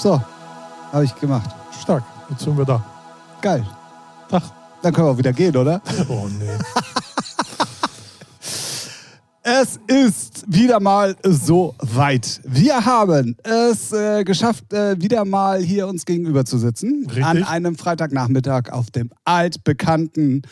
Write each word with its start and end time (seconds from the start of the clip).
So, 0.00 0.18
habe 0.92 1.04
ich 1.04 1.14
gemacht. 1.16 1.50
Stark. 1.78 2.02
Jetzt 2.30 2.40
sind 2.40 2.56
wir 2.56 2.64
da. 2.64 2.82
Geil. 3.42 3.66
Tag. 4.30 4.42
Dann 4.80 4.94
können 4.94 5.08
wir 5.08 5.12
auch 5.12 5.18
wieder 5.18 5.34
gehen, 5.34 5.54
oder? 5.54 5.82
Oh 6.08 6.26
nee. 6.26 6.48
Es 9.42 9.78
ist 9.86 10.44
wieder 10.46 10.80
mal 10.80 11.16
so 11.22 11.74
weit. 11.96 12.40
Wir 12.44 12.84
haben 12.84 13.36
es 13.42 13.92
äh, 13.92 14.24
geschafft, 14.24 14.72
äh, 14.72 15.00
wieder 15.00 15.24
mal 15.24 15.60
hier 15.62 15.86
uns 15.88 16.04
gegenüber 16.04 16.44
zu 16.44 16.58
sitzen. 16.58 17.04
Richtig. 17.06 17.24
An 17.24 17.42
einem 17.44 17.76
Freitagnachmittag 17.76 18.70
auf 18.70 18.90
dem 18.90 19.10
altbekannten 19.24 20.42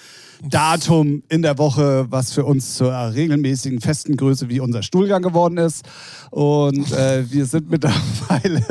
Datum 0.49 1.23
in 1.29 1.43
der 1.43 1.59
Woche, 1.59 2.07
was 2.11 2.33
für 2.33 2.45
uns 2.45 2.75
zur 2.75 2.93
regelmäßigen 2.93 3.81
festen 3.81 4.17
Größe 4.17 4.49
wie 4.49 4.61
unser 4.61 4.83
Stuhlgang 4.83 5.23
geworden 5.23 5.59
ist. 5.59 5.85
Und 6.31 6.91
äh, 6.93 7.31
wir 7.31 7.47
sind 7.47 7.71
mittlerweile 7.71 8.63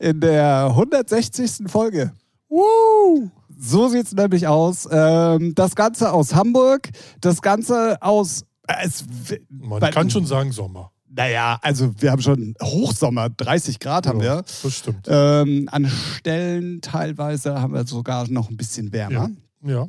in 0.00 0.20
der 0.20 0.66
160. 0.70 1.68
Folge. 1.70 2.12
Woo! 2.48 3.30
So 3.58 3.88
sieht 3.88 4.06
es 4.06 4.12
nämlich 4.14 4.46
aus. 4.46 4.88
Ähm, 4.90 5.54
das 5.54 5.74
Ganze 5.76 6.12
aus 6.12 6.34
Hamburg, 6.34 6.88
das 7.20 7.42
Ganze 7.42 8.00
aus. 8.02 8.42
äh, 8.66 8.74
Es, 8.84 9.04
Man 9.50 9.80
Bei- 9.80 9.90
kann 9.90 10.08
schon 10.10 10.24
sagen 10.26 10.50
Sommer. 10.52 10.90
Naja, 11.12 11.58
also 11.62 11.92
wir 12.00 12.10
haben 12.12 12.22
schon 12.22 12.54
Hochsommer, 12.62 13.28
30 13.30 13.78
Grad 13.80 14.06
haben 14.06 14.20
Ja, 14.20 14.36
wir. 14.36 14.44
Das 14.62 14.74
stimmt. 14.74 15.06
Ähm, 15.08 15.68
an 15.70 15.86
Stellen 15.86 16.80
teilweise 16.80 17.60
haben 17.60 17.74
wir 17.74 17.84
sogar 17.86 18.28
noch 18.28 18.48
ein 18.50 18.56
bisschen 18.56 18.92
wärmer. 18.92 19.30
Ja. 19.64 19.88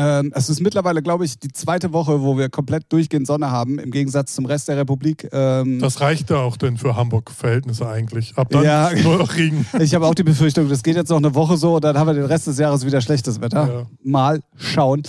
Ähm, 0.00 0.30
es 0.32 0.48
ist 0.48 0.60
mittlerweile, 0.60 1.02
glaube 1.02 1.24
ich, 1.24 1.40
die 1.40 1.48
zweite 1.52 1.92
Woche, 1.92 2.22
wo 2.22 2.38
wir 2.38 2.48
komplett 2.48 2.84
durchgehend 2.92 3.26
Sonne 3.26 3.50
haben, 3.50 3.80
im 3.80 3.90
Gegensatz 3.90 4.32
zum 4.32 4.46
Rest 4.46 4.68
der 4.68 4.76
Republik. 4.76 5.28
Ähm, 5.32 5.80
Das 5.80 6.00
reichte 6.00 6.38
auch 6.38 6.56
denn 6.56 6.76
für 6.76 6.94
Hamburg-Verhältnisse 6.94 7.88
eigentlich. 7.88 8.36
Ab 8.36 8.46
dann 8.50 8.62
Ja. 8.62 8.90
nur 9.02 9.18
noch 9.18 9.34
Regen. 9.34 9.66
ich 9.80 9.96
habe 9.96 10.06
auch 10.06 10.14
die 10.14 10.22
Befürchtung, 10.22 10.68
das 10.68 10.84
geht 10.84 10.94
jetzt 10.94 11.08
noch 11.08 11.16
eine 11.16 11.34
Woche 11.34 11.56
so 11.56 11.74
und 11.74 11.84
dann 11.84 11.98
haben 11.98 12.06
wir 12.06 12.14
den 12.14 12.26
Rest 12.26 12.46
des 12.46 12.58
Jahres 12.58 12.86
wieder 12.86 13.00
schlechtes 13.00 13.40
Wetter. 13.40 13.66
Ja. 13.66 13.86
Mal 14.04 14.40
schauen. 14.56 15.02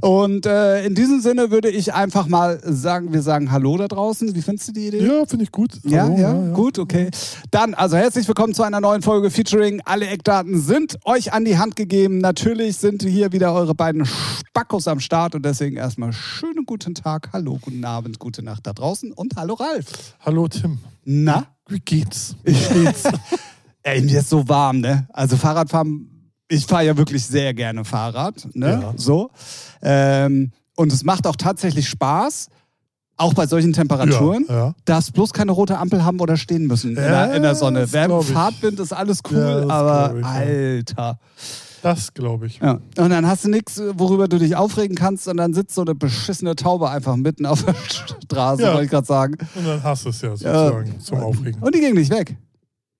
Und 0.00 0.46
äh, 0.46 0.86
in 0.86 0.94
diesem 0.94 1.20
Sinne 1.20 1.50
würde 1.50 1.68
ich 1.68 1.92
einfach 1.92 2.28
mal 2.28 2.60
sagen, 2.62 3.12
wir 3.12 3.22
sagen 3.22 3.50
Hallo 3.50 3.76
da 3.76 3.88
draußen. 3.88 4.32
Wie 4.32 4.42
findest 4.42 4.68
du 4.68 4.72
die 4.74 4.86
Idee? 4.86 5.04
Ja, 5.04 5.26
finde 5.26 5.42
ich 5.42 5.50
gut. 5.50 5.80
Ja, 5.82 6.04
Hallo, 6.04 6.18
ja, 6.18 6.32
gut, 6.52 6.78
okay. 6.78 7.10
Dann, 7.50 7.74
also 7.74 7.96
herzlich 7.96 8.28
willkommen 8.28 8.54
zu 8.54 8.62
einer 8.62 8.80
neuen 8.80 9.02
Folge 9.02 9.32
Featuring. 9.32 9.80
Alle 9.84 10.06
Eckdaten 10.06 10.60
sind 10.60 10.98
euch 11.04 11.32
an 11.32 11.44
die 11.44 11.58
Hand 11.58 11.74
gegeben. 11.74 12.18
Natürlich 12.18 12.76
sind 12.76 13.02
hier 13.02 13.32
wieder 13.32 13.52
eure 13.52 13.74
beiden 13.74 14.06
Spackos 14.36 14.88
am 14.88 15.00
Start 15.00 15.34
und 15.34 15.44
deswegen 15.44 15.76
erstmal 15.76 16.12
schönen 16.12 16.66
guten 16.66 16.94
Tag, 16.94 17.30
hallo, 17.32 17.58
guten 17.60 17.84
Abend, 17.84 18.18
gute 18.18 18.42
Nacht 18.42 18.66
da 18.66 18.72
draußen 18.72 19.12
und 19.12 19.36
hallo 19.36 19.54
Ralf. 19.54 20.14
Hallo 20.20 20.48
Tim. 20.48 20.78
Na? 21.04 21.46
Wie 21.68 21.80
geht's? 21.80 22.36
Wie 22.44 22.54
steht's? 22.54 23.04
Ey, 23.82 24.02
mir 24.02 24.20
ist 24.20 24.30
so 24.30 24.48
warm, 24.48 24.80
ne? 24.80 25.06
Also 25.12 25.36
Fahrradfahren, 25.36 26.32
ich 26.48 26.66
fahre 26.66 26.84
ja 26.86 26.96
wirklich 26.96 27.24
sehr 27.24 27.54
gerne 27.54 27.84
Fahrrad, 27.84 28.48
ne? 28.54 28.80
Ja. 28.82 28.94
So. 28.96 29.30
Ähm, 29.82 30.52
und 30.76 30.92
es 30.92 31.04
macht 31.04 31.26
auch 31.26 31.36
tatsächlich 31.36 31.88
Spaß, 31.88 32.48
auch 33.16 33.32
bei 33.32 33.46
solchen 33.46 33.72
Temperaturen. 33.72 34.44
Ja, 34.48 34.54
ja. 34.54 34.74
darfst 34.84 35.12
bloß 35.14 35.32
keine 35.32 35.52
rote 35.52 35.78
Ampel 35.78 36.04
haben 36.04 36.20
oder 36.20 36.36
stehen 36.36 36.66
müssen 36.66 36.90
in, 36.90 36.96
der, 36.96 37.34
in 37.34 37.42
der 37.42 37.54
Sonne. 37.54 37.86
Wer. 37.90 38.20
Fahrtwind 38.20 38.78
ist 38.80 38.92
alles 38.92 39.20
cool, 39.30 39.66
Ja, 39.68 39.74
aber 39.74 40.16
ich, 40.16 40.22
ja. 40.24 40.30
Alter. 40.30 41.18
Das 41.86 42.12
glaube 42.14 42.46
ich. 42.46 42.58
Ja. 42.58 42.80
Und 42.98 43.10
dann 43.10 43.26
hast 43.28 43.44
du 43.44 43.48
nichts, 43.48 43.80
worüber 43.94 44.26
du 44.26 44.38
dich 44.38 44.56
aufregen 44.56 44.96
kannst 44.96 45.28
und 45.28 45.36
dann 45.36 45.54
sitzt 45.54 45.74
so 45.76 45.82
eine 45.82 45.94
beschissene 45.94 46.56
Taube 46.56 46.90
einfach 46.90 47.14
mitten 47.14 47.46
auf 47.46 47.62
der 47.64 47.74
Straße, 48.24 48.62
Ja. 48.62 48.72
wollte 48.72 48.86
ich 48.86 48.90
gerade 48.90 49.06
sagen. 49.06 49.36
Und 49.54 49.64
dann 49.66 49.82
hast 49.84 50.04
du 50.04 50.08
es 50.08 50.20
ja 50.20 50.30
sozusagen 50.30 50.98
zum 50.98 51.18
Aufregen. 51.20 51.62
Und 51.62 51.74
die 51.76 51.80
ging 51.80 51.94
nicht 51.94 52.10
weg. 52.10 52.36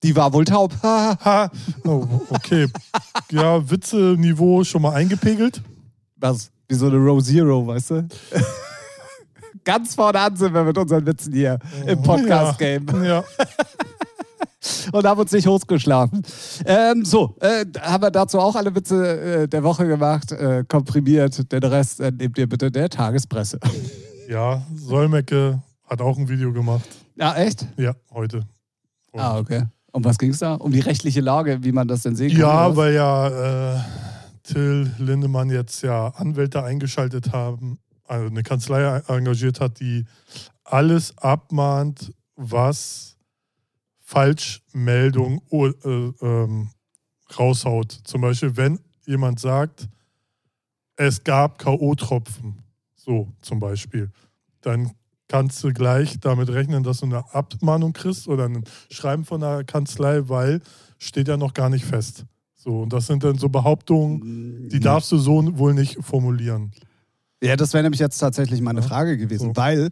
Die 0.03 0.15
war 0.15 0.31
wohl 0.31 0.45
taub. 0.45 0.73
Ha, 0.83 1.51
oh, 1.85 2.05
okay. 2.29 2.67
Ja, 3.31 3.69
Witze-Niveau 3.69 4.63
schon 4.63 4.83
mal 4.83 4.93
eingepegelt. 4.93 5.61
Was? 6.15 6.49
Wie 6.69 6.75
so 6.75 6.85
eine 6.87 6.95
Row 6.97 7.21
Zero, 7.21 7.67
weißt 7.67 7.89
du? 7.91 8.07
Ganz 9.65 9.95
vorne 9.95 10.19
an 10.19 10.35
sind 10.37 10.53
wir 10.53 10.63
mit 10.63 10.77
unseren 10.77 11.05
Witzen 11.05 11.33
hier 11.33 11.59
im 11.85 12.01
Podcast-Game. 12.01 12.85
Ja. 13.03 13.23
Und 14.91 15.05
haben 15.05 15.19
uns 15.19 15.31
nicht 15.31 15.47
hochgeschlafen. 15.47 16.21
Ähm, 16.65 17.05
so, 17.05 17.35
äh, 17.39 17.65
haben 17.81 18.03
wir 18.03 18.11
dazu 18.11 18.39
auch 18.39 18.55
alle 18.55 18.73
Witze 18.75 19.43
äh, 19.43 19.47
der 19.47 19.63
Woche 19.63 19.87
gemacht, 19.87 20.31
äh, 20.31 20.63
komprimiert. 20.67 21.51
Den 21.51 21.63
Rest 21.63 21.99
äh, 21.99 22.11
nehmt 22.11 22.37
ihr 22.37 22.47
bitte 22.47 22.71
der 22.71 22.89
Tagespresse. 22.89 23.59
ja, 24.29 24.61
Solmecke 24.75 25.61
hat 25.85 26.01
auch 26.01 26.17
ein 26.17 26.27
Video 26.27 26.51
gemacht. 26.51 26.87
Ja, 27.15 27.35
echt? 27.35 27.65
Ja, 27.77 27.93
heute. 28.11 28.41
Und 29.11 29.19
Ah, 29.19 29.37
okay. 29.37 29.63
Um 29.91 30.03
was 30.03 30.17
ging 30.17 30.31
es 30.31 30.39
da? 30.39 30.53
Um 30.55 30.71
die 30.71 30.79
rechtliche 30.79 31.21
Lage, 31.21 31.63
wie 31.63 31.71
man 31.71 31.87
das 31.87 32.03
denn 32.03 32.15
sehen 32.15 32.31
kann? 32.31 32.39
Ja, 32.39 32.75
weil 32.75 32.93
ja 32.93 33.75
äh, 33.75 33.79
Till 34.43 34.91
Lindemann 34.99 35.49
jetzt 35.49 35.81
ja 35.81 36.09
Anwälte 36.09 36.63
eingeschaltet 36.63 37.31
haben, 37.31 37.79
also 38.05 38.27
eine 38.27 38.43
Kanzlei 38.43 39.01
engagiert 39.07 39.59
hat, 39.59 39.79
die 39.79 40.05
alles 40.63 41.17
abmahnt, 41.17 42.13
was 42.35 43.16
Falschmeldung 44.07 45.41
äh, 45.51 46.25
ähm, 46.25 46.69
raushaut. 47.37 47.91
Zum 48.05 48.21
Beispiel, 48.21 48.55
wenn 48.55 48.79
jemand 49.05 49.41
sagt, 49.41 49.89
es 50.95 51.25
gab 51.25 51.59
K.O.-Tropfen, 51.59 52.53
so 52.95 53.33
zum 53.41 53.59
Beispiel, 53.59 54.09
dann 54.61 54.91
kannst 55.27 55.61
du 55.61 55.73
gleich 55.73 56.21
damit 56.21 56.47
rechnen, 56.47 56.83
dass 56.83 56.99
du 56.99 57.05
eine 57.07 57.33
Abmahnung 57.33 57.91
kriegst 57.91 58.29
oder 58.29 58.45
ein 58.45 58.63
Schreiben 58.89 59.25
von 59.25 59.41
der 59.41 59.65
Kanzlei, 59.65 60.29
weil 60.29 60.61
steht 60.99 61.27
ja 61.27 61.35
noch 61.35 61.53
gar 61.53 61.69
nicht 61.69 61.83
fest. 61.83 62.23
So, 62.55 62.83
und 62.83 62.93
das 62.93 63.07
sind 63.07 63.25
dann 63.25 63.37
so 63.37 63.49
Behauptungen, 63.49 64.69
die 64.69 64.79
darfst 64.79 65.11
du 65.11 65.17
so 65.17 65.57
wohl 65.57 65.73
nicht 65.73 65.97
formulieren. 66.01 66.71
Ja, 67.43 67.57
das 67.57 67.73
wäre 67.73 67.83
nämlich 67.83 67.99
jetzt 67.99 68.17
tatsächlich 68.19 68.61
meine 68.61 68.81
Frage 68.81 69.17
gewesen, 69.17 69.49
So. 69.49 69.55
weil 69.57 69.89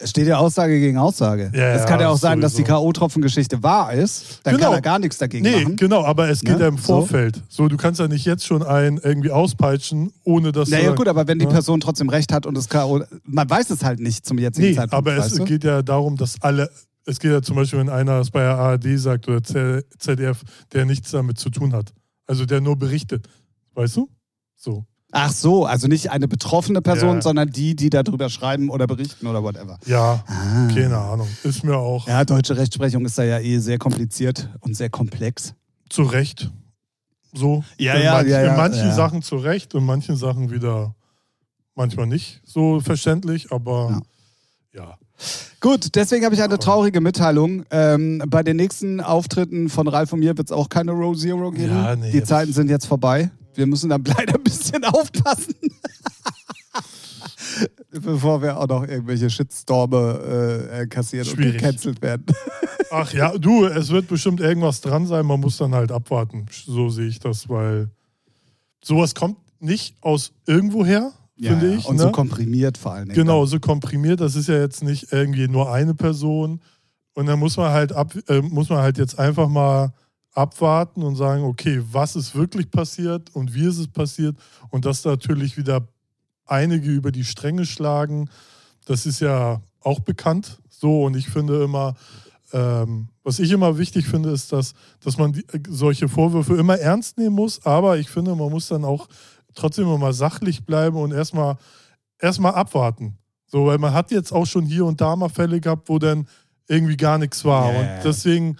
es 0.00 0.10
steht 0.10 0.26
ja 0.26 0.38
Aussage 0.38 0.78
gegen 0.80 0.96
Aussage. 0.98 1.50
Ja, 1.54 1.72
es 1.74 1.84
kann 1.86 2.00
ja 2.00 2.06
ja, 2.06 2.12
auch 2.12 2.18
sein, 2.18 2.40
dass 2.40 2.54
die. 2.54 2.64
K.O.-Tropfen-Geschichte 2.64 3.62
wahr 3.62 3.92
ist. 3.92 4.40
Dann 4.44 4.54
Genau. 4.56 4.66
kann 4.68 4.74
er 4.78 4.80
gar 4.82 4.98
nichts 4.98 5.18
dagegen 5.18 5.44
Nee, 5.44 5.62
machen. 5.62 5.76
genau, 5.76 6.04
aber 6.04 6.28
es 6.28 6.40
geht 6.40 6.56
Ne? 6.56 6.60
ja 6.62 6.68
im 6.68 6.76
So. 6.76 6.82
Vorfeld. 7.00 7.42
So. 7.48 7.68
du 7.68 7.76
kannst 7.76 8.00
ja 8.00 8.08
nicht 8.08 8.24
jetzt 8.24 8.46
schon 8.46 8.62
einen 8.62 8.98
irgendwie 8.98 9.30
auspeitschen, 9.30 10.12
ohne 10.24 10.52
dass 10.52 10.68
Naja, 10.68 10.90
du. 10.90 10.94
gut, 10.96 11.08
aber 11.08 11.26
wenn 11.26 11.38
die 11.38 11.44
Ja. 11.46 11.50
Person 11.50 11.80
trotzdem 11.80 12.08
recht 12.08 12.32
hat 12.32 12.46
und 12.46 12.56
das 12.56 12.68
K.O. 12.68 13.02
Man 13.24 13.48
weiß 13.50 13.70
es 13.70 13.84
halt 13.84 14.00
nicht 14.00 14.24
zum 14.26 14.38
jetzigen 14.38 14.68
Nee, 14.68 14.74
Zeitpunkt. 14.74 14.94
aber 14.94 15.16
es 15.16 15.32
du? 15.34 15.44
geht 15.44 15.64
ja 15.64 15.82
darum, 15.82 16.16
dass 16.16 16.40
alle. 16.42 16.70
Es 17.06 17.18
geht 17.20 17.30
ja 17.30 17.40
zum 17.40 17.56
Beispiel, 17.56 17.78
wenn 17.78 17.88
einer 17.88 18.20
es 18.20 18.30
bei 18.30 18.40
der 18.40 18.56
ARD 18.58 18.98
sagt 18.98 19.28
oder 19.28 19.42
ZDF, 19.42 20.42
der 20.72 20.84
nichts 20.84 21.10
damit 21.10 21.38
zu 21.38 21.48
tun 21.50 21.72
hat. 21.72 21.92
Also 22.26 22.44
der 22.44 22.60
nur 22.60 22.76
berichtet. 22.76 23.26
Weißt 23.74 23.96
du? 23.96 24.08
So. 24.56 24.84
Ach 25.10 25.32
so, 25.32 25.64
also 25.64 25.88
nicht 25.88 26.10
eine 26.10 26.28
betroffene 26.28 26.82
Person, 26.82 27.16
Ja. 27.16 27.22
sondern 27.22 27.50
die, 27.50 27.74
die 27.74 27.88
darüber 27.88 28.28
schreiben 28.28 28.68
oder 28.68 28.86
berichten 28.86 29.26
oder 29.26 29.42
whatever. 29.42 29.78
Ja, 29.86 30.22
Ah. 30.26 30.68
keine 30.74 30.98
Ahnung. 30.98 31.28
Ist 31.44 31.64
mir 31.64 31.76
auch 31.78 32.06
Ja, 32.06 32.24
deutsche 32.26 32.56
Rechtsprechung 32.56 33.06
ist 33.06 33.16
da 33.16 33.22
ja 33.24 33.38
eh 33.38 33.58
sehr 33.58 33.78
kompliziert 33.78 34.50
und 34.60 34.76
sehr 34.76 34.90
komplex. 34.90 35.54
zu 35.88 36.02
Recht. 36.02 36.50
So. 37.32 37.64
Ja, 37.78 37.94
in 37.94 38.02
ja, 38.02 38.12
manchen, 38.12 38.30
ja, 38.30 38.42
ja, 38.42 38.50
in 38.50 38.56
manchen 38.58 38.88
ja. 38.88 38.94
Sachen 38.94 39.22
zu 39.22 39.36
Recht 39.36 39.74
und 39.74 39.84
manchen 39.86 40.16
Sachen 40.16 40.50
wieder 40.50 40.94
manchmal 41.74 42.06
nicht 42.06 42.42
so 42.44 42.80
verständlich, 42.80 43.50
aber 43.50 44.02
ja. 44.74 44.98
Gut, 45.60 45.94
deswegen 45.94 46.24
habe 46.26 46.34
ich 46.34 46.42
eine 46.42 46.58
traurige 46.58 47.00
Mitteilung. 47.00 47.64
Ähm, 47.70 48.22
bei 48.28 48.42
den 48.42 48.56
nächsten 48.56 49.00
Auftritten 49.00 49.68
von 49.70 49.88
Ralf 49.88 50.12
und 50.12 50.20
mir 50.20 50.36
wird 50.36 50.48
es 50.50 50.52
auch 50.52 50.68
keine 50.68 50.92
Row 50.92 51.16
Zero 51.16 51.50
geben. 51.50 51.74
Ja, 51.74 51.96
nee, 51.96 52.10
Die 52.12 52.22
Zeiten 52.22 52.52
sind 52.52 52.68
jetzt 52.70 52.86
vorbei. 52.86 53.30
Wir 53.58 53.66
müssen 53.66 53.90
dann 53.90 54.04
leider 54.16 54.36
ein 54.36 54.44
bisschen 54.44 54.84
aufpassen. 54.84 55.54
Bevor 57.90 58.40
wir 58.40 58.56
auch 58.56 58.68
noch 58.68 58.86
irgendwelche 58.86 59.28
Shitstorme 59.28 60.68
äh, 60.70 60.86
kassieren 60.86 61.26
und 61.26 61.34
Schwierig. 61.34 61.54
gecancelt 61.54 62.00
werden. 62.00 62.26
Ach 62.92 63.12
ja, 63.12 63.36
du, 63.36 63.64
es 63.64 63.88
wird 63.90 64.06
bestimmt 64.06 64.38
irgendwas 64.38 64.80
dran 64.80 65.06
sein, 65.06 65.26
man 65.26 65.40
muss 65.40 65.56
dann 65.56 65.74
halt 65.74 65.90
abwarten. 65.90 66.46
So 66.66 66.88
sehe 66.88 67.08
ich 67.08 67.18
das, 67.18 67.48
weil 67.48 67.90
sowas 68.80 69.16
kommt 69.16 69.38
nicht 69.58 69.96
aus 70.02 70.32
irgendwoher, 70.46 71.12
finde 71.36 71.74
ich. 71.74 71.84
Und 71.86 71.96
ne? 71.96 72.02
so 72.02 72.12
komprimiert 72.12 72.78
vor 72.78 72.92
allen 72.92 73.06
Dingen. 73.06 73.16
Genau, 73.16 73.44
so 73.44 73.58
komprimiert. 73.58 74.20
Das 74.20 74.36
ist 74.36 74.48
ja 74.48 74.60
jetzt 74.60 74.84
nicht 74.84 75.12
irgendwie 75.12 75.48
nur 75.48 75.72
eine 75.72 75.94
Person. 75.94 76.60
Und 77.14 77.26
dann 77.26 77.40
muss 77.40 77.56
man 77.56 77.72
halt 77.72 77.92
ab, 77.92 78.14
äh, 78.28 78.40
muss 78.40 78.68
man 78.68 78.78
halt 78.78 78.98
jetzt 78.98 79.18
einfach 79.18 79.48
mal 79.48 79.92
abwarten 80.34 81.02
und 81.02 81.16
sagen, 81.16 81.44
okay, 81.44 81.82
was 81.90 82.16
ist 82.16 82.34
wirklich 82.34 82.70
passiert 82.70 83.34
und 83.34 83.54
wie 83.54 83.66
ist 83.66 83.78
es 83.78 83.88
passiert 83.88 84.36
und 84.70 84.84
dass 84.84 85.02
da 85.02 85.10
natürlich 85.10 85.56
wieder 85.56 85.86
einige 86.46 86.90
über 86.90 87.12
die 87.12 87.24
Stränge 87.24 87.66
schlagen. 87.66 88.30
Das 88.86 89.06
ist 89.06 89.20
ja 89.20 89.60
auch 89.80 90.00
bekannt 90.00 90.58
so 90.68 91.04
und 91.04 91.16
ich 91.16 91.28
finde 91.28 91.62
immer, 91.64 91.94
ähm, 92.52 93.08
was 93.22 93.38
ich 93.38 93.50
immer 93.50 93.76
wichtig 93.78 94.06
finde, 94.06 94.30
ist, 94.30 94.52
dass, 94.52 94.74
dass 95.00 95.18
man 95.18 95.32
die, 95.32 95.44
äh, 95.52 95.62
solche 95.68 96.08
Vorwürfe 96.08 96.56
immer 96.56 96.78
ernst 96.78 97.18
nehmen 97.18 97.34
muss, 97.34 97.64
aber 97.66 97.98
ich 97.98 98.08
finde, 98.08 98.34
man 98.34 98.50
muss 98.50 98.68
dann 98.68 98.84
auch 98.84 99.08
trotzdem 99.54 99.92
immer 99.92 100.12
sachlich 100.12 100.64
bleiben 100.64 100.96
und 100.96 101.12
erstmal 101.12 101.56
erstmal 102.18 102.54
abwarten. 102.54 103.18
So, 103.46 103.66
weil 103.66 103.78
man 103.78 103.92
hat 103.92 104.10
jetzt 104.10 104.32
auch 104.32 104.46
schon 104.46 104.66
hier 104.66 104.84
und 104.84 105.00
da 105.00 105.16
mal 105.16 105.28
Fälle 105.28 105.60
gehabt, 105.60 105.88
wo 105.88 105.98
dann 105.98 106.26
irgendwie 106.68 106.96
gar 106.96 107.18
nichts 107.18 107.44
war. 107.44 107.72
Ja, 107.72 107.80
Und 107.80 108.04
deswegen 108.04 108.56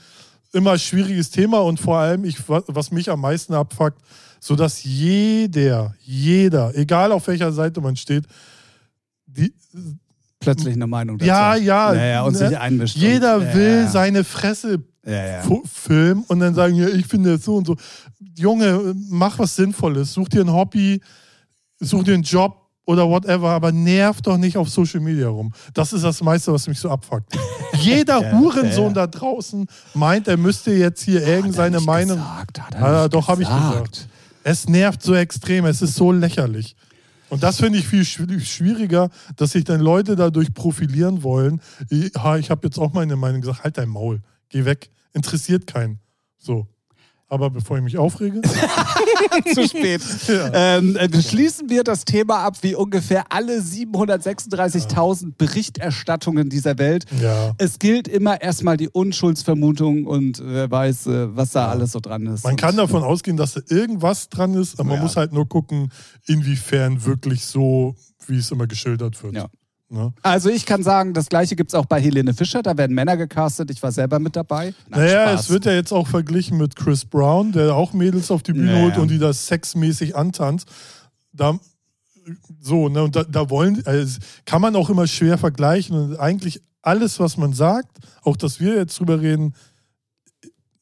immer 0.52 0.78
schwieriges 0.78 1.30
Thema 1.30 1.58
und 1.60 1.80
vor 1.80 1.98
allem, 1.98 2.24
ich, 2.24 2.36
was 2.48 2.90
mich 2.90 3.10
am 3.10 3.20
meisten 3.20 3.54
abfuckt, 3.54 4.00
so 4.40 4.56
dass 4.56 4.82
jeder, 4.84 5.94
jeder, 6.00 6.74
egal 6.74 7.12
auf 7.12 7.26
welcher 7.26 7.52
Seite 7.52 7.80
man 7.80 7.96
steht, 7.96 8.24
die, 9.26 9.52
plötzlich 10.40 10.74
eine 10.74 10.86
Meinung 10.86 11.18
dazu. 11.18 11.28
Ja, 11.28 11.54
ja. 11.56 11.94
ja, 11.94 12.22
und 12.22 12.32
ne? 12.32 12.48
sich 12.48 12.58
einmischt. 12.58 12.96
Jeder 12.96 13.36
und, 13.36 13.54
will 13.54 13.82
ja. 13.82 13.88
seine 13.88 14.24
Fresse 14.24 14.82
ja, 15.04 15.42
filmen 15.64 16.24
und 16.28 16.40
dann 16.40 16.54
sagen, 16.54 16.74
ja, 16.74 16.88
ich 16.88 17.06
finde 17.06 17.36
das 17.36 17.44
so 17.44 17.56
und 17.56 17.66
so. 17.66 17.76
Junge, 18.36 18.94
mach 19.08 19.38
was 19.38 19.56
Sinnvolles. 19.56 20.12
Such 20.12 20.28
dir 20.28 20.42
ein 20.42 20.52
Hobby, 20.52 21.00
such 21.80 22.04
dir 22.04 22.14
einen 22.14 22.22
Job 22.22 22.67
oder 22.88 23.06
whatever, 23.06 23.50
aber 23.50 23.70
nerv 23.70 24.22
doch 24.22 24.38
nicht 24.38 24.56
auf 24.56 24.70
Social 24.70 25.00
Media 25.00 25.28
rum. 25.28 25.52
Das 25.74 25.92
ist 25.92 26.04
das 26.04 26.22
meiste, 26.22 26.50
was 26.54 26.66
mich 26.66 26.80
so 26.80 26.88
abfuckt. 26.88 27.36
Jeder 27.74 28.32
Hurensohn 28.32 28.94
da 28.94 29.06
draußen 29.06 29.66
meint, 29.92 30.26
er 30.26 30.38
müsste 30.38 30.72
jetzt 30.72 31.02
hier 31.02 31.22
irgendeine 31.26 31.80
Meinung. 31.80 32.16
Gesagt, 32.16 32.62
hat 32.62 32.74
er 32.74 32.82
ah, 32.82 33.08
doch, 33.08 33.28
habe 33.28 33.42
ich 33.42 33.48
gesagt. 33.48 34.08
Es 34.42 34.68
nervt 34.68 35.02
so 35.02 35.14
extrem, 35.14 35.66
es 35.66 35.82
ist 35.82 35.96
so 35.96 36.12
lächerlich. 36.12 36.76
Und 37.28 37.42
das 37.42 37.58
finde 37.58 37.78
ich 37.78 37.86
viel 37.86 38.06
schwieriger, 38.06 39.10
dass 39.36 39.50
sich 39.50 39.64
dann 39.64 39.80
Leute 39.80 40.16
dadurch 40.16 40.54
profilieren 40.54 41.22
wollen. 41.22 41.60
Ich, 41.90 42.06
ich 42.14 42.50
habe 42.50 42.60
jetzt 42.62 42.78
auch 42.78 42.94
meine 42.94 43.16
Meinung 43.16 43.42
gesagt, 43.42 43.64
halt 43.64 43.76
dein 43.76 43.90
Maul, 43.90 44.22
geh 44.48 44.64
weg, 44.64 44.88
interessiert 45.12 45.66
keinen. 45.66 45.98
So. 46.38 46.66
Aber 47.30 47.50
bevor 47.50 47.76
ich 47.76 47.82
mich 47.82 47.98
aufrege. 47.98 48.40
Zu 49.54 49.68
spät. 49.68 50.02
Ja. 50.28 50.76
Ähm, 50.78 50.96
äh, 50.96 51.22
schließen 51.22 51.70
wir 51.70 51.84
das 51.84 52.04
Thema 52.04 52.44
ab, 52.44 52.58
wie 52.62 52.74
ungefähr 52.74 53.24
alle 53.30 53.60
736.000 53.60 55.22
ja. 55.22 55.28
Berichterstattungen 55.38 56.50
dieser 56.50 56.78
Welt. 56.78 57.06
Ja. 57.22 57.54
Es 57.56 57.78
gilt 57.78 58.08
immer 58.08 58.40
erstmal 58.40 58.76
die 58.76 58.88
Unschuldsvermutung 58.88 60.06
und 60.06 60.42
wer 60.44 60.70
weiß, 60.70 61.06
äh, 61.06 61.36
was 61.36 61.52
da 61.52 61.68
alles 61.68 61.92
so 61.92 62.00
dran 62.00 62.26
ist. 62.26 62.44
Man 62.44 62.56
kann 62.56 62.76
davon 62.76 63.02
ausgehen, 63.02 63.36
dass 63.36 63.54
da 63.54 63.60
irgendwas 63.68 64.28
dran 64.28 64.54
ist, 64.54 64.78
aber 64.78 64.90
man 64.90 65.00
muss 65.00 65.16
halt 65.16 65.32
nur 65.32 65.48
gucken, 65.48 65.90
inwiefern 66.26 67.04
wirklich 67.04 67.46
so, 67.46 67.94
wie 68.26 68.38
es 68.38 68.50
immer 68.50 68.66
geschildert 68.66 69.22
wird. 69.22 69.34
Ja. 69.34 69.46
Ne? 69.90 70.12
Also 70.22 70.50
ich 70.50 70.66
kann 70.66 70.82
sagen, 70.82 71.14
das 71.14 71.28
gleiche 71.28 71.56
gibt 71.56 71.70
es 71.70 71.74
auch 71.74 71.86
bei 71.86 72.00
Helene 72.00 72.34
Fischer, 72.34 72.62
da 72.62 72.76
werden 72.76 72.94
Männer 72.94 73.16
gecastet, 73.16 73.70
ich 73.70 73.82
war 73.82 73.90
selber 73.90 74.18
mit 74.18 74.36
dabei. 74.36 74.74
Nein, 74.88 75.00
naja, 75.00 75.28
Spaß. 75.28 75.40
es 75.40 75.50
wird 75.50 75.64
ja 75.64 75.72
jetzt 75.72 75.92
auch 75.92 76.06
verglichen 76.06 76.58
mit 76.58 76.76
Chris 76.76 77.06
Brown, 77.06 77.52
der 77.52 77.74
auch 77.74 77.94
Mädels 77.94 78.30
auf 78.30 78.42
die 78.42 78.52
Bühne 78.52 78.72
naja. 78.72 78.84
holt 78.84 78.98
und 78.98 79.10
die 79.10 79.18
das 79.18 79.46
sexmäßig 79.46 80.14
antanzt. 80.14 80.68
Da, 81.32 81.58
so, 82.60 82.88
ne, 82.88 83.02
und 83.02 83.16
da, 83.16 83.24
da 83.24 83.48
wollen, 83.48 83.82
also 83.86 84.18
kann 84.44 84.60
man 84.60 84.76
auch 84.76 84.90
immer 84.90 85.06
schwer 85.06 85.38
vergleichen 85.38 85.96
und 85.96 86.16
eigentlich 86.16 86.60
alles, 86.82 87.18
was 87.18 87.38
man 87.38 87.54
sagt, 87.54 87.98
auch 88.22 88.36
dass 88.36 88.60
wir 88.60 88.76
jetzt 88.76 88.98
drüber 88.98 89.20
reden, 89.20 89.54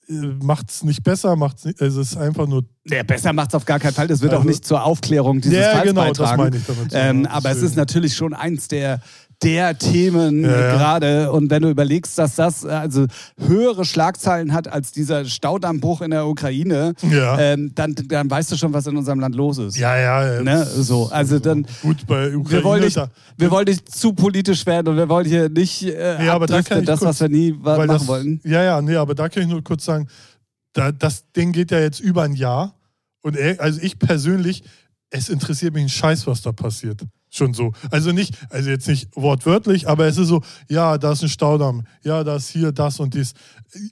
macht 0.09 0.71
es 0.71 0.85
nicht 0.85 1.03
besser, 1.03 1.37
macht 1.37 1.59
es 1.65 1.81
also 1.81 2.01
es 2.01 2.13
ist 2.13 2.17
einfach 2.17 2.47
nur. 2.47 2.65
Ja, 2.85 3.03
besser 3.03 3.33
macht 3.33 3.49
es 3.51 3.55
auf 3.55 3.65
gar 3.65 3.81
keinen 3.81 3.95
Fall. 3.95 4.07
Das 4.07 4.21
wird 4.21 4.33
also, 4.33 4.43
auch 4.43 4.47
nicht 4.47 4.65
zur 4.65 4.85
Aufklärung 4.85 5.41
dieses 5.41 5.59
ja, 5.59 5.73
Falls 5.73 5.89
genau, 5.89 6.03
beitragen. 6.03 6.31
Das 6.31 6.39
meine 6.39 6.57
ich 6.57 6.67
damit. 6.67 6.93
Ähm, 6.93 7.27
aber 7.27 7.51
es 7.51 7.63
ist 7.63 7.77
natürlich 7.77 8.15
schon 8.15 8.33
eins 8.33 8.69
der 8.69 9.01
der 9.43 9.77
Themen 9.79 10.43
ja, 10.43 10.77
gerade. 10.77 11.31
Und 11.33 11.51
wenn 11.51 11.63
du 11.63 11.71
überlegst, 11.71 12.19
dass 12.19 12.37
das 12.37 12.65
also 12.65 13.07
höhere 13.39 13.85
Schlagzeilen 13.85 14.53
hat 14.53 14.69
als 14.69 14.93
dieser 14.93 15.25
Staudammbruch 15.25 16.01
in 16.01 16.11
der 16.11 16.27
Ukraine, 16.27 16.95
ja. 17.11 17.39
ähm, 17.39 17.73
dann, 17.75 17.95
dann 17.95 18.31
weißt 18.31 18.53
du 18.53 18.57
schon, 18.57 18.73
was 18.73 18.87
in 18.87 18.97
unserem 18.97 19.21
Land 19.21 19.35
los 19.35 19.59
ist. 19.59 19.77
Ja, 19.77 19.97
ja. 19.97 20.43
Ne? 20.43 20.65
So, 20.65 21.09
also 21.11 21.39
dann. 21.39 21.67
Gut, 21.83 22.07
bei 22.07 22.35
Ukraine. 22.35 22.51
Wir 22.51 22.65
wollen 22.65 22.85
nicht, 22.85 23.01
wir 23.37 23.51
wollen 23.51 23.67
nicht 23.67 23.95
zu 23.95 24.13
politisch 24.13 24.65
werden 24.67 24.89
und 24.89 24.97
wir 24.97 25.09
wollen 25.09 25.27
hier 25.27 25.49
nicht 25.49 25.83
äh, 25.83 26.25
ja, 26.25 26.35
aber 26.35 26.47
da 26.47 26.63
das, 26.63 26.69
kurz, 26.69 27.03
was 27.03 27.21
wir 27.21 27.29
nie 27.29 27.53
machen 27.53 27.89
das, 27.89 28.07
wollten. 28.07 28.41
Ja, 28.45 28.63
ja, 28.63 28.81
nee, 28.81 28.97
aber 28.97 29.15
da 29.15 29.29
kann 29.29 29.43
ich 29.43 29.49
nur 29.49 29.63
kurz 29.63 29.85
sagen, 29.85 30.09
da, 30.73 30.93
das 30.93 31.31
Ding 31.33 31.53
geht 31.53 31.71
ja 31.71 31.79
jetzt 31.81 32.01
über 32.01 32.23
ein 32.23 32.35
Jahr. 32.35 32.75
Und 33.23 33.37
er, 33.37 33.61
also 33.61 33.81
ich 33.83 33.99
persönlich, 33.99 34.63
es 35.11 35.29
interessiert 35.29 35.75
mich 35.75 35.85
ein 35.85 35.89
Scheiß, 35.89 36.27
was 36.27 36.43
da 36.43 36.53
passiert. 36.53 37.03
Schon 37.37 37.53
so. 37.53 37.73
Also 37.91 38.13
nicht, 38.13 38.35
also 38.49 38.71
jetzt 38.71 38.89
nicht 38.89 39.15
wortwörtlich, 39.15 39.89
aber 39.89 40.07
es 40.07 40.17
ist 40.17 40.29
so, 40.29 40.43
ja, 40.71 40.97
da 40.97 41.13
ist 41.13 41.23
ein 41.23 41.29
Staudamm, 41.29 41.85
ja, 42.03 42.25
da 42.25 42.37
ist 42.37 42.49
hier 42.49 42.73
das 42.73 42.99
und 42.99 43.13
dies. 43.13 43.35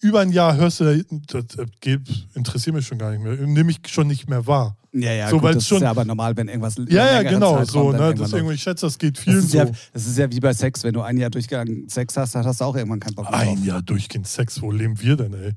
Über 0.01 0.21
ein 0.21 0.33
Jahr 0.33 0.57
hörst 0.57 0.81
du, 0.81 1.05
das 1.27 1.45
geht, 1.83 2.01
interessiert 2.35 2.75
mich 2.75 2.87
schon 2.87 2.97
gar 2.97 3.11
nicht 3.11 3.23
mehr, 3.23 3.35
nehme 3.35 3.71
ich 3.71 3.81
schon 3.87 4.07
nicht 4.07 4.31
mehr 4.31 4.47
wahr. 4.47 4.79
Ja, 4.93 5.13
ja, 5.13 5.29
so, 5.29 5.41
gut, 5.41 5.57
das 5.57 5.67
schon, 5.67 5.79
ist 5.79 5.83
ja 5.83 5.91
aber 5.91 6.07
normal, 6.07 6.37
wenn 6.37 6.49
irgendwas. 6.49 6.77
Ja, 6.89 7.21
ja, 7.21 7.23
genau, 7.23 7.63
so, 7.65 7.93
ne, 7.93 8.15
das 8.15 8.33
irgendwie, 8.33 8.55
ich 8.55 8.63
schätze, 8.63 8.87
das 8.87 8.97
geht 8.97 9.19
viel 9.19 9.35
das 9.35 9.51
so. 9.51 9.59
Ja, 9.59 9.67
das 9.93 10.07
ist 10.07 10.17
ja 10.17 10.31
wie 10.31 10.41
bei 10.41 10.55
Sex, 10.55 10.83
wenn 10.85 10.95
du 10.95 11.03
ein 11.03 11.19
Jahr 11.19 11.31
durchgehend 11.31 11.91
Sex 11.91 12.17
hast, 12.17 12.35
dann 12.35 12.47
hast 12.47 12.61
du 12.61 12.65
auch 12.65 12.77
irgendwann 12.77 13.01
keinen 13.01 13.15
Bock 13.15 13.31
mehr. 13.31 13.41
Ein 13.41 13.63
Jahr 13.63 13.83
durchgehend 13.83 14.27
Sex, 14.27 14.63
wo 14.63 14.71
leben 14.71 14.99
wir 15.01 15.17
denn, 15.17 15.35
ey? 15.35 15.53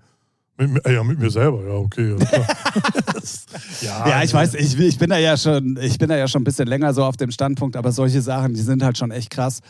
Mit, 0.57 0.88
ja, 0.88 1.04
mit 1.04 1.19
mir 1.19 1.30
selber, 1.30 1.63
ja, 1.68 1.74
okay. 1.75 2.15
ja, 3.81 4.09
ja, 4.09 4.24
ich 4.24 4.33
weiß, 4.33 4.56
ich, 4.56 4.80
ich, 4.80 4.98
bin 4.98 5.09
da 5.09 5.18
ja 5.18 5.38
schon, 5.38 5.77
ich 5.80 6.00
bin 6.00 6.09
da 6.09 6.18
ja 6.18 6.27
schon 6.27 6.42
ein 6.42 6.45
bisschen 6.45 6.68
länger 6.68 6.94
so 6.95 7.04
auf 7.04 7.15
dem 7.15 7.30
Standpunkt, 7.30 7.75
aber 7.75 7.92
solche 7.92 8.21
Sachen, 8.21 8.56
die 8.56 8.62
sind 8.62 8.83
halt 8.83 8.98
schon 8.98 9.12
echt 9.12 9.30
krass. 9.30 9.62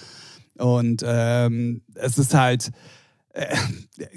Und 0.57 1.03
ähm, 1.05 1.81
es 1.95 2.17
ist 2.17 2.33
halt, 2.33 2.71
äh, 3.33 3.55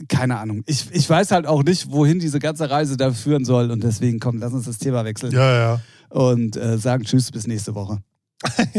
keine 0.08 0.38
Ahnung. 0.38 0.62
Ich, 0.66 0.86
ich 0.92 1.10
weiß 1.10 1.32
halt 1.32 1.46
auch 1.46 1.64
nicht, 1.64 1.90
wohin 1.90 2.20
diese 2.20 2.38
ganze 2.38 2.70
Reise 2.70 2.96
da 2.96 3.12
führen 3.12 3.44
soll. 3.44 3.70
Und 3.70 3.82
deswegen, 3.82 4.20
komm, 4.20 4.38
lass 4.38 4.52
uns 4.52 4.66
das 4.66 4.78
Thema 4.78 5.04
wechseln. 5.04 5.32
Ja, 5.32 5.52
ja. 5.52 5.80
Und 6.08 6.56
äh, 6.56 6.78
sagen 6.78 7.04
Tschüss, 7.04 7.30
bis 7.30 7.46
nächste 7.46 7.74
Woche 7.74 8.00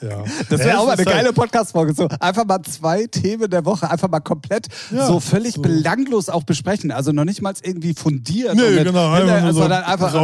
ja. 0.00 0.24
Das 0.48 0.60
wäre 0.60 0.78
auch 0.78 0.86
mal 0.86 0.92
eine 0.92 1.04
halt 1.04 1.06
geile 1.06 1.32
Podcast-Folge. 1.32 1.92
So, 1.94 2.08
einfach 2.20 2.46
mal 2.46 2.62
zwei 2.62 3.06
Themen 3.06 3.50
der 3.50 3.64
Woche, 3.66 3.90
einfach 3.90 4.08
mal 4.08 4.20
komplett 4.20 4.68
ja, 4.90 5.06
so 5.06 5.20
völlig 5.20 5.54
so. 5.56 5.62
belanglos 5.62 6.30
auch 6.30 6.44
besprechen. 6.44 6.90
Also 6.90 7.12
noch 7.12 7.24
nicht 7.24 7.42
mal 7.42 7.52
irgendwie 7.62 7.92
fundiert. 7.92 8.54
Nee, 8.54 8.82
genau. 8.82 9.12
Einfach, 9.12 9.42
der, 9.42 9.52
sondern 9.52 9.84
einfach, 9.84 10.14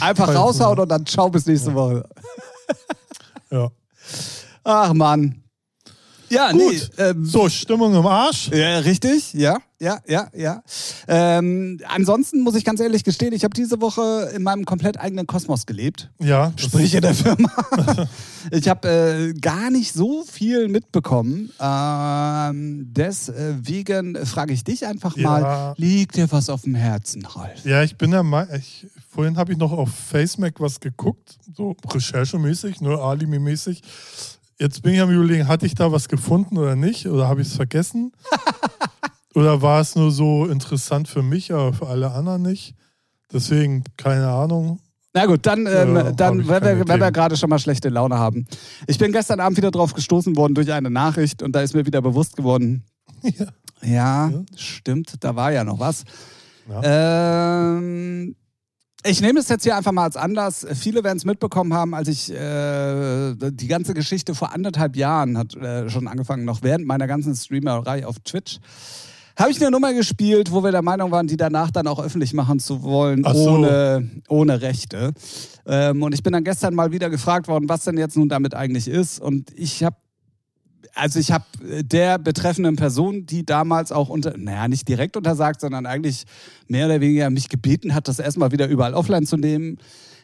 einfach 0.00 0.34
raushauen 0.34 0.78
und 0.78 0.88
dann 0.88 1.06
ciao 1.06 1.30
bis 1.30 1.46
nächste. 1.46 1.74
Woche. 1.74 2.04
ja. 3.50 3.70
Ach 4.64 4.92
Mann. 4.92 5.42
Ja, 6.30 6.52
Gut. 6.52 6.60
nee. 6.60 6.80
Ähm, 7.02 7.24
so, 7.24 7.48
Stimmung 7.48 7.94
im 7.94 8.06
Arsch. 8.06 8.50
Ja, 8.52 8.78
richtig, 8.78 9.32
ja, 9.34 9.58
ja, 9.80 9.98
ja, 10.06 10.28
ja. 10.34 10.62
Ähm, 11.06 11.80
ansonsten 11.86 12.40
muss 12.40 12.56
ich 12.56 12.64
ganz 12.64 12.80
ehrlich 12.80 13.04
gestehen, 13.04 13.32
ich 13.32 13.44
habe 13.44 13.54
diese 13.54 13.80
Woche 13.80 14.30
in 14.34 14.42
meinem 14.42 14.64
komplett 14.64 14.98
eigenen 14.98 15.26
Kosmos 15.26 15.66
gelebt. 15.66 16.10
Ja. 16.18 16.52
Sprich 16.56 16.94
in 16.94 17.02
der 17.02 17.14
Firma. 17.14 17.50
ich 18.50 18.68
habe 18.68 18.88
äh, 18.88 19.38
gar 19.38 19.70
nicht 19.70 19.92
so 19.92 20.24
viel 20.24 20.68
mitbekommen. 20.68 21.50
Ähm, 21.60 22.88
deswegen 22.92 24.16
frage 24.26 24.52
ich 24.52 24.64
dich 24.64 24.84
einfach 24.86 25.16
mal, 25.16 25.42
ja. 25.42 25.74
liegt 25.76 26.16
dir 26.16 26.30
was 26.32 26.50
auf 26.50 26.62
dem 26.62 26.74
Herzen, 26.74 27.24
Ralf? 27.24 27.64
Ja, 27.64 27.82
ich 27.82 27.96
bin 27.96 28.10
der 28.10 28.24
Meinung, 28.24 28.60
vorhin 29.08 29.36
habe 29.36 29.52
ich 29.52 29.58
noch 29.58 29.72
auf 29.72 29.90
FaceMac 29.90 30.60
was 30.60 30.80
geguckt, 30.80 31.38
so 31.56 31.76
recherchemäßig, 31.88 32.80
nur 32.80 33.00
Alimi-mäßig. 33.02 33.82
Jetzt 34.60 34.82
bin 34.82 34.94
ich 34.94 35.00
am 35.00 35.10
Überlegen, 35.10 35.46
hatte 35.46 35.66
ich 35.66 35.74
da 35.74 35.92
was 35.92 36.08
gefunden 36.08 36.58
oder 36.58 36.74
nicht? 36.74 37.06
Oder 37.06 37.28
habe 37.28 37.42
ich 37.42 37.48
es 37.48 37.54
vergessen? 37.54 38.12
oder 39.34 39.62
war 39.62 39.80
es 39.80 39.94
nur 39.94 40.10
so 40.10 40.46
interessant 40.46 41.06
für 41.06 41.22
mich, 41.22 41.52
aber 41.52 41.72
für 41.72 41.86
alle 41.86 42.10
anderen 42.10 42.42
nicht? 42.42 42.74
Deswegen, 43.32 43.84
keine 43.96 44.28
Ahnung. 44.28 44.80
Na 45.14 45.26
gut, 45.26 45.46
dann, 45.46 45.66
ähm, 45.66 45.96
ja, 45.96 46.12
dann 46.12 46.48
wenn, 46.48 46.62
wir, 46.62 46.88
wenn 46.88 47.00
wir 47.00 47.12
gerade 47.12 47.36
schon 47.36 47.50
mal 47.50 47.58
schlechte 47.58 47.88
Laune 47.88 48.18
haben. 48.18 48.46
Ich 48.86 48.98
bin 48.98 49.12
gestern 49.12 49.40
Abend 49.40 49.56
wieder 49.56 49.70
drauf 49.70 49.94
gestoßen 49.94 50.36
worden 50.36 50.54
durch 50.54 50.72
eine 50.72 50.90
Nachricht 50.90 51.42
und 51.42 51.52
da 51.52 51.60
ist 51.60 51.74
mir 51.74 51.86
wieder 51.86 52.02
bewusst 52.02 52.36
geworden. 52.36 52.84
Ja, 53.22 53.46
ja, 53.82 54.28
ja. 54.30 54.42
stimmt, 54.56 55.14
da 55.20 55.34
war 55.34 55.50
ja 55.50 55.64
noch 55.64 55.80
was. 55.80 56.04
Ähm, 56.82 58.36
ich 59.04 59.20
nehme 59.20 59.38
es 59.38 59.48
jetzt 59.48 59.62
hier 59.62 59.76
einfach 59.76 59.92
mal 59.92 60.04
als 60.04 60.16
Anlass. 60.16 60.66
Viele 60.74 61.04
werden 61.04 61.18
es 61.18 61.24
mitbekommen 61.24 61.72
haben, 61.72 61.94
als 61.94 62.08
ich 62.08 62.32
äh, 62.32 63.34
die 63.36 63.68
ganze 63.68 63.94
Geschichte 63.94 64.34
vor 64.34 64.52
anderthalb 64.52 64.96
Jahren 64.96 65.38
hat 65.38 65.54
äh, 65.54 65.88
schon 65.88 66.08
angefangen, 66.08 66.44
noch 66.44 66.62
während 66.62 66.86
meiner 66.86 67.06
ganzen 67.06 67.34
Streamerei 67.34 68.06
auf 68.06 68.18
Twitch. 68.20 68.58
Habe 69.38 69.52
ich 69.52 69.60
eine 69.60 69.70
Nummer 69.70 69.94
gespielt, 69.94 70.50
wo 70.50 70.64
wir 70.64 70.72
der 70.72 70.82
Meinung 70.82 71.12
waren, 71.12 71.28
die 71.28 71.36
danach 71.36 71.70
dann 71.70 71.86
auch 71.86 72.02
öffentlich 72.02 72.34
machen 72.34 72.58
zu 72.58 72.82
wollen, 72.82 73.22
so. 73.22 73.50
ohne, 73.50 74.10
ohne 74.28 74.60
Rechte. 74.62 75.12
Ähm, 75.64 76.02
und 76.02 76.12
ich 76.12 76.24
bin 76.24 76.32
dann 76.32 76.42
gestern 76.42 76.74
mal 76.74 76.90
wieder 76.90 77.08
gefragt 77.08 77.46
worden, 77.46 77.68
was 77.68 77.84
denn 77.84 77.96
jetzt 77.98 78.16
nun 78.16 78.28
damit 78.28 78.54
eigentlich 78.54 78.88
ist. 78.88 79.20
Und 79.20 79.52
ich 79.54 79.84
habe 79.84 79.96
also 80.94 81.18
ich 81.18 81.32
habe 81.32 81.44
äh, 81.68 81.82
der 81.84 82.18
betreffenden 82.18 82.76
Person, 82.76 83.26
die 83.26 83.44
damals 83.44 83.92
auch 83.92 84.08
unter, 84.08 84.36
naja, 84.36 84.68
nicht 84.68 84.88
direkt 84.88 85.16
untersagt, 85.16 85.60
sondern 85.60 85.86
eigentlich 85.86 86.24
mehr 86.66 86.86
oder 86.86 87.00
weniger 87.00 87.30
mich 87.30 87.48
gebeten 87.48 87.94
hat, 87.94 88.08
das 88.08 88.18
erstmal 88.18 88.52
wieder 88.52 88.68
überall 88.68 88.94
offline 88.94 89.26
zu 89.26 89.36
nehmen. 89.36 89.78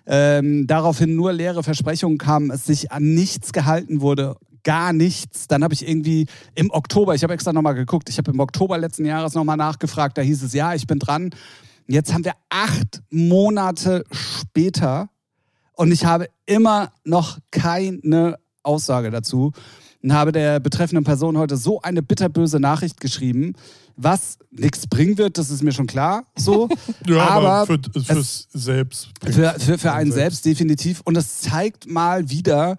Ähm, 0.06 0.66
daraufhin 0.66 1.16
nur 1.16 1.32
leere 1.32 1.62
Versprechungen 1.62 2.18
kamen, 2.18 2.50
es 2.50 2.66
sich 2.66 2.92
an 2.92 3.14
nichts 3.14 3.52
gehalten 3.52 4.00
wurde, 4.00 4.36
gar 4.62 4.92
nichts. 4.92 5.48
Dann 5.48 5.64
habe 5.64 5.72
ich 5.74 5.88
irgendwie 5.88 6.26
im 6.54 6.70
Oktober, 6.70 7.14
ich 7.14 7.22
habe 7.22 7.32
extra 7.32 7.52
nochmal 7.52 7.74
geguckt, 7.74 8.08
ich 8.08 8.18
habe 8.18 8.30
im 8.30 8.40
Oktober 8.40 8.76
letzten 8.76 9.06
Jahres 9.06 9.34
nochmal 9.34 9.56
nachgefragt, 9.56 10.18
da 10.18 10.22
hieß 10.22 10.42
es, 10.42 10.52
ja, 10.52 10.74
ich 10.74 10.86
bin 10.86 10.98
dran. 10.98 11.30
Jetzt 11.86 12.12
haben 12.12 12.24
wir 12.24 12.32
acht 12.48 13.02
Monate 13.10 14.04
später 14.10 15.10
und 15.74 15.92
ich 15.92 16.04
habe 16.04 16.28
immer 16.46 16.92
noch 17.04 17.38
keine 17.50 18.38
Aussage 18.62 19.10
dazu. 19.10 19.52
Und 20.04 20.12
habe 20.12 20.32
der 20.32 20.60
betreffenden 20.60 21.02
Person 21.02 21.38
heute 21.38 21.56
so 21.56 21.80
eine 21.80 22.02
bitterböse 22.02 22.60
Nachricht 22.60 23.00
geschrieben, 23.00 23.54
was 23.96 24.38
nichts 24.50 24.86
bringen 24.86 25.16
wird, 25.16 25.38
das 25.38 25.48
ist 25.48 25.62
mir 25.62 25.72
schon 25.72 25.86
klar. 25.86 26.24
So. 26.36 26.68
Ja, 27.06 27.26
aber, 27.28 27.48
aber 27.52 27.66
für, 27.66 28.02
fürs 28.02 28.48
Selbst. 28.52 29.08
für, 29.24 29.54
für, 29.58 29.78
für 29.78 29.92
einen 29.92 30.12
selbst 30.12 30.44
definitiv. 30.44 31.00
Und 31.04 31.16
es 31.16 31.40
zeigt 31.40 31.88
mal 31.90 32.28
wieder, 32.28 32.76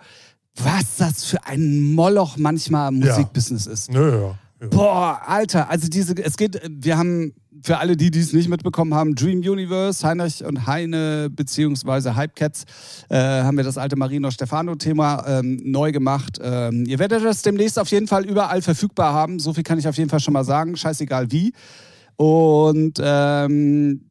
was 0.55 0.98
das 0.98 1.25
für 1.25 1.44
ein 1.46 1.94
Moloch 1.94 2.38
manchmal 2.38 2.94
im 2.94 3.01
Ja. 3.01 3.13
Musikbusiness 3.13 3.65
ist. 3.65 3.91
Nö, 3.91 4.12
ja. 4.12 4.22
ja. 4.27 4.39
Boah, 4.69 5.22
Alter, 5.25 5.69
also 5.69 5.88
diese, 5.88 6.15
es 6.24 6.38
geht, 6.38 6.62
wir 6.69 6.98
haben, 6.98 7.34
für 7.63 7.77
alle, 7.77 7.98
die 7.98 8.12
dies 8.12 8.34
nicht 8.34 8.50
mitbekommen 8.50 8.93
haben, 8.93 9.15
Dream 9.15 9.39
Universe, 9.39 10.05
Heinrich 10.07 10.43
und 10.43 10.67
Heine, 10.67 11.29
beziehungsweise 11.31 12.15
Hypecats, 12.15 12.65
äh, 13.10 13.17
haben 13.17 13.57
wir 13.57 13.63
das 13.63 13.77
alte 13.77 13.95
Marino 13.95 14.29
Stefano-Thema 14.29 15.25
ähm, 15.27 15.60
neu 15.63 15.91
gemacht. 15.91 16.39
Ähm, 16.41 16.86
ihr 16.86 17.00
werdet 17.00 17.24
das 17.24 17.41
demnächst 17.41 17.79
auf 17.79 17.89
jeden 17.89 18.07
Fall 18.07 18.25
überall 18.25 18.62
verfügbar 18.62 19.13
haben. 19.13 19.39
So 19.39 19.53
viel 19.53 19.63
kann 19.63 19.79
ich 19.79 19.88
auf 19.88 19.98
jeden 19.98 20.10
Fall 20.10 20.19
schon 20.19 20.34
mal 20.34 20.43
sagen, 20.43 20.75
scheißegal 20.75 21.31
wie. 21.31 21.53
Und 22.17 23.00
ähm, 23.01 24.10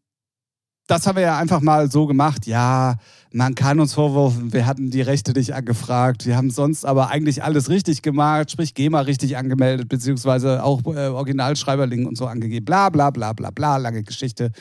das 0.86 1.06
haben 1.06 1.16
wir 1.16 1.22
ja 1.22 1.38
einfach 1.38 1.60
mal 1.60 1.90
so 1.90 2.06
gemacht. 2.06 2.46
Ja, 2.46 2.96
man 3.32 3.54
kann 3.54 3.80
uns 3.80 3.94
vorwurfen, 3.94 4.52
wir 4.52 4.66
hatten 4.66 4.90
die 4.90 5.00
Rechte 5.00 5.32
nicht 5.32 5.54
angefragt. 5.54 6.26
Wir 6.26 6.36
haben 6.36 6.50
sonst 6.50 6.84
aber 6.84 7.08
eigentlich 7.08 7.42
alles 7.42 7.68
richtig 7.68 8.02
gemacht, 8.02 8.50
sprich 8.50 8.74
GEMA 8.74 9.00
richtig 9.00 9.36
angemeldet, 9.36 9.88
beziehungsweise 9.88 10.62
auch 10.62 10.82
äh, 10.86 11.08
Originalschreiberling 11.08 12.06
und 12.06 12.16
so 12.16 12.26
angegeben. 12.26 12.64
Bla, 12.64 12.90
bla, 12.90 13.10
bla, 13.10 13.32
bla, 13.32 13.50
bla, 13.50 13.78
lange 13.78 14.02
Geschichte. 14.02 14.52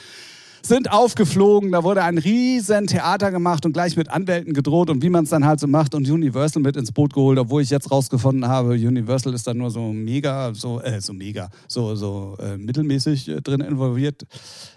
Sind 0.65 0.89
aufgeflogen, 0.89 1.73
da 1.73 1.83
wurde 1.83 2.03
ein 2.03 2.17
riesen 2.17 2.87
Theater 2.87 3.31
gemacht 3.31 3.65
und 3.65 3.73
gleich 3.73 3.97
mit 3.97 4.09
Anwälten 4.09 4.53
gedroht 4.53 4.89
und 4.89 5.03
wie 5.03 5.09
man 5.09 5.25
es 5.25 5.29
dann 5.29 5.45
halt 5.45 5.59
so 5.59 5.67
macht 5.67 5.93
und 5.93 6.09
Universal 6.09 6.63
mit 6.63 6.77
ins 6.77 6.93
Boot 6.93 7.13
geholt, 7.13 7.37
obwohl 7.37 7.61
ich 7.61 7.69
jetzt 7.69 7.91
rausgefunden 7.91 8.47
habe, 8.47 8.69
Universal 8.69 9.33
ist 9.33 9.45
da 9.45 9.53
nur 9.53 9.69
so 9.71 9.91
mega, 9.91 10.53
so, 10.53 10.79
äh, 10.79 11.01
so 11.01 11.11
mega, 11.11 11.49
so, 11.67 11.95
so 11.95 12.37
äh, 12.39 12.57
mittelmäßig 12.57 13.27
äh, 13.27 13.41
drin 13.41 13.59
involviert. 13.59 14.23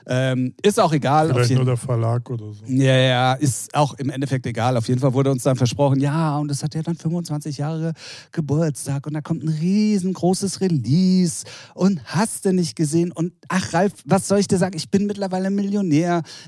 Ähm, 0.08 0.54
ist 0.60 0.80
auch 0.80 0.92
egal. 0.92 1.32
Vielleicht 1.32 1.54
nur 1.54 1.64
der 1.64 1.76
Verlag 1.76 2.28
oder 2.30 2.52
so. 2.52 2.64
ja, 2.66 2.96
ja, 2.96 3.32
ist 3.34 3.72
auch 3.72 3.94
im 3.94 4.10
Endeffekt 4.10 4.46
egal. 4.46 4.76
Auf 4.76 4.88
jeden 4.88 5.00
Fall 5.00 5.14
wurde 5.14 5.30
uns 5.30 5.44
dann 5.44 5.54
versprochen, 5.54 6.00
ja, 6.00 6.36
und 6.38 6.50
es 6.50 6.64
hat 6.64 6.74
ja 6.74 6.82
dann 6.82 6.96
25 6.96 7.58
Jahre 7.58 7.92
Geburtstag 8.32 9.06
und 9.06 9.14
da 9.14 9.20
kommt 9.20 9.44
ein 9.44 9.48
riesengroßes 9.48 10.60
Release 10.60 11.44
und 11.74 12.00
hast 12.06 12.44
du 12.44 12.52
nicht 12.52 12.74
gesehen. 12.74 13.12
Und 13.12 13.34
ach, 13.46 13.72
Ralf, 13.72 13.92
was 14.04 14.26
soll 14.26 14.40
ich 14.40 14.48
dir 14.48 14.58
sagen? 14.58 14.76
Ich 14.76 14.90
bin 14.90 15.06
mittlerweile 15.06 15.48
Millionär. 15.48 15.75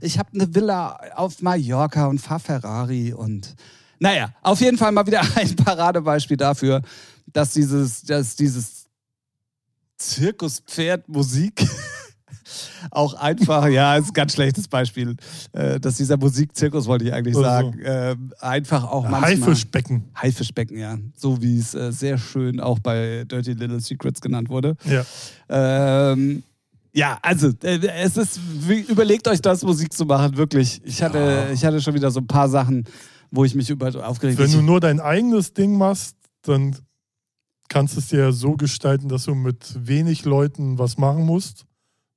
Ich 0.00 0.18
habe 0.18 0.30
eine 0.35 0.54
Villa 0.54 0.99
auf 1.14 1.42
Mallorca 1.42 2.06
und 2.06 2.20
fahr 2.20 2.40
Ferrari 2.40 3.12
und 3.12 3.54
naja, 4.00 4.32
auf 4.42 4.61
jeden 4.61 4.78
Fall 4.78 4.92
mal 4.92 5.06
wieder 5.06 5.23
ein 5.37 5.56
Paradebeispiel 5.56 6.37
dafür, 6.37 6.82
dass 7.26 7.52
dieses, 7.52 8.02
dass 8.02 8.37
dieses 8.37 8.87
Zirkuspferd 9.97 11.08
Musik 11.08 11.66
auch 12.90 13.14
einfach, 13.14 13.66
ja, 13.68 13.97
ist 13.97 14.08
ein 14.08 14.12
ganz 14.12 14.35
schlechtes 14.35 14.68
Beispiel, 14.68 15.16
äh, 15.52 15.80
dass 15.80 15.97
dieser 15.97 16.16
Musikzirkus, 16.16 16.87
wollte 16.87 17.04
ich 17.06 17.12
eigentlich 17.12 17.35
Ach 17.35 17.38
so. 17.38 17.44
sagen, 17.44 17.78
äh, 17.80 18.16
einfach 18.40 18.85
auch 18.85 19.02
manchmal... 19.08 19.32
Haifischbecken. 19.32 20.04
Haifischbecken, 20.14 20.78
ja. 20.78 20.99
So 21.16 21.42
wie 21.42 21.58
es 21.58 21.75
äh, 21.75 21.92
sehr 21.92 22.18
schön 22.18 22.61
auch 22.61 22.78
bei 22.78 23.25
Dirty 23.26 23.52
Little 23.52 23.80
Secrets 23.80 24.20
genannt 24.20 24.49
wurde. 24.49 24.76
Ja. 24.85 25.04
Ähm, 25.49 26.44
ja, 26.92 27.18
also 27.23 27.49
äh, 27.62 27.78
es 28.02 28.16
ist, 28.16 28.40
überlegt 28.88 29.28
euch 29.28 29.40
das, 29.40 29.62
Musik 29.62 29.92
zu 29.92 30.04
machen, 30.07 30.37
wirklich. 30.37 30.80
Ich 30.85 31.02
hatte, 31.02 31.18
Ja. 31.18 31.50
ich 31.50 31.64
hatte 31.64 31.80
schon 31.80 31.95
wieder 31.95 32.11
so 32.11 32.21
ein 32.21 32.26
paar 32.26 32.49
Sachen, 32.49 32.85
wo 33.30 33.45
ich 33.45 33.54
mich 33.54 33.68
über 33.71 33.87
aufgeregt 34.07 34.38
Wenn 34.38 34.50
du 34.50 34.59
habe. 34.59 34.66
nur 34.66 34.80
dein 34.80 35.00
eigenes 35.00 35.52
Ding 35.52 35.76
machst, 35.76 36.16
dann 36.42 36.76
kannst 37.68 37.95
du 37.97 38.00
es 38.00 38.09
dir 38.09 38.33
so 38.33 38.52
gestalten, 38.57 39.09
dass 39.09 39.25
du 39.25 39.35
mit 39.35 39.75
wenig 39.87 40.25
Leuten 40.25 40.78
was 40.78 40.97
machen 40.97 41.25
musst. 41.25 41.66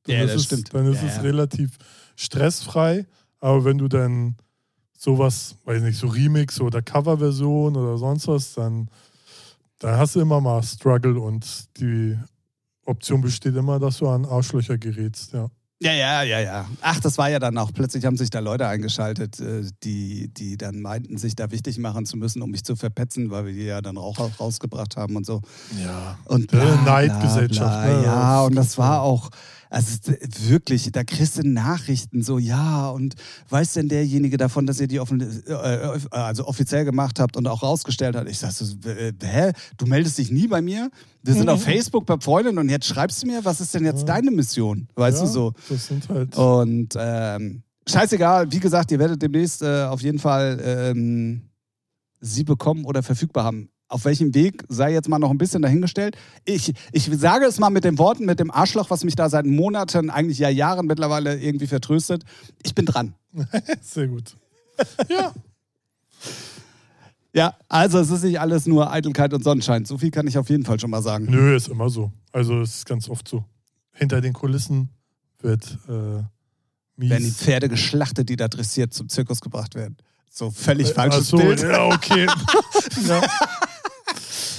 Dann 0.04 0.16
Ja, 0.16 0.22
ist 0.24 0.34
das 0.34 0.42
es, 0.42 0.46
stimmt. 0.46 0.74
Dann 0.74 0.86
ist 0.88 1.02
Ja, 1.02 1.08
es 1.10 1.16
ja. 1.18 1.22
relativ 1.22 1.78
stressfrei. 2.16 3.06
Aber 3.40 3.66
wenn 3.66 3.78
du 3.78 3.88
dann 3.88 4.36
sowas, 4.98 5.56
weiß 5.66 5.82
nicht, 5.82 5.98
so 5.98 6.08
Remix 6.08 6.62
oder 6.62 6.82
Coverversion 6.82 7.76
oder 7.76 7.98
sonst 7.98 8.28
was, 8.28 8.54
dann, 8.54 8.88
dann 9.80 9.98
hast 9.98 10.16
du 10.16 10.22
immer 10.22 10.40
mal 10.40 10.62
Struggle 10.64 11.20
und 11.20 11.66
die 11.80 12.18
Option 12.86 13.22
besteht 13.22 13.56
immer, 13.56 13.80
dass 13.80 13.98
du 13.98 14.08
an 14.08 14.26
Arschlöcher 14.26 14.78
gerätst. 14.78 15.34
Ja. 15.34 15.50
Ja, 15.84 15.94
ja, 15.94 16.22
ja, 16.22 16.40
ja. 16.40 16.70
Ach, 16.82 17.00
das 17.00 17.18
war 17.18 17.32
ja 17.32 17.40
dann 17.40 17.58
auch, 17.58 17.74
plötzlich 17.74 18.06
haben 18.06 18.16
sich 18.16 18.30
da 18.30 18.38
Leute 18.38 18.68
eingeschaltet, 18.68 19.40
äh, 19.40 19.64
die, 19.84 20.32
die 20.32 20.56
dann 20.56 20.80
meinten, 20.80 21.18
sich 21.18 21.36
da 21.36 21.50
wichtig 21.50 21.80
machen 21.80 22.06
zu 22.06 22.18
müssen, 22.18 22.44
um 22.44 22.52
mich 22.52 22.64
zu 22.64 22.76
verpetzen, 22.76 23.32
weil 23.32 23.48
wir 23.48 23.54
die 23.54 23.64
ja 23.64 23.82
dann 23.82 23.98
auch 23.98 24.20
rausgebracht 24.40 24.96
haben 24.96 25.16
und 25.16 25.26
so. 25.26 25.42
ja. 25.84 26.20
Und 26.26 26.52
bla, 26.52 26.76
Neidgesellschaft, 26.84 27.84
bla, 27.84 27.88
bla. 27.88 28.00
ne? 28.00 28.06
Ja, 28.06 28.42
und 28.44 28.54
das 28.54 28.78
war 28.78 29.02
auch, 29.02 29.32
also 29.72 30.12
wirklich, 30.48 30.92
da 30.92 31.06
kriegst 31.06 31.38
du 31.38 31.48
Nachrichten 31.48 32.22
so, 32.24 32.38
ja, 32.38 32.90
und 32.90 33.16
weiß 33.50 33.74
denn 33.74 33.88
derjenige 33.88 34.36
davon, 34.36 34.66
dass 34.66 34.82
ihr 34.82 34.88
die 34.88 35.00
offen, 35.00 35.22
äh, 35.22 35.52
äh, 35.54 36.00
also 36.12 36.46
offiziell 36.46 36.84
gemacht 36.84 37.22
habt 37.22 37.38
und 37.38 37.48
auch 37.48 37.64
rausgestellt 37.64 38.18
hat? 38.18 38.30
Ich 38.30 38.38
sag 38.38 38.52
so, 38.52 38.66
äh, 38.90 39.14
hä? 39.24 39.54
Du 39.78 39.86
meldest 39.86 40.18
dich 40.18 40.30
nie 40.30 40.48
bei 40.48 40.62
mir? 40.62 40.92
Wir 41.24 41.34
sind 41.34 41.48
auf 41.48 41.64
Facebook 41.64 42.06
befreundet 42.06 42.58
und 42.58 42.68
jetzt 42.68 42.86
schreibst 42.86 43.24
du 43.24 43.28
mir, 43.28 43.46
was 43.46 43.62
ist 43.62 43.74
denn 43.74 43.86
jetzt 43.86 44.02
Ja. 44.02 44.16
deine 44.16 44.30
Mission? 44.32 44.90
Weißt 44.96 45.20
ja, 45.20 45.24
du 45.26 45.32
so? 45.32 45.54
Das 45.70 45.88
sind 45.88 46.10
halt. 46.10 46.36
Und 46.36 46.94
ähm, 46.98 47.64
scheißegal, 47.88 48.52
wie 48.52 48.60
gesagt, 48.60 48.92
ihr 48.92 49.00
werdet 49.00 49.22
demnächst 49.22 49.62
äh, 49.62 49.84
auf 49.84 50.02
jeden 50.02 50.20
Fall 50.20 50.60
ähm, 50.64 51.44
sie 52.20 52.44
bekommen 52.44 52.84
oder 52.84 53.04
verfügbar 53.04 53.46
haben. 53.46 53.70
Auf 53.92 54.06
welchem 54.06 54.34
Weg 54.34 54.64
sei 54.70 54.94
jetzt 54.94 55.10
mal 55.10 55.20
noch 55.20 55.32
ein 55.32 55.38
bisschen 55.38 55.62
dahingestellt. 55.62 56.16
Ich, 56.46 56.74
ich 56.94 57.10
sage 57.12 57.46
es 57.46 57.60
mal 57.60 57.70
mit 57.70 57.84
den 57.84 57.98
Worten, 57.98 58.26
mit 58.26 58.40
dem 58.40 58.50
Arschloch, 58.50 58.90
was 58.90 59.04
mich 59.04 59.16
da 59.16 59.30
seit 59.30 59.46
Monaten, 59.46 60.10
eigentlich 60.10 60.40
ja 60.40 60.48
Jahren 60.48 60.88
mittlerweile 60.88 61.38
irgendwie 61.38 61.68
vertröstet. 61.68 62.24
Ich 62.64 62.74
bin 62.74 62.86
dran. 62.86 63.16
Sehr 63.82 64.08
gut. 64.08 64.36
Ja. 65.10 65.34
Ja, 67.34 67.56
also 67.70 68.00
es 68.00 68.10
ist 68.10 68.24
nicht 68.24 68.40
alles 68.40 68.66
nur 68.66 68.92
Eitelkeit 68.92 69.34
und 69.34 69.44
Sonnenschein. 69.44 69.86
So 69.86 69.98
viel 69.98 70.12
kann 70.12 70.28
ich 70.28 70.38
auf 70.38 70.50
jeden 70.50 70.66
Fall 70.66 70.80
schon 70.80 70.90
mal 70.90 71.02
sagen. 71.02 71.28
Nö, 71.30 71.56
ist 71.56 71.70
immer 71.70 71.90
so. 71.90 72.12
Also 72.32 72.62
es 72.62 72.78
ist 72.78 72.86
ganz 72.86 73.10
oft 73.10 73.28
so. 73.28 73.46
Hinter 73.94 74.20
den 74.22 74.34
Kulissen 74.34 74.90
wird 75.40 75.78
äh, 75.88 76.24
mies. 76.98 77.10
Werden 77.10 77.24
die 77.24 77.32
Pferde 77.32 77.70
geschlachtet, 77.70 78.28
die 78.28 78.36
da 78.36 78.48
dressiert 78.48 78.94
zum 78.94 79.08
Zirkus 79.08 79.40
gebracht 79.40 79.76
werden. 79.76 79.98
So 80.30 80.50
völlig 80.50 80.90
Äh, 80.90 80.94
falsches 80.94 81.22
ach 81.22 81.26
so, 81.26 81.38
Bild. 81.38 81.62
Ja, 81.62 81.86
okay. 81.88 82.26
ja. 83.08 83.22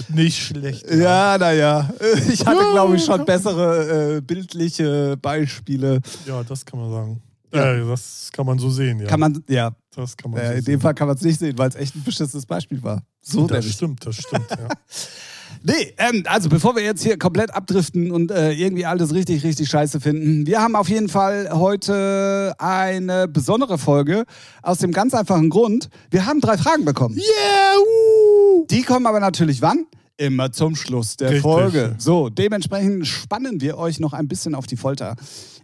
Nicht 0.08 0.38
schlecht. 0.38 0.88
Ja, 0.90 1.36
naja. 1.38 1.88
Ich 2.32 2.44
hatte, 2.44 2.70
glaube 2.72 2.96
ich, 2.96 3.04
schon 3.04 3.24
bessere 3.26 4.16
äh, 4.16 4.20
bildliche 4.20 5.16
Beispiele. 5.16 6.00
Ja, 6.26 6.42
das 6.42 6.64
kann 6.64 6.80
man 6.80 6.90
sagen. 6.90 7.22
Ja. 7.52 7.72
Äh, 7.74 7.86
das 7.86 8.30
kann 8.32 8.46
man 8.46 8.58
so 8.58 8.70
sehen, 8.70 9.00
ja. 9.00 9.06
Kann 9.06 9.20
man, 9.20 9.44
ja, 9.48 9.72
das 9.94 10.16
kann 10.16 10.30
man 10.30 10.40
äh, 10.40 10.46
so 10.46 10.52
in 10.52 10.56
sehen. 10.56 10.64
dem 10.72 10.80
Fall 10.80 10.94
kann 10.94 11.06
man 11.06 11.16
es 11.16 11.22
nicht 11.22 11.38
sehen, 11.38 11.56
weil 11.58 11.68
es 11.68 11.74
echt 11.74 11.94
ein 11.94 12.02
beschissenes 12.02 12.46
Beispiel 12.46 12.82
war. 12.82 13.02
So 13.20 13.46
das 13.46 13.58
nämlich. 13.58 13.74
stimmt, 13.74 14.06
das 14.06 14.16
stimmt, 14.16 14.50
ja. 14.50 14.68
Nee, 15.62 15.94
ähm, 15.98 16.24
also 16.26 16.48
bevor 16.48 16.76
wir 16.76 16.82
jetzt 16.82 17.02
hier 17.02 17.18
komplett 17.18 17.54
abdriften 17.54 18.10
und 18.10 18.30
äh, 18.30 18.52
irgendwie 18.52 18.86
alles 18.86 19.14
richtig, 19.14 19.44
richtig 19.44 19.68
scheiße 19.68 20.00
finden, 20.00 20.46
wir 20.46 20.60
haben 20.60 20.76
auf 20.76 20.88
jeden 20.88 21.08
Fall 21.08 21.50
heute 21.52 22.54
eine 22.58 23.28
besondere 23.28 23.78
Folge 23.78 24.24
aus 24.62 24.78
dem 24.78 24.92
ganz 24.92 25.14
einfachen 25.14 25.50
Grund, 25.50 25.88
wir 26.10 26.26
haben 26.26 26.40
drei 26.40 26.56
Fragen 26.56 26.84
bekommen. 26.84 27.16
Yeah! 27.16 27.78
Uh. 27.78 28.66
Die 28.70 28.82
kommen 28.82 29.06
aber 29.06 29.20
natürlich 29.20 29.62
wann? 29.62 29.86
Immer 30.16 30.52
zum 30.52 30.76
Schluss 30.76 31.16
der 31.16 31.30
Richtig. 31.30 31.42
Folge. 31.42 31.94
So, 31.98 32.28
dementsprechend 32.28 33.06
spannen 33.06 33.60
wir 33.60 33.78
euch 33.78 33.98
noch 33.98 34.12
ein 34.12 34.28
bisschen 34.28 34.54
auf 34.54 34.66
die 34.66 34.76
Folter. 34.76 35.16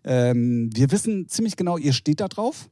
Ähm, 0.05 0.71
wir 0.75 0.91
wissen 0.91 1.29
ziemlich 1.29 1.57
genau, 1.57 1.77
ihr 1.77 1.93
steht 1.93 2.21
da 2.21 2.29
drauf. 2.29 2.69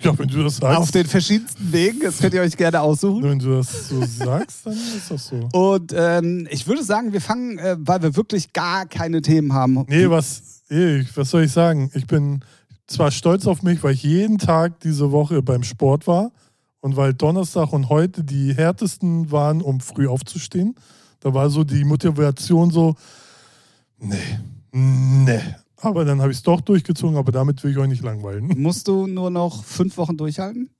Ja, 0.00 0.18
wenn 0.18 0.28
du 0.28 0.42
das 0.42 0.56
sagst. 0.56 0.78
Auf 0.78 0.90
den 0.90 1.06
verschiedensten 1.06 1.72
Wegen. 1.72 2.00
Das 2.00 2.18
könnt 2.18 2.34
ihr 2.34 2.42
euch 2.42 2.56
gerne 2.56 2.80
aussuchen. 2.80 3.22
wenn 3.22 3.38
du 3.38 3.56
das 3.56 3.88
so 3.88 4.04
sagst, 4.04 4.66
dann 4.66 4.74
ist 4.74 5.10
das 5.10 5.26
so. 5.26 5.48
Und 5.52 5.94
ähm, 5.96 6.46
ich 6.50 6.66
würde 6.66 6.82
sagen, 6.82 7.12
wir 7.12 7.20
fangen, 7.20 7.58
äh, 7.58 7.76
weil 7.78 8.02
wir 8.02 8.14
wirklich 8.16 8.52
gar 8.52 8.86
keine 8.86 9.22
Themen 9.22 9.52
haben. 9.52 9.84
Nee, 9.88 10.08
was, 10.10 10.62
was 11.14 11.30
soll 11.30 11.44
ich 11.44 11.52
sagen? 11.52 11.90
Ich 11.94 12.06
bin 12.06 12.44
zwar 12.86 13.10
stolz 13.10 13.46
auf 13.46 13.62
mich, 13.62 13.82
weil 13.82 13.94
ich 13.94 14.02
jeden 14.02 14.38
Tag 14.38 14.80
diese 14.80 15.12
Woche 15.12 15.42
beim 15.42 15.62
Sport 15.62 16.06
war 16.06 16.30
und 16.80 16.96
weil 16.96 17.14
Donnerstag 17.14 17.72
und 17.72 17.88
heute 17.88 18.22
die 18.22 18.54
härtesten 18.54 19.30
waren, 19.32 19.62
um 19.62 19.80
früh 19.80 20.06
aufzustehen. 20.06 20.74
Da 21.20 21.34
war 21.34 21.50
so 21.50 21.64
die 21.64 21.84
Motivation 21.84 22.70
so, 22.70 22.94
nee, 23.98 24.38
nee. 24.72 25.40
Aber 25.86 26.04
dann 26.04 26.20
habe 26.20 26.32
ich 26.32 26.38
es 26.38 26.42
doch 26.42 26.60
durchgezogen, 26.60 27.16
aber 27.16 27.30
damit 27.30 27.62
will 27.62 27.70
ich 27.70 27.78
euch 27.78 27.88
nicht 27.88 28.02
langweilen. 28.02 28.52
Musst 28.56 28.88
du 28.88 29.06
nur 29.06 29.30
noch 29.30 29.62
fünf 29.62 29.96
Wochen 29.98 30.16
durchhalten? 30.16 30.75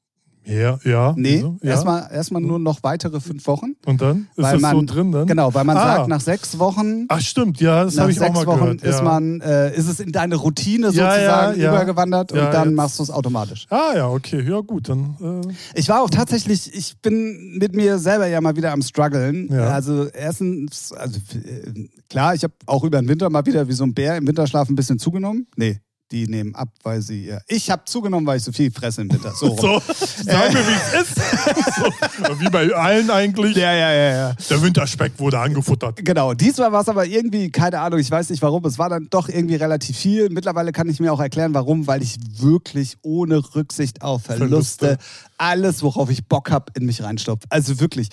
Ja, 0.46 0.78
ja. 0.84 1.12
Nee, 1.16 1.44
ja. 1.62 1.70
erstmal 1.70 2.08
erstmal 2.12 2.40
nur 2.42 2.58
noch 2.58 2.82
weitere 2.82 3.20
fünf 3.20 3.46
Wochen. 3.46 3.74
Und 3.84 4.00
dann? 4.00 4.28
Ist 4.36 4.38
das 4.44 4.52
so 4.52 4.58
man- 4.58 4.86
drin 4.86 5.12
dann? 5.12 5.26
Genau, 5.26 5.52
weil 5.52 5.64
man 5.64 5.76
Ah. 5.76 5.96
sagt, 5.96 6.08
nach 6.08 6.20
sechs 6.20 6.58
Wochen, 6.58 7.06
Ach 7.08 7.20
stimmt, 7.20 7.60
ja, 7.60 7.84
das 7.84 7.98
habe 7.98 8.10
ich 8.12 8.20
auch 8.20 8.24
sechs 8.26 8.34
mal 8.36 8.46
Wochen 8.46 8.60
gehört. 8.60 8.82
ist 8.82 8.98
ja. 8.98 9.02
man, 9.02 9.40
äh, 9.40 9.74
ist 9.76 9.88
es 9.88 9.98
in 10.00 10.12
deine 10.12 10.36
Routine 10.36 10.86
sozusagen 10.88 11.60
ja, 11.60 11.68
übergewandert 11.70 12.32
und 12.32 12.38
dann 12.38 12.68
jetzt- 12.68 12.76
machst 12.76 12.98
du 12.98 13.02
es 13.02 13.10
automatisch. 13.10 13.66
Ah 13.70 13.92
ja, 13.96 14.08
okay, 14.08 14.42
ja 14.48 14.60
gut, 14.60 14.88
dann 14.88 15.42
äh, 15.46 15.52
Ich 15.78 15.88
war 15.88 16.02
auch 16.02 16.10
tatsächlich, 16.10 16.72
ich 16.74 16.96
bin 17.00 17.56
mit 17.58 17.74
mir 17.74 17.98
selber 17.98 18.26
ja 18.26 18.40
mal 18.40 18.56
wieder 18.56 18.72
am 18.72 18.82
struggeln. 18.82 19.48
Ja. 19.50 19.70
Also 19.70 20.06
erstens, 20.06 20.92
also 20.92 21.18
äh, 21.34 21.88
klar, 22.08 22.34
ich 22.34 22.42
habe 22.44 22.54
auch 22.66 22.84
über 22.84 23.00
den 23.00 23.08
Winter 23.08 23.28
mal 23.30 23.44
wieder 23.46 23.66
wie 23.68 23.72
so 23.72 23.84
ein 23.84 23.94
Bär 23.94 24.16
im 24.16 24.26
Winterschlaf 24.26 24.68
ein 24.68 24.76
bisschen 24.76 24.98
zugenommen. 24.98 25.46
Nee, 25.56 25.80
die 26.10 26.26
nehmen 26.26 26.54
ab, 26.54 26.68
weil 26.82 27.02
sie, 27.02 27.26
ja. 27.26 27.38
ich 27.48 27.70
habe 27.70 27.82
zugenommen, 27.84 28.26
weil 28.26 28.38
ich 28.38 28.44
so 28.44 28.52
viel 28.52 28.70
fresse 28.70 29.02
im 29.02 29.12
Winter. 29.12 29.32
So, 29.32 29.56
so, 29.56 29.80
sagen 30.24 30.54
wir, 30.54 30.66
wie 30.66 30.72
es 30.72 31.02
ist. 31.02 32.26
so, 32.26 32.40
wie 32.40 32.48
bei 32.48 32.72
allen 32.74 33.10
eigentlich. 33.10 33.56
Ja, 33.56 33.72
ja, 33.72 33.92
ja, 33.92 34.10
ja. 34.10 34.34
Der 34.48 34.62
Winterspeck 34.62 35.18
wurde 35.18 35.38
angefuttert. 35.38 36.04
Genau, 36.04 36.34
diesmal 36.34 36.70
war 36.72 36.82
es 36.82 36.88
aber 36.88 37.06
irgendwie, 37.06 37.50
keine 37.50 37.80
Ahnung, 37.80 37.98
ich 37.98 38.10
weiß 38.10 38.30
nicht 38.30 38.42
warum, 38.42 38.64
es 38.66 38.78
war 38.78 38.88
dann 38.88 39.08
doch 39.10 39.28
irgendwie 39.28 39.56
relativ 39.56 39.96
viel. 39.96 40.30
Mittlerweile 40.30 40.72
kann 40.72 40.88
ich 40.88 41.00
mir 41.00 41.12
auch 41.12 41.20
erklären, 41.20 41.54
warum, 41.54 41.86
weil 41.86 42.02
ich 42.02 42.16
wirklich 42.38 42.96
ohne 43.02 43.42
Rücksicht 43.54 44.02
auf 44.02 44.22
Verluste, 44.22 44.46
Verluste. 44.86 44.98
alles, 45.38 45.82
worauf 45.82 46.10
ich 46.10 46.26
Bock 46.26 46.50
habe, 46.50 46.72
in 46.76 46.86
mich 46.86 47.02
reinstopfe. 47.02 47.46
Also 47.50 47.80
wirklich, 47.80 48.08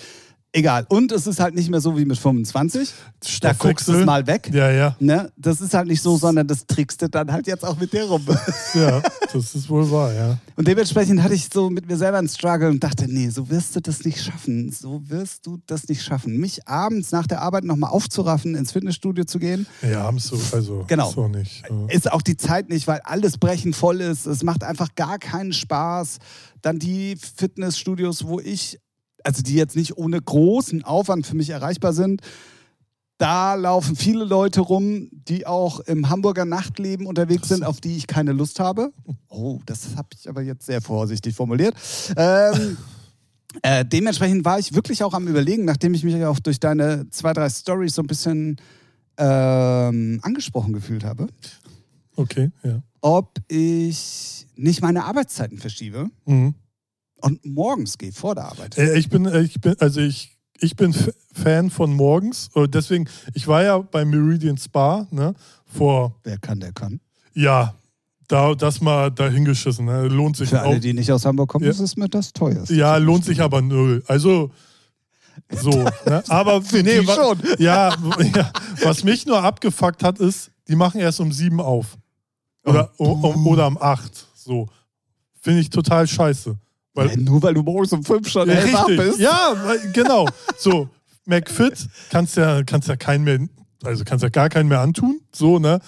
egal. 0.54 0.86
Und 0.88 1.12
es 1.12 1.28
ist 1.28 1.40
halt 1.40 1.56
nicht 1.56 1.70
mehr 1.70 1.82
so 1.82 1.98
wie 1.98 2.06
mit 2.06 2.18
25. 2.18 2.94
Da 3.42 3.54
guckst 3.54 3.88
du 3.88 3.94
es 3.94 4.06
mal 4.06 4.26
weg. 4.28 4.50
Ja, 4.54 4.72
ja, 4.72 4.96
Ne? 5.00 5.32
Das 5.36 5.60
ist 5.62 5.74
halt 5.74 5.88
nicht 5.88 6.02
so, 6.02 6.16
sondern 6.18 6.48
das 6.48 6.66
trickst 6.66 7.02
du 7.02 7.10
dann 7.10 7.32
halt 7.32 7.48
jetzt 7.48 7.66
auch 7.66 7.78
mit 7.78 7.92
dir 7.92 8.04
rum. 8.06 8.26
ja, 8.74 9.02
das 9.34 9.56
ist 9.56 9.70
wohl 9.70 9.90
wahr, 9.92 10.14
ja. 10.14 10.38
Und 10.56 10.68
dementsprechend 10.68 11.22
hatte 11.24 11.34
ich 11.34 11.50
so 11.52 11.70
mit 11.70 11.88
mir 11.88 11.98
selber 11.98 12.18
einen 12.20 12.28
Struggle 12.30 12.70
und 12.70 12.84
dachte, 12.84 13.06
nee, 13.12 13.30
so 13.30 13.50
wirst 13.50 13.76
du 13.76 13.82
das 13.82 14.06
nicht 14.06 14.22
schaffen. 14.24 14.72
So 14.72 15.02
wirst 15.10 15.46
du 15.46 15.58
das 15.66 15.88
nicht 15.90 16.04
schaffen. 16.04 16.38
Mich 16.38 16.68
abends 16.68 17.12
nach 17.12 17.28
der 17.28 17.42
Arbeit 17.42 17.64
nochmal 17.64 17.90
aufzuraffen, 17.92 18.56
ins 18.56 18.72
Fitnessstudio 18.72 19.24
zu 19.26 19.40
gehen, 19.40 19.66
Ja, 19.82 20.04
haben 20.04 20.20
so, 20.20 20.38
also 20.56 20.86
Genau. 20.88 21.10
so 21.12 21.28
nicht. 21.28 21.64
äh. 21.90 21.96
ist 21.96 22.12
auch 22.12 22.22
die 22.22 22.38
Zeit 22.38 22.70
nicht, 22.70 22.88
weil 22.88 23.02
alles 23.04 23.38
brechen 23.38 23.74
voll 23.74 24.02
ist. 24.02 24.26
Es 24.28 24.44
macht 24.44 24.64
einfach 24.64 24.90
gar 24.96 25.18
keinen 25.18 25.54
Spaß. 25.54 26.20
Dann 26.62 26.80
die 26.80 27.18
Fitnessstudios, 27.18 28.26
wo 28.26 28.40
ich, 28.40 28.80
also 29.24 29.42
die 29.42 29.56
jetzt 29.56 29.76
nicht 29.76 29.98
ohne 29.98 30.22
großen 30.22 30.84
Aufwand 30.84 31.26
für 31.26 31.36
mich 31.36 31.50
erreichbar 31.50 31.94
sind, 31.94 32.22
da 33.18 33.56
laufen 33.56 33.96
viele 33.96 34.26
Leute 34.26 34.60
rum, 34.62 35.08
die 35.12 35.46
auch 35.48 35.80
im 35.82 36.10
Hamburger 36.10 36.46
Nachtleben 36.46 37.06
unterwegs 37.06 37.48
sind, 37.48 37.64
auf 37.64 37.80
die 37.80 37.96
ich 37.96 38.08
keine 38.08 38.34
Lust 38.34 38.60
habe. 38.60 38.92
Oh, 39.30 39.60
das 39.66 39.96
habe 39.96 40.10
ich 40.18 40.28
aber 40.28 40.42
jetzt 40.42 40.66
sehr 40.66 40.82
vorsichtig 40.82 41.36
formuliert. 41.36 41.76
Ähm, 42.18 42.78
äh, 43.62 43.86
dementsprechend 43.86 44.44
war 44.46 44.60
ich 44.60 44.74
wirklich 44.74 45.04
auch 45.04 45.14
am 45.14 45.28
Überlegen, 45.28 45.64
nachdem 45.64 45.94
ich 45.94 46.04
mich 46.04 46.24
auch 46.26 46.40
durch 46.40 46.60
deine 46.60 47.08
zwei, 47.12 47.34
drei 47.34 47.50
Stories 47.50 47.96
so 47.96 48.02
ein 48.02 48.08
bisschen 48.08 48.58
ähm, 49.18 50.20
angesprochen 50.24 50.74
gefühlt 50.74 51.04
habe, 51.04 51.28
Okay, 52.16 52.52
ja. 52.64 52.82
ob 53.02 53.40
ich 53.48 54.48
nicht 54.56 54.82
meine 54.82 55.06
Arbeitszeiten 55.06 55.60
verschiebe 55.60 56.10
Mhm. 56.26 56.56
Und 57.24 57.46
morgens 57.46 57.98
gehe 57.98 58.12
vor 58.12 58.36
der 58.36 58.46
Arbeit. 58.46 58.78
Äh, 58.78 58.98
Ich 58.98 59.10
bin, 59.10 59.26
äh, 59.26 59.42
ich 59.42 59.60
bin, 59.62 59.76
also 59.80 60.00
ich, 60.02 60.38
ich 60.60 60.76
bin 60.76 60.92
F- 60.92 61.14
Fan 61.34 61.70
von 61.70 61.94
morgens. 61.94 62.50
Deswegen, 62.70 63.08
ich 63.34 63.48
war 63.48 63.64
ja 63.64 63.78
beim 63.80 64.10
Meridian 64.10 64.58
Spa, 64.58 65.08
ne, 65.12 65.34
vor, 65.66 66.16
Wer 66.24 66.38
kann, 66.38 66.60
der 66.60 66.72
kann. 66.74 67.00
ja, 67.34 67.74
da, 68.28 68.56
das 68.56 68.80
mal 68.82 69.12
dahingeschissen, 69.12 69.86
ne, 69.86 70.08
lohnt 70.08 70.38
sich 70.38 70.50
Für 70.50 70.62
auch. 70.64 70.68
alle, 70.72 70.80
die 70.80 70.94
nicht 70.94 71.12
aus 71.12 71.26
Hamburg 71.26 71.50
kommen, 71.50 71.66
Ja. 71.66 71.72
ist 71.72 71.80
es 71.80 71.98
mir 71.98 72.08
das 72.10 72.32
teuerste. 72.34 72.74
Ja, 72.74 72.96
lohnt 72.98 73.26
sich 73.26 73.42
aber 73.42 73.62
null. 73.62 74.02
Also, 74.08 74.52
so, 75.52 75.70
ne, 76.06 76.24
aber, 76.30 76.62
nee, 76.72 77.06
wa- 77.06 77.16
schon. 77.16 77.40
Ja, 77.60 77.90
ja, 78.36 78.52
was 78.84 79.04
mich 79.04 79.26
nur 79.26 79.42
abgefuckt 79.44 80.04
hat, 80.04 80.20
ist, 80.20 80.52
die 80.68 80.76
machen 80.76 81.00
erst 81.02 81.20
um 81.20 81.32
sieben 81.32 81.60
auf. 81.60 81.98
Oder, 82.66 82.92
Oh. 82.98 83.20
o- 83.22 83.50
oder 83.50 83.68
um 83.68 83.78
acht, 83.82 84.28
so. 84.36 84.70
Finde 85.42 85.60
ich 85.60 85.70
total 85.70 86.08
scheiße. 86.08 86.56
Weil, 86.94 87.10
Ja, 87.10 87.18
nur 87.18 87.42
weil 87.42 87.54
du 87.54 87.64
morgens 87.64 87.92
um 87.94 88.04
fünf 88.04 88.30
schon 88.30 88.50
Ja, 88.50 88.60
richtig. 88.60 88.98
bist. 88.98 89.20
Ja, 89.20 89.56
genau. 89.94 90.28
So, 90.58 90.90
McFit 91.26 91.88
kannst 92.10 92.38
ja, 92.38 92.64
kannst 92.64 92.88
ja 92.88 92.96
keinen 92.96 93.24
mehr, 93.24 93.40
also 93.84 94.04
kannst 94.04 94.24
ja 94.24 94.30
gar 94.30 94.50
keinen 94.50 94.70
mehr 94.70 94.82
antun. 94.82 95.20
So, 95.34 95.60
ne? 95.60 95.80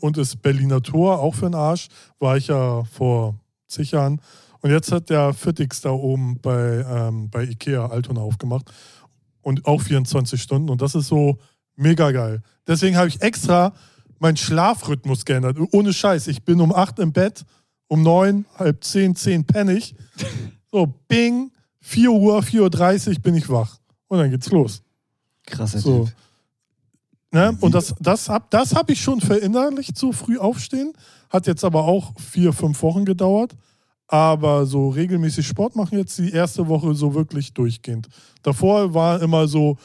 Und 0.00 0.16
das 0.16 0.36
Berliner 0.36 0.82
Tor, 0.82 1.20
auch 1.20 1.34
für 1.34 1.46
den 1.46 1.54
Arsch, 1.54 1.88
war 2.18 2.36
ich 2.36 2.48
ja 2.48 2.84
vor 2.84 3.34
zig 3.68 3.90
Jahren. 3.92 4.20
Und 4.60 4.70
jetzt 4.70 4.90
hat 4.92 5.10
der 5.10 5.32
Fitix 5.32 5.80
da 5.80 5.90
oben 5.90 6.40
bei, 6.40 6.84
ähm, 6.88 7.30
bei 7.30 7.44
Ikea 7.44 7.86
Altona 7.86 8.20
aufgemacht. 8.20 8.70
Und 9.42 9.64
auch 9.66 9.80
24 9.80 10.40
Stunden. 10.42 10.70
Und 10.70 10.82
das 10.82 10.94
ist 10.96 11.06
so 11.08 11.38
mega 11.76 12.10
geil. 12.10 12.42
Deswegen 12.66 12.96
habe 12.96 13.08
ich 13.08 13.22
extra 13.22 13.72
meinen 14.18 14.36
Schlafrhythmus 14.36 15.24
geändert. 15.24 15.56
Ohne 15.72 15.92
Scheiß. 15.92 16.26
Ich 16.26 16.42
bin 16.44 16.60
um 16.60 16.74
8 16.74 16.98
im 16.98 17.12
Bett, 17.12 17.44
um 17.88 18.02
9, 18.02 18.44
halb 18.58 18.82
10, 18.82 19.16
10 19.16 19.44
penne 19.44 19.74
ich. 19.74 19.94
So, 20.72 20.92
bing, 21.08 21.52
4 21.80 22.10
Uhr, 22.10 22.40
4.30 22.40 23.08
Uhr 23.08 23.14
bin 23.22 23.34
ich 23.36 23.48
wach. 23.48 23.78
Und 24.08 24.18
dann 24.18 24.30
geht's 24.30 24.50
los. 24.50 24.82
Krasser 25.46 25.78
So. 25.78 26.04
Typ. 26.04 26.14
Ne? 27.32 27.56
Und 27.60 27.74
das, 27.74 27.94
das 28.00 28.28
habe 28.28 28.46
das 28.50 28.74
hab 28.74 28.90
ich 28.90 29.00
schon 29.00 29.20
verinnerlicht, 29.20 29.96
so 29.96 30.12
früh 30.12 30.38
aufstehen. 30.38 30.92
Hat 31.28 31.46
jetzt 31.46 31.64
aber 31.64 31.84
auch 31.84 32.12
vier, 32.18 32.52
fünf 32.52 32.82
Wochen 32.82 33.04
gedauert. 33.04 33.54
Aber 34.08 34.66
so 34.66 34.88
regelmäßig 34.88 35.46
Sport 35.46 35.74
machen 35.74 35.98
jetzt 35.98 36.16
die 36.18 36.30
erste 36.30 36.68
Woche 36.68 36.94
so 36.94 37.14
wirklich 37.14 37.52
durchgehend. 37.52 38.08
Davor 38.42 38.94
war 38.94 39.20
immer 39.20 39.48
so 39.48 39.76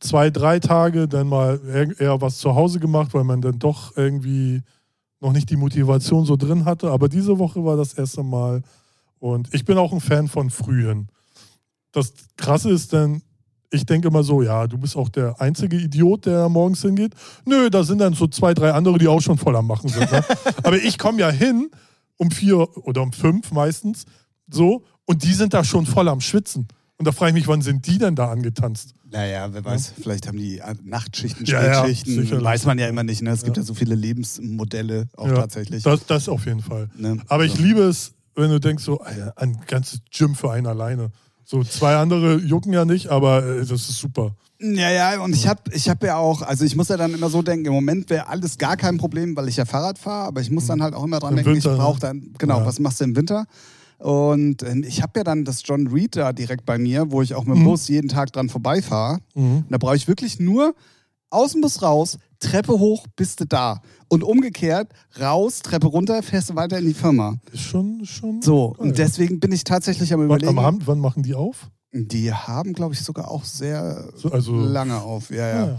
zwei, 0.00 0.30
drei 0.30 0.58
Tage, 0.58 1.06
dann 1.06 1.28
mal 1.28 1.60
eher 1.98 2.20
was 2.20 2.38
zu 2.38 2.54
Hause 2.54 2.80
gemacht, 2.80 3.14
weil 3.14 3.24
man 3.24 3.40
dann 3.40 3.58
doch 3.58 3.96
irgendwie 3.96 4.62
noch 5.22 5.32
nicht 5.32 5.48
die 5.48 5.56
Motivation 5.56 6.26
so 6.26 6.36
drin 6.36 6.64
hatte. 6.64 6.90
Aber 6.90 7.08
diese 7.08 7.38
Woche 7.38 7.64
war 7.64 7.76
das 7.76 7.94
erste 7.94 8.22
Mal. 8.22 8.62
Und 9.18 9.54
ich 9.54 9.64
bin 9.64 9.78
auch 9.78 9.92
ein 9.92 10.00
Fan 10.00 10.28
von 10.28 10.50
Frühen. 10.50 11.08
Das 11.92 12.12
Krasse 12.36 12.70
ist 12.70 12.92
dann, 12.92 13.22
ich 13.70 13.86
denke 13.86 14.08
immer 14.08 14.24
so, 14.24 14.42
ja, 14.42 14.66
du 14.66 14.78
bist 14.78 14.96
auch 14.96 15.08
der 15.08 15.40
einzige 15.40 15.76
Idiot, 15.76 16.26
der 16.26 16.48
morgens 16.48 16.82
hingeht. 16.82 17.14
Nö, 17.44 17.70
da 17.70 17.84
sind 17.84 17.98
dann 17.98 18.14
so 18.14 18.26
zwei, 18.26 18.52
drei 18.52 18.72
andere, 18.72 18.98
die 18.98 19.08
auch 19.08 19.20
schon 19.20 19.38
voll 19.38 19.54
am 19.54 19.66
Machen 19.66 19.88
sind. 19.88 20.10
Ne? 20.10 20.24
Aber 20.64 20.76
ich 20.76 20.98
komme 20.98 21.20
ja 21.20 21.30
hin 21.30 21.70
um 22.16 22.30
vier 22.30 22.68
oder 22.84 23.02
um 23.02 23.12
fünf 23.12 23.52
meistens 23.52 24.04
so 24.50 24.84
und 25.06 25.22
die 25.22 25.32
sind 25.32 25.54
da 25.54 25.64
schon 25.64 25.86
voll 25.86 26.08
am 26.08 26.20
Schwitzen. 26.20 26.66
Und 26.96 27.06
da 27.06 27.12
frage 27.12 27.30
ich 27.30 27.34
mich, 27.34 27.48
wann 27.48 27.62
sind 27.62 27.86
die 27.86 27.98
denn 27.98 28.14
da 28.14 28.30
angetanzt? 28.30 28.94
Naja, 29.12 29.48
wer 29.52 29.64
weiß, 29.64 29.92
vielleicht 30.00 30.26
haben 30.26 30.38
die 30.38 30.58
äh, 30.58 30.74
Nachtschichten, 30.84 31.44
Ja, 31.44 31.62
ja, 31.64 31.74
Spätschichten, 31.74 32.14
sicherlich. 32.14 32.44
weiß 32.44 32.64
man 32.64 32.78
ja 32.78 32.88
immer 32.88 33.02
nicht. 33.04 33.20
Ne? 33.22 33.30
Es 33.30 33.44
gibt 33.44 33.56
Ja. 33.58 33.62
ja 33.62 33.66
so 33.66 33.74
viele 33.74 33.94
Lebensmodelle 33.94 35.08
auch 35.16 35.26
Ja, 35.28 35.34
tatsächlich. 35.34 35.82
Das, 35.82 36.06
das 36.06 36.28
auf 36.28 36.46
jeden 36.46 36.60
Fall. 36.62 36.88
Ne? 36.96 37.18
Aber 37.28 37.44
ich 37.44 37.58
liebe 37.58 37.82
es, 37.82 38.12
wenn 38.34 38.50
du 38.50 38.58
denkst, 38.58 38.82
so, 38.84 39.00
Alter, 39.00 39.34
ein 39.36 39.58
ganzes 39.66 40.00
Gym 40.10 40.34
für 40.34 40.50
einen 40.50 40.66
alleine. 40.66 41.10
So 41.44 41.62
zwei 41.64 41.96
andere 41.96 42.36
jucken 42.38 42.72
ja 42.72 42.84
nicht, 42.84 43.08
aber 43.08 43.44
äh, 43.44 43.58
das 43.60 43.70
ist 43.88 43.98
super. 43.98 44.34
Ja, 44.60 44.90
ja, 44.90 45.20
und 45.20 45.34
ich 45.34 45.46
habe 45.48 45.60
ich 45.72 45.88
hab 45.88 46.02
ja 46.04 46.16
auch, 46.16 46.40
also 46.42 46.64
ich 46.64 46.76
muss 46.76 46.88
ja 46.88 46.96
dann 46.96 47.12
immer 47.12 47.28
so 47.28 47.42
denken, 47.42 47.66
im 47.66 47.72
Moment 47.72 48.08
wäre 48.10 48.28
alles 48.28 48.56
gar 48.58 48.76
kein 48.76 48.96
Problem, 48.96 49.34
weil 49.36 49.48
ich 49.48 49.56
ja 49.56 49.64
Fahrrad 49.64 49.98
fahre, 49.98 50.28
aber 50.28 50.40
ich 50.40 50.50
muss 50.52 50.66
dann 50.66 50.80
halt 50.82 50.94
auch 50.94 51.02
immer 51.04 51.18
dran 51.18 51.30
Im 51.30 51.36
denken, 51.38 51.50
Winter, 51.54 51.72
ich 51.72 51.76
ne? 51.78 51.82
brauche 51.82 51.98
dann, 52.00 52.32
genau, 52.38 52.60
Ja. 52.60 52.66
was 52.66 52.78
machst 52.78 53.00
du 53.00 53.04
im 53.04 53.16
Winter? 53.16 53.44
Und 54.02 54.62
ähm, 54.64 54.82
ich 54.86 55.00
habe 55.02 55.20
ja 55.20 55.24
dann 55.24 55.44
das 55.44 55.62
John 55.64 55.86
Reed 55.86 56.16
da 56.16 56.32
direkt 56.32 56.66
bei 56.66 56.76
mir, 56.78 57.10
wo 57.12 57.22
ich 57.22 57.34
auch 57.34 57.44
mit 57.44 57.56
dem 57.56 57.62
Mhm. 57.62 57.66
Bus 57.66 57.88
jeden 57.88 58.08
Tag 58.08 58.32
dran 58.32 58.48
vorbeifahre. 58.48 59.18
Mhm. 59.34 59.64
Da 59.70 59.78
brauche 59.78 59.94
ich 59.96 60.08
wirklich 60.08 60.40
nur 60.40 60.74
aus 61.30 61.52
dem 61.52 61.60
Bus 61.60 61.82
raus, 61.82 62.18
Treppe 62.40 62.78
hoch, 62.78 63.06
bist 63.16 63.40
du 63.40 63.46
da. 63.46 63.80
Und 64.08 64.24
umgekehrt, 64.24 64.92
raus, 65.20 65.60
Treppe 65.60 65.86
runter, 65.86 66.22
fährst 66.22 66.50
du 66.50 66.56
weiter 66.56 66.78
in 66.78 66.86
die 66.86 66.94
Firma. 66.94 67.36
Ist 67.52 67.60
schon, 67.62 68.04
schon. 68.04 68.42
So, 68.42 68.72
geil. 68.72 68.88
und 68.88 68.98
deswegen 68.98 69.38
bin 69.40 69.52
ich 69.52 69.64
tatsächlich 69.64 70.12
am 70.12 70.20
Wann, 70.20 70.26
überlegen. 70.26 70.48
am 70.50 70.58
Abend, 70.58 70.86
wann 70.86 70.98
machen 70.98 71.22
die 71.22 71.34
auf? 71.34 71.70
Die 71.92 72.32
haben, 72.32 72.72
glaube 72.72 72.94
ich, 72.94 73.00
sogar 73.02 73.30
auch 73.30 73.44
sehr 73.44 74.08
So, 74.16 74.30
also, 74.32 74.52
lange 74.56 74.98
auf. 75.00 75.30
Ja, 75.30 75.46
ja. 75.48 75.66
ja. 75.66 75.78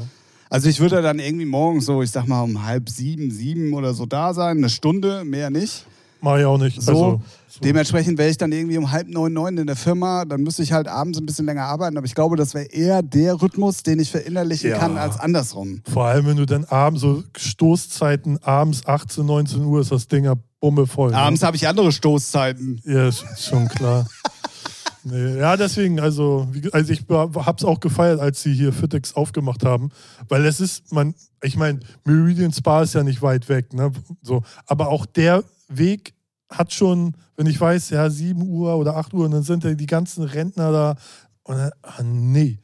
Also 0.50 0.70
ich 0.70 0.80
würde 0.80 1.02
dann 1.02 1.20
irgendwie 1.20 1.46
morgens 1.46 1.86
so, 1.86 2.02
ich 2.04 2.12
sag 2.12 2.28
mal 2.28 2.42
um 2.44 2.64
halb 2.66 2.88
sieben, 2.90 3.32
sieben 3.32 3.74
oder 3.74 3.94
so 3.94 4.06
da 4.06 4.34
sein, 4.34 4.58
eine 4.60 4.70
Stunde, 4.70 5.24
mehr 5.26 5.50
nicht. 5.50 5.86
Mach 6.24 6.38
ich 6.38 6.46
auch 6.46 6.58
nicht. 6.58 6.82
So, 6.82 6.92
also, 6.92 7.22
so. 7.50 7.60
Dementsprechend 7.64 8.18
wäre 8.18 8.30
ich 8.30 8.38
dann 8.38 8.54
irgendwie 8.54 8.78
um 8.78 8.90
halb 8.92 9.10
neun, 9.10 9.34
neun 9.34 9.58
in 9.58 9.68
der 9.68 9.76
Firma, 9.76 10.24
dann 10.24 10.42
müsste 10.42 10.64
ich 10.64 10.72
halt 10.72 10.88
abends 10.88 11.20
ein 11.20 11.26
bisschen 11.26 11.46
länger 11.46 11.66
arbeiten, 11.66 11.98
aber 11.98 12.06
ich 12.06 12.16
glaube, 12.16 12.38
das 12.38 12.54
wäre 12.54 12.64
eher 12.68 13.02
der 13.04 13.42
Rhythmus, 13.42 13.84
den 13.84 14.00
ich 14.00 14.10
verinnerlichen 14.10 14.70
Ja. 14.70 14.78
kann, 14.78 14.98
als 14.98 15.20
andersrum. 15.20 15.82
Vor 15.92 16.06
allem, 16.06 16.26
wenn 16.26 16.38
du 16.38 16.46
dann 16.46 16.64
abends, 16.64 17.02
so 17.02 17.24
Stoßzeiten, 17.36 18.42
abends 18.42 18.86
18, 18.86 19.26
19 19.26 19.66
Uhr 19.66 19.82
ist 19.82 19.92
das 19.92 20.08
Ding 20.08 20.24
ja 20.24 20.36
bummevoll. 20.62 21.12
ne? 21.12 21.18
Abends 21.18 21.44
habe 21.44 21.58
ich 21.58 21.68
andere 21.68 21.92
Stoßzeiten. 21.92 22.82
Ja, 22.86 23.10
ist 23.10 23.26
schon 23.38 23.68
klar. 23.68 24.08
nee, 25.04 25.40
ja, 25.40 25.58
deswegen, 25.58 26.00
also, 26.00 26.48
also 26.72 26.94
ich 26.94 27.04
habe 27.10 27.56
es 27.58 27.66
auch 27.66 27.82
gefeiert, 27.82 28.22
als 28.22 28.42
sie 28.42 28.54
hier 28.54 28.72
Fittex 28.72 29.14
aufgemacht 29.14 29.66
haben, 29.66 29.90
weil 30.30 30.46
es 30.46 30.62
ist, 30.62 30.94
man, 30.94 31.16
ich 31.42 31.58
meine, 31.58 31.82
Meridian 32.06 32.54
Spa 32.54 32.84
ist 32.84 32.94
ja 32.94 33.04
nicht 33.04 33.22
weit 33.22 33.50
weg, 33.50 33.74
ne? 33.74 33.92
So, 34.22 34.44
aber 34.68 34.88
auch 34.88 35.06
der 35.06 35.44
Weg 35.68 36.14
hat 36.50 36.74
schon, 36.74 37.16
wenn 37.36 37.48
ich 37.48 37.60
weiß, 37.60 37.90
ja, 37.90 38.10
7 38.10 38.42
Uhr 38.42 38.78
oder 38.78 38.96
8 38.96 39.14
Uhr 39.14 39.26
und 39.26 39.32
dann 39.32 39.44
sind 39.44 39.64
ja 39.64 39.74
die 39.74 39.86
ganzen 39.86 40.24
Rentner 40.24 40.72
da. 40.72 40.96
Und 41.44 41.58
dann, 41.58 41.72
ah, 41.82 42.04
nee. 42.04 42.60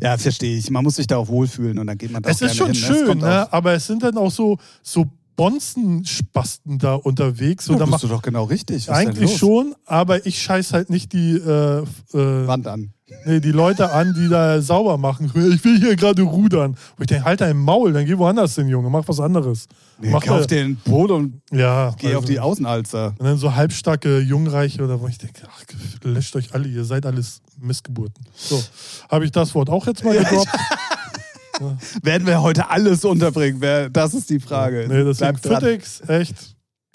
Ja, 0.00 0.16
verstehe 0.16 0.56
ich. 0.56 0.70
Man 0.70 0.82
muss 0.82 0.96
sich 0.96 1.06
da 1.06 1.18
auch 1.18 1.28
wohlfühlen 1.28 1.78
und 1.78 1.86
dann 1.86 1.98
geht 1.98 2.10
man 2.10 2.22
da 2.22 2.30
Es 2.30 2.40
ist 2.40 2.56
schon 2.56 2.72
hin. 2.72 2.82
Es 2.82 2.86
schön, 2.86 3.18
ne? 3.18 3.52
aber 3.52 3.74
es 3.74 3.86
sind 3.86 4.02
dann 4.02 4.16
auch 4.16 4.30
so, 4.30 4.58
so 4.82 5.06
Bonzenspasten 5.36 6.78
da 6.78 6.94
unterwegs. 6.94 7.68
Ja, 7.68 7.76
da 7.76 7.84
bist 7.84 8.02
du 8.02 8.08
doch 8.08 8.22
genau 8.22 8.44
richtig. 8.44 8.88
Was 8.88 8.96
eigentlich 8.96 9.36
schon, 9.36 9.74
aber 9.84 10.26
ich 10.26 10.42
scheiß 10.42 10.72
halt 10.72 10.90
nicht 10.90 11.12
die, 11.12 11.36
äh, 11.36 11.82
äh, 11.82 11.84
Wand 12.12 12.66
an. 12.66 12.92
Nee, 13.24 13.40
die 13.40 13.52
Leute 13.52 13.90
an, 13.92 14.14
die 14.14 14.28
da 14.28 14.60
sauber 14.62 14.98
machen. 14.98 15.26
Ich 15.26 15.34
will 15.64 15.78
hier 15.78 15.96
gerade 15.96 16.22
rudern. 16.22 16.70
Und 16.72 16.78
ich 17.00 17.06
denke, 17.06 17.24
halt 17.24 17.40
dein 17.40 17.56
Maul, 17.56 17.92
dann 17.92 18.04
geh 18.06 18.16
woanders 18.18 18.54
hin, 18.54 18.68
Junge, 18.68 18.90
mach 18.90 19.06
was 19.08 19.20
anderes. 19.20 19.66
Nee, 20.00 20.10
Mach 20.10 20.24
kauf 20.24 20.40
da- 20.42 20.46
den 20.46 20.76
Boot 20.76 21.10
und 21.10 21.40
Ja. 21.50 21.94
geh 21.98 22.08
also- 22.08 22.18
auf 22.18 22.24
die 22.24 22.38
Außenalster. 22.40 23.14
Und 23.18 23.24
dann 23.26 23.38
so 23.38 23.54
halbstarke 23.54 24.20
Jungreiche 24.20 24.82
oder 24.82 25.00
wo 25.00 25.08
ich 25.08 25.18
denke, 25.18 25.42
ach, 25.48 25.62
löscht 26.04 26.36
euch 26.36 26.54
alle, 26.54 26.68
ihr 26.68 26.84
seid 26.84 27.04
alles 27.06 27.40
Missgeburten. 27.60 28.24
So, 28.36 28.62
habe 29.10 29.24
ich 29.24 29.32
das 29.32 29.54
Wort 29.54 29.70
auch 29.70 29.86
jetzt 29.86 30.04
mal 30.04 30.16
gedroppt? 30.16 30.48
Werden 32.02 32.26
wir 32.26 32.40
heute 32.40 32.70
alles 32.70 33.04
unterbringen? 33.04 33.90
Das 33.92 34.14
ist 34.14 34.30
die 34.30 34.38
Frage. 34.38 34.86
nee, 34.88 35.02
deswegen 35.04 35.38
Bleibt 35.40 35.44
dran. 35.44 35.60
FitX, 35.72 36.00
echt, 36.08 36.34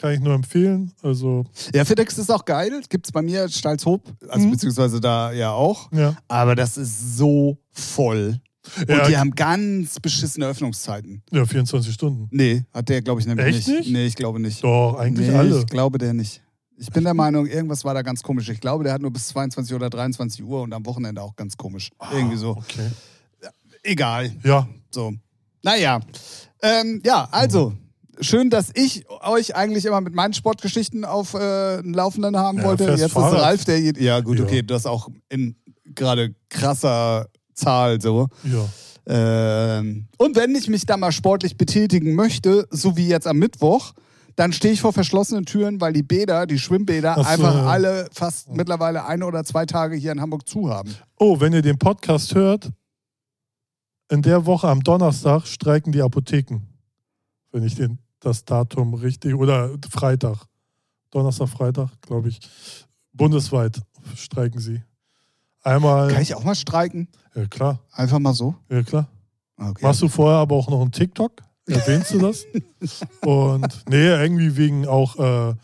kann 0.04 0.14
ich 0.16 0.20
nur 0.20 0.34
empfehlen. 0.34 0.92
Also, 1.02 1.46
Ja, 1.74 1.86
FitX 1.86 2.18
ist 2.18 2.30
auch 2.30 2.44
geil. 2.44 2.82
Gibt's 2.90 3.10
bei 3.14 3.22
mir 3.22 3.48
Stalzhoop, 3.48 4.02
also 4.28 4.46
Mhm. 4.46 4.52
beziehungsweise 4.52 5.00
da 5.00 5.32
ja 5.32 5.52
auch. 5.52 5.90
ja. 5.94 6.16
Aber 6.28 6.56
das 6.56 6.76
ist 6.78 7.16
so 7.18 7.58
voll. 7.72 8.42
Und 8.80 8.90
Ja, 8.90 9.08
die 9.08 9.16
haben 9.18 9.32
ganz 9.32 10.00
beschissene 10.02 10.46
Öffnungszeiten. 10.48 11.24
ja, 11.32 11.46
24 11.46 11.94
Stunden. 11.94 12.28
Nee, 12.32 12.66
hat 12.74 12.90
der, 12.90 13.02
glaube 13.02 13.22
ich, 13.22 13.28
nämlich 13.28 13.46
Echt 13.46 13.68
nicht. 13.70 13.80
nicht? 13.80 13.92
Nee, 13.94 14.06
ich 14.06 14.16
glaube 14.18 14.42
nicht. 14.42 14.62
Doch, 14.64 14.98
eigentlich 15.00 15.30
nee, 15.30 15.36
alle. 15.38 15.60
Ich 15.60 15.68
glaube 15.68 15.98
der 16.00 16.14
nicht. 16.14 16.42
Ich 16.78 16.90
bin 16.92 17.06
der 17.06 17.14
Meinung, 17.14 17.46
irgendwas 17.46 17.86
war 17.86 17.94
da 17.94 18.02
ganz 18.02 18.22
komisch. 18.24 18.50
Ich 18.50 18.60
glaube, 18.60 18.84
der 18.84 18.92
hat 18.94 19.02
nur 19.02 19.12
bis 19.12 19.28
22 19.30 19.74
oder 19.74 19.90
23 19.90 20.44
Uhr 20.44 20.64
und 20.64 20.74
am 20.74 20.86
Wochenende 20.86 21.22
auch 21.22 21.36
ganz 21.38 21.56
komisch. 21.56 21.92
Irgendwie 22.12 22.36
so. 22.36 22.50
Okay. 22.58 22.90
Egal. 23.84 24.32
Ja, 24.44 24.68
So. 24.92 25.14
Naja. 25.64 26.02
Ähm, 26.62 27.02
ja, 27.06 27.28
also. 27.32 27.74
Schön, 28.20 28.50
dass 28.50 28.70
ich 28.76 29.06
euch 29.10 29.56
eigentlich 29.56 29.86
immer 29.86 30.02
mit 30.02 30.14
meinen 30.14 30.34
Sportgeschichten 30.34 31.04
auf 31.06 31.34
äh, 31.34 31.82
Laufenden 31.82 32.38
haben 32.38 32.60
Ja, 32.60 32.64
wollte. 32.66 32.86
Jetzt 32.86 33.02
ist 33.02 33.12
Fahrrad. 33.14 33.42
Ralf, 33.42 33.66
der. 33.66 33.80
Ja, 33.80 34.20
gut, 34.22 34.38
Ja. 34.40 34.46
okay, 34.46 34.62
das 34.64 34.86
auch 34.86 35.10
in 35.30 35.56
gerade 35.86 36.36
krasser 36.50 37.28
Zahl 37.54 38.00
so. 38.02 38.28
ja. 38.44 38.66
Ähm, 39.06 40.08
und 40.18 40.36
wenn 40.38 40.56
ich 40.56 40.70
mich 40.70 40.86
da 40.86 40.96
mal 40.96 41.12
sportlich 41.12 41.58
betätigen 41.58 42.16
möchte, 42.16 42.66
so 42.72 42.96
wie 42.96 43.08
jetzt 43.10 43.28
am 43.28 43.38
Mittwoch, 43.38 43.92
dann 44.38 44.54
stehe 44.54 44.74
ich 44.74 44.80
vor 44.82 44.94
verschlossenen 44.94 45.46
Türen, 45.46 45.82
weil 45.82 45.92
die 45.92 46.04
Bäder, 46.04 46.46
die 46.48 46.58
Schwimmbäder, 46.58 47.16
so, 47.16 47.22
einfach 47.24 47.66
alle 47.68 48.08
fast 48.14 48.50
mittlerweile 48.50 49.06
eine 49.06 49.26
oder 49.26 49.44
zwei 49.44 49.66
Tage 49.66 49.96
hier 49.98 50.14
in 50.14 50.22
Hamburg 50.22 50.48
zu 50.48 50.70
haben. 50.70 50.96
Oh, 51.20 51.40
wenn 51.42 51.52
ihr 51.52 51.62
den 51.62 51.78
Podcast 51.78 52.34
hört, 52.34 52.70
in 54.10 54.22
der 54.22 54.46
Woche 54.46 54.68
am 54.70 54.82
Donnerstag 54.82 55.46
streiken 55.48 55.92
die 55.92 56.02
Apotheken. 56.02 56.62
Wenn 57.52 57.64
ich 57.64 57.76
den, 57.76 58.00
das 58.26 58.46
Datum 58.46 58.94
richtig, 58.94 59.36
oder 59.36 59.72
Freitag. 59.90 60.38
Donnerstag, 61.12 61.50
Freitag, 61.50 61.90
glaube 62.02 62.30
ich. 62.30 62.40
Bundesweit 63.14 63.80
streiken 64.16 64.60
sie. 64.60 64.82
Einmal. 65.62 66.12
Kann 66.12 66.22
ich 66.22 66.34
auch 66.36 66.44
mal 66.44 66.56
streiken? 66.56 67.08
Ja, 67.36 67.46
klar. 67.46 67.80
Einfach 67.92 68.20
mal 68.20 68.34
so? 68.34 68.56
Ja, 68.70 68.84
klar. 68.84 69.08
Okay. 69.58 69.86
Machst 69.86 70.02
du 70.02 70.08
vorher 70.08 70.40
aber 70.40 70.56
auch 70.56 70.70
noch 70.70 70.82
einen 70.82 70.92
TikTok? 70.92 71.32
Erwähnst 71.68 72.14
du 72.14 72.20
das? 72.20 72.46
Und 73.22 73.86
nee, 73.88 74.08
irgendwie 74.08 74.58
wegen 74.58 74.88
auch 74.88 75.18
äh, 75.18 75.56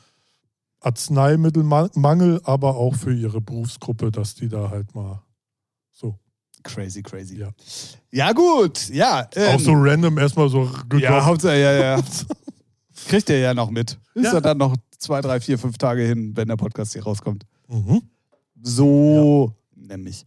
Arzneimittelmangel, 0.80 2.42
aber 2.44 2.78
auch 2.78 2.96
für 2.96 3.14
ihre 3.14 3.42
Berufsgruppe, 3.42 4.12
dass 4.12 4.36
die 4.36 4.48
da 4.48 4.70
halt 4.70 4.96
mal 4.96 5.22
so. 5.92 6.18
Crazy, 6.64 7.02
crazy. 7.02 7.38
Ja. 7.38 7.50
Ja, 8.12 8.32
gut. 8.32 8.90
Ja. 8.90 9.28
Ähm, 9.36 9.56
auch 9.56 9.60
so 9.60 9.74
random 9.74 10.18
erstmal 10.18 10.50
so 10.50 10.66
Ja, 10.66 10.84
gedroppt. 10.88 11.26
Hauptsache, 11.26 11.60
ja, 11.60 11.74
ja. 11.74 12.04
Kriegt 13.08 13.30
ihr 13.30 13.40
ja 13.40 13.54
noch 13.54 13.70
mit. 13.70 13.98
Ist 14.14 14.26
ja. 14.26 14.34
Ja. 14.34 14.42
dann 14.42 14.58
noch 14.58 14.76
zwei, 14.98 15.22
drei, 15.22 15.40
vier, 15.40 15.58
fünf 15.58 15.78
Tage 15.78 16.04
hin, 16.04 16.36
wenn 16.36 16.48
der 16.48 16.58
Podcast 16.58 16.94
hier 16.94 17.04
rauskommt. 17.04 17.46
Mhm. 17.68 18.02
So 18.62 19.54
nämlich. 19.90 20.26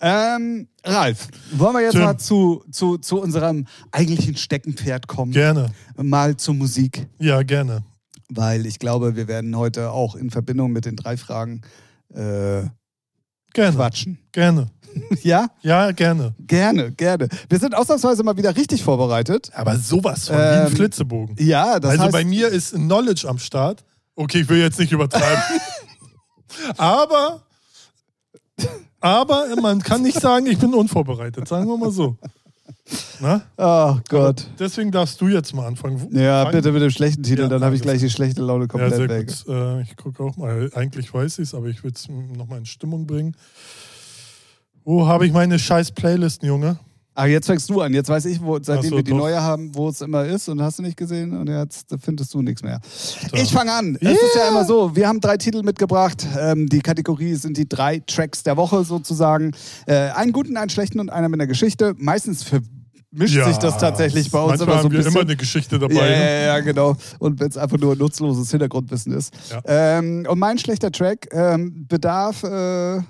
Ja. 0.00 0.36
Ähm, 0.36 0.68
Ralf, 0.84 1.28
wollen 1.52 1.74
wir 1.74 1.82
jetzt 1.82 1.92
Tim. 1.92 2.02
mal 2.02 2.18
zu, 2.18 2.62
zu, 2.70 2.98
zu 2.98 3.20
unserem 3.20 3.66
eigentlichen 3.90 4.36
Steckenpferd 4.36 5.06
kommen? 5.08 5.32
Gerne. 5.32 5.72
Mal 5.96 6.36
zur 6.36 6.54
Musik. 6.54 7.08
Ja, 7.18 7.42
gerne. 7.42 7.84
Weil 8.28 8.66
ich 8.66 8.78
glaube, 8.78 9.16
wir 9.16 9.26
werden 9.26 9.56
heute 9.56 9.90
auch 9.90 10.14
in 10.14 10.30
Verbindung 10.30 10.72
mit 10.72 10.84
den 10.84 10.96
drei 10.96 11.16
Fragen 11.16 11.62
äh, 12.14 12.62
Gerne. 13.52 13.76
quatschen. 13.76 14.18
Gerne. 14.32 14.68
ja? 15.22 15.48
Ja, 15.62 15.92
gerne. 15.92 16.34
Gerne, 16.46 16.92
gerne. 16.92 17.28
Wir 17.48 17.58
sind 17.58 17.74
ausnahmsweise 17.74 18.22
mal 18.22 18.36
wieder 18.36 18.56
richtig 18.56 18.82
vorbereitet. 18.82 19.50
Aber 19.54 19.76
sowas 19.76 20.28
von 20.28 20.36
wie 20.36 20.40
Ähm, 20.40 20.66
ein 20.66 20.72
Flitzebogen. 20.72 21.36
Ja, 21.38 21.78
das 21.78 21.92
also 21.92 22.04
heißt, 22.04 22.12
bei 22.12 22.24
mir 22.24 22.48
ist 22.48 22.74
Knowledge 22.74 23.28
am 23.28 23.38
Start. 23.38 23.84
Okay, 24.16 24.40
ich 24.40 24.48
will 24.48 24.60
jetzt 24.60 24.78
nicht 24.78 24.92
übertreiben. 24.92 25.42
aber, 26.76 27.42
aber 29.00 29.46
man 29.60 29.80
kann 29.80 30.02
nicht 30.02 30.20
sagen, 30.20 30.46
ich 30.46 30.58
bin 30.58 30.74
unvorbereitet. 30.74 31.48
Sagen 31.48 31.66
wir 31.66 31.76
mal 31.76 31.90
so. 31.90 32.16
Na? 33.20 33.42
Oh 33.56 33.98
Gott. 34.08 34.46
Deswegen 34.58 34.90
darfst 34.90 35.20
du 35.20 35.28
jetzt 35.28 35.54
mal 35.54 35.66
anfangen. 35.66 36.08
Ja, 36.16 36.44
Fang- 36.44 36.52
bitte 36.52 36.72
mit 36.72 36.82
dem 36.82 36.90
schlechten 36.90 37.22
Titel, 37.22 37.42
Ja, 37.42 37.48
dann 37.48 37.62
habe 37.64 37.74
ich 37.76 37.82
gleich 37.82 38.00
die 38.00 38.10
schlechte 38.10 38.42
Laune 38.42 38.64
Ja, 38.64 38.68
komplett 38.68 38.94
sehr 38.94 39.08
weg. 39.08 39.26
gut. 39.26 39.48
Äh, 39.54 39.82
ich 39.82 39.96
gucke 39.96 40.22
auch 40.22 40.36
mal. 40.36 40.70
Eigentlich 40.74 41.12
weiß 41.12 41.38
ich 41.38 41.48
es, 41.48 41.54
aber 41.54 41.66
ich 41.66 41.82
will 41.84 41.92
es 41.94 42.08
nochmal 42.08 42.58
in 42.58 42.66
Stimmung 42.66 43.06
bringen. 43.06 43.34
Wo 44.84 45.06
habe 45.06 45.26
ich 45.26 45.32
meine 45.32 45.58
scheiß 45.58 45.92
Playlisten, 45.92 46.48
Junge? 46.48 46.78
Ah, 47.20 47.26
jetzt 47.26 47.48
fängst 47.48 47.68
du 47.68 47.82
an. 47.82 47.92
Jetzt 47.92 48.08
weiß 48.08 48.24
ich, 48.24 48.40
wo, 48.40 48.58
seitdem 48.62 48.88
so, 48.88 48.96
wir 48.96 49.02
die 49.02 49.10
doch. 49.10 49.18
neue 49.18 49.42
haben, 49.42 49.74
wo 49.74 49.90
es 49.90 50.00
immer 50.00 50.24
ist 50.24 50.48
und 50.48 50.62
hast 50.62 50.78
du 50.78 50.82
nicht 50.82 50.96
gesehen 50.96 51.36
und 51.36 51.48
jetzt 51.48 51.94
findest 52.02 52.32
du 52.32 52.40
nichts 52.40 52.62
mehr. 52.62 52.80
So. 52.82 53.36
Ich 53.36 53.52
fange 53.52 53.72
an. 53.72 53.98
Es 54.00 54.12
ist 54.12 54.36
ja 54.36 54.48
immer 54.48 54.64
so, 54.64 54.96
wir 54.96 55.06
haben 55.06 55.20
drei 55.20 55.36
Titel 55.36 55.62
mitgebracht. 55.62 56.26
Ähm, 56.38 56.66
die 56.66 56.80
Kategorie 56.80 57.34
sind 57.34 57.58
die 57.58 57.68
drei 57.68 57.98
Tracks 58.06 58.42
der 58.42 58.56
Woche 58.56 58.84
sozusagen. 58.84 59.50
Äh, 59.86 59.96
einen 60.12 60.32
guten, 60.32 60.56
einen 60.56 60.70
schlechten 60.70 60.98
und 60.98 61.10
einer 61.10 61.28
mit 61.28 61.38
einer 61.38 61.46
Geschichte. 61.46 61.94
Meistens 61.98 62.42
vermischt 62.42 63.44
sich 63.44 63.58
das 63.58 63.76
tatsächlich 63.76 64.30
bei 64.30 64.40
uns 64.40 64.62
immer 64.62 64.72
so 64.72 64.78
haben 64.78 64.86
ein 64.86 64.92
wir 64.92 64.98
bisschen. 65.00 65.12
immer 65.12 65.20
eine 65.20 65.36
Geschichte 65.36 65.78
dabei. 65.78 65.94
Ja, 65.94 66.06
ja, 66.06 66.40
ja, 66.46 66.60
genau. 66.60 66.96
Und 67.18 67.38
wenn 67.38 67.50
es 67.50 67.58
einfach 67.58 67.76
nur 67.76 67.96
nutzloses 67.96 68.50
Hintergrundwissen 68.50 69.12
ist. 69.12 69.34
Ja. 69.50 69.60
Ähm, 69.66 70.26
und 70.26 70.38
mein 70.38 70.56
schlechter 70.56 70.90
Track 70.90 71.28
ähm, 71.32 71.86
bedarf, 71.86 72.44
äh, 72.44 73.02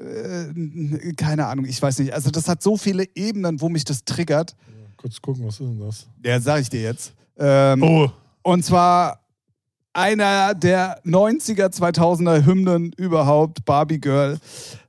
äh, 0.00 1.12
keine 1.14 1.46
Ahnung, 1.46 1.64
ich 1.64 1.80
weiß 1.80 1.98
nicht. 2.00 2.12
Also, 2.12 2.30
das 2.30 2.48
hat 2.48 2.62
so 2.62 2.76
viele 2.76 3.04
Ebenen, 3.14 3.60
wo 3.60 3.68
mich 3.68 3.84
das 3.84 4.04
triggert. 4.04 4.54
Kurz 4.96 5.20
gucken, 5.20 5.44
was 5.46 5.54
ist 5.54 5.60
denn 5.60 5.78
das? 5.80 6.06
Ja, 6.24 6.40
sag 6.40 6.60
ich 6.60 6.70
dir 6.70 6.82
jetzt. 6.82 7.12
Ähm, 7.36 7.82
Oh, 7.82 8.10
Und 8.42 8.64
zwar 8.64 9.20
einer 9.92 10.54
der 10.54 11.00
90er, 11.04 11.68
2000er 11.72 12.44
Hymnen 12.44 12.92
überhaupt, 12.96 13.64
Barbie 13.64 14.00
Girl. 14.00 14.38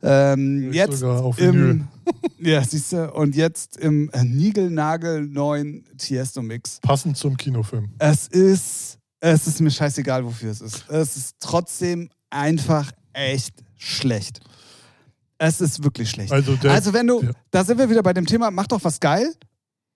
Ähm, 0.01 0.71
jetzt 0.73 0.97
sogar 0.99 1.23
auf 1.23 1.37
Vinyl. 1.37 1.69
im, 1.71 1.87
ja, 2.39 2.63
siehst 2.63 2.91
du, 2.93 3.11
und 3.13 3.35
jetzt 3.35 3.77
im 3.77 4.09
Nigelnagel 4.23 5.27
neuen 5.27 5.85
Tiesto 5.97 6.41
Mix. 6.41 6.79
passend 6.81 7.17
zum 7.17 7.37
Kinofilm. 7.37 7.89
Es 7.99 8.27
ist, 8.27 8.97
es 9.19 9.47
ist 9.47 9.61
mir 9.61 9.71
scheißegal, 9.71 10.23
wofür 10.25 10.51
es 10.51 10.61
ist. 10.61 10.89
Es 10.89 11.17
ist 11.17 11.35
trotzdem 11.39 12.09
einfach 12.29 12.91
echt 13.13 13.63
schlecht. 13.77 14.39
Es 15.39 15.61
ist 15.61 15.83
wirklich 15.83 16.09
schlecht. 16.09 16.31
Also, 16.31 16.55
der, 16.57 16.71
also 16.71 16.93
wenn 16.93 17.07
du, 17.07 17.23
ja. 17.23 17.31
da 17.49 17.63
sind 17.63 17.79
wir 17.79 17.89
wieder 17.89 18.03
bei 18.03 18.13
dem 18.13 18.25
Thema, 18.25 18.51
mach 18.51 18.67
doch 18.67 18.83
was 18.83 18.99
geil 18.99 19.33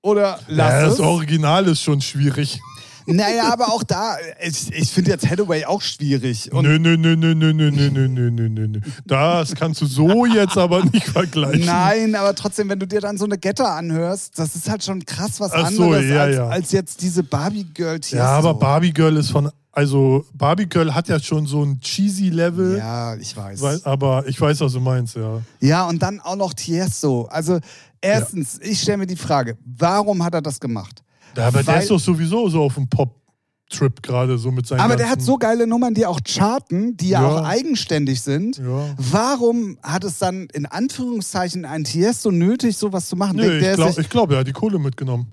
oder 0.02 0.40
lass 0.48 0.72
ja, 0.72 0.88
es. 0.88 0.98
das 0.98 1.00
Original 1.02 1.68
ist 1.68 1.82
schon 1.82 2.02
schwierig. 2.02 2.60
Naja, 3.06 3.52
aber 3.52 3.68
auch 3.68 3.84
da, 3.84 4.18
ich, 4.42 4.72
ich 4.74 4.92
finde 4.92 5.12
jetzt 5.12 5.30
Hathaway 5.30 5.66
auch 5.66 5.82
schwierig. 5.82 6.52
Und 6.52 6.64
Nö, 6.64 6.80
nö, 6.80 6.98
nö, 6.98 7.16
nö, 7.16 7.34
nö, 7.36 7.52
nö, 7.54 7.72
nö, 7.72 7.90
nö, 7.90 8.30
nö, 8.30 8.50
nö, 8.50 8.68
nö. 8.68 8.80
Das 9.06 9.54
kannst 9.56 9.82
du 9.82 9.86
so 9.86 10.26
jetzt 10.26 10.58
aber 10.58 10.84
nicht 10.86 11.08
vergleichen. 11.08 11.66
Nein, 11.66 12.16
aber 12.16 12.34
trotzdem, 12.36 12.70
wenn 12.70 12.80
du 12.80 12.88
dir 12.88 13.02
dann 13.02 13.18
so 13.18 13.26
eine 13.26 13.38
Getter 13.38 13.70
anhörst, 13.70 14.38
das 14.40 14.56
ist 14.56 14.70
halt 14.70 14.84
schon 14.84 15.04
krass 15.06 15.40
was 15.40 15.52
Ach 15.54 15.70
so, 15.70 15.84
anderes 15.84 16.06
ja, 16.10 16.22
als, 16.22 16.36
ja. 16.36 16.48
als 16.48 16.72
jetzt 16.72 17.02
diese 17.02 17.24
Barbie 17.24 17.66
Girl 17.74 18.00
Tiesto. 18.00 18.18
Ja, 18.18 18.30
aber 18.30 18.54
Barbie 18.54 18.94
Girl 18.94 19.18
ist 19.18 19.32
von. 19.32 19.50
Also, 19.76 20.24
Barbie 20.36 20.68
Girl 20.68 20.94
hat 20.94 21.08
ja 21.08 21.20
schon 21.20 21.48
so 21.48 21.64
ein 21.64 21.80
cheesy 21.80 22.30
Level. 22.30 22.78
Ja, 22.78 23.16
ich 23.16 23.36
weiß. 23.36 23.60
Weil, 23.60 23.82
aber 23.86 24.24
ich 24.28 24.40
weiß, 24.40 24.60
was 24.62 24.74
du 24.74 24.80
meinst, 24.80 25.16
ja. 25.16 25.42
Ja, 25.62 25.88
und 25.88 26.02
dann 26.02 26.20
auch 26.20 26.36
noch 26.36 26.54
Tiesto. 26.54 27.26
Also, 27.26 27.60
erstens, 28.00 28.60
ich 28.62 28.80
stelle 28.82 29.00
mir 29.00 29.08
die 29.08 29.16
Frage, 29.16 29.58
warum 29.66 30.24
hat 30.24 30.36
er 30.36 30.44
das 30.44 30.60
gemacht? 30.60 31.04
Ja 31.36 31.48
aber 31.48 31.64
der 31.64 31.82
ist 31.82 31.90
doch 31.92 32.00
sowieso 32.00 32.48
so 32.50 32.64
auf 32.64 32.76
dem 32.76 32.88
Pop-Trip 32.88 34.02
gerade, 34.04 34.38
so 34.38 34.52
mit 34.52 34.68
seinen. 34.68 34.80
Aber 34.82 34.96
der 34.96 35.10
hat 35.10 35.22
so 35.22 35.38
geile 35.38 35.66
Nummern, 35.68 35.94
die 35.94 36.06
auch 36.06 36.20
charten, 36.28 36.96
die 36.98 37.10
ja, 37.10 37.22
Ja. 37.22 37.28
auch 37.30 37.44
eigenständig 37.46 38.22
sind. 38.22 38.58
Ja. 38.58 38.94
Warum 38.98 39.78
hat 39.82 40.04
es 40.04 40.20
dann 40.20 40.48
in 40.54 40.66
Anführungszeichen 40.66 41.66
ein 41.66 41.84
Tiesto 41.84 42.32
nötig, 42.32 42.78
sowas 42.78 43.08
zu 43.10 43.16
machen? 43.16 43.38
Nö, 43.38 43.60
Der- 43.60 43.76
der 43.76 43.88
ich 43.88 43.96
glaube, 43.96 44.04
glaub, 44.10 44.32
er 44.32 44.38
hat 44.40 44.48
die 44.48 44.54
Kohle 44.54 44.80
mitgenommen. 44.80 45.32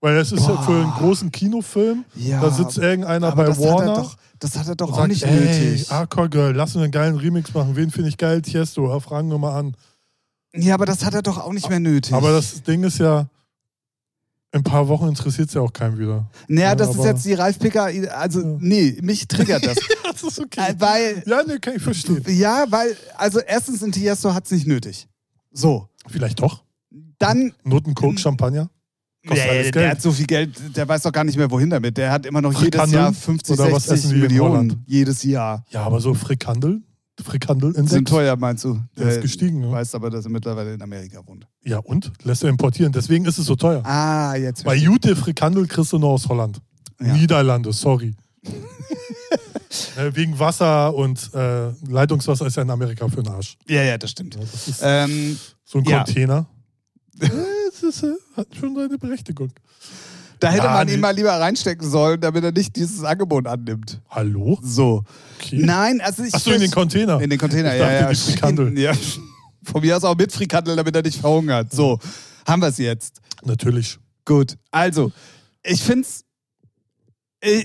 Weil 0.00 0.16
es 0.16 0.32
ist 0.32 0.48
ja 0.48 0.60
für 0.62 0.72
einen 0.82 0.90
großen 0.94 1.30
Kinofilm, 1.30 2.04
Ja, 2.16 2.40
da 2.40 2.50
sitzt 2.50 2.76
irgendeiner 2.76 3.30
bei 3.36 3.44
das 3.44 3.58
hat 3.58 3.64
er 3.64 3.72
Warner. 3.72 3.94
doch, 3.94 4.16
Das 4.40 4.58
hat 4.58 4.66
er 4.66 4.74
doch 4.74 4.90
auch 4.90 4.96
sagt, 4.96 5.08
nicht 5.10 5.24
nötig. 5.24 5.88
Hardcore 5.88 6.28
Girl, 6.28 6.52
lass 6.56 6.74
uns 6.74 6.82
einen 6.82 6.90
geilen 6.90 7.14
Remix 7.14 7.54
machen. 7.54 7.76
Wen 7.76 7.92
finde 7.92 8.08
ich 8.08 8.16
geil? 8.16 8.42
Tiesto, 8.42 8.98
fragen 8.98 9.30
wir 9.30 9.38
mal 9.38 9.56
an. 9.56 9.76
Ja, 10.56 10.74
aber 10.74 10.86
das 10.86 11.04
hat 11.04 11.14
er 11.14 11.22
doch 11.22 11.38
auch 11.38 11.52
nicht 11.52 11.68
mehr 11.70 11.78
nötig. 11.78 12.12
Aber 12.12 12.32
das 12.32 12.64
Ding 12.64 12.82
ist 12.82 12.98
ja, 12.98 13.28
in 14.52 14.60
ein 14.60 14.64
paar 14.64 14.86
Wochen 14.88 15.08
interessiert 15.08 15.48
es 15.48 15.54
ja 15.54 15.60
auch 15.62 15.72
keinen 15.72 15.98
wieder. 15.98 16.28
naja, 16.46 16.68
Ja, 16.68 16.74
das 16.74 16.94
ist 16.94 17.04
jetzt 17.04 17.24
die 17.24 17.32
Ralf 17.34 17.58
Picker, 17.58 17.84
also 18.14 18.40
Ja. 18.40 18.56
nee, 18.60 18.98
mich 19.02 19.26
triggert 19.26 19.64
das. 19.66 19.76
das 20.04 20.22
ist 20.22 20.38
Äh, 20.56 20.74
weil, 20.78 21.22
Ja, 21.26 21.42
ne, 21.42 21.58
kann 21.58 21.76
ich 21.76 21.82
verstehen. 21.82 22.22
ja, 22.28 22.66
weil, 22.68 22.94
also 23.16 23.40
erstens 23.40 23.82
in 23.82 23.92
Tiesto 23.92 24.34
hat 24.34 24.44
es 24.44 24.50
nicht 24.50 24.66
nötig. 24.66 25.08
So. 25.52 25.88
Vielleicht 26.06 26.40
doch. 26.40 26.64
Dann, 27.18 27.52
Noten 27.64 27.94
Coke, 27.94 28.18
Champagner. 28.18 28.68
Kostet 29.26 29.48
alles 29.48 29.56
Nee, 29.66 29.70
Geld. 29.70 29.74
der 29.76 29.90
hat 29.92 30.02
so 30.02 30.10
viel 30.10 30.26
Geld, 30.26 30.76
der 30.76 30.88
weiß 30.88 31.02
doch 31.02 31.12
gar 31.12 31.22
nicht 31.22 31.36
mehr, 31.38 31.48
wohin 31.50 31.70
damit. 31.70 31.96
Der 31.96 32.10
hat 32.10 32.26
immer 32.26 32.42
noch 32.42 32.50
jedes 32.52 32.62
Frikandeln? 32.64 33.02
Jahr 33.04 33.12
50, 33.14 33.58
Oder 33.58 33.72
was 33.72 33.84
60 33.84 33.92
essen 33.98 34.08
die 34.10 34.14
in 34.16 34.20
Millionen. 34.22 34.84
Jedes 34.86 35.22
Jahr. 35.22 35.64
Ja, 35.70 35.84
aber 35.84 36.00
so 36.00 36.12
Frikandel, 36.14 36.82
Frikandel-Index. 37.20 37.90
Sind 37.90 38.08
teuer, 38.08 38.36
meinst 38.36 38.64
du? 38.64 38.80
Der 38.96 39.08
ist 39.10 39.20
gestiegen, 39.20 39.60
ne? 39.60 39.70
Weiß 39.70 39.94
aber, 39.94 40.08
dass 40.10 40.24
er 40.24 40.30
mittlerweile 40.30 40.74
in 40.74 40.82
Amerika 40.82 41.20
wohnt. 41.26 41.46
Ja, 41.64 41.78
und? 41.78 42.10
Lässt 42.24 42.42
er 42.42 42.48
importieren. 42.50 42.92
Deswegen 42.92 43.24
ist 43.26 43.38
es 43.38 43.46
so 43.46 43.54
teuer. 43.56 43.84
Ah, 43.84 44.34
jetzt. 44.36 44.64
Bei 44.64 44.74
Jute 44.74 45.14
Frikandel 45.14 45.66
kriegst 45.66 45.92
du 45.92 45.98
nur 45.98 46.10
aus 46.10 46.28
Holland. 46.28 46.60
Ja. 47.00 47.12
Niederlande, 47.14 47.72
sorry. 47.72 48.14
Äh, 49.96 50.10
Wegen 50.14 50.38
Wasser 50.38 50.94
und 50.94 51.30
äh, 51.34 51.70
Leitungswasser 51.88 52.46
ist 52.46 52.56
ja 52.56 52.62
in 52.62 52.70
Amerika 52.70 53.08
für 53.08 53.22
den 53.22 53.28
Arsch. 53.32 53.56
Ja, 53.68 53.82
ja, 53.82 53.98
das 53.98 54.10
stimmt. 54.12 54.34
Ja, 54.34 54.40
das 54.40 54.78
Ähm, 54.82 55.38
so 55.64 55.78
ein 55.78 55.84
ja. 55.84 56.04
Container. 56.04 56.46
Äh, 57.20 57.28
Es 57.68 57.82
ist, 57.82 58.02
äh, 58.02 58.14
hat 58.36 58.48
schon 58.58 58.74
seine 58.74 58.96
Berechtigung. 58.98 59.52
Da 60.42 60.50
hätte 60.50 60.64
Ja, 60.64 60.72
man 60.72 60.88
ihn 60.88 60.98
mal 60.98 61.14
lieber 61.14 61.32
reinstecken 61.32 61.88
sollen, 61.88 62.20
damit 62.20 62.42
er 62.42 62.50
nicht 62.50 62.74
dieses 62.74 63.04
Angebot 63.04 63.46
annimmt. 63.46 64.00
Hallo? 64.10 64.58
So. 64.62 65.04
Okay. 65.38 65.60
Nein, 65.64 66.00
also 66.00 66.24
ich. 66.24 66.34
Achso, 66.34 66.50
in 66.50 66.60
den 66.60 66.70
Container. 66.70 67.20
In 67.20 67.30
den 67.30 67.38
Container, 67.38 67.72
Ich 67.72 67.80
ja, 67.80 67.92
ja. 67.92 68.08
die 68.08 68.16
Frikandel. 68.16 68.76
Ja. 68.78 68.92
Von 69.64 69.82
mir 69.82 69.96
aus 69.96 70.02
auch 70.02 70.16
mit 70.16 70.32
Frikandel, 70.32 70.74
damit 70.74 70.96
er 70.96 71.02
nicht 71.02 71.20
verhungert. 71.20 71.72
So, 71.72 72.00
haben 72.48 72.60
wir 72.60 72.68
es 72.68 72.78
jetzt. 72.78 73.20
Natürlich. 73.44 73.98
Gut, 74.24 74.56
also, 74.72 75.12
ich 75.62 75.80
finde 75.82 76.06
es, 76.08 76.24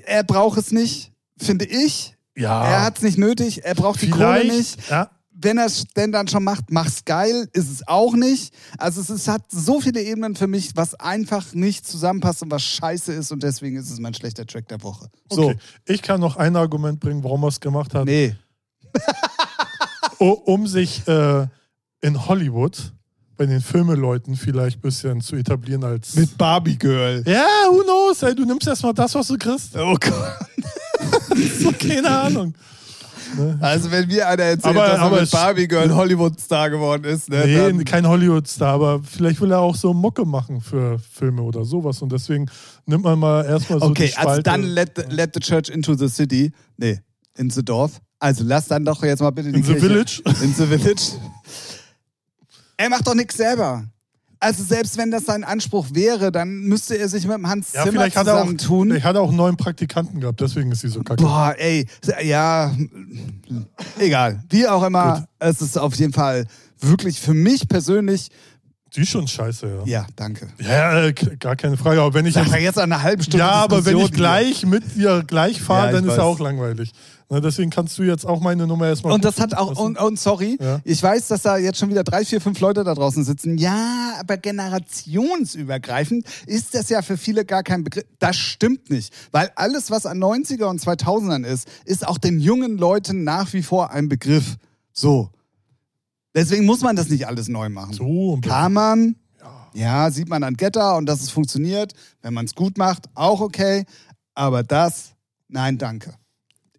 er 0.06 0.24
braucht 0.24 0.60
es 0.60 0.72
nicht, 0.72 1.12
finde 1.40 1.66
ich. 1.66 2.16
Ja. 2.36 2.64
Er 2.68 2.84
hat 2.84 2.98
es 2.98 3.04
nicht 3.04 3.18
nötig, 3.18 3.64
er 3.66 3.74
braucht 3.74 4.02
die 4.04 4.12
Kohle 4.12 4.46
nicht. 4.46 4.78
Ja, 4.90 5.10
Wenn 5.40 5.60
er 5.60 5.68
es 5.68 5.84
denn 5.96 6.12
dann 6.12 6.28
schon 6.28 6.44
macht, 6.44 6.72
mach's 6.72 7.06
geil, 7.06 7.48
ist 7.54 7.72
es 7.72 7.88
auch 7.88 8.16
nicht. 8.16 8.54
Also 8.78 9.02
es 9.02 9.10
ist, 9.10 9.28
hat 9.28 9.44
so 9.52 9.80
viele 9.80 10.02
Ebenen 10.02 10.36
für 10.36 10.48
mich, 10.48 10.72
was 10.76 10.96
einfach 10.96 11.54
nicht 11.54 11.86
zusammenpasst 11.88 12.42
und 12.42 12.50
was 12.50 12.64
scheiße 12.64 13.14
ist 13.14 13.32
und 13.32 13.44
deswegen 13.44 13.78
ist 13.78 13.92
es 13.92 14.00
mein 14.00 14.14
schlechter 14.16 14.46
Track 14.48 14.68
der 14.68 14.82
Woche. 14.82 15.10
So, 15.30 15.50
okay. 15.50 15.58
Ich 15.86 16.02
kann 16.02 16.20
noch 16.20 16.38
ein 16.38 16.56
Argument 16.56 17.00
bringen, 17.00 17.24
warum 17.24 17.44
er 17.44 17.50
es 17.50 17.60
gemacht 17.60 17.94
hat. 17.94 18.06
nee. 18.06 18.36
Um 20.20 20.66
sich 20.66 21.08
äh, 21.08 21.46
in 22.02 22.28
Hollywood 22.28 22.92
bei 23.38 23.46
den 23.46 23.62
Filmeleuten 23.62 24.36
vielleicht 24.36 24.80
ein 24.80 24.82
bisschen 24.82 25.22
zu 25.22 25.36
etablieren 25.36 25.84
als. 25.84 26.16
Mit 26.16 26.36
Barbie 26.38 26.76
Girl. 26.78 27.24
ja, 27.26 27.46
who 27.70 27.84
knows? 27.84 28.24
Ey, 28.24 28.34
du 28.34 28.44
nimmst 28.44 28.68
erstmal 28.68 28.94
das, 28.96 29.14
was 29.14 29.28
du 29.28 29.38
kriegst. 29.38 29.76
Oh 29.78 29.96
Gott. 30.00 30.38
So, 31.60 31.72
keine 31.80 32.10
Ahnung. 32.10 32.54
Also 33.60 33.92
wenn 33.92 34.08
mir 34.08 34.28
einer 34.28 34.44
erzählt, 34.44 34.76
Aber- 34.78 34.88
dass 34.88 34.98
er 34.98 35.02
aber 35.02 35.22
mit 35.22 35.32
Barbie 35.32 35.68
Girl 35.68 35.94
Hollywood-Star 35.94 36.70
geworden 36.70 37.04
ist, 37.04 37.30
ne, 37.30 37.72
Nee, 37.74 37.84
kein 37.84 38.08
Hollywood-Star, 38.08 38.74
aber 38.74 39.02
vielleicht 39.04 39.42
will 39.42 39.52
er 39.52 39.60
auch 39.60 39.76
so 39.76 39.94
Mucke 39.94 40.26
machen 40.26 40.62
für 40.62 41.00
Filme 41.00 41.42
oder 41.42 41.66
sowas. 41.66 42.02
Und 42.02 42.12
deswegen 42.12 42.50
nimmt 42.86 43.04
man 43.04 43.20
mal 43.20 43.46
erstmal 43.46 43.80
so 43.80 43.86
Okay, 43.88 44.06
die 44.08 44.12
Spalte. 44.12 44.30
also 44.30 44.42
dann 44.42 44.62
let, 44.64 44.92
the- 44.96 45.14
let 45.16 45.32
the 45.34 45.40
church 45.40 45.70
into 45.70 45.94
the 45.96 46.08
city. 46.10 46.52
Nee, 46.78 47.00
in 47.38 47.50
the 47.50 47.64
Dorf. 47.64 48.00
Also 48.20 48.44
lass 48.44 48.68
dann 48.68 48.84
doch 48.86 49.04
jetzt 49.04 49.20
mal 49.22 49.30
bitte 49.32 49.52
die 49.52 49.60
In 49.60 49.64
the 49.64 49.74
Kirche. 49.74 49.88
Village. 49.88 50.22
In 50.44 50.54
the 50.54 50.66
Village. 50.66 51.02
Er 52.78 52.90
macht 52.90 53.06
doch 53.08 53.16
nichts 53.16 53.38
selber. 53.38 53.86
Also 54.40 54.64
selbst 54.64 54.98
wenn 54.98 55.10
das 55.12 55.26
sein 55.26 55.44
Anspruch 55.44 55.88
wäre, 55.94 56.32
dann 56.32 56.60
müsste 56.62 56.96
er 56.98 57.10
sich 57.10 57.26
mit 57.26 57.36
dem 57.38 57.48
Hans 57.48 57.74
Ja, 57.74 57.84
Zimmer 57.84 58.06
er 58.06 58.12
zusammentun. 58.12 58.90
vielleicht 58.90 59.06
hat 59.06 59.16
er 59.16 59.22
auch 59.22 59.30
einen 59.30 59.38
neuen 59.38 59.58
Praktikanten 59.58 60.20
gehabt, 60.20 60.40
deswegen 60.42 60.72
ist 60.72 60.82
sie 60.82 60.90
so 60.90 61.02
kacke. 61.02 61.24
Boah, 61.24 61.56
ey, 61.58 61.88
ja, 62.24 62.72
egal. 64.00 64.44
Wie 64.50 64.68
auch 64.68 64.84
immer, 64.84 65.20
Gut. 65.20 65.24
es 65.40 65.62
ist 65.62 65.78
auf 65.78 65.96
jeden 65.96 66.14
Fall 66.14 66.46
wirklich 66.80 67.20
für 67.20 67.34
mich 67.34 67.68
persönlich, 67.68 68.30
Die 68.96 69.02
ist 69.02 69.10
schon 69.10 69.28
scheiße, 69.28 69.68
ja. 69.86 70.02
ja, 70.02 70.08
danke. 70.16 70.48
Ja, 70.60 71.04
äh, 71.06 71.14
gar 71.14 71.56
keine 71.56 71.78
Frage. 71.78 72.02
Aber 72.02 72.14
wenn 72.14 72.26
ich 72.26 72.36
jetzt 72.36 72.54
jetzt 72.56 72.80
eine 72.80 73.02
halbe 73.04 73.22
Stunde 73.22 73.40
Ja, 73.40 73.52
aber 73.52 73.86
wenn 73.86 73.98
ich 73.98 74.12
gleich 74.12 74.66
mit 74.66 74.96
dir 74.96 75.24
gleich 75.28 75.62
fahre, 75.62 75.88
Ja, 75.88 75.92
dann 75.94 76.06
ich 76.06 76.12
ist 76.12 76.18
ja 76.18 76.24
weiß. 76.24 76.36
auch 76.36 76.40
langweilig. 76.40 76.92
Na, 77.30 77.42
deswegen 77.42 77.70
kannst 77.70 77.98
du 77.98 78.04
jetzt 78.04 78.26
auch 78.26 78.40
meine 78.40 78.66
Nummer 78.66 78.88
erstmal. 78.88 79.12
Und 79.12 79.26
das 79.26 79.40
hat 79.42 79.54
auch, 79.54 79.78
und, 79.78 80.00
und 80.00 80.18
sorry, 80.18 80.58
Ja. 80.62 80.80
ich 80.86 81.04
weiß, 81.04 81.28
dass 81.28 81.42
da 81.42 81.58
jetzt 81.58 81.78
schon 81.78 81.90
wieder 81.90 82.06
drei, 82.06 82.24
vier, 82.24 82.40
fünf 82.40 82.60
Leute 82.62 82.86
da 82.86 82.94
draußen 82.96 83.26
sitzen. 83.26 83.58
Ja, 83.58 84.14
aber 84.22 84.38
generationsübergreifend 84.38 86.26
ist 86.46 86.74
das 86.74 86.90
ja 86.90 87.02
für 87.02 87.18
viele 87.18 87.46
gar 87.46 87.64
kein 87.64 87.84
Begriff. 87.84 88.06
Das 88.20 88.38
stimmt 88.38 88.90
nicht, 88.90 89.14
weil 89.32 89.52
alles, 89.56 89.92
was 89.92 90.06
an 90.06 90.20
90er 90.20 90.66
und 90.66 90.82
2000ern 90.82 91.46
ist, 91.46 91.68
ist 91.86 92.08
auch 92.08 92.18
den 92.18 92.40
jungen 92.40 92.78
Leuten 92.78 93.24
nach 93.26 93.52
wie 93.54 93.64
vor 93.64 93.92
ein 93.92 94.08
Begriff. 94.10 94.56
So. 94.94 95.30
Deswegen 96.36 96.66
muss 96.66 96.82
man 96.82 96.96
das 96.96 97.10
nicht 97.10 97.28
alles 97.28 97.48
neu 97.48 97.70
machen. 97.70 97.94
So, 97.94 98.40
Kann 98.42 98.74
man, 98.74 99.16
ja. 99.42 99.68
ja, 100.06 100.12
sieht 100.12 100.30
man 100.30 100.44
an 100.44 100.56
Getter 100.56 100.96
und 100.98 101.06
dass 101.08 101.22
es 101.22 101.30
funktioniert. 101.30 101.94
Wenn 102.22 102.34
man 102.34 102.46
es 102.46 102.54
gut 102.56 102.78
macht, 102.78 103.06
auch 103.16 103.42
okay. 103.42 103.86
Aber 104.36 104.62
das, 104.64 105.14
nein, 105.48 105.78
danke. 105.78 106.14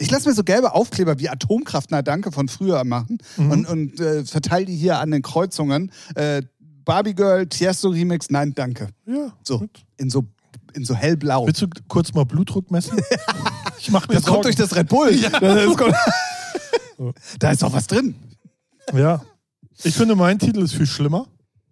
Ich 0.00 0.10
lasse 0.12 0.28
mir 0.28 0.34
so 0.34 0.44
gelbe 0.44 0.74
Aufkleber 0.74 1.18
wie 1.18 1.28
Atomkraft, 1.28 1.90
na 1.90 2.02
danke, 2.02 2.30
von 2.30 2.46
früher 2.48 2.84
machen 2.84 3.18
Mhm. 3.36 3.50
und, 3.50 3.66
und 3.66 4.00
äh, 4.00 4.24
verteile 4.24 4.66
die 4.66 4.76
hier 4.76 5.00
an 5.00 5.10
den 5.10 5.22
Kreuzungen. 5.22 5.90
Äh, 6.14 6.42
Barbie 6.84 7.14
Girl, 7.14 7.46
Tiesto 7.48 7.88
Remix, 7.88 8.30
nein, 8.30 8.54
danke. 8.54 8.88
ja. 9.06 9.32
So, 9.42 9.58
gut. 9.58 9.84
in 9.96 10.08
so, 10.08 10.24
in 10.74 10.84
so 10.84 10.94
hellblau. 10.94 11.46
Willst 11.46 11.60
du 11.62 11.66
kurz 11.88 12.14
mal 12.14 12.24
Blutdruck 12.24 12.70
messen? 12.70 12.96
ich 13.80 13.90
mach 13.90 14.06
mir 14.06 14.14
Das 14.14 14.22
kommt 14.24 14.34
Sorgen. 14.36 14.42
durch 14.44 14.56
das 14.56 14.76
Red 14.76 14.88
Bull. 14.88 15.16
Das 15.20 15.76
kommt, 15.76 15.94
da 17.40 17.50
ist 17.50 17.62
doch 17.62 17.72
was 17.72 17.88
drin. 17.88 18.14
Ja. 18.94 19.20
Ich 19.84 19.94
finde, 19.94 20.16
mein 20.16 20.38
Titel 20.38 20.60
ist 20.60 20.74
viel 20.74 20.86
schlimmer, 20.86 21.26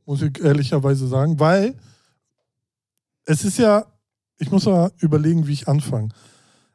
muss 0.04 0.22
ich 0.22 0.40
ehrlicherweise 0.40 1.08
sagen, 1.08 1.40
weil 1.40 1.74
es 3.24 3.44
ist 3.44 3.58
ja, 3.58 3.86
ich 4.38 4.50
muss 4.50 4.66
mal 4.66 4.92
überlegen, 5.00 5.46
wie 5.46 5.52
ich 5.52 5.68
anfange. 5.68 6.10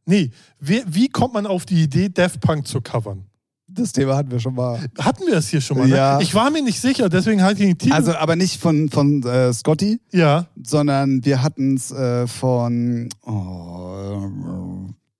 Nee, 0.05 0.31
wie, 0.59 0.83
wie 0.87 1.07
kommt 1.07 1.33
man 1.33 1.45
auf 1.45 1.65
die 1.65 1.83
Idee, 1.83 2.09
Daft 2.09 2.41
Punk 2.41 2.67
zu 2.67 2.81
covern? 2.81 3.25
Das 3.73 3.93
Thema 3.93 4.17
hatten 4.17 4.31
wir 4.31 4.39
schon 4.39 4.55
mal. 4.55 4.79
Hatten 4.99 5.25
wir 5.27 5.35
es 5.35 5.47
hier 5.47 5.61
schon 5.61 5.77
mal? 5.77 5.87
Ja. 5.87 6.17
Ne? 6.17 6.23
Ich 6.23 6.35
war 6.35 6.51
mir 6.51 6.61
nicht 6.61 6.81
sicher, 6.81 7.07
deswegen 7.07 7.41
hatte 7.41 7.53
ich 7.53 7.69
den 7.69 7.77
Titel. 7.77 7.93
Also, 7.93 8.13
aber 8.13 8.35
nicht 8.35 8.59
von, 8.59 8.89
von 8.89 9.23
äh, 9.23 9.53
Scotty, 9.53 10.01
ja. 10.11 10.47
sondern 10.61 11.23
wir 11.23 11.41
hatten 11.41 11.75
es 11.75 11.91
äh, 11.91 12.27
von 12.27 13.07
oh, 13.21 14.29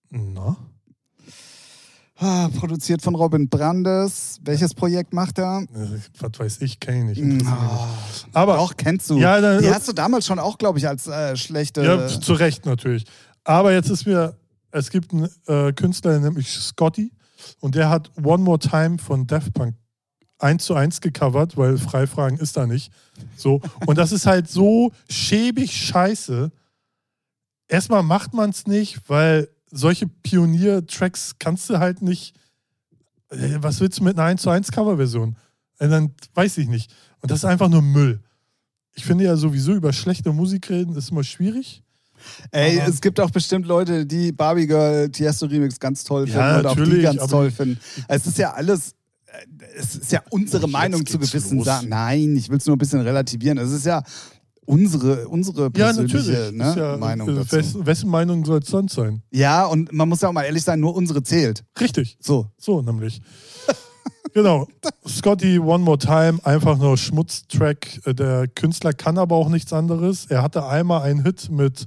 Na? 0.10 0.58
Ah, 2.22 2.50
produziert 2.58 3.02
von 3.02 3.16
Robin 3.16 3.50
Brandes. 3.50 4.40
Welches 4.44 4.74
Projekt 4.74 5.14
macht 5.14 5.38
er? 5.40 5.64
Äh, 5.74 6.00
Was 6.20 6.40
weiß 6.40 6.62
ich, 6.62 6.80
kenne 6.80 7.12
ich 7.12 7.20
nicht. 7.20 7.46
Ah, 7.46 7.88
Aber 8.34 8.56
Doch, 8.56 8.78
kennst 8.78 9.10
du. 9.10 9.18
Ja, 9.18 9.42
dann- 9.42 9.62
Die 9.62 9.70
hast 9.70 9.88
du 9.88 9.94
damals 9.94 10.26
schon 10.26 10.40
auch, 10.40 10.58
glaube 10.58 10.80
ich, 10.80 10.88
als 10.88 11.08
äh, 11.08 11.36
schlechte. 11.36 11.84
Ja, 11.84 12.08
zu 12.08 12.34
Recht 12.34 12.66
natürlich. 12.66 13.06
Aber 13.44 13.74
jetzt 13.74 13.90
ist 13.90 14.06
mir, 14.06 14.36
es 14.72 14.90
gibt 14.90 15.12
einen 15.14 15.30
äh, 15.48 15.74
Künstler, 15.74 16.20
nämlich 16.20 16.50
Scotty, 16.50 17.12
und 17.60 17.76
der 17.76 17.90
hat 17.90 18.12
One 18.24 18.44
More 18.44 18.60
Time 18.60 18.98
von 19.00 19.26
Daft 19.28 19.54
Punk 19.54 19.76
eins 20.38 20.66
zu 20.66 20.74
eins 20.76 21.02
gecovert, 21.02 21.56
weil 21.58 21.78
Freifragen 21.78 22.40
ist 22.40 22.58
da 22.58 22.66
nicht. 22.66 22.92
So. 23.36 23.62
Und 23.86 23.98
das 24.00 24.12
ist 24.12 24.26
halt 24.26 24.50
so 24.50 24.92
schäbig 25.10 25.72
scheiße. 25.72 26.52
Erstmal 27.68 28.02
macht 28.04 28.34
man 28.34 28.50
es 28.50 28.66
nicht, 28.68 29.08
weil 29.08 29.50
solche 29.72 30.08
Pionier-Tracks 30.08 31.36
kannst 31.40 31.70
du 31.70 31.80
halt 31.80 32.02
nicht. 32.02 32.36
Äh, 33.30 33.58
Was 33.62 33.80
willst 33.80 34.00
du 34.00 34.04
mit 34.04 34.18
einer 34.18 34.28
1 34.28 34.42
zu 34.42 34.50
1 34.50 34.72
Coverversion? 34.72 35.36
Dann 35.80 36.14
weiß 36.36 36.58
ich 36.60 36.68
nicht. 36.68 36.94
Und 37.22 37.32
das 37.32 37.40
ist 37.40 37.46
einfach 37.46 37.70
nur 37.70 37.82
Müll. 37.82 38.22
Ich 38.94 39.06
finde 39.06 39.24
ja 39.24 39.36
sowieso 39.38 39.74
über 39.74 39.94
schlechte 39.94 40.32
Musik 40.34 40.70
reden 40.70 40.96
ist 40.96 41.12
immer 41.12 41.24
schwierig. 41.24 41.82
Ey, 42.52 42.80
aber- 42.80 42.90
es 42.90 43.02
gibt 43.02 43.20
auch 43.20 43.32
bestimmt 43.32 43.66
Leute, 43.66 44.06
die 44.06 44.32
Barbie 44.32 44.68
Girl 44.68 45.10
Tiesto 45.10 45.48
Remix 45.48 45.80
ganz 45.80 46.04
toll 46.04 46.28
finden 46.28 46.40
Ja, 46.40 46.60
und 46.60 46.66
auch 46.68 46.76
die 46.76 47.02
ganz 47.02 47.26
toll 47.28 47.50
finden. 47.50 47.80
Es 48.08 48.28
ist 48.28 48.38
ja 48.38 48.54
alles. 48.54 48.94
äh, 49.26 49.46
Es 49.76 49.96
ist 49.96 50.12
ja 50.12 50.22
unsere 50.30 50.68
Meinung 50.68 51.04
zu 51.06 51.18
gewissen 51.18 51.58
los. 51.58 51.66
Sachen. 51.66 51.90
Nein, 51.90 52.36
ich 52.36 52.50
will 52.50 52.58
es 52.58 52.66
nur 52.68 52.76
ein 52.76 52.80
bisschen 52.80 53.00
relativieren. 53.02 53.58
Es 53.58 53.72
ist 53.72 53.86
ja 53.88 54.04
unsere, 54.66 55.28
unsere 55.28 55.64
Ja, 55.64 55.70
persönliche 55.70 56.18
natürlich. 56.18 56.52
ne, 56.58 56.70
ist 56.70 56.76
ja, 56.78 56.98
Meinung 56.98 57.30
äh, 57.30 57.36
dazu. 57.36 57.52
wes, 57.52 57.86
wessen 57.86 58.10
Meinung 58.10 58.46
soll 58.46 58.60
es 58.60 58.68
sonst 58.68 58.94
sein? 58.94 59.22
Ja, 59.32 59.66
und 59.66 59.92
man 59.92 60.08
muss 60.08 60.22
ja 60.22 60.30
auch 60.30 60.34
mal 60.34 60.44
ehrlich 60.44 60.64
sein, 60.64 60.80
nur 60.80 60.96
unsere 60.96 61.24
zählt. 61.24 61.64
Richtig. 61.80 62.18
So. 62.20 62.48
So 62.58 62.82
nämlich. 62.82 63.22
genau. 64.34 64.68
Scotty 65.08 65.60
One 65.60 65.84
More 65.84 65.98
Time, 65.98 66.40
einfach 66.44 66.78
nur 66.78 66.98
Schmutztrack. 66.98 68.06
Äh, 68.06 68.14
Der 68.14 68.48
Künstler 68.48 68.94
kann 68.94 69.18
aber 69.18 69.36
auch 69.36 69.50
nichts 69.50 69.74
anderes. 69.74 70.26
Er 70.28 70.42
hatte 70.42 70.66
einmal 70.66 71.02
einen 71.04 71.24
Hit 71.24 71.50
mit 71.52 71.86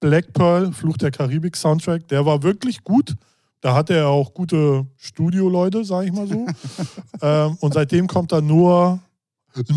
Black 0.00 0.32
Pearl, 0.32 0.72
Fluch 0.72 0.96
der 0.96 1.10
Karibik 1.12 1.56
Soundtrack. 1.56 2.08
Der 2.08 2.26
war 2.26 2.42
wirklich 2.42 2.82
gut. 2.82 3.14
Da 3.60 3.74
hat 3.76 3.90
er 3.90 4.08
auch 4.08 4.34
gute 4.34 4.84
Studioleute, 4.96 5.84
sage 5.84 6.06
ich 6.06 6.12
mal 6.12 6.26
so. 6.26 6.46
ähm, 7.22 7.56
und 7.60 7.74
seitdem 7.74 8.08
kommt 8.08 8.32
da 8.32 8.40
nur, 8.40 8.98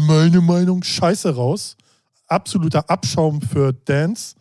meine 0.07 0.41
Meinung, 0.41 0.81
Scheiße 0.81 1.35
raus. 1.35 1.77
Absoluter 2.27 2.89
Abschaum 2.89 3.41
für 3.41 3.73
Dance. 3.73 4.35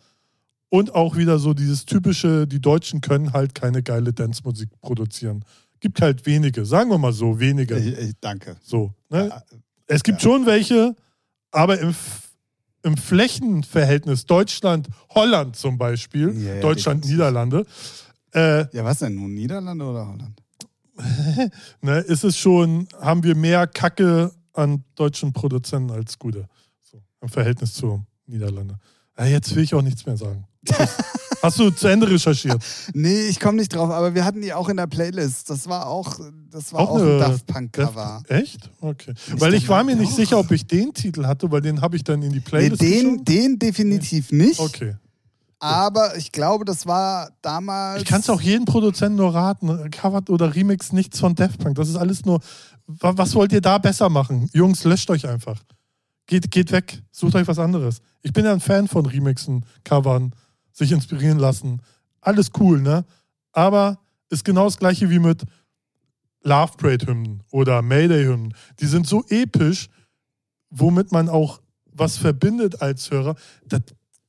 Und 0.69 0.93
auch 0.93 1.15
wieder 1.15 1.39
so 1.39 1.53
dieses 1.53 1.85
typische, 1.85 2.47
die 2.47 2.59
Deutschen 2.59 2.99
können 2.99 3.31
halt 3.33 3.55
keine 3.55 3.81
geile 3.83 4.11
Dance-Musik 4.11 4.69
produzieren. 4.81 5.45
Gibt 5.79 6.01
halt 6.01 6.25
wenige, 6.25 6.65
sagen 6.65 6.89
wir 6.89 6.97
mal 6.97 7.13
so, 7.13 7.39
wenige. 7.39 7.77
Ich, 7.77 7.97
ich, 7.97 8.13
danke. 8.19 8.57
So, 8.61 8.93
ne? 9.09 9.29
Ja, 9.29 9.43
Es 9.87 10.03
gibt 10.03 10.21
Ja. 10.21 10.29
schon 10.29 10.45
welche, 10.45 10.95
aber 11.51 11.79
im, 11.79 11.93
im 12.83 12.97
Flächenverhältnis 12.97 14.25
Deutschland, 14.25 14.87
Holland 15.09 15.55
zum 15.55 15.77
Beispiel, 15.77 16.31
Ja, 16.43 16.55
ja, 16.55 16.61
Deutschland. 16.61 17.05
Niederlande, 17.05 17.65
äh, 18.33 18.65
ja, 18.75 18.83
was 18.83 18.99
denn 18.99 19.15
nun? 19.15 19.33
Niederlande 19.33 19.85
oder 19.85 20.07
Holland? 20.07 20.41
ne, 21.81 21.99
ist 21.99 22.23
es 22.23 22.37
schon, 22.37 22.87
haben 22.99 23.23
wir 23.23 23.35
mehr 23.35 23.67
Kacke 23.67 24.31
an 24.53 24.83
deutschen 24.95 25.31
Produzenten 25.33 25.91
als 25.91 26.17
gute. 26.17 26.47
Im 27.25 27.29
Verhältnis 27.29 27.73
zu 27.73 28.05
Niederlande. 28.27 28.77
Äh, 29.17 29.31
jetzt 29.31 29.55
will 29.55 29.63
ich 29.63 29.73
auch 29.73 29.81
nichts 29.81 30.05
mehr 30.05 30.17
sagen. 30.17 30.45
Hast 31.41 31.59
du 31.59 31.69
zu 31.69 31.87
Ende 31.87 32.09
recherchiert? 32.09 32.63
Nee, 32.93 33.27
ich 33.27 33.39
komme 33.39 33.57
nicht 33.57 33.69
drauf, 33.73 33.89
aber 33.91 34.15
wir 34.15 34.25
hatten 34.25 34.41
die 34.41 34.51
auch 34.53 34.67
in 34.69 34.77
der 34.77 34.87
Playlist. 34.87 35.49
Das 35.49 35.67
war 35.67 35.87
auch, 35.87 36.19
das 36.49 36.73
war 36.73 36.81
Auch 36.81 36.89
auch, 36.91 36.97
ein 37.01 37.19
Daft 37.19 37.45
Punk-Cover. 37.47 38.23
Echt? 38.29 38.69
Okay. 38.81 39.13
Ich 39.27 39.39
Weil 39.39 39.53
ich 39.53 39.67
war 39.69 39.83
mir 39.83 39.95
nicht 39.95 40.13
sicher, 40.13 40.39
ob 40.39 40.51
ich 40.51 40.65
den 40.65 40.93
Titel 40.93 41.25
hatte, 41.27 41.51
weil 41.51 41.61
den 41.61 41.81
habe 41.81 41.95
ich 41.95 42.03
dann 42.03 42.21
in 42.23 42.31
die 42.31 42.37
Nee, 42.37 42.43
Playlist 42.43 42.81
den, 42.81 42.91
geschoben. 43.03 43.25
den 43.25 43.59
definitiv 43.59 44.31
nicht. 44.31 44.59
Okay. 44.59 44.95
Aber 45.59 46.17
ich 46.17 46.31
glaube, 46.31 46.65
das 46.65 46.85
war 46.85 47.29
damals. 47.41 48.01
Ich 48.01 48.07
kann 48.07 48.21
es 48.21 48.29
auch 48.29 48.41
jedem 48.41 48.65
Produzenten 48.65 49.17
nur 49.17 49.33
raten. 49.33 49.89
Covered 49.91 50.29
oder 50.29 50.53
Remix 50.55 50.91
nichts 50.91 51.19
von 51.19 51.33
Daft 51.35 51.59
Punk. 51.59 51.75
Das 51.75 51.89
ist 51.89 51.95
alles 51.95 52.25
nur. 52.25 52.39
wa- 52.87 53.13
Was 53.15 53.33
wollt 53.35 53.51
ihr 53.53 53.61
da 53.61 53.77
besser 53.77 54.09
machen? 54.09 54.49
Jungs, 54.53 54.83
löscht 54.83 55.09
euch 55.09 55.27
einfach. 55.27 55.59
Geht, 56.27 56.49
geht 56.51 56.71
weg. 56.71 57.01
Sucht 57.11 57.35
euch 57.35 57.47
was 57.47 57.59
anderes. 57.59 58.01
Ich 58.21 58.33
bin 58.33 58.45
ja 58.45 58.53
ein 58.53 58.59
Fan 58.59 58.87
von 58.87 59.05
Remixen, 59.05 59.65
Covern, 59.83 60.33
sich 60.71 60.91
inspirieren 60.91 61.39
lassen. 61.39 61.81
Alles 62.21 62.49
cool, 62.59 62.81
ne? 62.81 63.05
Aber 63.51 63.99
ist 64.29 64.43
genau 64.43 64.65
das 64.65 64.77
gleiche 64.77 65.09
wie 65.09 65.19
mit 65.19 65.43
Love 66.43 66.73
Parade-Hymnen 66.77 67.43
oder 67.51 67.81
Mayday-Hymnen. 67.81 68.53
Die 68.79 68.85
sind 68.85 69.07
so 69.07 69.23
episch, 69.29 69.89
womit 70.69 71.11
man 71.11 71.29
auch 71.29 71.61
was 71.85 72.17
verbindet 72.17 72.81
als 72.81 73.09
Hörer. 73.09 73.35
Das 73.65 73.81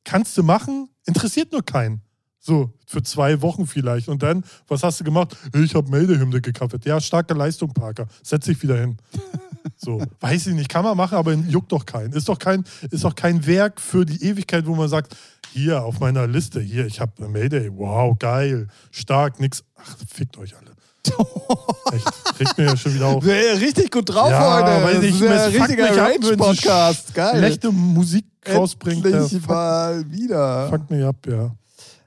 kannst 0.05 0.37
du 0.39 0.43
machen, 0.43 0.89
interessiert 1.07 1.53
nur 1.53 1.65
keinen. 1.65 2.03
So, 2.39 2.73
für 2.87 3.03
zwei 3.03 3.43
Wochen 3.43 3.67
vielleicht. 3.67 4.09
Und 4.09 4.23
dann, 4.23 4.45
was 4.69 4.83
hast 4.83 5.01
du 5.01 5.05
gemacht? 5.05 5.37
Ich 5.53 5.75
habe 5.75 5.91
Mayday-Hymne 5.91 6.41
gecovert. 6.41 6.85
Ja, 6.85 7.01
starke 7.01 7.35
Leistung, 7.35 7.73
Parker. 7.73 8.07
Setz 8.23 8.45
dich 8.45 8.63
wieder 8.63 8.79
hin. 8.79 8.97
So, 9.77 10.03
weiß 10.21 10.47
ich 10.49 10.55
nicht, 10.55 10.69
kann 10.69 10.85
man 10.85 10.97
machen, 10.97 11.17
aber 11.17 11.33
juckt 11.35 11.73
doch 11.73 11.85
keinen. 11.87 12.13
Ist 12.13 12.29
doch 12.29 12.39
kein, 12.39 12.65
ist 12.91 13.05
doch 13.05 13.15
kein 13.15 13.47
Werk 13.47 13.81
für 13.81 14.05
die 14.05 14.23
Ewigkeit, 14.25 14.67
wo 14.67 14.75
man 14.75 14.89
sagt, 14.89 15.17
hier 15.53 15.83
auf 15.83 16.01
meiner 16.01 16.27
Liste, 16.27 16.61
hier, 16.61 16.87
ich 16.87 17.01
habe 17.01 17.29
Mayday, 17.29 17.71
wow, 17.75 18.17
geil, 18.19 18.69
stark, 18.91 19.41
nix. 19.41 19.65
Ach, 19.77 19.97
fickt 20.13 20.37
euch 20.39 20.55
alle. 20.57 20.67
Echt, 21.93 22.41
regt 22.41 22.59
mir 22.59 22.65
ja 22.65 22.77
schon 22.77 22.95
wieder 22.95 23.07
auf. 23.07 23.25
Ja, 23.25 23.33
richtig 23.59 23.91
gut 23.93 24.09
drauf 24.13 24.29
Ja, 24.31 24.55
heute. 24.57 24.85
weiß 24.85 24.95
Das 24.97 25.05
ich, 25.05 25.15
ist 25.15 25.21
ja 25.21 25.35
es 25.35 25.55
ein 25.55 25.63
richtiger 25.63 25.97
Rage-Podcast. 25.97 27.15
Geil. 27.15 27.39
Schlechte 27.39 27.71
Musik 27.73 28.25
rausbringt. 28.53 29.05
Endlich 29.07 29.33
fuckt, 29.33 29.49
mal 29.49 30.11
wieder. 30.11 30.69
fuckt 30.69 30.91
mich 30.91 31.05
ab, 31.05 31.17
ja. 31.29 31.55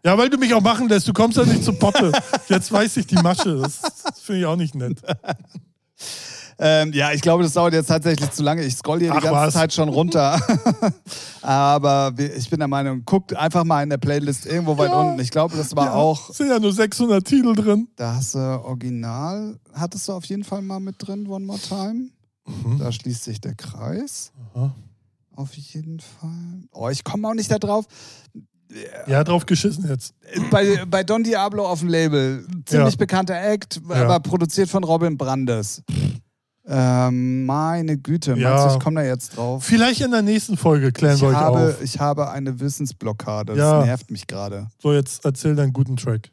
Ja, 0.04 0.17
weil 0.17 0.30
du 0.30 0.38
mich 0.38 0.54
auch 0.54 0.62
machen 0.62 0.88
lässt. 0.88 1.08
Du 1.08 1.13
kommst 1.13 1.38
ja 1.38 1.45
nicht 1.45 1.63
zur 1.63 1.78
Potte. 1.78 2.12
Jetzt 2.48 2.72
weiß 2.72 2.98
ich 2.98 3.08
die 3.08 3.15
Masche. 3.15 3.58
Das, 3.58 3.82
das 3.82 4.22
finde 4.22 4.41
ich 4.41 4.45
auch 4.45 4.56
nicht 4.56 4.76
nett. 4.76 4.98
Ähm, 6.62 6.91
ja, 6.93 7.13
ich 7.13 7.22
glaube, 7.22 7.43
das 7.43 7.54
dauert 7.54 7.74
jetzt 7.74 7.88
tatsächlich 7.88 8.32
zu 8.32 8.43
lange. 8.43 8.63
Ich 8.63 8.76
scroll 8.76 9.00
hier 9.00 9.12
Ach, 9.13 9.17
die 9.19 9.24
ganze 9.24 9.39
was? 9.48 9.54
Zeit 9.54 9.74
schon 9.74 9.88
runter. 9.89 10.39
Aber 11.41 12.13
ich 12.17 12.50
bin 12.50 12.60
der 12.60 12.67
Meinung, 12.67 13.04
guckt 13.06 13.36
einfach 13.36 13.63
mal 13.63 13.82
in 13.84 13.89
der 13.89 13.98
Playlist 13.98 14.45
irgendwo 14.45 14.78
weit 14.78 14.89
Ja. 14.91 15.00
unten. 15.02 15.19
Ich 15.22 15.32
glaube, 15.32 15.56
das 15.56 15.76
war 15.76 15.86
ja, 15.86 15.93
auch, 15.93 16.34
Sind 16.34 16.50
ja 16.50 16.60
nur 16.60 16.74
600 16.74 17.26
Titel 17.26 17.54
drin. 17.56 17.88
da 17.95 18.15
hast 18.15 18.36
du 18.36 18.39
Original, 18.39 19.58
hattest 19.74 20.08
du 20.08 20.13
auf 20.13 20.26
jeden 20.26 20.43
Fall 20.43 20.62
mal 20.62 20.80
mit 20.80 20.95
drin, 21.00 21.28
One 21.28 21.45
More 21.45 21.60
Time. 21.60 22.10
Mhm. 22.45 22.80
Da 22.80 22.91
schließt 22.91 23.24
sich 23.24 23.39
der 23.39 23.56
Kreis. 23.56 24.32
Aha. 24.54 24.76
Auf 25.36 25.54
jeden 25.56 26.00
Fall. 26.02 26.63
Oh, 26.74 26.89
ich 26.89 27.04
komme 27.06 27.28
auch 27.28 27.34
nicht 27.34 27.50
da 27.50 27.58
drauf. 27.60 27.86
Ja, 29.08 29.24
drauf 29.24 29.45
geschissen 29.45 29.88
jetzt. 29.88 30.13
Bei, 30.52 30.84
bei 30.86 31.04
Don 31.04 31.24
Diablo 31.24 31.65
auf 31.65 31.80
dem 31.80 31.88
Label. 31.89 32.45
Ziemlich 32.65 32.93
Ja. 32.95 32.98
bekannter 32.98 33.41
Act, 33.41 33.82
Ja. 33.89 33.95
aber 34.04 34.19
produziert 34.19 34.69
von 34.69 34.84
Robin 34.84 35.17
Brandes. 35.17 35.82
Ähm, 36.71 37.47
meine 37.47 37.97
Güte, 37.97 38.36
Ja. 38.36 38.49
meinst 38.51 38.65
du, 38.65 38.77
ich 38.77 38.84
komme 38.84 39.01
da 39.01 39.08
jetzt 39.08 39.36
drauf? 39.36 39.63
Vielleicht 39.63 40.01
in 40.01 40.12
der 40.12 40.21
nächsten 40.21 40.55
Folge 40.55 40.91
klären 40.91 41.15
Ich 41.15 41.21
wir 41.21 41.29
euch 41.29 41.36
habe, 41.36 41.69
auf. 41.69 41.82
ich 41.82 41.99
habe 41.99 42.29
eine 42.29 42.60
Wissensblockade. 42.60 43.55
Das 43.55 43.58
Ja. 43.58 43.84
nervt 43.86 44.12
mich 44.12 44.27
gerade. 44.27 44.67
So, 44.79 44.93
jetzt 44.93 45.25
erzähl 45.25 45.55
deinen 45.55 45.73
guten 45.73 45.97
Track. 45.97 46.29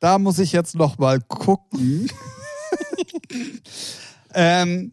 Da 0.00 0.18
muss 0.18 0.40
ich 0.40 0.50
jetzt 0.52 0.74
noch 0.74 0.98
mal 0.98 1.20
gucken. 1.20 2.08
ähm, 4.34 4.92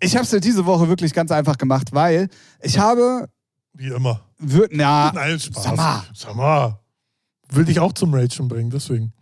ich 0.00 0.14
habe 0.14 0.24
es 0.24 0.32
ja 0.32 0.38
diese 0.40 0.66
Woche 0.66 0.88
wirklich 0.88 1.12
ganz 1.12 1.30
einfach 1.30 1.58
gemacht, 1.58 1.88
weil 1.92 2.28
ich 2.62 2.78
habe, 2.78 3.28
Wie 3.74 3.88
immer. 3.88 4.20
wir- 4.38 4.68
na, 4.70 5.12
Nein, 5.14 5.38
Spaß. 5.40 5.64
sag 5.64 5.76
mal. 5.76 6.02
Sag 6.14 6.34
mal. 6.36 6.78
Will 7.50 7.64
dich 7.64 7.80
auch 7.80 7.92
zum 7.94 8.12
Ragen 8.12 8.48
bringen, 8.48 8.70
deswegen. 8.70 9.12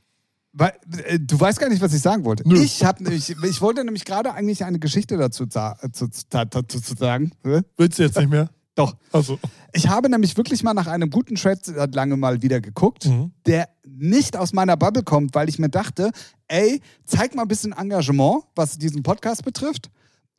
Weil, 0.59 0.73
äh, 1.05 1.19
du 1.21 1.39
weißt 1.39 1.59
gar 1.61 1.69
nicht, 1.69 1.83
was 1.83 1.93
ich 1.93 2.01
sagen 2.01 2.25
wollte. 2.25 2.49
Nö. 2.49 2.61
Ich 2.61 2.83
habe 2.85 3.03
nämlich, 3.03 3.31
ich 3.31 3.61
wollte 3.61 3.85
nämlich 3.85 4.05
gerade 4.05 4.33
eigentlich 4.33 4.65
eine 4.65 4.79
Geschichte 4.79 5.17
dazu, 5.17 5.45
äh, 5.45 5.91
zu, 5.93 6.09
zu, 6.09 6.27
zu, 6.69 6.81
zu 6.81 6.95
sagen. 6.97 7.33
Hä? 7.45 7.61
Willst 7.77 7.99
du 7.99 8.03
jetzt 8.05 8.17
nicht 8.19 8.31
mehr? 8.31 8.49
Doch. 8.75 8.95
Also. 9.13 9.39
Ich 9.73 9.89
habe 9.89 10.09
nämlich 10.11 10.37
wirklich 10.37 10.63
mal 10.63 10.75
nach 10.75 10.87
einem 10.87 11.11
guten 11.11 11.35
Thread 11.37 11.65
seit 11.65 11.95
lange 11.95 12.17
mal 12.17 12.43
wieder 12.43 12.61
geguckt, 12.61 13.07
Mhm. 13.07 13.33
der 13.47 13.69
nicht 13.87 14.37
aus 14.37 14.53
meiner 14.53 14.77
Bubble 14.77 15.03
kommt, 15.03 15.35
weil 15.35 15.49
ich 15.49 15.59
mir 15.59 15.69
dachte, 15.71 16.11
ey, 16.49 16.81
zeig 17.05 17.35
mal 17.35 17.43
ein 17.43 17.49
bisschen 17.49 17.73
Engagement, 17.73 18.45
was 18.55 18.77
diesen 18.79 19.03
Podcast 19.03 19.45
betrifft 19.45 19.91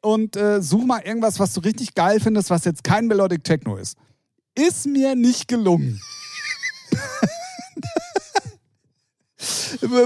und 0.02 0.36
äh, 0.36 0.62
such 0.62 0.86
mal 0.86 1.00
irgendwas, 1.02 1.40
was 1.40 1.54
du 1.54 1.62
richtig 1.62 1.96
geil 1.96 2.20
findest, 2.20 2.50
was 2.52 2.66
jetzt 2.66 2.84
kein 2.84 3.08
Melodic 3.08 3.44
Techno 3.44 3.76
ist. 3.78 3.98
Ist 4.56 4.86
mir 4.88 5.16
nicht 5.16 5.48
gelungen. 5.48 6.00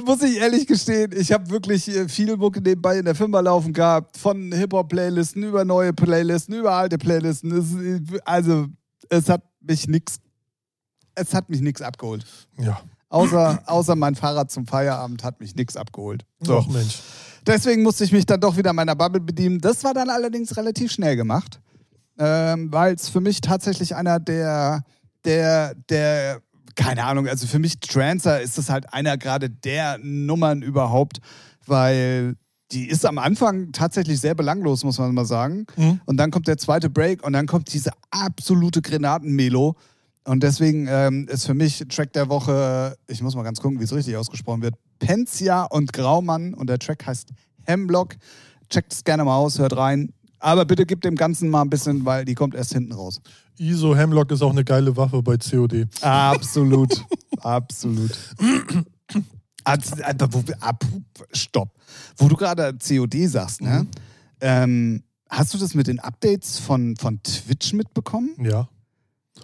Muss 0.05 0.21
ich 0.21 0.37
ehrlich 0.37 0.67
gestehen, 0.67 1.11
ich 1.15 1.31
habe 1.31 1.49
wirklich 1.49 1.87
äh, 1.87 2.07
viel 2.07 2.35
Mucke 2.37 2.61
nebenbei 2.61 2.99
in 2.99 3.05
der 3.05 3.15
Firma 3.15 3.39
laufen 3.39 3.73
gehabt, 3.73 4.17
von 4.17 4.51
Hip-Hop-Playlisten 4.51 5.43
über 5.43 5.65
neue 5.65 5.93
Playlisten, 5.93 6.55
über 6.55 6.73
alte 6.73 6.97
Playlisten. 6.97 7.51
Es, 7.51 7.73
äh, 7.75 8.19
also, 8.25 8.67
es 9.09 9.29
hat 9.29 9.43
mich 9.61 9.87
nix, 9.87 10.19
es 11.15 11.33
hat 11.33 11.49
mich 11.49 11.61
nix 11.61 11.81
abgeholt. 11.81 12.25
Ja. 12.59 12.81
Außer, 13.09 13.61
außer 13.65 13.95
mein 13.95 14.15
Fahrrad 14.15 14.51
zum 14.51 14.65
Feierabend 14.65 15.23
hat 15.23 15.41
mich 15.41 15.53
nix 15.55 15.75
abgeholt. 15.75 16.25
So. 16.39 16.53
Doch, 16.53 16.67
Mensch. 16.69 16.99
Deswegen 17.45 17.83
musste 17.83 18.03
ich 18.03 18.11
mich 18.11 18.25
dann 18.25 18.39
doch 18.39 18.55
wieder 18.55 18.71
meiner 18.71 18.95
Bubble 18.95 19.19
bedienen. 19.19 19.59
Das 19.59 19.83
war 19.83 19.93
dann 19.93 20.09
allerdings 20.09 20.55
relativ 20.55 20.91
schnell 20.91 21.15
gemacht, 21.15 21.59
ähm, 22.17 22.71
weil 22.71 22.93
es 22.93 23.09
für 23.09 23.19
mich 23.19 23.41
tatsächlich 23.41 23.95
einer 23.95 24.19
der, 24.19 24.83
der, 25.25 25.75
der, 25.89 26.41
keine 26.75 27.05
Ahnung, 27.05 27.27
also 27.27 27.47
für 27.47 27.59
mich 27.59 27.79
Trancer 27.79 28.41
ist 28.41 28.57
es 28.57 28.69
halt 28.69 28.93
einer 28.93 29.17
gerade 29.17 29.49
der 29.49 29.97
Nummern 30.01 30.61
überhaupt, 30.61 31.19
weil 31.65 32.35
die 32.71 32.87
ist 32.87 33.05
am 33.05 33.17
Anfang 33.17 33.71
tatsächlich 33.71 34.19
sehr 34.19 34.35
belanglos, 34.35 34.83
muss 34.83 34.97
man 34.97 35.13
mal 35.13 35.25
sagen. 35.25 35.65
Mhm. 35.75 35.99
Und 36.05 36.17
dann 36.17 36.31
kommt 36.31 36.47
der 36.47 36.57
zweite 36.57 36.89
Break 36.89 37.23
und 37.23 37.33
dann 37.33 37.45
kommt 37.45 37.73
diese 37.73 37.91
absolute 38.11 38.81
Grenatenmelo. 38.81 39.75
Und 40.23 40.43
deswegen 40.43 40.87
ähm, 40.87 41.27
ist 41.29 41.45
für 41.45 41.53
mich 41.53 41.83
Track 41.89 42.13
der 42.13 42.29
Woche, 42.29 42.95
ich 43.07 43.21
muss 43.21 43.35
mal 43.35 43.43
ganz 43.43 43.59
gucken, 43.59 43.79
wie 43.79 43.83
es 43.83 43.93
richtig 43.93 44.15
ausgesprochen 44.15 44.61
wird, 44.61 44.75
Pensia 44.99 45.63
und 45.63 45.93
Graumann 45.93 46.53
und 46.53 46.69
der 46.69 46.79
Track 46.79 47.05
heißt 47.07 47.29
Hemlock. 47.65 48.15
Checkt 48.69 48.93
es 48.93 49.03
gerne 49.03 49.25
mal 49.25 49.35
aus, 49.35 49.59
hört 49.59 49.75
rein. 49.75 50.13
Aber 50.39 50.65
bitte 50.65 50.85
gebt 50.85 51.03
dem 51.05 51.15
Ganzen 51.15 51.49
mal 51.49 51.61
ein 51.61 51.69
bisschen, 51.69 52.05
weil 52.05 52.25
die 52.25 52.35
kommt 52.35 52.55
erst 52.55 52.73
hinten 52.73 52.93
raus. 52.93 53.21
ISO 53.57 53.95
Hemlock 53.95 54.31
ist 54.31 54.41
auch 54.41 54.51
eine 54.51 54.63
geile 54.63 54.95
Waffe 54.97 55.21
bei 55.21 55.37
COD. 55.37 55.87
Absolut. 56.01 57.03
Absolut. 57.41 58.11
Ab, 59.63 60.83
stopp. 61.33 61.69
Wo 62.17 62.27
du 62.27 62.35
gerade 62.35 62.73
COD 62.77 63.27
sagst, 63.27 63.61
ne? 63.61 63.81
Mhm. 63.83 63.87
Ähm, 64.41 65.03
hast 65.29 65.53
du 65.53 65.57
das 65.57 65.75
mit 65.75 65.87
den 65.87 65.99
Updates 65.99 66.59
von, 66.59 66.95
von 66.97 67.21
Twitch 67.23 67.73
mitbekommen? 67.73 68.31
Ja. 68.39 68.67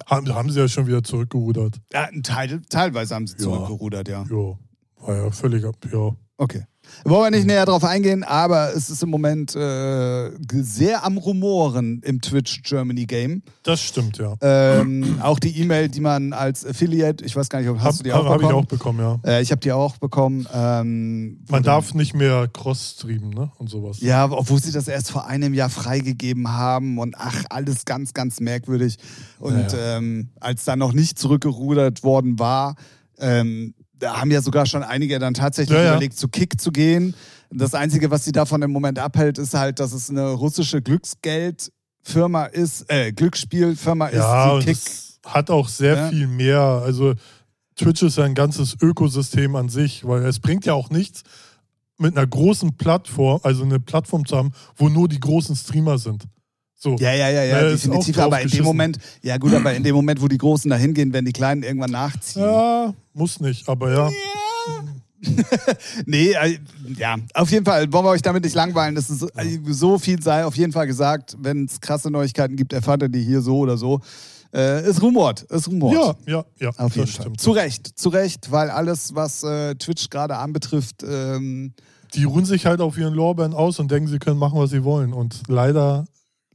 Haben, 0.06 0.34
haben 0.34 0.50
sie 0.52 0.60
ja 0.60 0.68
schon 0.68 0.88
wieder 0.88 1.04
zurückgerudert. 1.04 1.80
Ja, 1.94 2.08
Teil, 2.24 2.62
teilweise 2.70 3.16
haben 3.16 3.28
sie 3.28 3.34
Ja. 3.38 3.44
zurückgerudert, 3.44 4.08
ja. 4.08 4.24
Ja. 4.30 4.58
War 5.02 5.16
ja 5.16 5.32
völlig 5.32 5.64
ab. 5.66 5.76
Ja. 5.92 6.16
Okay. 6.38 6.64
Wollen 7.06 7.32
wir 7.32 7.38
nicht 7.38 7.48
näher 7.48 7.66
drauf 7.66 7.84
eingehen, 7.84 8.24
aber 8.24 8.74
es 8.76 8.90
ist 8.90 9.04
im 9.04 9.10
Moment 9.10 9.56
äh, 9.56 10.32
sehr 10.52 11.04
am 11.06 11.18
Rumoren 11.18 12.02
im 12.04 12.22
Twitch 12.22 12.64
Germany 12.64 13.06
Game. 13.06 13.42
Das 13.64 13.82
stimmt, 13.82 14.18
ja. 14.18 14.36
Ähm, 14.42 15.20
auch 15.22 15.40
die 15.40 15.60
E-Mail, 15.62 15.90
die 15.90 16.02
man 16.02 16.34
als 16.34 16.66
Affiliate, 16.66 17.24
ich 17.24 17.36
weiß 17.36 17.50
gar 17.50 17.60
nicht, 17.60 17.70
ob 17.70 17.78
hast 17.80 17.86
Hab, 17.86 17.98
du 17.98 18.04
die 18.04 18.14
auch 18.14 18.26
hab 18.26 18.36
ich 18.36 18.42
bekommen? 18.48 18.56
auch 18.56 18.66
bekommen, 18.66 19.00
ja. 19.00 19.20
Äh, 19.26 19.42
ich 19.42 19.52
habe 19.52 19.60
die 19.62 19.72
auch 19.72 19.98
bekommen. 19.98 20.48
Ähm, 20.54 21.40
Man 21.50 21.64
darf 21.64 21.94
nicht 21.94 22.14
mehr 22.14 22.48
cross-streamen, 22.48 23.30
ne? 23.30 23.52
Und 23.58 23.70
sowas. 23.70 24.00
Ja, 24.02 24.30
obwohl 24.32 24.62
sie 24.62 24.72
das 24.72 24.88
erst 24.88 25.12
vor 25.12 25.28
einem 25.28 25.54
Jahr 25.54 25.70
freigegeben 25.70 26.50
haben 26.52 26.98
und 26.98 27.16
ach, 27.18 27.44
alles 27.50 27.86
ganz, 27.86 28.14
ganz 28.14 28.40
merkwürdig. 28.40 28.98
Und 29.40 29.72
Ja, 29.72 29.98
Ähm, 29.98 30.30
als 30.40 30.66
dann 30.66 30.80
noch 30.80 30.94
nicht 30.94 31.18
zurückgerudert 31.20 32.04
worden 32.04 32.40
war, 32.40 32.76
ähm, 33.20 33.74
da 34.00 34.20
haben 34.22 34.32
ja 34.32 34.42
sogar 34.42 34.66
schon 34.66 34.84
einige 34.84 35.20
dann 35.20 35.34
tatsächlich 35.34 35.76
Ja, 35.78 35.84
ja. 35.84 35.92
überlegt, 35.92 36.18
zu 36.18 36.28
Kick 36.28 36.60
zu 36.60 36.72
gehen. 36.72 37.16
Das 37.50 37.74
Einzige, 37.74 38.12
was 38.12 38.26
sie 38.26 38.32
davon 38.32 38.62
im 38.62 38.72
Moment 38.72 39.00
abhält, 39.00 39.38
ist 39.38 39.54
halt, 39.54 39.80
dass 39.80 39.94
es 39.94 40.10
eine 40.10 40.32
russische 40.32 40.82
Glücksgeldfirma 40.82 42.46
ist, 42.46 42.90
äh, 42.92 43.12
Glücksspielfirma 43.12 44.10
Ja, 44.12 44.58
ist, 44.58 44.68
die 44.68 44.74
Kick. 44.74 45.34
hat 45.34 45.50
auch 45.50 45.68
sehr 45.68 45.96
Ja. 45.96 46.10
viel 46.10 46.28
mehr. 46.28 46.60
Also 46.60 47.14
Twitch 47.76 48.02
ist 48.04 48.20
ein 48.20 48.34
ganzes 48.36 48.76
Ökosystem 48.82 49.56
an 49.56 49.70
sich, 49.70 50.06
weil 50.06 50.26
es 50.26 50.40
bringt 50.40 50.66
ja 50.66 50.74
auch 50.74 50.90
nichts, 50.90 51.24
mit 52.00 52.16
einer 52.18 52.28
großen 52.28 52.76
Plattform, 52.78 53.40
also 53.44 53.64
eine 53.64 53.80
Plattform 53.80 54.26
zu 54.26 54.38
haben, 54.38 54.52
wo 54.76 54.90
nur 54.90 55.08
die 55.08 55.20
großen 55.20 55.56
Streamer 55.56 55.98
sind. 55.98 56.26
So. 56.80 56.96
Ja, 57.00 57.12
ja, 57.14 57.30
ja, 57.30 57.44
ja, 57.44 57.62
Ja, 57.62 57.68
ist 57.70 57.86
definitiv. 57.86 58.20
Aber 58.20 58.40
in 58.40 58.50
dem. 58.50 58.64
Moment, 58.64 59.00
ja 59.24 59.38
gut, 59.38 59.54
aber 59.54 59.74
in 59.74 59.82
dem 59.84 59.96
Moment, 59.96 60.22
wo 60.22 60.28
die 60.28 60.38
Großen 60.38 60.70
da 60.70 60.78
hingehen, 60.78 61.12
werden 61.12 61.26
die 61.26 61.34
Kleinen 61.34 61.64
irgendwann 61.64 61.90
nachziehen. 61.92 62.44
Ja, 62.44 62.94
muss 63.14 63.40
nicht, 63.40 63.68
aber 63.68 63.92
ja. 63.92 64.10
Nee, 66.06 66.34
äh, 66.34 66.60
ja, 66.98 67.16
auf 67.34 67.50
jeden 67.50 67.66
Fall 67.66 67.92
wollen 67.92 68.06
wir 68.06 68.10
euch 68.12 68.22
damit 68.22 68.44
nicht 68.44 68.56
langweilen. 68.56 68.96
Es 68.98 69.10
ist 69.10 69.24
äh, 69.36 69.60
so 69.66 69.98
viel 69.98 70.22
sei 70.22 70.46
auf 70.46 70.56
jeden 70.56 70.72
Fall 70.72 70.86
gesagt. 70.88 71.36
Wenn 71.40 71.66
es 71.66 71.82
krasse 71.82 72.12
Neuigkeiten 72.12 72.56
gibt, 72.56 72.74
erfahrt 72.74 73.02
ihr 73.02 73.10
die 73.10 73.24
hier 73.24 73.42
so 73.42 73.58
oder 73.58 73.78
so. 73.78 74.00
Äh, 74.54 74.82
es 74.82 75.02
rumort, 75.02 75.46
es 75.50 75.68
rumort. 75.68 75.94
Ja, 75.94 76.16
ja, 76.38 76.46
ja. 76.60 76.70
Auf 76.78 76.96
jeden 76.96 77.08
das 77.08 77.16
Fall. 77.16 77.24
stimmt. 77.26 77.42
Zu 77.42 77.52
Recht, 77.52 78.00
zu 78.00 78.10
Recht, 78.10 78.52
weil 78.52 78.70
alles, 78.70 79.16
was 79.16 79.44
äh, 79.44 79.76
Twitch 79.76 80.10
gerade 80.10 80.38
anbetrifft, 80.38 81.04
ähm, 81.04 81.74
Die 82.14 82.24
ruhen 82.24 82.46
sich 82.46 82.66
halt 82.66 82.80
auf 82.80 82.98
ihren 82.98 83.14
Lorbeeren 83.14 83.54
aus 83.54 83.80
und 83.80 83.90
denken, 83.92 84.08
sie 84.08 84.20
können 84.20 84.40
machen, 84.40 84.58
was 84.60 84.70
sie 84.70 84.84
wollen. 84.84 85.12
Und 85.14 85.42
leider, 85.48 86.06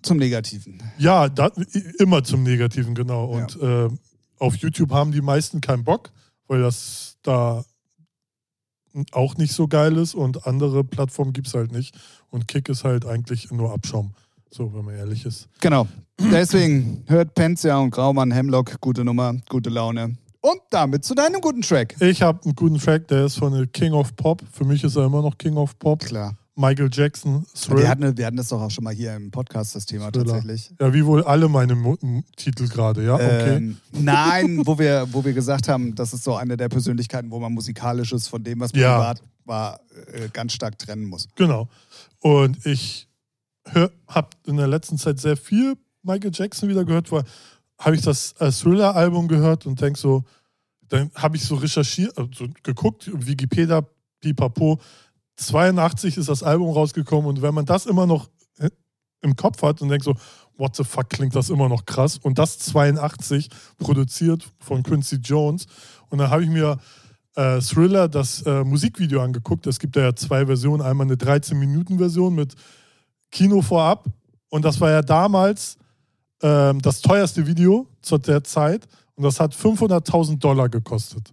zum 0.03 0.18
Negativen. 0.18 0.82
ja, 0.98 1.28
da, 1.28 1.50
immer 1.98 2.24
zum 2.24 2.42
Negativen, 2.42 2.94
genau. 2.94 3.26
Und 3.26 3.61
äh, 3.61 3.88
auf 4.38 4.57
YouTube 4.57 4.90
haben 4.90 5.12
die 5.12 5.20
meisten 5.20 5.61
keinen 5.61 5.84
Bock, 5.84 6.11
weil 6.48 6.62
das 6.62 7.16
da 7.22 7.64
auch 9.12 9.36
nicht 9.36 9.53
so 9.53 9.68
geil 9.68 9.96
ist 9.96 10.14
und 10.14 10.46
andere 10.46 10.84
Plattformen 10.84 11.32
gibt 11.32 11.46
es 11.46 11.55
halt 11.55 11.72
nicht. 11.72 11.96
Und 12.30 12.48
Kick 12.48 12.68
ist 12.68 12.84
halt 12.84 13.07
eigentlich 13.07 13.50
nur 13.50 13.72
Abschaum. 13.72 14.12
So, 14.50 14.74
wenn 14.74 14.84
man 14.84 14.94
ehrlich 14.96 15.24
ist. 15.24 15.48
Genau. 15.61 15.86
Deswegen 16.20 17.05
hört 17.07 17.34
Penzia 17.34 17.78
und 17.78 17.90
Graumann 17.90 18.30
Hemlock, 18.30 18.80
gute 18.80 19.03
Nummer, 19.03 19.34
gute 19.48 19.70
Laune. 19.70 20.18
Und 20.42 20.61
damit 20.70 21.05
zu 21.05 21.14
deinem 21.14 21.40
guten 21.40 21.62
Track. 21.62 21.96
Ich 22.00 22.20
habe 22.20 22.42
einen 22.44 22.55
guten 22.55 22.76
Track, 22.78 23.09
der 23.09 23.26
ist 23.26 23.38
von 23.38 23.70
King 23.72 23.92
of 23.92 24.14
Pop. 24.16 24.42
Für 24.53 24.64
mich 24.64 24.84
ist 24.84 24.96
er 24.96 25.07
immer 25.07 25.22
noch 25.22 25.38
King 25.38 25.57
of 25.57 25.78
Pop. 25.78 26.00
Klar. 26.05 26.36
Michael 26.55 26.90
Jackson, 26.92 27.46
Thrill. 27.55 27.78
Wir 27.78 27.88
hatten, 27.88 28.16
wir 28.16 28.26
hatten 28.26 28.36
das 28.36 28.48
doch 28.48 28.61
auch 28.61 28.70
schon 28.70 28.84
mal 28.84 28.92
hier 28.92 29.14
im 29.16 29.30
Podcast, 29.30 29.74
das 29.74 29.86
Thema 29.86 30.11
Thriller. 30.11 30.34
tatsächlich. 30.34 30.70
Ja, 30.78 30.92
wie 30.92 31.05
wohl 31.07 31.22
alle 31.24 31.48
meine 31.48 31.74
Mo 31.74 31.96
Titel 32.36 32.68
gerade, 32.68 33.05
ja? 33.05 33.14
Okay. 33.14 33.57
Ähm, 33.57 33.78
nein, 33.92 34.61
wo 34.66 34.78
wir, 34.78 35.07
wo 35.12 35.24
wir 35.24 35.32
gesagt 35.32 35.68
haben, 35.68 35.94
das 35.94 36.12
ist 36.12 36.24
so 36.24 36.34
eine 36.36 36.57
der 36.59 36.68
Persönlichkeiten, 36.68 37.30
wo 37.30 37.38
man 37.40 37.53
musikalisches 37.53 38.28
von 38.28 38.44
dem, 38.44 38.61
was 38.61 38.72
Ja. 38.74 38.96
privat 38.98 39.22
war, 39.44 39.80
äh, 40.12 40.28
ganz 40.30 40.53
stark 40.53 40.78
trennen 40.78 41.07
muss. 41.07 41.26
Genau. 41.36 41.68
Und 42.20 42.64
ich 42.66 43.09
habe 44.09 44.28
in 44.46 44.57
der 44.57 44.68
letzten 44.68 44.98
Zeit 44.98 45.20
sehr 45.20 45.36
viel 45.36 45.74
Michael 46.03 46.32
Jackson 46.34 46.68
wieder 46.68 46.84
gehört, 46.84 47.11
weil 47.12 47.22
habe 47.78 47.96
ich 47.96 48.03
das 48.03 48.32
äh, 48.40 48.50
Thriller-Album 48.53 49.26
gehört 49.28 49.66
und 49.66 49.80
denke 49.80 49.98
so, 49.98 50.22
dann 50.88 51.11
habe 51.14 51.36
ich 51.36 51.44
so 51.44 51.55
recherchiert, 51.55 52.16
also 52.18 52.46
geguckt, 52.62 53.11
Wikipedia, 53.14 53.82
pipapo, 54.20 54.78
82 55.36 56.18
ist 56.18 56.28
das 56.28 56.42
Album 56.42 56.70
rausgekommen 56.70 57.26
und 57.26 57.42
wenn 57.42 57.54
man 57.54 57.64
das 57.64 57.86
immer 57.86 58.06
noch 58.06 58.28
äh, 58.58 58.70
im 59.22 59.36
Kopf 59.36 59.62
hat 59.62 59.80
und 59.82 59.88
denkt 59.88 60.04
so, 60.04 60.14
what 60.56 60.76
the 60.76 60.84
fuck, 60.84 61.08
klingt 61.08 61.34
das 61.34 61.50
immer 61.50 61.68
noch 61.68 61.86
krass 61.86 62.18
und 62.18 62.38
das 62.38 62.58
82 62.58 63.48
produziert 63.78 64.52
von 64.60 64.82
Quincy 64.82 65.16
Jones 65.16 65.66
und 66.10 66.18
dann 66.18 66.30
habe 66.30 66.44
ich 66.44 66.50
mir 66.50 66.78
äh, 67.36 67.60
Thriller 67.60 68.08
das 68.08 68.42
äh, 68.42 68.64
Musikvideo 68.64 69.22
angeguckt. 69.22 69.66
Es 69.66 69.78
gibt 69.78 69.96
ja 69.96 70.14
zwei 70.14 70.46
Versionen. 70.46 70.82
Einmal 70.82 71.06
eine 71.06 71.16
13-Minuten-Version 71.16 72.34
mit 72.34 72.54
Kino 73.30 73.62
vorab. 73.62 74.04
Und 74.50 74.64
das 74.64 74.80
war 74.80 74.90
ja 74.90 75.02
damals 75.02 75.78
ähm, 76.42 76.80
das 76.82 77.00
teuerste 77.00 77.46
Video 77.46 77.86
zu 78.02 78.18
der 78.18 78.44
Zeit. 78.44 78.86
Und 79.14 79.24
das 79.24 79.40
hat 79.40 79.54
500.000 79.54 80.38
Dollar 80.38 80.68
gekostet. 80.68 81.32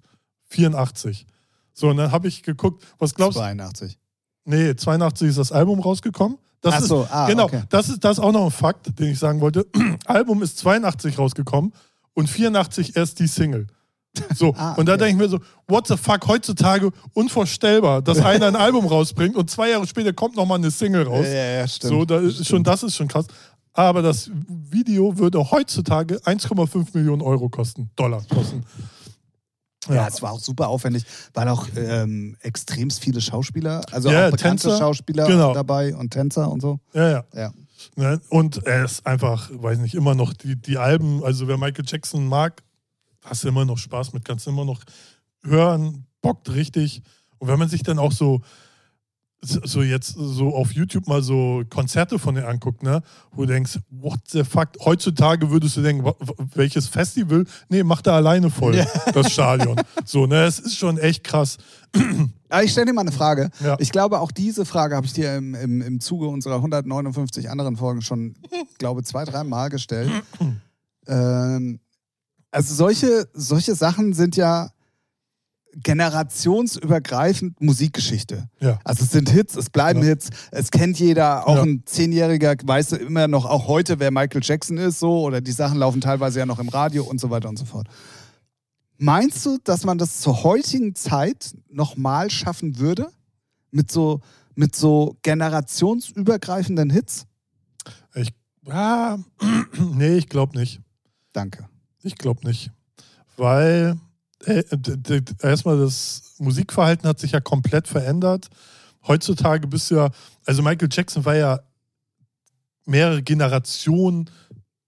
84. 0.50 1.26
So, 1.74 1.90
und 1.90 1.98
dann 1.98 2.12
habe 2.12 2.28
ich 2.28 2.44
geguckt, 2.44 2.86
was 2.98 3.14
glaubst 3.16 3.38
du? 3.38 3.42
82. 3.42 3.98
Nee, 4.46 4.76
82 4.76 5.30
ist 5.30 5.38
das 5.38 5.52
Album 5.52 5.80
rausgekommen. 5.80 6.38
Das 6.62 6.76
Ach 6.76 6.82
so, 6.82 7.04
ist, 7.04 7.12
ah, 7.12 7.28
genau, 7.28 7.46
okay. 7.46 7.64
das 7.70 7.88
ist 7.88 8.04
das 8.04 8.18
ist 8.18 8.24
auch 8.24 8.34
noch 8.34 8.46
ein 8.46 8.52
Fakt, 8.52 9.00
den 9.00 9.12
ich 9.12 9.20
sagen 9.20 9.40
wollte. 9.40 9.66
Album 10.06 10.44
ist 10.44 10.58
82 10.58 11.18
rausgekommen 11.18 11.72
und 12.14 12.30
84 12.30 12.98
erst 12.98 13.20
die 13.20 13.28
Single. 13.28 13.68
So, 14.36 14.54
Ah, 14.58 14.74
und 14.74 14.88
da 14.88 14.94
okay. 14.94 15.06
denke 15.06 15.24
ich 15.24 15.30
mir 15.32 15.38
so, 15.38 15.40
what 15.68 15.88
the 15.88 15.96
fuck, 15.96 16.28
heutzutage 16.28 16.92
unvorstellbar, 17.14 18.02
dass 18.02 18.20
einer 18.26 18.48
ein 18.48 18.56
Album 18.58 18.86
rausbringt 18.88 19.38
und 19.38 19.50
zwei 19.50 19.70
Jahre 19.70 19.88
später 19.88 20.12
kommt 20.12 20.36
nochmal 20.36 20.58
eine 20.58 20.72
Single 20.72 21.04
raus. 21.04 21.26
Ja, 21.26 21.34
ja, 21.34 21.68
stimmt. 21.68 21.94
so, 21.94 22.06
da 22.06 22.20
ist 22.20 22.46
schon, 22.46 22.64
das 22.64 22.84
ist 22.84 22.96
schon 22.96 23.08
krass. 23.08 23.28
Aber 23.74 24.02
das 24.02 24.30
Video 24.48 25.18
würde 25.18 25.52
heutzutage 25.52 26.18
1,5 26.18 26.88
Millionen 26.94 27.22
Euro 27.22 27.48
kosten, 27.48 27.90
Dollar 27.96 28.22
kosten. 28.28 28.66
Ja, 29.96 30.08
es 30.08 30.22
war 30.22 30.32
auch 30.32 30.40
super 30.40 30.68
aufwendig, 30.70 31.06
weil 31.34 31.48
auch 31.48 31.68
ähm, 31.76 32.36
extremst 32.42 33.02
viele 33.02 33.22
Schauspieler, 33.22 33.82
also 33.92 34.10
Ja, 34.10 34.28
auch 34.28 34.32
bekannte 34.32 34.64
Tänzer, 34.64 34.78
Schauspieler 34.78 35.28
genau. 35.28 35.54
dabei 35.54 35.96
und 35.96 36.12
Tänzer 36.12 36.50
und 36.52 36.62
so. 36.62 36.80
Ja, 36.94 37.10
ja. 37.10 37.24
Ja. 37.34 37.52
Ne? 37.96 38.22
Und 38.30 38.66
er 38.66 38.86
ist 38.86 39.06
einfach, 39.06 39.50
weiß 39.54 39.80
nicht, 39.80 39.96
immer 39.96 40.16
noch 40.16 40.34
die, 40.34 40.56
die 40.56 40.78
Alben, 40.78 41.24
also 41.24 41.48
wer 41.48 41.58
Michael 41.58 41.86
Jackson 41.88 42.28
mag, 42.28 42.62
hast 43.24 43.44
du 43.44 43.48
immer 43.48 43.66
noch 43.66 43.78
Spaß 43.78 44.14
mit, 44.14 44.26
kannst 44.26 44.46
du 44.46 44.52
immer 44.52 44.66
noch 44.66 44.82
hören, 45.44 46.06
bockt 46.22 46.50
richtig. 46.54 47.02
Und 47.38 47.48
wenn 47.48 47.60
man 47.60 47.70
sich 47.70 47.84
dann 47.84 48.00
auch 48.00 48.12
so, 48.12 48.42
so 49.42 49.82
jetzt 49.82 50.16
so 50.18 50.54
auf 50.54 50.74
YouTube 50.74 51.08
mal 51.08 51.22
so 51.22 51.64
Konzerte 51.70 52.20
von 52.20 52.36
dir 52.36 52.48
anguckt, 52.48 52.84
ne, 52.84 53.02
wo 53.32 53.44
du 53.46 53.54
denkst, 53.54 53.80
what 53.90 54.20
the 54.28 54.44
fuck, 54.44 54.70
heutzutage 54.84 55.50
würdest 55.50 55.78
du 55.78 55.82
denken, 55.82 56.10
welches 56.56 56.88
Festival? 56.88 57.46
Nee, 57.70 57.84
macht 57.84 58.08
er 58.08 58.14
alleine 58.14 58.50
voll, 58.50 58.76
Ja. 58.76 58.86
das 59.14 59.32
Stadion. 59.32 59.80
So, 60.06 60.26
ne, 60.28 60.44
es 60.44 60.60
ist 60.60 60.78
schon 60.78 60.98
echt 60.98 61.24
krass. 61.24 61.58
Aber 62.50 62.64
ich 62.64 62.72
stelle 62.72 62.88
dir 62.88 62.94
mal 62.94 63.02
eine 63.02 63.12
Frage. 63.12 63.50
Ja. 63.64 63.78
Ich 63.80 63.92
glaube, 63.92 64.20
auch 64.20 64.32
diese 64.32 64.66
Frage 64.66 64.96
habe 64.96 65.06
ich 65.06 65.14
dir 65.14 65.36
im, 65.38 65.56
im, 65.56 65.82
im 65.82 66.00
Zuge 66.02 66.28
unserer 66.28 66.56
159 66.56 67.50
anderen 67.50 67.78
Folgen 67.78 68.02
schon, 68.02 68.36
glaube 68.78 69.04
zwei, 69.04 69.24
drei 69.24 69.44
Mal 69.44 69.70
gestellt. 69.70 70.12
ähm, 71.08 71.80
also 72.52 72.74
solche, 72.74 73.28
solche 73.34 73.76
Sachen 73.76 74.14
sind 74.14 74.36
ja 74.36 74.72
generationsübergreifend 75.76 77.60
Musikgeschichte. 77.62 78.50
Ja. 78.60 78.80
Also 78.84 79.04
es 79.04 79.12
sind 79.12 79.30
Hits, 79.30 79.56
es 79.56 79.70
bleiben 79.70 80.02
Ja. 80.02 80.10
Hits, 80.10 80.30
es 80.52 80.72
kennt 80.72 81.00
jeder, 81.00 81.48
auch 81.48 81.58
Ja. 81.58 81.62
ein 81.64 81.84
Zehnjähriger 81.86 82.56
weiß 82.64 82.94
immer 82.94 83.28
noch, 83.28 83.46
auch 83.46 83.68
heute, 83.68 84.00
wer 84.00 84.12
Michael 84.12 84.42
Jackson 84.44 84.78
ist, 84.78 85.00
so, 85.00 85.22
oder 85.22 85.42
die 85.42 85.52
Sachen 85.52 85.78
laufen 85.78 86.02
teilweise 86.02 86.40
ja 86.40 86.46
noch 86.46 86.60
im 86.60 86.70
Radio 86.70 87.04
und 87.04 87.20
so 87.20 87.30
weiter 87.30 87.50
und 87.50 87.58
so 87.60 87.66
fort. 87.66 87.88
Meinst 88.98 89.46
du, 89.46 89.58
dass 89.64 89.86
man 89.86 89.98
das 89.98 90.20
zur 90.20 90.44
heutigen 90.44 90.96
Zeit 90.96 91.54
nochmal 91.70 92.30
schaffen 92.30 92.80
würde? 92.80 93.08
Mit 93.72 93.92
so, 93.92 94.20
mit 94.56 94.76
so 94.76 95.16
generationsübergreifenden 95.22 96.90
Hits? 96.90 97.26
Ich, 98.16 98.30
ah, 98.68 99.18
nee, 99.94 100.18
ich 100.18 100.28
glaube 100.28 100.58
nicht. 100.58 100.82
Danke. 101.32 101.70
Ich 102.02 102.18
glaube 102.18 102.46
nicht. 102.48 102.72
Weil 103.38 103.98
erstmal 104.46 105.78
das 105.78 106.36
Musikverhalten 106.40 107.08
hat 107.08 107.20
sich 107.20 107.32
ja 107.32 107.42
komplett 107.42 107.88
verändert. 107.88 108.50
Heutzutage 109.08 109.68
bist 109.68 109.92
du 109.92 109.96
ja, 109.96 110.10
also 110.46 110.62
Michael 110.62 110.90
Jackson 110.92 111.26
war 111.26 111.36
ja 111.36 111.60
mehrere 112.86 113.22
Generationen 113.22 114.30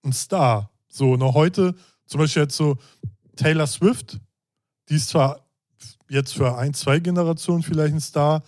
ein 0.03 0.13
Star. 0.13 0.69
So, 0.89 1.15
noch 1.15 1.33
heute, 1.33 1.75
zum 2.05 2.19
Beispiel 2.19 2.43
jetzt 2.43 2.55
so 2.55 2.77
Taylor 3.35 3.67
Swift, 3.67 4.19
die 4.89 4.95
ist 4.95 5.09
zwar 5.09 5.45
jetzt 6.09 6.33
für 6.33 6.57
ein, 6.57 6.73
zwei 6.73 6.99
Generationen 6.99 7.63
vielleicht 7.63 7.93
ein 7.93 8.01
Star, 8.01 8.43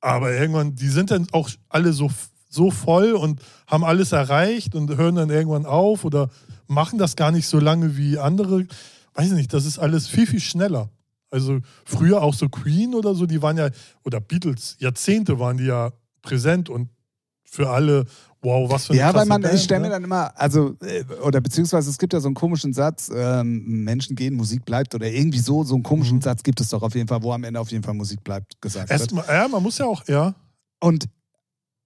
aber 0.00 0.32
irgendwann, 0.32 0.74
die 0.74 0.88
sind 0.88 1.10
dann 1.10 1.26
auch 1.32 1.50
alle 1.68 1.92
so, 1.92 2.10
so 2.48 2.70
voll 2.70 3.12
und 3.12 3.40
haben 3.66 3.84
alles 3.84 4.12
erreicht 4.12 4.74
und 4.74 4.96
hören 4.96 5.16
dann 5.16 5.30
irgendwann 5.30 5.66
auf 5.66 6.04
oder 6.04 6.30
machen 6.66 6.98
das 6.98 7.16
gar 7.16 7.32
nicht 7.32 7.46
so 7.46 7.58
lange 7.58 7.96
wie 7.96 8.18
andere. 8.18 8.66
Weiß 9.18 9.32
nicht, 9.32 9.52
das 9.52 9.64
ist 9.66 9.78
alles 9.78 10.06
viel, 10.06 10.26
viel 10.28 10.40
schneller. 10.40 10.90
Also 11.30 11.58
früher 11.84 12.22
auch 12.22 12.34
so 12.34 12.48
Queen 12.48 12.94
oder 12.94 13.14
so, 13.16 13.26
die 13.26 13.42
waren 13.42 13.56
ja, 13.58 13.68
oder 14.04 14.20
Beatles, 14.20 14.76
Jahrzehnte 14.78 15.38
waren 15.40 15.56
die 15.58 15.64
ja 15.64 15.90
präsent 16.22 16.70
und 16.70 16.88
für 17.44 17.68
alle, 17.68 18.04
wow, 18.42 18.70
was 18.70 18.86
für 18.86 18.92
eine 18.92 19.00
Ja, 19.00 19.12
weil 19.14 19.26
man, 19.26 19.40
Band, 19.42 19.54
ich 19.54 19.62
stelle 19.64 19.80
mir 19.80 19.86
ne? 19.88 19.94
dann 19.94 20.04
immer, 20.04 20.38
also, 20.38 20.76
äh, 20.82 21.02
oder 21.24 21.40
beziehungsweise 21.40 21.90
es 21.90 21.98
gibt 21.98 22.12
ja 22.12 22.20
so 22.20 22.28
einen 22.28 22.34
komischen 22.34 22.72
Satz, 22.72 23.10
ähm, 23.12 23.84
Menschen 23.84 24.14
gehen, 24.16 24.34
Musik 24.34 24.64
bleibt, 24.64 24.94
oder 24.94 25.10
irgendwie 25.10 25.38
so, 25.40 25.64
so 25.64 25.74
einen 25.74 25.82
komischen 25.82 26.18
Mhm. 26.18 26.22
Satz 26.22 26.42
gibt 26.42 26.60
es 26.60 26.68
doch 26.68 26.82
auf 26.82 26.94
jeden 26.94 27.08
Fall, 27.08 27.22
wo 27.22 27.32
am 27.32 27.42
Ende 27.44 27.58
auf 27.58 27.70
jeden 27.72 27.82
Fall 27.82 27.94
Musik 27.94 28.22
bleibt, 28.22 28.60
gesagt 28.62 28.88
wird. 28.88 29.00
Erstmal, 29.00 29.24
ja, 29.26 29.48
man 29.48 29.62
muss 29.62 29.78
ja 29.78 29.86
auch, 29.86 30.06
ja. 30.06 30.34
Und 30.80 31.06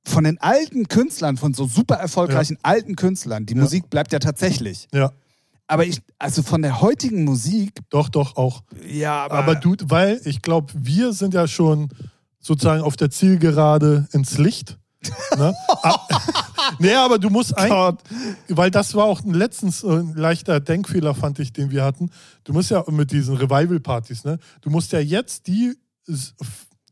von 0.05 0.25
den 0.25 0.39
alten 0.41 0.89
Künstlern, 0.89 1.37
von 1.37 1.55
so 1.55 1.67
super 1.67 1.95
erfolgreichen 1.95 2.59
alten 2.63 2.97
Künstlern, 2.97 3.47
die 3.47 3.55
Ja. 3.55 3.61
Musik 3.63 3.89
bleibt 3.89 4.13
ja 4.13 4.19
tatsächlich. 4.19 4.89
Ja, 4.93 5.13
Aber 5.73 5.87
ich, 5.87 6.01
also 6.19 6.43
von 6.43 6.61
der 6.63 6.81
heutigen 6.83 7.25
Musik, 7.25 7.81
doch, 7.89 8.09
doch, 8.11 8.37
auch. 8.37 8.63
ja, 8.87 9.25
aber, 9.25 9.35
Aber 9.35 9.55
du, 9.55 9.75
weil 9.85 10.21
ich 10.25 10.43
glaube, 10.43 10.73
wir 10.77 11.13
sind 11.15 11.33
ja 11.35 11.49
schon 11.49 11.89
sozusagen 12.41 12.83
auf 12.83 12.97
der 12.97 13.11
Zielgerade 13.11 14.07
ins 14.13 14.37
Licht. 14.39 14.79
Ne? 15.37 15.55
Ah, 15.85 15.99
nee, 16.79 16.95
aber 16.95 17.19
du 17.19 17.29
musst 17.29 17.57
eigentlich, 17.59 17.71
Gott. 17.73 18.03
weil 18.49 18.71
das 18.71 18.95
war 18.95 19.07
auch 19.07 19.23
ein 19.25 19.35
letztens 19.35 19.83
ein 19.85 20.15
leichter 20.15 20.61
Denkfehler, 20.61 21.13
fand 21.15 21.41
ich, 21.41 21.53
den 21.53 21.71
wir 21.73 21.83
hatten. 21.85 22.11
Du 22.45 22.53
musst 22.53 22.71
ja 22.71 22.85
mit 22.89 23.11
diesen 23.11 23.37
Revival-Partys, 23.37 24.23
ne? 24.25 24.39
Du 24.61 24.71
musst 24.71 24.93
ja 24.93 25.01
jetzt 25.01 25.49
die 25.49 25.75
s- 26.07 26.35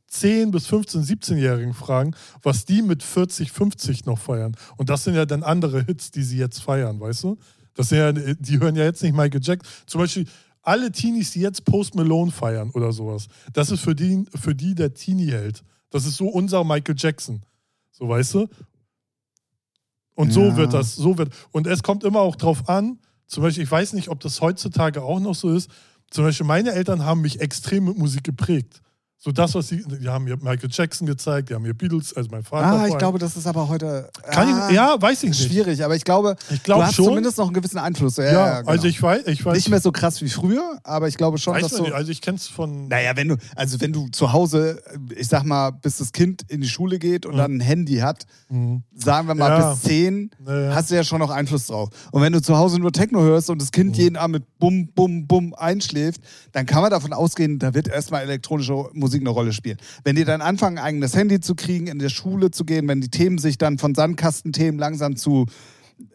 10 0.09 0.51
bis 0.51 0.67
15, 0.67 1.05
17-Jährigen 1.05 1.73
fragen, 1.73 2.17
was 2.43 2.65
die 2.65 2.83
mit 2.83 3.05
40, 3.05 3.53
50 3.53 4.07
noch 4.07 4.19
feiern. 4.19 4.57
Und 4.77 4.91
das 4.91 5.05
sind 5.05 5.15
ja 5.15 5.25
dann 5.25 5.45
andere 5.45 5.85
Hits, 5.85 6.11
die 6.11 6.25
sie 6.25 6.39
jetzt 6.39 6.61
feiern, 6.63 6.99
weißt 6.99 7.23
du? 7.23 7.39
Das 7.75 7.89
sind 7.89 7.99
ja, 7.99 8.13
die 8.13 8.59
hören 8.61 8.77
ja 8.77 8.85
jetzt 8.85 9.03
nicht 9.03 9.15
Michael 9.15 9.41
Jackson. 9.43 9.71
Zum 9.87 10.01
Beispiel 10.01 10.27
alle 10.63 10.93
Teenies, 10.93 11.31
die 11.33 11.41
jetzt 11.41 11.65
Post 11.65 11.95
Malone 11.95 12.31
feiern 12.31 12.71
oder 12.71 12.93
sowas. 12.93 13.29
Das 13.53 13.71
ist 13.71 13.81
für 13.81 13.95
die, 13.95 14.25
für 14.35 14.55
die 14.55 14.75
der 14.75 14.93
Teenie-Held. 14.93 15.63
Das 15.91 16.05
ist 16.07 16.17
so 16.17 16.29
unser 16.29 16.65
Michael 16.65 16.95
Jackson. 16.99 17.43
So, 17.91 18.09
weißt 18.09 18.35
du? 18.35 18.49
Und 20.15 20.33
so 20.33 20.49
Ja. 20.49 20.57
wird 20.57 20.75
das, 20.75 20.95
so 20.95 21.17
wird. 21.19 21.33
Und 21.53 21.67
es 21.67 21.83
kommt 21.83 22.05
immer 22.05 22.21
auch 22.21 22.37
drauf 22.37 22.69
an, 22.69 22.99
zum 23.27 23.43
Beispiel, 23.45 23.63
ich 23.65 23.71
weiß 23.71 23.93
nicht, 23.95 24.09
ob 24.09 24.21
das 24.21 24.41
heutzutage 24.41 25.03
auch 25.03 25.21
noch 25.21 25.35
so 25.35 25.51
ist. 25.55 25.71
Zum 26.11 26.25
Beispiel, 26.25 26.47
meine 26.47 26.73
Eltern 26.73 27.05
haben 27.05 27.21
mich 27.21 27.41
extrem 27.41 27.85
mit 27.85 27.97
Musik 27.97 28.25
geprägt. 28.25 28.83
So 29.23 29.33
das, 29.33 29.55
was 29.55 29.69
sie, 29.69 29.85
die 29.87 30.09
haben 30.09 30.25
mir 30.25 30.39
Michael 30.39 30.71
Jackson 30.73 31.07
gezeigt, 31.07 31.51
die 31.51 31.55
haben 31.55 31.61
mir 31.61 31.75
Beatles, 31.75 32.17
also 32.17 32.31
mein 32.33 32.43
Vater. 32.43 32.65
ah, 32.85 32.87
ich 32.89 32.97
glaube, 32.97 33.19
das 33.19 33.37
ist 33.37 33.47
aber 33.47 33.69
heute. 33.69 34.09
Kann 34.31 34.49
ah, 34.49 34.69
ich, 34.71 34.75
ja, 34.75 34.97
weiß 34.99 35.25
ich 35.25 35.29
nicht. 35.29 35.43
Schwierig, 35.43 35.85
aber 35.85 35.95
ich 35.95 36.05
glaube, 36.05 36.37
Ich 36.49 36.57
du 36.61 36.63
glaube 36.65 36.87
hast 36.87 36.95
schon. 36.95 37.05
zumindest 37.05 37.37
noch 37.37 37.45
einen 37.45 37.53
gewissen 37.53 37.77
Einfluss. 37.77 38.17
Ja, 38.17 38.25
Ja, 38.25 38.33
ja, 38.33 38.59
genau. 38.61 38.71
also 38.71 38.87
ich 38.89 39.03
weiß, 39.03 39.27
ich 39.27 39.45
weiß. 39.45 39.55
Nicht 39.57 39.69
mehr 39.69 39.81
so 39.83 39.93
krass 39.93 40.23
wie 40.23 40.31
früher, 40.31 40.79
aber 40.85 41.07
ich 41.07 41.19
glaube 41.19 41.37
schon, 41.37 41.53
weiß 41.53 41.65
dass 41.65 41.73
so. 41.73 41.83
nicht, 41.83 41.93
also 41.93 42.11
ich 42.11 42.23
kenn's 42.23 42.47
von. 42.47 42.89
Naja, 42.89 43.15
wenn 43.15 43.29
du, 43.29 43.37
also 43.57 43.79
wenn 43.83 43.93
du 43.93 44.09
zu 44.09 44.33
Hause, 44.33 44.81
ich 45.15 45.29
sag 45.29 45.45
mal, 45.45 45.69
bis 45.73 45.99
das 45.99 46.13
Kind 46.13 46.45
in 46.49 46.63
die 46.63 46.69
Schule 46.71 46.99
geht 46.99 47.27
und 47.27 47.35
Ja. 47.37 47.43
dann 47.43 47.59
ein 47.59 47.61
Handy 47.61 47.97
hat, 47.97 48.25
Mhm. 48.49 48.85
sagen 48.95 49.29
wir 49.29 49.35
mal 49.35 49.51
Ja. 49.51 49.73
bis 49.75 49.83
10, 49.83 50.31
Naja. 50.43 50.75
hast 50.75 50.91
du 50.91 50.95
ja 50.95 51.05
schon 51.05 51.19
noch 51.19 51.29
Einfluss 51.31 51.67
drauf. 51.67 51.91
Und 52.11 52.23
wenn 52.23 52.33
du 52.33 52.41
zu 52.41 52.57
Hause 52.57 52.79
nur 52.79 52.91
Techno 52.91 53.21
hörst 53.21 53.51
und 53.51 53.61
das 53.61 53.71
Kind 53.71 53.91
Mhm. 53.91 53.95
jeden 54.03 54.17
Abend 54.17 54.33
mit 54.37 54.59
Bum, 54.59 54.89
Bum, 54.95 55.27
Bum 55.27 55.53
einschläft, 55.55 56.23
dann 56.53 56.65
kann 56.65 56.81
man 56.81 56.91
davon 56.91 57.13
ausgehen, 57.13 57.59
da 57.59 57.75
wird 57.75 57.87
erstmal 57.87 58.23
elektronische 58.23 58.89
Musik 58.95 59.10
eine 59.19 59.31
Rolle 59.31 59.53
spielen. 59.53 59.79
Wenn 60.05 60.15
die 60.15 60.25
dann 60.25 60.41
anfangen, 60.41 60.79
ein 60.79 60.85
eigenes 60.85 61.17
Handy 61.17 61.41
zu 61.41 61.55
kriegen, 61.57 61.89
in 61.89 61.99
der 61.99 62.09
Schule 62.11 62.51
zu 62.53 62.65
gehen, 62.65 62.87
wenn 62.87 63.01
die 63.01 63.09
Themen 63.11 63.39
sich 63.39 63.59
dann 63.59 63.79
von 63.79 63.95
Sandkastenthemen 63.97 64.79
langsam 64.79 65.17
zu 65.17 65.47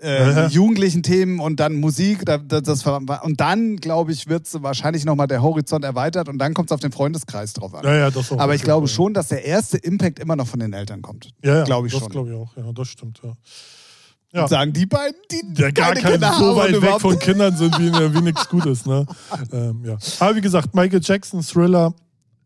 äh, 0.01 0.31
Ja. 0.31 0.47
jugendlichen 0.49 1.03
Themen 1.03 1.39
und 1.39 1.59
dann 1.59 1.75
Musik, 1.75 2.25
da, 2.25 2.37
da, 2.39 2.61
das, 2.61 2.81
ver- 2.83 3.01
und 3.23 3.39
dann, 3.39 3.75
glaube 3.77 4.11
ich, 4.13 4.27
wird 4.27 4.47
wahrscheinlich 4.63 5.05
nochmal 5.05 5.27
der 5.27 5.41
Horizont 5.43 5.83
erweitert 5.85 6.27
und 6.29 6.37
dann 6.39 6.53
kommt 6.55 6.71
es 6.71 6.73
auf 6.73 6.79
den 6.79 6.91
Freundeskreis 6.91 7.53
drauf 7.53 7.75
an. 7.75 7.83
ja, 7.83 7.95
ja, 7.95 8.09
das 8.11 8.31
auch. 8.31 8.39
Aber 8.39 8.55
ich 8.55 8.63
glaube 8.63 8.87
Ja. 8.87 8.93
schon, 8.93 9.13
dass 9.13 9.27
der 9.27 9.45
erste 9.45 9.77
Impact 9.77 10.17
immer 10.19 10.35
noch 10.35 10.47
von 10.47 10.59
den 10.59 10.73
Eltern 10.73 11.01
kommt. 11.03 11.29
Ja, 11.43 11.57
ja, 11.57 11.63
glaube 11.65 11.87
ich 11.87 11.93
das 11.93 12.01
schon. 12.01 12.11
glaube 12.11 12.29
ich 12.29 12.35
auch. 12.35 12.55
Ja, 12.57 12.71
das 12.73 12.87
stimmt, 12.87 13.19
ja. 13.23 13.33
Ja. 14.33 14.41
Und 14.43 14.49
sagen 14.49 14.73
die 14.73 14.85
beiden, 14.85 15.15
die 15.31 15.53
der 15.53 15.71
gar 15.71 15.89
keine 15.93 16.01
kein, 16.01 16.11
Kinder 16.13 16.33
so 16.37 16.55
weit 16.57 16.81
weg 16.81 16.99
von 16.99 17.17
Kindern 17.19 17.55
sind, 17.55 17.77
wie, 17.79 17.89
wie 17.93 18.21
nichts 18.21 18.49
Gutes. 18.49 18.85
Ne? 18.85 19.05
ähm, 19.53 19.81
ja. 19.85 19.97
Aber 20.19 20.35
wie 20.35 20.41
gesagt, 20.41 20.75
Michael 20.75 20.99
Jackson, 21.01 21.41
Thriller, 21.41 21.93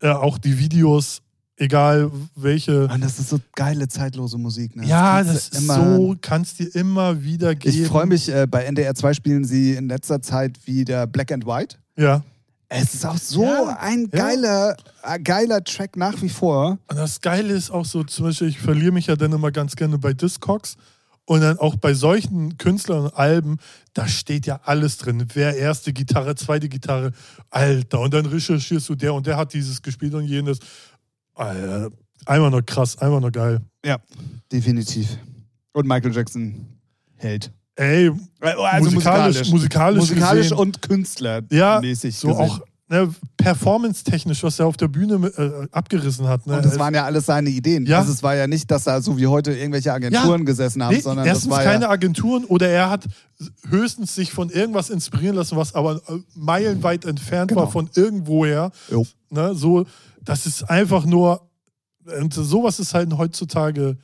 äh, 0.00 0.08
auch 0.08 0.38
die 0.38 0.58
Videos, 0.58 1.20
egal 1.56 2.10
welche. 2.34 2.86
Mann, 2.88 3.00
das 3.00 3.18
ist 3.18 3.28
so 3.30 3.38
geile, 3.54 3.88
zeitlose 3.88 4.38
Musik. 4.38 4.76
Ne? 4.76 4.86
ja, 4.86 5.22
das 5.22 5.50
du 5.50 5.56
ist 5.58 5.62
immer- 5.64 5.96
so, 5.96 6.16
kannst 6.20 6.58
dir 6.58 6.74
immer 6.74 7.22
wieder 7.22 7.54
geben. 7.54 7.82
Ich 7.82 7.86
freue 7.88 8.06
mich, 8.06 8.28
äh, 8.28 8.46
bei 8.46 8.64
NDR 8.64 8.94
2 8.94 9.14
spielen 9.14 9.44
sie 9.44 9.74
in 9.74 9.88
letzter 9.88 10.22
Zeit 10.22 10.66
wieder 10.66 11.06
Black 11.06 11.32
and 11.32 11.46
White. 11.46 11.76
Ja. 11.96 12.22
Es 12.72 12.94
ist 12.94 13.04
auch 13.04 13.18
so 13.18 13.42
Ja, 13.42 13.76
ein 13.80 14.08
ja. 14.12 14.18
geiler, 14.26 14.76
äh, 15.02 15.18
geiler 15.18 15.62
Track 15.64 15.96
nach 15.96 16.22
wie 16.22 16.28
vor. 16.28 16.78
Und 16.88 16.96
das 16.96 17.20
Geile 17.20 17.52
ist 17.52 17.70
auch 17.70 17.84
so, 17.84 18.04
zum 18.04 18.26
Beispiel, 18.26 18.46
ich 18.48 18.60
verliere 18.60 18.92
mich 18.92 19.06
ja 19.08 19.16
dann 19.16 19.32
immer 19.32 19.50
ganz 19.50 19.74
gerne 19.74 19.98
bei 19.98 20.12
Discogs. 20.12 20.76
Und 21.30 21.42
dann 21.42 21.60
auch 21.60 21.76
bei 21.76 21.94
solchen 21.94 22.58
Künstlern 22.58 23.04
und 23.04 23.14
Alben, 23.14 23.58
da 23.92 24.08
steht 24.08 24.46
ja 24.46 24.58
alles 24.64 24.98
drin. 24.98 25.24
Wer 25.32 25.56
erste 25.56 25.92
Gitarre, 25.92 26.34
zweite 26.34 26.68
Gitarre, 26.68 27.12
Alter. 27.50 28.00
Und 28.00 28.12
dann 28.14 28.26
recherchierst 28.26 28.88
du, 28.88 28.96
der 28.96 29.14
und 29.14 29.28
der 29.28 29.36
hat 29.36 29.54
dieses 29.54 29.80
gespielt 29.80 30.12
und 30.14 30.24
jenes. 30.24 30.58
Alter, 31.34 31.92
einfach 32.26 32.50
nur 32.50 32.66
krass, 32.66 32.98
einfach 32.98 33.20
nur 33.20 33.30
geil. 33.30 33.60
Ja, 33.84 33.98
definitiv. 34.50 35.18
Und 35.72 35.86
Michael 35.86 36.12
Jackson 36.12 36.66
hält. 37.14 37.52
Ey, 37.76 38.10
Also 38.40 38.90
musikalisch, 38.90 39.50
musikalisch, 39.52 40.00
musikalisch 40.00 40.48
gesehen, 40.48 40.58
und 40.58 40.82
künstlermäßig. 40.82 41.56
ja, 42.16 42.20
so 42.20 42.28
gesehen. 42.30 42.40
auch 42.42 42.60
ne, 42.90 43.14
performance-technisch, 43.36 44.42
was 44.42 44.58
er 44.58 44.66
auf 44.66 44.76
der 44.76 44.88
Bühne 44.88 45.14
äh, 45.28 45.68
abgerissen 45.70 46.26
hat. 46.28 46.46
Ne? 46.46 46.56
Und 46.56 46.64
das 46.64 46.78
waren 46.78 46.92
ja 46.92 47.04
alles 47.04 47.26
seine 47.26 47.48
Ideen. 47.48 47.86
Ja. 47.86 48.00
Also 48.00 48.12
es 48.12 48.22
war 48.22 48.34
ja 48.34 48.46
nicht, 48.46 48.70
dass 48.70 48.84
da 48.84 49.00
so 49.00 49.16
wie 49.16 49.26
heute 49.28 49.52
irgendwelche 49.56 49.92
Agenturen 49.92 50.44
gesessen 50.44 50.82
haben, 50.82 50.94
Nee, 50.94 51.00
sondern 51.00 51.26
erstens 51.26 51.48
das 51.48 51.58
war 51.58 51.64
keine 51.64 51.84
ja, 51.84 51.90
Agenturen 51.90 52.44
oder 52.44 52.68
er 52.68 52.90
hat 52.90 53.04
höchstens 53.68 54.14
sich 54.14 54.32
von 54.32 54.50
irgendwas 54.50 54.90
inspirieren 54.90 55.36
lassen, 55.36 55.56
was 55.56 55.74
aber 55.74 55.96
äh, 56.08 56.18
meilenweit 56.34 57.04
entfernt 57.06 57.48
Genau. 57.50 57.62
war 57.62 57.70
von 57.70 57.88
irgendwoher. 57.94 58.72
Jo. 58.90 59.06
Ne, 59.30 59.54
so, 59.54 59.86
das 60.22 60.44
ist 60.46 60.64
einfach 60.64 61.06
nur, 61.06 61.48
und 62.20 62.34
sowas 62.34 62.80
ist 62.80 62.92
halt 62.92 63.16
heutzutage 63.16 63.96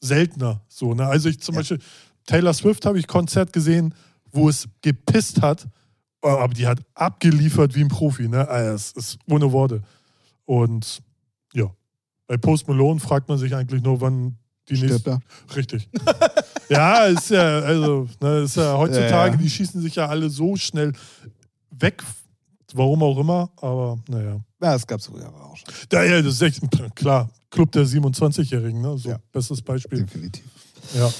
seltener. 0.00 0.60
So, 0.68 0.92
ne? 0.94 1.06
Also 1.06 1.28
ich 1.28 1.40
zum 1.40 1.54
Ja. 1.54 1.60
Beispiel, 1.60 1.78
Taylor 2.26 2.52
Swift 2.52 2.84
habe 2.84 2.98
ich 2.98 3.06
Konzert 3.06 3.52
gesehen, 3.52 3.94
wo 4.32 4.48
es 4.48 4.68
gepisst 4.82 5.40
hat, 5.40 5.66
aber 6.22 6.54
die 6.54 6.66
hat 6.66 6.80
abgeliefert 6.94 7.74
wie 7.74 7.80
ein 7.82 7.88
Profi. 7.88 8.28
Ne? 8.28 8.46
Also 8.48 8.74
es 8.74 8.92
ist 8.92 9.18
ohne 9.28 9.50
Worte. 9.52 9.82
Und 10.44 11.00
ja, 11.54 11.70
bei 12.26 12.36
Post 12.36 12.68
Malone 12.68 13.00
fragt 13.00 13.28
man 13.28 13.38
sich 13.38 13.54
eigentlich 13.54 13.82
nur, 13.82 14.00
wann 14.00 14.36
die 14.68 14.80
nächste 14.80 15.10
er. 15.12 15.20
Richtig. 15.56 15.88
ja, 16.68 17.04
ist 17.06 17.30
ja, 17.30 17.60
also, 17.60 18.08
ne, 18.20 18.40
ist 18.40 18.56
ja 18.56 18.76
heutzutage, 18.76 19.10
Ja, 19.10 19.26
ja. 19.26 19.36
die 19.36 19.48
schießen 19.50 19.80
sich 19.80 19.94
ja 19.94 20.06
alle 20.08 20.28
so 20.28 20.56
schnell 20.56 20.92
weg, 21.70 22.02
warum 22.74 23.02
auch 23.02 23.18
immer, 23.18 23.50
aber 23.56 23.98
naja. 24.08 24.32
Ja, 24.60 24.72
das 24.72 24.86
gab 24.86 25.00
es 25.00 25.06
früher 25.06 25.28
auch 25.28 25.56
schon. 25.56 25.68
Ja, 25.92 26.02
ja, 26.02 26.20
das 26.20 26.34
ist 26.34 26.42
echt, 26.42 26.60
klar, 26.94 27.30
Club 27.50 27.72
der 27.72 27.84
27-Jährigen, 27.86 28.80
ne? 28.82 28.98
So, 28.98 29.08
Ja. 29.10 29.18
bestes 29.32 29.62
Beispiel. 29.62 30.00
Definitiv. 30.04 30.44
Ja. 30.94 31.10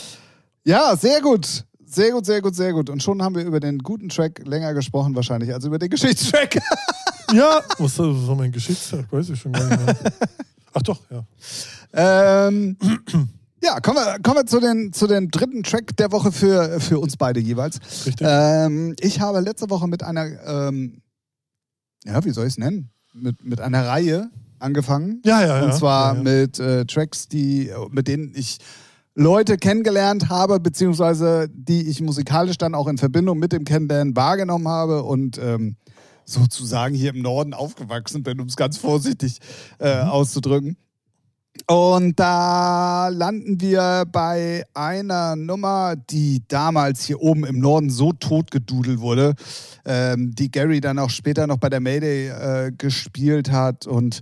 Ja, 0.64 0.96
sehr 0.96 1.20
gut. 1.22 1.64
Sehr 1.90 2.12
gut, 2.12 2.26
sehr 2.26 2.42
gut, 2.42 2.54
sehr 2.54 2.72
gut. 2.72 2.90
Und 2.90 3.02
schon 3.02 3.22
haben 3.22 3.34
wir 3.34 3.44
über 3.44 3.60
den 3.60 3.78
guten 3.78 4.08
Track 4.08 4.46
länger 4.46 4.74
gesprochen, 4.74 5.14
wahrscheinlich, 5.14 5.52
als 5.52 5.64
über 5.64 5.78
den 5.78 5.90
Geschichtstrack. 5.90 6.58
Ja, 7.30 7.60
was, 7.76 7.98
was 7.98 8.26
war 8.26 8.36
mein 8.36 8.50
Geschichtstag? 8.50 9.04
Weiß 9.12 9.28
ich 9.28 9.38
schon 9.38 9.52
gar 9.52 9.68
nicht 9.68 9.84
mehr. 9.84 9.96
Ach 10.72 10.80
doch, 10.80 10.98
ja. 11.10 12.48
ähm, 12.48 12.74
ja, 13.62 13.80
kommen 13.80 13.98
wir, 13.98 14.18
kommen 14.22 14.36
wir 14.36 14.46
zu, 14.46 14.60
den, 14.60 14.94
zu 14.94 15.06
den 15.06 15.28
dritten 15.28 15.62
Track 15.62 15.94
der 15.98 16.10
Woche 16.10 16.32
für, 16.32 16.80
für 16.80 16.98
uns 16.98 17.18
beide 17.18 17.38
jeweils. 17.38 17.80
Richtig. 18.06 18.26
Ähm, 18.26 18.96
ich 19.00 19.20
habe 19.20 19.40
letzte 19.40 19.68
Woche 19.68 19.86
mit 19.88 20.02
einer, 20.02 20.26
ähm, 20.68 21.02
ja, 22.06 22.24
wie 22.24 22.30
soll 22.30 22.46
ich 22.46 22.52
es 22.52 22.58
nennen? 22.58 22.88
Mit, 23.12 23.44
mit 23.44 23.60
einer 23.60 23.86
Reihe 23.86 24.30
angefangen. 24.58 25.20
ja, 25.26 25.42
ja, 25.42 25.58
ja. 25.58 25.64
Und 25.64 25.74
zwar 25.74 26.12
ja, 26.12 26.16
ja. 26.16 26.22
mit 26.22 26.58
äh, 26.58 26.86
Tracks, 26.86 27.28
die, 27.28 27.70
mit 27.90 28.08
denen 28.08 28.32
ich 28.34 28.58
Leute 29.18 29.56
kennengelernt 29.56 30.28
habe, 30.28 30.60
beziehungsweise 30.60 31.48
die 31.52 31.88
ich 31.88 32.00
musikalisch 32.00 32.56
dann 32.56 32.76
auch 32.76 32.86
in 32.86 32.98
Verbindung 32.98 33.38
mit 33.40 33.52
dem 33.52 33.64
Kennenlernen 33.64 34.14
wahrgenommen 34.14 34.68
habe 34.68 35.02
und 35.02 35.38
ähm, 35.38 35.74
sozusagen 36.24 36.94
hier 36.94 37.10
im 37.10 37.22
Norden 37.22 37.52
aufgewachsen 37.52 38.22
bin, 38.22 38.40
um 38.40 38.46
es 38.46 38.54
ganz 38.54 38.78
vorsichtig 38.78 39.40
äh, 39.80 40.04
Mhm. 40.04 40.10
auszudrücken. 40.10 40.76
Und 41.66 42.20
da 42.20 43.08
landen 43.08 43.60
wir 43.60 44.04
bei 44.12 44.62
einer 44.72 45.34
Nummer, 45.34 45.96
die 45.96 46.42
damals 46.46 47.02
hier 47.04 47.20
oben 47.20 47.44
im 47.44 47.58
Norden 47.58 47.90
so 47.90 48.12
totgedudelt 48.12 49.00
wurde, 49.00 49.34
ähm, 49.84 50.32
die 50.36 50.52
Gary 50.52 50.80
dann 50.80 51.00
auch 51.00 51.10
später 51.10 51.48
noch 51.48 51.56
bei 51.56 51.68
der 51.68 51.80
Mayday 51.80 52.28
äh, 52.28 52.70
gespielt 52.70 53.50
hat. 53.50 53.88
Und 53.88 54.20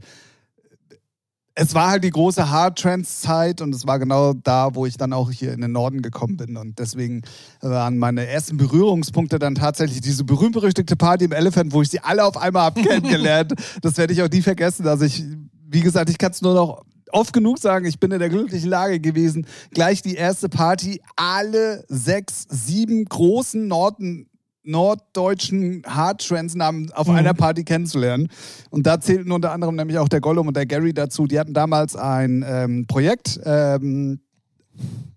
es 1.59 1.75
war 1.75 1.89
halt 1.89 2.05
die 2.05 2.11
große 2.11 2.51
Hard-Trance-Zeit 2.51 3.63
und 3.63 3.75
es 3.75 3.87
war 3.87 3.99
genau 3.99 4.35
da, 4.35 4.75
wo 4.75 4.85
ich 4.85 4.99
dann 4.99 5.15
auch 5.15 5.31
hier 5.31 5.55
in 5.55 5.63
den 5.63 5.73
Norden 5.73 6.03
gekommen 6.03 6.37
bin. 6.37 6.59
Und 6.59 6.79
deswegen 6.79 7.23
waren 7.63 7.97
meine 7.97 8.27
ersten 8.27 8.59
Berührungspunkte 8.59 9.39
dann 9.39 9.55
tatsächlich 9.55 10.03
diese 10.03 10.25
berühmt-berüchtigte 10.25 10.97
Party 10.97 11.25
im 11.25 11.33
Elephant, 11.33 11.73
wo 11.73 11.81
ich 11.81 11.89
sie 11.89 12.01
alle 12.01 12.25
auf 12.25 12.37
einmal 12.37 12.65
habe 12.65 12.83
kennengelernt. 12.83 13.55
das 13.81 13.97
werde 13.97 14.13
ich 14.13 14.23
auch 14.23 14.29
nie 14.29 14.43
vergessen. 14.43 14.87
Also 14.87 15.07
ich, 15.07 15.25
wie 15.67 15.81
gesagt, 15.81 16.11
ich 16.11 16.19
kann 16.19 16.31
es 16.31 16.43
nur 16.43 16.53
noch 16.53 16.85
oft 17.11 17.33
genug 17.33 17.59
sagen, 17.59 17.87
ich 17.87 17.99
bin 17.99 18.11
in 18.11 18.19
der 18.19 18.29
glücklichen 18.29 18.69
Lage 18.69 19.01
gewesen, 19.01 19.47
gleich 19.71 20.03
die 20.03 20.15
erste 20.15 20.51
Party, 20.51 21.01
alle 21.17 21.87
sechs, 21.89 22.45
sieben 22.51 23.07
großen 23.07 23.67
Norden 23.67 24.29
norddeutschen 24.67 25.83
Hard-Trance-Namen 25.87 26.93
auf 26.93 27.09
mhm. 27.09 27.15
einer 27.15 27.35
Party 27.35 27.65
kennenzulernen. 27.65 28.29
Und 28.71 28.87
da 28.87 29.01
zählten 29.01 29.33
unter 29.33 29.53
anderem 29.53 29.77
nämlich 29.77 29.99
auch 29.99 30.09
der 30.09 30.21
Gollum 30.21 30.49
und 30.49 30.57
der 30.57 30.67
Gary 30.67 30.93
dazu. 30.93 31.27
Die 31.27 31.39
hatten 31.39 31.55
damals 31.55 31.97
ein 31.97 32.45
ähm, 32.47 32.87
Projekt. 32.87 33.41
Ähm, 33.45 34.21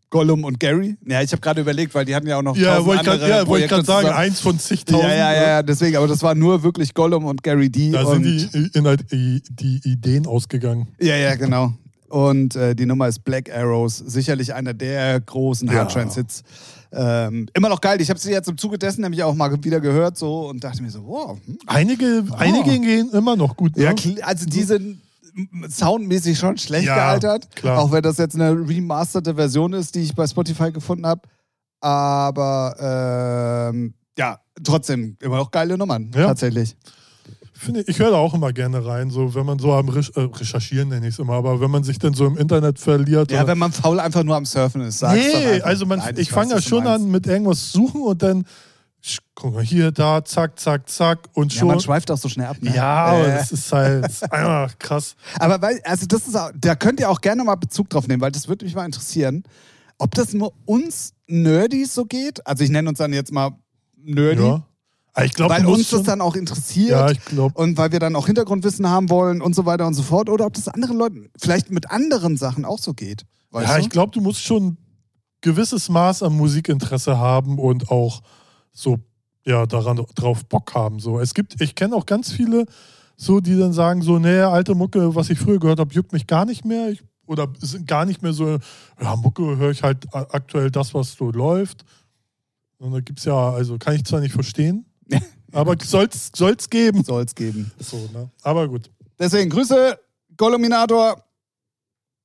Gollum 0.10 0.44
und 0.44 0.60
Gary. 0.60 0.98
Ja, 1.06 1.22
ich 1.22 1.32
habe 1.32 1.42
gerade 1.42 1.62
überlegt, 1.62 1.94
weil 1.94 2.06
die 2.06 2.16
hatten 2.16 2.28
ja 2.28 2.38
auch 2.38 2.42
noch 2.42 2.58
ja, 2.58 2.84
wollte 2.84 3.04
grad, 3.04 3.22
ja, 3.22 3.46
wollte 3.48 3.66
ich 3.66 3.70
gerade 3.70 3.86
sagen, 3.86 4.08
eins 4.08 4.40
von 4.40 4.58
zigtausend. 4.58 5.08
Ja, 5.08 5.34
ja, 5.34 5.48
ja, 5.48 5.64
deswegen, 5.64 5.98
aber 5.98 6.08
das 6.08 6.24
war 6.24 6.34
nur 6.34 6.64
wirklich 6.64 6.94
Gollum 6.94 7.26
und 7.26 7.44
Gary 7.44 7.70
D. 7.70 7.92
Da 7.92 8.06
sind 8.06 8.24
die, 8.24 8.50
in, 8.54 8.86
in, 8.86 9.42
die 9.50 9.82
Ideen 9.84 10.26
ausgegangen. 10.26 10.88
Ja, 11.00 11.16
ja, 11.16 11.36
genau. 11.36 11.74
Und 12.08 12.56
äh, 12.56 12.76
die 12.76 12.88
Nummer 12.88 13.08
ist 13.08 13.24
Black 13.24 13.56
Arrows, 13.56 13.98
sicherlich 13.98 14.54
einer 14.54 14.74
der 14.74 15.20
großen 15.20 15.68
ja. 15.68 15.76
Hard 15.76 15.92
Trance 15.92 16.20
Hits. 16.20 16.44
Ähm, 16.92 17.48
immer 17.54 17.70
noch 17.70 17.82
geil. 17.82 18.02
Ich 18.02 18.10
habe 18.10 18.20
sie 18.20 18.32
jetzt 18.32 18.50
im 18.50 18.58
Zuge 18.58 18.78
dessen 18.78 19.02
nämlich 19.02 19.24
auch 19.24 19.36
mal 19.36 19.64
wieder 19.64 19.80
gehört 19.80 20.18
so 20.18 20.50
und 20.50 20.64
dachte 20.64 20.82
mir 20.82 20.90
so, 20.90 21.06
wow. 21.06 21.38
Hm. 21.46 21.58
Einige, 21.68 22.26
oh. 22.30 22.36
einige 22.36 22.80
gehen 22.80 23.12
immer 23.12 23.36
noch 23.36 23.56
gut. 23.56 23.78
Ne? 23.78 23.84
Ja, 23.84 23.94
also 24.24 24.46
die 24.46 24.64
sind 24.64 25.02
soundmäßig 25.70 26.38
schon 26.38 26.58
schlecht 26.58 26.88
ja, 26.88 26.96
gealtert. 26.96 27.56
Klar. 27.56 27.80
Auch 27.80 27.92
wenn 27.92 28.02
das 28.02 28.18
jetzt 28.18 28.36
eine 28.36 28.52
remasterte 28.52 29.36
Version 29.36 29.74
ist, 29.74 29.96
die 29.96 30.02
ich 30.02 30.16
bei 30.16 30.26
Spotify 30.26 30.72
gefunden 30.72 31.06
habe. 31.06 31.22
Aber 31.82 33.70
ähm, 33.72 33.94
ja, 34.18 34.40
trotzdem 34.64 35.16
immer 35.22 35.38
noch 35.38 35.52
geile 35.52 35.78
Nummern, 35.78 36.12
ja. 36.14 36.28
tatsächlich 36.28 36.76
finde, 37.62 37.84
ich 37.88 38.00
höre 38.00 38.12
da 38.12 38.18
auch 38.18 38.34
immer 38.34 38.54
gerne 38.54 38.86
rein, 38.86 39.10
so 39.10 39.36
wenn 39.36 39.46
man 39.46 39.60
so 39.60 39.74
am 39.74 39.90
Re 39.90 40.02
äh, 40.16 40.22
Recherchieren 40.22 40.90
nenne 40.90 41.08
ich 41.08 41.16
es 41.16 41.20
immer, 41.20 41.34
aber 41.34 41.60
wenn 41.62 41.72
man 41.72 41.84
sich 41.84 42.00
dann 42.00 42.14
so 42.14 42.26
im 42.26 42.38
Internet 42.38 42.80
verliert. 42.80 43.32
Ja, 43.32 43.48
wenn 43.48 43.58
man 43.58 43.72
faul 43.72 44.00
einfach 44.00 44.24
nur 44.24 44.36
am 44.36 44.46
Surfen 44.46 44.82
ist, 44.82 45.00
sagst 45.00 45.18
Nee, 45.18 45.62
also 45.62 45.86
man, 45.86 46.00
Nein, 46.00 46.16
ich, 46.16 46.22
ich 46.22 46.30
fange 46.30 46.54
ja 46.54 46.62
schon 46.62 46.88
an 46.88 47.10
mit 47.10 47.28
irgendwas 47.28 47.72
suchen 47.72 48.02
und 48.02 48.22
dann 48.22 48.46
guck 49.36 49.54
mal 49.54 49.64
hier, 49.64 49.92
da, 49.92 50.24
zack, 50.24 50.60
zack, 50.60 50.90
zack 50.90 51.30
und 51.34 51.54
schon. 51.54 51.70
Ja, 51.70 51.74
man 51.76 51.80
schweift 51.80 52.12
auch 52.12 52.18
so 52.18 52.30
schnell 52.30 52.48
ab. 52.48 52.58
Ne? 52.62 52.76
Ja, 52.76 53.20
äh. 53.20 53.38
das 53.38 53.52
ist 53.52 53.72
halt 53.72 54.06
einfach 54.32 54.78
krass. 54.78 55.16
Aber 55.40 55.62
weil, 55.62 55.80
also 55.84 56.06
das 56.06 56.28
ist 56.28 56.36
auch, 56.36 56.52
da 56.56 56.76
könnt 56.76 57.00
ihr 57.00 57.10
auch 57.10 57.22
gerne 57.22 57.44
mal 57.44 57.56
Bezug 57.56 57.90
drauf 57.90 58.08
nehmen, 58.08 58.22
weil 58.22 58.32
das 58.32 58.48
würde 58.48 58.66
mich 58.66 58.76
mal 58.76 58.86
interessieren, 58.86 59.44
ob 59.98 60.14
das 60.16 60.34
nur 60.34 60.54
uns 60.66 61.14
Nerdys 61.28 61.94
so 61.94 62.06
geht. 62.06 62.46
Also 62.46 62.64
ich 62.64 62.70
nenne 62.70 62.90
uns 62.90 62.98
dann 62.98 63.14
jetzt 63.14 63.32
mal 63.32 63.52
Nerdy. 63.98 64.44
Ja. 64.44 64.64
Ah, 65.14 65.24
ich 65.24 65.34
glaub, 65.34 65.50
weil 65.50 65.66
uns 65.66 65.90
das 65.90 66.04
dann 66.04 66.22
auch 66.22 66.36
interessiert 66.36 66.92
ja, 66.92 67.10
ich 67.10 67.24
glaub. 67.26 67.58
und 67.58 67.78
weil 67.78 67.92
wir 67.92 68.00
dann 68.00 68.16
auch 68.16 68.28
Hintergrundwissen 68.28 68.88
haben 68.90 69.10
wollen 69.10 69.42
und 69.42 69.56
so 69.56 69.66
weiter 69.66 69.88
und 69.88 69.94
so 69.94 70.04
fort. 70.04 70.30
Oder 70.30 70.46
ob 70.46 70.54
das 70.54 70.68
anderen 70.68 70.98
Leuten 70.98 71.30
vielleicht 71.38 71.72
mit 71.72 71.92
anderen 71.92 72.38
Sachen 72.38 72.64
auch 72.64 72.80
so 72.80 72.94
geht. 72.94 73.26
ja, 73.54 73.76
du? 73.76 73.82
ich 73.82 73.90
glaube, 73.90 74.12
du 74.12 74.22
musst 74.22 74.42
schon 74.42 74.64
ein 74.64 74.78
gewisses 75.42 75.90
Maß 75.90 76.24
an 76.24 76.34
Musikinteresse 76.34 77.18
haben 77.18 77.60
und 77.60 77.90
auch 77.90 78.22
so 78.72 79.00
ja 79.46 79.66
daran 79.66 80.06
drauf 80.16 80.46
Bock 80.46 80.74
haben. 80.76 81.00
So, 81.00 81.20
es 81.20 81.34
gibt, 81.34 81.60
ich 81.60 81.76
kenne 81.76 81.96
auch 81.96 82.06
ganz 82.06 82.32
viele, 82.32 82.66
so 83.18 83.40
die 83.40 83.58
dann 83.58 83.74
sagen 83.74 84.02
so, 84.02 84.20
nee, 84.20 84.40
alte 84.40 84.76
Mucke, 84.76 85.16
was 85.16 85.30
ich 85.30 85.40
früher 85.40 85.60
gehört 85.60 85.80
habe, 85.80 85.94
juckt 85.94 86.14
mich 86.14 86.28
gar 86.28 86.46
nicht 86.46 86.64
mehr. 86.66 86.90
Ich, 86.90 87.04
oder 87.26 87.48
sind 87.60 87.88
gar 87.88 88.06
nicht 88.06 88.22
mehr 88.22 88.34
so, 88.34 88.58
ja, 89.02 89.16
Mucke 89.16 89.58
höre 89.58 89.72
ich 89.72 89.84
halt 89.84 90.06
aktuell 90.14 90.72
das, 90.72 90.94
was 90.94 91.14
so 91.14 91.32
läuft. 91.32 91.84
Und 92.78 92.94
da 92.94 93.02
gibt 93.02 93.20
es 93.20 93.26
ja, 93.26 93.52
also 93.52 93.78
kann 93.78 93.96
ich 93.96 94.06
zwar 94.06 94.22
nicht 94.22 94.34
verstehen, 94.34 94.86
aber 95.52 95.76
soll's, 95.82 96.32
soll's 96.36 96.70
geben. 96.70 97.04
Soll's 97.04 97.36
geben. 97.36 97.72
So, 97.80 98.10
ne? 98.14 98.30
Aber 98.44 98.68
gut. 98.68 98.90
Deswegen 99.18 99.50
Grüße, 99.50 100.00
Goluminator. 100.38 101.24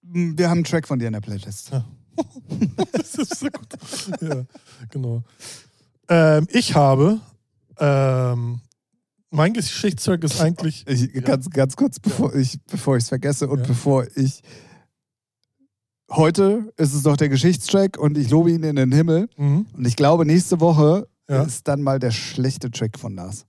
Wir 0.02 0.48
haben 0.48 0.58
einen 0.58 0.64
Track 0.64 0.86
von 0.86 0.98
dir 0.98 1.06
in 1.06 1.14
der 1.14 1.20
Playlist. 1.20 1.70
Ja. 1.70 1.84
das 2.92 3.14
ist 3.14 3.38
so 3.38 3.46
gut. 3.46 4.20
Ja, 4.20 4.44
genau. 4.90 5.22
Ähm, 6.08 6.46
ich 6.50 6.74
habe 6.74 7.20
ähm, 7.78 8.60
mein 9.30 9.52
Geschichtstrack 9.52 10.22
ist 10.22 10.40
eigentlich. 10.40 10.84
Ich, 10.86 11.12
ganz, 11.24 11.50
ganz 11.50 11.76
kurz, 11.76 11.98
bevor 11.98 12.32
ja. 12.34 12.40
ich 12.40 12.58
bevor 12.70 12.96
es 12.96 13.08
vergesse 13.08 13.48
und 13.48 13.60
ja. 13.60 13.66
bevor 13.66 14.06
ich. 14.14 14.42
Heute 16.10 16.72
ist 16.76 16.94
es 16.94 17.02
doch 17.02 17.16
der 17.16 17.28
Geschichtstrack 17.28 17.98
und 17.98 18.16
ich 18.16 18.30
lobe 18.30 18.52
ihn 18.52 18.62
in 18.62 18.76
den 18.76 18.92
Himmel. 18.92 19.28
Mhm. 19.36 19.66
Und 19.72 19.86
ich 19.86 19.96
glaube, 19.96 20.24
nächste 20.24 20.60
Woche 20.60 21.08
ja. 21.28 21.42
ist 21.42 21.66
dann 21.68 21.82
mal 21.82 21.98
der 21.98 22.10
schlechte 22.10 22.70
Track 22.70 22.98
von 22.98 23.14
Nas. 23.14 23.46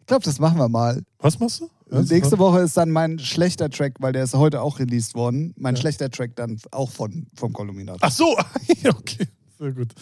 Ich 0.00 0.06
glaube, 0.06 0.24
das 0.24 0.38
machen 0.38 0.58
wir 0.58 0.68
mal. 0.68 1.02
Was 1.18 1.38
machst 1.38 1.60
du? 1.60 1.70
Was? 1.86 2.08
Nächste 2.08 2.38
Woche 2.38 2.60
ist 2.60 2.76
dann 2.76 2.90
mein 2.90 3.18
schlechter 3.18 3.68
Track, 3.68 3.94
weil 3.98 4.12
der 4.12 4.24
ist 4.24 4.34
heute 4.34 4.62
auch 4.62 4.78
released 4.78 5.14
worden. 5.14 5.54
Mein 5.56 5.74
ja. 5.74 5.80
schlechter 5.80 6.10
Track 6.10 6.36
dann 6.36 6.58
auch 6.70 6.90
von, 6.90 7.26
vom 7.34 7.52
Kolluminator. 7.52 8.00
Ach 8.00 8.12
so, 8.12 8.36
okay. 8.88 9.26
Sehr 9.58 9.72
gut. 9.72 9.92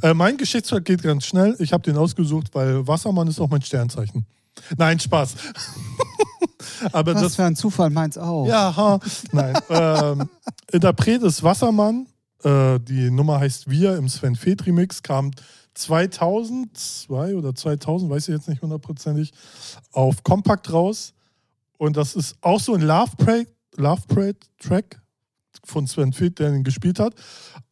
Äh, 0.00 0.14
mein 0.14 0.36
Geschichtstrack 0.36 0.84
geht 0.84 1.02
ganz 1.02 1.26
schnell. 1.26 1.54
Ich 1.58 1.72
habe 1.72 1.82
den 1.82 1.96
ausgesucht, 1.96 2.48
weil 2.54 2.86
Wassermann 2.86 3.28
ist 3.28 3.40
auch 3.40 3.50
mein 3.50 3.60
Sternzeichen. 3.60 4.24
Nein, 4.78 4.98
Spaß. 4.98 5.34
Aber 6.92 7.14
Was 7.14 7.22
das, 7.22 7.36
für 7.36 7.44
ein 7.44 7.56
Zufall, 7.56 7.90
meins 7.90 8.16
auch. 8.16 8.46
Ja, 8.46 8.74
ha. 8.74 9.00
Nein. 9.32 9.54
ähm, 9.68 10.28
Interpret 10.72 11.22
ist 11.22 11.42
Wassermann. 11.42 12.06
Äh, 12.42 12.80
die 12.80 13.10
Nummer 13.10 13.40
heißt 13.40 13.68
Wir 13.68 13.96
im 13.96 14.08
Sven 14.08 14.34
Feth 14.34 14.66
Remix. 14.66 15.02
Kam 15.02 15.30
2002 15.74 17.36
oder 17.36 17.54
2000, 17.54 18.10
weiß 18.10 18.28
ich 18.28 18.34
jetzt 18.34 18.48
nicht 18.48 18.62
hundertprozentig, 18.62 19.32
auf 19.92 20.22
Compact 20.22 20.72
raus. 20.72 21.14
Und 21.78 21.96
das 21.96 22.14
ist 22.14 22.36
auch 22.40 22.60
so 22.60 22.74
ein 22.74 22.82
Love 22.82 23.16
Parade, 23.16 23.48
Love 23.76 24.02
Parade 24.06 24.38
Track 24.58 25.00
von 25.64 25.86
Sven 25.86 26.12
Feth, 26.12 26.38
der 26.38 26.52
ihn 26.52 26.64
gespielt 26.64 26.98
hat. 26.98 27.14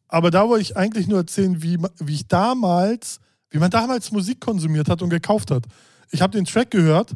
Aber 0.07 0.31
da 0.31 0.47
wollte 0.49 0.63
ich 0.63 0.75
eigentlich 0.75 1.07
nur 1.07 1.19
erzählen, 1.19 1.61
wie, 1.61 1.77
wie 1.99 2.15
ich 2.15 2.27
damals, 2.27 3.19
wie 3.49 3.59
man 3.59 3.71
damals 3.71 4.11
Musik 4.11 4.41
konsumiert 4.41 4.89
hat 4.89 5.01
und 5.01 5.09
gekauft 5.09 5.51
hat. 5.51 5.65
Ich 6.09 6.21
habe 6.21 6.33
den 6.33 6.45
Track 6.45 6.71
gehört 6.71 7.15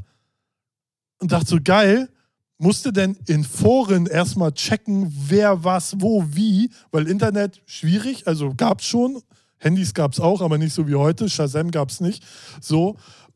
und 1.20 1.32
dachte 1.32 1.48
so, 1.48 1.58
geil, 1.62 2.10
musste 2.58 2.94
denn 2.94 3.18
in 3.28 3.44
Foren 3.44 4.06
erstmal 4.06 4.54
checken, 4.54 5.14
wer 5.28 5.64
was, 5.64 5.96
wo, 6.00 6.24
wie, 6.28 6.70
weil 6.92 7.08
Internet 7.08 7.62
schwierig, 7.66 8.28
also 8.28 8.54
gab 8.56 8.80
es 8.80 8.86
schon, 8.86 9.22
Handys 9.66 9.93
gab 9.95 10.13
es 10.13 10.20
auch, 10.20 10.41
aber 10.41 10.57
nicht 10.57 10.74
so 10.74 10.88
wie 10.88 10.95
heute. 10.95 11.28
Shazam 11.28 11.72
gab 11.72 11.89
es 11.89 11.99
nicht. 11.99 12.24
So. 12.61 12.95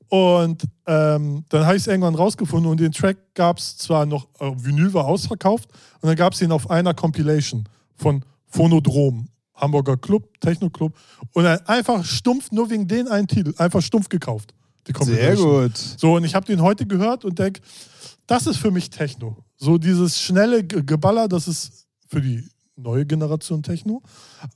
Und 0.09 0.63
ähm, 0.85 1.43
dann 1.49 1.65
habe 1.65 1.75
ich 1.75 1.83
es 1.83 1.87
irgendwann 1.87 2.15
rausgefunden 2.15 2.69
und 2.69 2.79
den 2.79 2.91
Track 2.91 3.17
gab 3.33 3.57
es 3.57 3.77
zwar 3.77 4.05
noch, 4.05 4.27
äh, 4.39 4.51
Vinyl 4.55 4.93
war 4.93 5.05
ausverkauft, 5.05 5.69
und 6.01 6.07
dann 6.07 6.15
gab 6.15 6.33
es 6.33 6.41
ihn 6.41 6.51
auf 6.51 6.69
einer 6.69 6.93
Compilation 6.93 7.67
von 7.95 8.23
Phonodrom, 8.47 9.27
Hamburger 9.53 9.97
Club, 9.97 10.39
Techno 10.39 10.69
Club. 10.69 10.95
Und 11.33 11.43
dann 11.43 11.59
einfach 11.67 12.03
stumpf, 12.05 12.51
nur 12.51 12.69
wegen 12.69 12.87
den 12.87 13.07
einen 13.07 13.27
Titel, 13.27 13.53
einfach 13.57 13.81
stumpf 13.81 14.09
gekauft. 14.09 14.53
Sehr 15.01 15.35
gut. 15.35 15.77
So, 15.77 16.15
und 16.15 16.23
ich 16.23 16.33
habe 16.33 16.45
den 16.45 16.61
heute 16.61 16.87
gehört 16.87 17.25
und 17.25 17.37
denke, 17.37 17.61
das 18.25 18.47
ist 18.47 18.57
für 18.57 18.71
mich 18.71 18.89
Techno. 18.89 19.37
So 19.57 19.77
dieses 19.77 20.19
schnelle 20.19 20.63
Geballer, 20.63 21.27
das 21.27 21.47
ist 21.47 21.85
für 22.07 22.21
die 22.21 22.49
neue 22.81 23.05
Generation 23.05 23.63
Techno. 23.63 24.01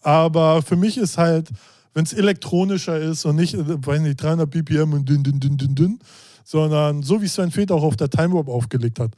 Aber 0.02 0.62
für 0.62 0.76
mich 0.76 0.98
ist 0.98 1.18
halt, 1.18 1.50
wenn 1.94 2.06
es 2.06 2.14
elektronischer 2.14 2.98
ist 3.00 3.26
und 3.26 3.36
nicht, 3.36 3.54
äh, 3.54 3.86
weiß 3.86 4.02
nicht, 4.02 4.22
300 4.22 4.50
BPM 4.50 4.94
und 4.94 5.08
dünn, 5.08 5.24
dünn, 5.24 5.40
dünn, 5.40 5.58
dünn, 5.58 5.76
dünn, 5.76 6.00
sondern 6.44 7.04
so 7.04 7.22
wie 7.22 7.28
Sven 7.28 7.52
Feth 7.52 7.72
auch 7.72 7.84
auf 7.84 7.96
der 7.96 8.10
Time 8.10 8.34
Warp 8.34 8.50
aufgelegt 8.50 9.00
hat. 9.00 9.12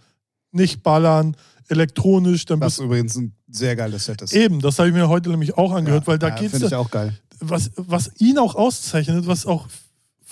Nicht 0.51 0.83
ballern, 0.83 1.35
elektronisch. 1.67 2.45
Dann 2.45 2.59
Was 2.61 2.79
übrigens 2.79 3.15
ein 3.15 3.33
sehr 3.47 3.75
geiles 3.75 4.05
Set 4.05 4.21
ist. 4.21 4.33
Eben, 4.33 4.59
das 4.59 4.77
habe 4.79 4.89
ich 4.89 4.93
mir 4.93 5.09
heute 5.09 5.29
nämlich 5.29 5.57
auch 5.57 5.73
angehört, 5.73 6.03
ja, 6.03 6.07
weil 6.07 6.19
da 6.19 6.29
ja, 6.29 6.35
geht 6.35 6.47
es. 6.47 6.51
Finde 6.51 6.67
ich 6.67 6.75
auch 6.75 6.91
geil. 6.91 7.17
Was, 7.39 7.71
was 7.75 8.11
ihn 8.19 8.37
auch 8.37 8.55
auszeichnet, 8.55 9.27
was 9.27 9.45
auch 9.45 9.67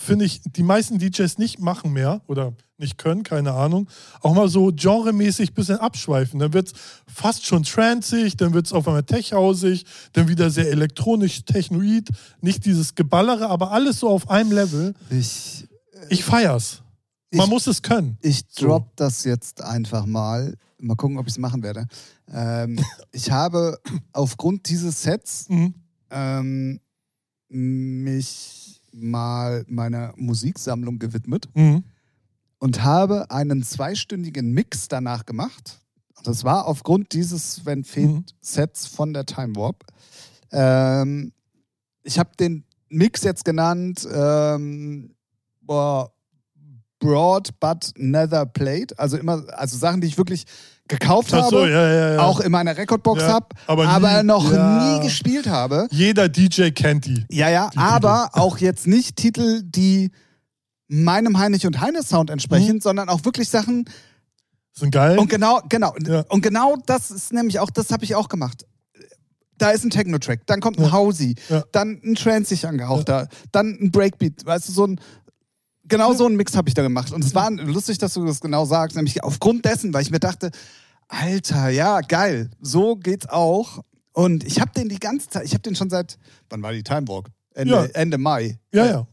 finde 0.04 0.26
ich, 0.26 0.42
die 0.44 0.64
meisten 0.64 1.00
DJs 1.00 1.38
nicht 1.38 1.60
machen 1.60 1.94
mehr 1.94 2.22
oder 2.28 2.54
nicht 2.78 2.98
können, 2.98 3.24
keine 3.24 3.54
Ahnung. 3.54 3.88
Auch 4.22 4.34
mal 4.34 4.48
so 4.50 4.72
genremäßig 4.74 5.52
ein 5.52 5.54
bisschen 5.54 5.78
abschweifen. 5.78 6.40
Dann 6.40 6.54
wird 6.54 6.68
es 6.68 6.74
fast 7.08 7.46
schon 7.46 7.64
transig, 7.64 8.38
dann 8.38 8.54
wird 8.54 8.66
es 8.66 8.74
auf 8.74 8.88
einmal 8.88 9.04
techhausig, 9.04 9.86
dann 10.12 10.28
wieder 10.28 10.50
sehr 10.50 10.70
elektronisch, 10.70 11.46
technoid. 11.46 12.10
Nicht 12.42 12.66
dieses 12.66 12.96
Geballere, 12.96 13.50
aber 13.50 13.72
alles 13.72 14.00
so 14.00 14.10
auf 14.10 14.30
einem 14.30 14.52
Level. 14.52 14.94
Ich, 15.10 15.68
ich 16.10 16.24
feier's. 16.24 16.84
Man 17.32 17.46
ich, 17.46 17.50
muss 17.50 17.68
es 17.68 17.82
können. 17.82 18.18
Ich 18.22 18.46
drop 18.50 18.84
so. 18.90 18.92
das 18.98 19.24
jetzt 19.24 19.62
einfach 19.62 20.06
mal. 20.06 20.56
Mal 20.80 20.96
gucken, 20.96 21.18
ob 21.18 21.28
ich 21.28 21.34
es 21.34 21.40
machen 21.40 21.64
werde. 21.64 21.88
Ähm, 22.32 22.78
ich 23.12 23.32
habe 23.32 23.80
aufgrund 24.12 24.68
dieses 24.68 25.02
Sets 25.02 25.48
mhm. 25.48 25.74
ähm, 26.10 26.80
mich 27.48 28.63
mal 28.94 29.66
meiner 29.68 30.14
Musiksammlung 30.16 31.00
gewidmet 31.00 31.50
mhm. 31.54 31.84
und 32.60 32.84
habe 32.84 33.30
einen 33.32 33.64
zweistündigen 33.64 34.52
Mix 34.54 34.88
danach 34.88 35.26
gemacht. 35.26 35.80
Das 36.24 36.44
war 36.44 36.68
aufgrund 36.68 37.14
dieses 37.14 37.56
Sven 37.56 37.80
Mhm. 37.80 37.84
Feth-Sets 37.84 38.88
von 38.88 39.14
der 39.14 39.26
Time 39.26 39.56
Warp. 39.56 39.84
Ähm, 40.52 41.34
ich 42.04 42.18
habe 42.20 42.30
den 42.40 42.64
Mix 42.90 43.24
jetzt 43.24 43.44
genannt 43.44 44.08
ähm, 44.12 45.16
boah, 45.62 46.14
Broad 47.00 47.60
but 47.60 47.92
Nether 47.98 48.46
Plate. 48.46 48.98
Also 48.98 49.18
immer, 49.18 49.44
also 49.58 49.78
Sachen, 49.78 50.00
die 50.00 50.08
ich 50.08 50.18
wirklich 50.18 50.46
gekauft 50.88 51.30
so, 51.32 51.38
habe, 51.38 51.70
ja, 51.70 51.92
ja, 51.94 52.14
ja. 52.16 52.20
auch 52.22 52.40
in 52.40 52.52
meiner 52.52 52.76
Recordbox 52.76 53.24
habe, 53.24 53.48
aber 53.68 53.88
aber, 53.88 54.22
nie- 54.22 54.28
noch 54.28 54.52
nie 54.52 55.04
gespielt 55.04 55.48
habe. 55.48 55.88
Jeder 55.92 56.30
DJ 56.30 56.70
kennt 56.72 57.06
die. 57.06 57.26
Ja, 57.30 57.50
ja, 57.50 57.70
Die 57.70 57.78
aber 57.78 58.30
auch 58.34 58.58
jetzt 58.58 58.86
nicht 58.88 59.16
Titel, 59.16 59.62
die 59.64 60.12
meinem 60.88 61.38
Heinrich 61.40 61.66
und 61.66 61.80
Heine 61.82 62.04
Sound 62.04 62.30
entsprechen, 62.30 62.76
Mhm. 62.76 62.82
sondern 62.82 63.10
auch 63.10 63.24
wirklich 63.26 63.50
Sachen, 63.50 63.86
Sind 64.74 64.92
geil. 64.92 65.18
und 65.18 65.30
genau, 65.30 65.62
genau. 65.70 65.94
Und 66.30 66.42
genau 66.42 66.76
das 66.86 67.10
ist 67.12 67.32
nämlich 67.34 67.60
auch, 67.60 67.70
das 67.70 67.90
habe 67.92 68.04
ich 68.04 68.16
auch 68.16 68.28
gemacht. 68.28 68.66
Da 69.58 69.70
ist 69.70 69.86
ein 69.86 69.92
Techno-Track, 69.92 70.42
dann 70.48 70.60
kommt 70.60 70.80
ein 70.80 70.92
Ja. 71.50 71.64
dann 71.72 72.02
ein 72.04 72.16
Transig 72.16 72.66
angehauchter, 72.66 73.30
dann 73.52 73.78
ein 73.80 73.92
Breakbeat, 73.92 74.46
weißt 74.46 74.68
du, 74.68 74.74
so 74.74 74.88
ein. 74.88 75.00
Genau 75.88 76.14
so 76.14 76.26
einen 76.26 76.36
Mix 76.38 76.56
habe 76.56 76.70
ich 76.70 76.74
da 76.76 76.82
gemacht. 76.82 77.12
Und 77.12 77.24
es 77.26 77.36
war 77.36 77.52
lustig, 77.52 77.98
dass 77.98 78.14
du 78.14 78.26
das 78.26 78.40
genau 78.40 78.66
sagst, 78.66 78.96
nämlich 78.96 79.24
aufgrund 79.24 79.66
dessen, 79.66 79.94
weil 79.94 80.02
ich 80.02 80.12
mir 80.12 80.20
dachte, 80.20 80.52
Alter, 81.10 81.70
ja, 81.70 82.00
geil, 82.02 82.50
so 82.62 82.96
geht's 82.96 83.28
auch. 83.28 83.84
Und 84.14 84.44
ich 84.46 84.62
habe 84.62 84.72
den 84.72 84.90
die 84.90 85.00
ganze 85.00 85.30
Zeit, 85.30 85.46
ich 85.46 85.54
habe 85.54 85.62
den 85.64 85.76
schon 85.76 85.90
seit, 85.90 86.18
wann 86.50 86.62
war 86.62 86.72
die 86.72 86.84
Time 86.84 87.08
Walk? 87.08 87.30
Ende, 87.54 87.74
Ja. 87.74 87.84
Ende 87.94 88.18
Mai. 88.18 88.60
ja, 88.74 88.86
Äh, 88.86 88.90
ja. 88.92 89.08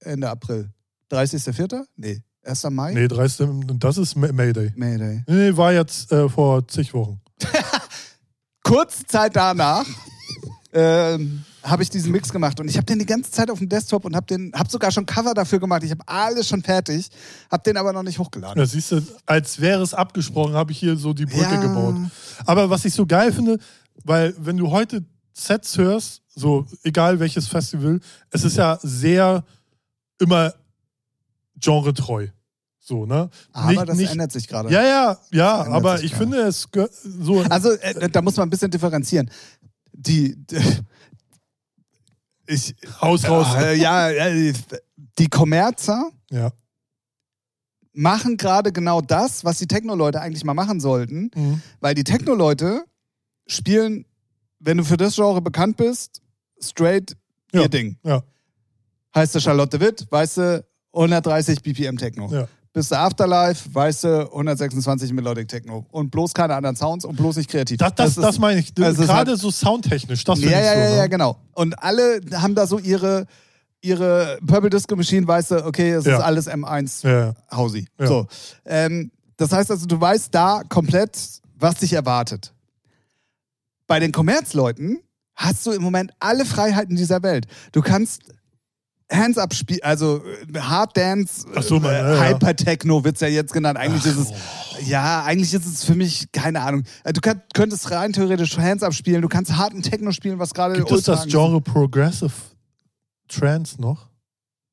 Ende 0.00 0.30
April. 0.30 0.70
30.04.? 1.10 1.84
Nee, 1.96 2.22
1. 2.44 2.64
Mai? 2.70 2.92
Nee, 2.94 3.08
30, 3.08 3.48
das 3.78 3.98
ist 3.98 4.16
May- 4.16 4.32
Mayday. 4.32 4.72
Mayday. 4.76 5.22
Nee, 5.26 5.50
nee, 5.50 5.56
war 5.56 5.72
jetzt 5.72 6.12
äh, 6.12 6.28
vor 6.28 6.66
zig 6.68 6.94
Wochen. 6.94 7.20
kurze 8.62 9.06
Zeit 9.06 9.36
danach 9.36 9.86
ähm, 10.72 11.44
habe 11.64 11.82
ich 11.82 11.88
diesen 11.90 12.12
Mix 12.12 12.30
gemacht 12.30 12.60
und 12.60 12.68
ich 12.68 12.76
habe 12.76 12.84
den 12.84 12.98
die 12.98 13.06
ganze 13.06 13.30
Zeit 13.30 13.50
auf 13.50 13.58
dem 13.58 13.68
Desktop 13.68 14.04
und 14.04 14.14
habe 14.14 14.26
den, 14.26 14.52
habe 14.54 14.70
sogar 14.70 14.92
schon 14.92 15.06
Cover 15.06 15.32
dafür 15.34 15.58
gemacht. 15.58 15.82
Ich 15.82 15.90
habe 15.90 16.02
alles 16.06 16.46
schon 16.48 16.62
fertig, 16.62 17.08
habe 17.50 17.62
den 17.62 17.76
aber 17.78 17.92
noch 17.92 18.02
nicht 18.02 18.18
hochgeladen. 18.18 18.58
Ja, 18.60 18.66
siehst 18.66 18.92
du, 18.92 19.00
als 19.24 19.60
wäre 19.60 19.82
es 19.82 19.94
abgesprochen, 19.94 20.52
habe 20.54 20.72
ich 20.72 20.78
hier 20.78 20.96
so 20.96 21.12
die 21.14 21.24
Brücke 21.26 21.54
Ja. 21.54 21.60
gebaut. 21.60 21.96
Aber 22.44 22.68
was 22.68 22.84
ich 22.84 22.92
so 22.92 23.06
geil 23.06 23.32
finde, 23.32 23.58
weil 24.04 24.34
wenn 24.38 24.56
du 24.58 24.70
heute 24.70 25.04
Sets 25.32 25.78
hörst, 25.78 26.20
so 26.36 26.66
egal 26.82 27.18
welches 27.18 27.48
Festival, 27.48 27.98
es 28.30 28.44
ist 28.44 28.56
ja 28.56 28.78
sehr 28.82 29.42
immer 30.20 30.52
genretreu. 31.60 32.28
So, 32.80 33.06
ne? 33.06 33.30
Aber 33.52 33.70
nicht, 33.72 33.88
das 33.88 33.96
nicht, 33.96 34.10
ändert 34.12 34.32
sich 34.32 34.46
gerade. 34.46 34.70
Ja, 34.70 34.82
ja, 34.82 35.18
ja, 35.32 35.64
aber 35.68 36.02
ich 36.02 36.10
gerade. 36.12 36.24
finde 36.24 36.38
es 36.42 36.68
so. 37.02 37.40
Also 37.48 37.70
äh, 37.72 38.10
da 38.10 38.20
muss 38.20 38.36
man 38.36 38.46
ein 38.46 38.50
bisschen 38.50 38.70
differenzieren. 38.70 39.30
Die 39.92 40.36
ich 42.46 42.74
Haus 43.00 43.28
raus. 43.28 43.46
Äh, 43.56 43.74
ja, 43.76 44.10
äh, 44.10 44.52
die 45.18 45.28
Kommerzer 45.28 46.10
Ja. 46.30 46.50
machen 47.92 48.36
gerade 48.36 48.72
genau 48.72 49.00
das, 49.00 49.44
was 49.44 49.58
die 49.58 49.66
Techno-Leute 49.66 50.20
eigentlich 50.20 50.44
mal 50.44 50.54
machen 50.54 50.80
sollten. 50.80 51.30
Mhm. 51.34 51.62
Weil 51.80 51.94
die 51.94 52.04
Techno-Leute 52.04 52.84
spielen, 53.46 54.04
wenn 54.58 54.78
du 54.78 54.84
für 54.84 54.96
das 54.96 55.14
Genre 55.14 55.40
bekannt 55.40 55.76
bist, 55.76 56.20
straight 56.60 57.16
ihr 57.52 57.62
Ja. 57.62 57.68
Ding. 57.68 57.98
Ja. 58.02 58.22
Heißt 59.14 59.34
du 59.34 59.40
Charlotte 59.40 59.78
Witt, 59.80 60.06
weißt 60.10 60.36
du 60.38 60.64
130 60.92 61.62
BPM 61.62 61.96
Techno. 61.96 62.28
Ja. 62.32 62.48
Bist 62.74 62.90
du 62.90 62.98
Afterlife, 62.98 63.72
weißt 63.72 64.02
du 64.04 64.22
126 64.32 65.12
Melodic 65.12 65.46
Techno. 65.48 65.86
Und 65.92 66.10
bloß 66.10 66.34
keine 66.34 66.56
anderen 66.56 66.74
Sounds 66.74 67.04
und 67.04 67.16
bloß 67.16 67.36
nicht 67.36 67.48
kreativ. 67.48 67.78
Das, 67.78 67.94
das, 67.94 68.16
das, 68.16 68.34
ist- 68.34 68.40
meine 68.40 68.58
ich. 68.60 68.72
also 68.82 69.04
Gerade 69.04 69.30
hat- 69.32 69.38
so 69.38 69.50
soundtechnisch, 69.50 70.24
das 70.24 70.40
ja, 70.40 70.50
ja, 70.50 70.74
so. 70.74 70.80
ja, 70.80 70.88
ne? 70.90 70.96
ja, 70.96 71.06
genau. 71.06 71.36
Und 71.52 71.80
alle 71.80 72.20
haben 72.34 72.56
da 72.56 72.66
so 72.66 72.80
ihre, 72.80 73.26
ihre 73.80 74.38
Purple 74.44 74.70
Disco 74.70 74.96
Machine, 74.96 75.24
weißt 75.26 75.52
du, 75.52 75.64
okay, 75.64 75.92
es 75.92 76.04
Ja. 76.04 76.16
ist 76.18 76.22
alles 76.24 76.48
M1 76.50 77.04
Ja, 77.06 77.20
ja. 77.26 77.34
Hausi. 77.52 77.86
Ja. 77.98 78.06
So. 78.08 78.26
Ähm, 78.64 79.12
das 79.36 79.52
heißt 79.52 79.70
also, 79.70 79.86
du 79.86 80.00
weißt 80.00 80.34
da 80.34 80.62
komplett, 80.68 81.16
was 81.56 81.76
dich 81.76 81.92
erwartet. 81.92 82.52
Bei 83.86 84.00
den 84.00 84.10
Kommerzleuten 84.10 84.98
hast 85.36 85.64
du 85.66 85.70
im 85.70 85.82
Moment 85.82 86.10
alle 86.18 86.44
Freiheiten 86.44 86.96
dieser 86.96 87.22
Welt. 87.22 87.46
Du 87.70 87.82
kannst 87.82 88.22
Hands 89.14 89.38
Up 89.38 89.54
spielen, 89.54 89.80
also 89.82 90.22
äh, 90.52 90.58
Hard 90.58 90.96
Dance, 90.96 91.46
Ach 91.54 91.62
so, 91.62 91.80
man, 91.80 91.92
äh, 91.92 92.14
ja. 92.14 92.28
Hyper 92.28 92.56
Techno 92.56 93.04
wird's 93.04 93.20
ja 93.20 93.28
jetzt 93.28 93.52
genannt. 93.52 93.78
Eigentlich 93.78 94.04
ist 94.04 94.16
es, 94.18 94.88
ja, 94.88 95.22
eigentlich 95.24 95.54
ist 95.54 95.66
es 95.66 95.84
für 95.84 95.94
mich, 95.94 96.30
keine 96.32 96.60
Ahnung. 96.60 96.84
Äh, 97.04 97.12
Du 97.12 97.20
kann, 97.20 97.42
könntest 97.54 97.90
rein 97.90 98.12
theoretisch 98.12 98.58
Hands 98.58 98.82
Up 98.82 98.94
spielen, 98.94 99.22
du 99.22 99.28
kannst 99.28 99.56
harten 99.56 99.82
Techno 99.82 100.12
spielen, 100.12 100.38
was 100.38 100.52
gerade 100.52 100.74
Gibt 100.74 100.90
es 100.90 101.04
das 101.04 101.26
Genre 101.26 101.60
Progressive 101.60 102.32
Trance 103.28 103.80
noch? 103.80 104.08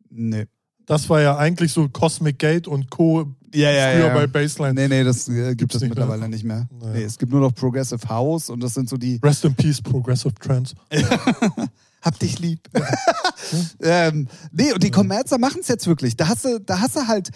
Nee. 0.10 0.48
Das 0.86 1.10
war 1.10 1.22
ja 1.22 1.38
eigentlich 1.38 1.72
so 1.72 1.88
Cosmic 1.88 2.40
Gate 2.40 2.68
und 2.68 2.90
Co. 2.90 3.34
Ja, 3.54 3.70
ja, 3.70 3.92
früher 3.92 4.08
ja. 4.08 4.14
bei 4.14 4.28
Baseline. 4.28 4.74
Nee, 4.74 4.88
nee, 4.88 5.04
das 5.04 5.28
äh, 5.30 5.56
gibt 5.56 5.74
es 5.74 5.82
nicht 5.82 5.96
mehr. 5.96 6.06
mittlerweile 6.06 6.30
nicht 6.30 6.44
mehr. 6.44 6.68
Naja. 6.80 6.94
Nee, 6.94 7.04
es 7.04 7.18
gibt 7.18 7.32
nur 7.32 7.42
noch 7.42 7.54
Progressive 7.54 8.08
House 8.10 8.50
und 8.50 8.62
das 8.62 8.74
sind 8.74 8.90
so 8.90 8.98
die 8.98 9.20
Rest 9.24 9.46
in 9.46 9.54
Peace, 9.56 9.82
Progressive 9.82 10.34
Trance. 10.36 10.76
Hab 12.02 12.18
dich 12.20 12.40
lieb. 12.40 12.62
ähm, 13.82 14.28
nee, 14.52 14.74
und 14.74 14.84
die 14.84 14.92
Kommerzer 14.92 15.38
machen 15.38 15.60
es 15.62 15.68
jetzt 15.68 15.88
wirklich. 15.88 16.16
Da 16.18 16.28
hast 16.28 16.46
du, 16.46 16.60
da 16.60 16.80
hast 16.80 16.96
du 16.96 17.08
halt 17.08 17.30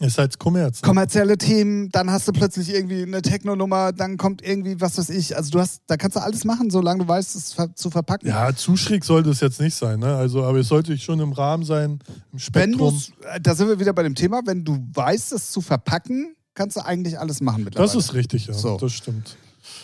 Ist 0.00 0.18
halt 0.18 0.38
Kommerz. 0.38 0.82
ne? 0.82 0.86
kommerzielle 0.86 1.38
Themen, 1.38 1.88
dann 1.90 2.10
hast 2.10 2.26
du 2.28 2.32
plötzlich 2.32 2.72
irgendwie 2.72 3.02
eine 3.02 3.22
Techno-Nummer, 3.22 3.92
dann 3.92 4.16
kommt 4.16 4.42
irgendwie, 4.42 4.80
was 4.80 4.98
weiß 4.98 5.10
ich. 5.10 5.36
Also 5.36 5.50
du 5.50 5.60
hast, 5.60 5.82
da 5.86 5.96
kannst 5.96 6.16
du 6.16 6.20
alles 6.22 6.44
machen, 6.44 6.70
solange 6.70 7.02
du 7.04 7.08
weißt, 7.08 7.36
es 7.36 7.56
zu 7.74 7.90
verpacken. 7.90 8.28
ja, 8.28 8.54
zu 8.54 8.76
schräg 8.76 9.04
sollte 9.04 9.30
es 9.30 9.40
jetzt 9.40 9.60
nicht 9.60 9.74
sein, 9.76 9.98
ne? 10.00 10.14
Also, 10.16 10.44
aber 10.44 10.58
es 10.58 10.68
sollte 10.68 10.96
schon 10.98 11.20
im 11.20 11.32
Rahmen 11.32 11.64
sein, 11.64 11.92
im 11.92 12.00
Wenn 12.32 12.38
Spektrum. 12.40 12.78
du's, 12.90 13.12
äh, 13.32 13.40
da 13.40 13.54
sind 13.54 13.68
wir 13.68 13.78
wieder 13.80 13.92
bei 13.92 14.02
dem 14.02 14.14
Thema, 14.14 14.40
wenn 14.46 14.64
du 14.64 14.78
weißt, 14.94 15.32
es 15.32 15.50
zu 15.50 15.60
verpacken, 15.60 16.34
kannst 16.54 16.76
du 16.76 16.84
eigentlich 16.84 17.18
alles 17.18 17.40
machen 17.40 17.64
mittlerweile. 17.64 17.86
Das 17.92 17.96
ist 17.96 18.14
richtig, 18.14 18.46
ja. 18.48 18.54
So. 18.54 18.76
Das 18.78 18.92
stimmt. 18.92 19.36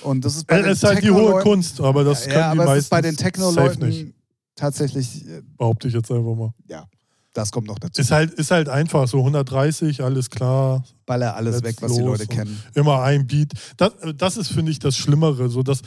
und 0.02 0.24
das 0.24 0.36
ist 0.36 0.46
bei 0.46 0.58
Es 0.58 0.62
den 0.64 0.72
ist 0.72 0.82
halt 0.84 1.02
die 1.04 1.10
hohe 1.10 1.40
Kunst, 1.42 1.80
aber 1.80 2.02
das 2.04 2.22
können 2.24 2.34
Ja, 2.36 2.52
die 2.54 2.58
aber 2.60 2.62
es 2.62 2.68
meisten 2.68 2.78
ist 2.84 2.90
bei 2.90 3.00
den 3.00 3.16
Techno-Leuten 3.16 4.14
tatsächlich, 4.54 5.26
äh, 5.26 5.42
behaupte 5.56 5.88
ich 5.88 5.94
jetzt 5.94 6.10
einfach 6.10 6.34
mal. 6.34 6.52
ja, 6.68 6.86
das 7.32 7.50
kommt 7.50 7.66
noch 7.66 7.78
dazu. 7.78 8.00
Ist 8.00 8.12
halt, 8.12 8.32
ist 8.34 8.50
halt 8.50 8.68
einfach 8.68 9.08
so 9.08 9.18
130, 9.18 10.02
alles 10.02 10.30
klar, 10.30 10.84
Baller 11.04 11.34
alles 11.34 11.62
weg, 11.62 11.76
was 11.80 11.92
die 11.92 12.00
Leute 12.00 12.26
kennen. 12.26 12.62
immer 12.74 13.02
ein 13.02 13.26
Beat. 13.26 13.52
Das, 13.76 13.92
das 14.16 14.36
ist, 14.36 14.52
finde 14.52 14.70
ich, 14.70 14.78
das 14.78 14.96
Schlimmere. 14.96 15.48
So 15.48 15.62
dass, 15.62 15.82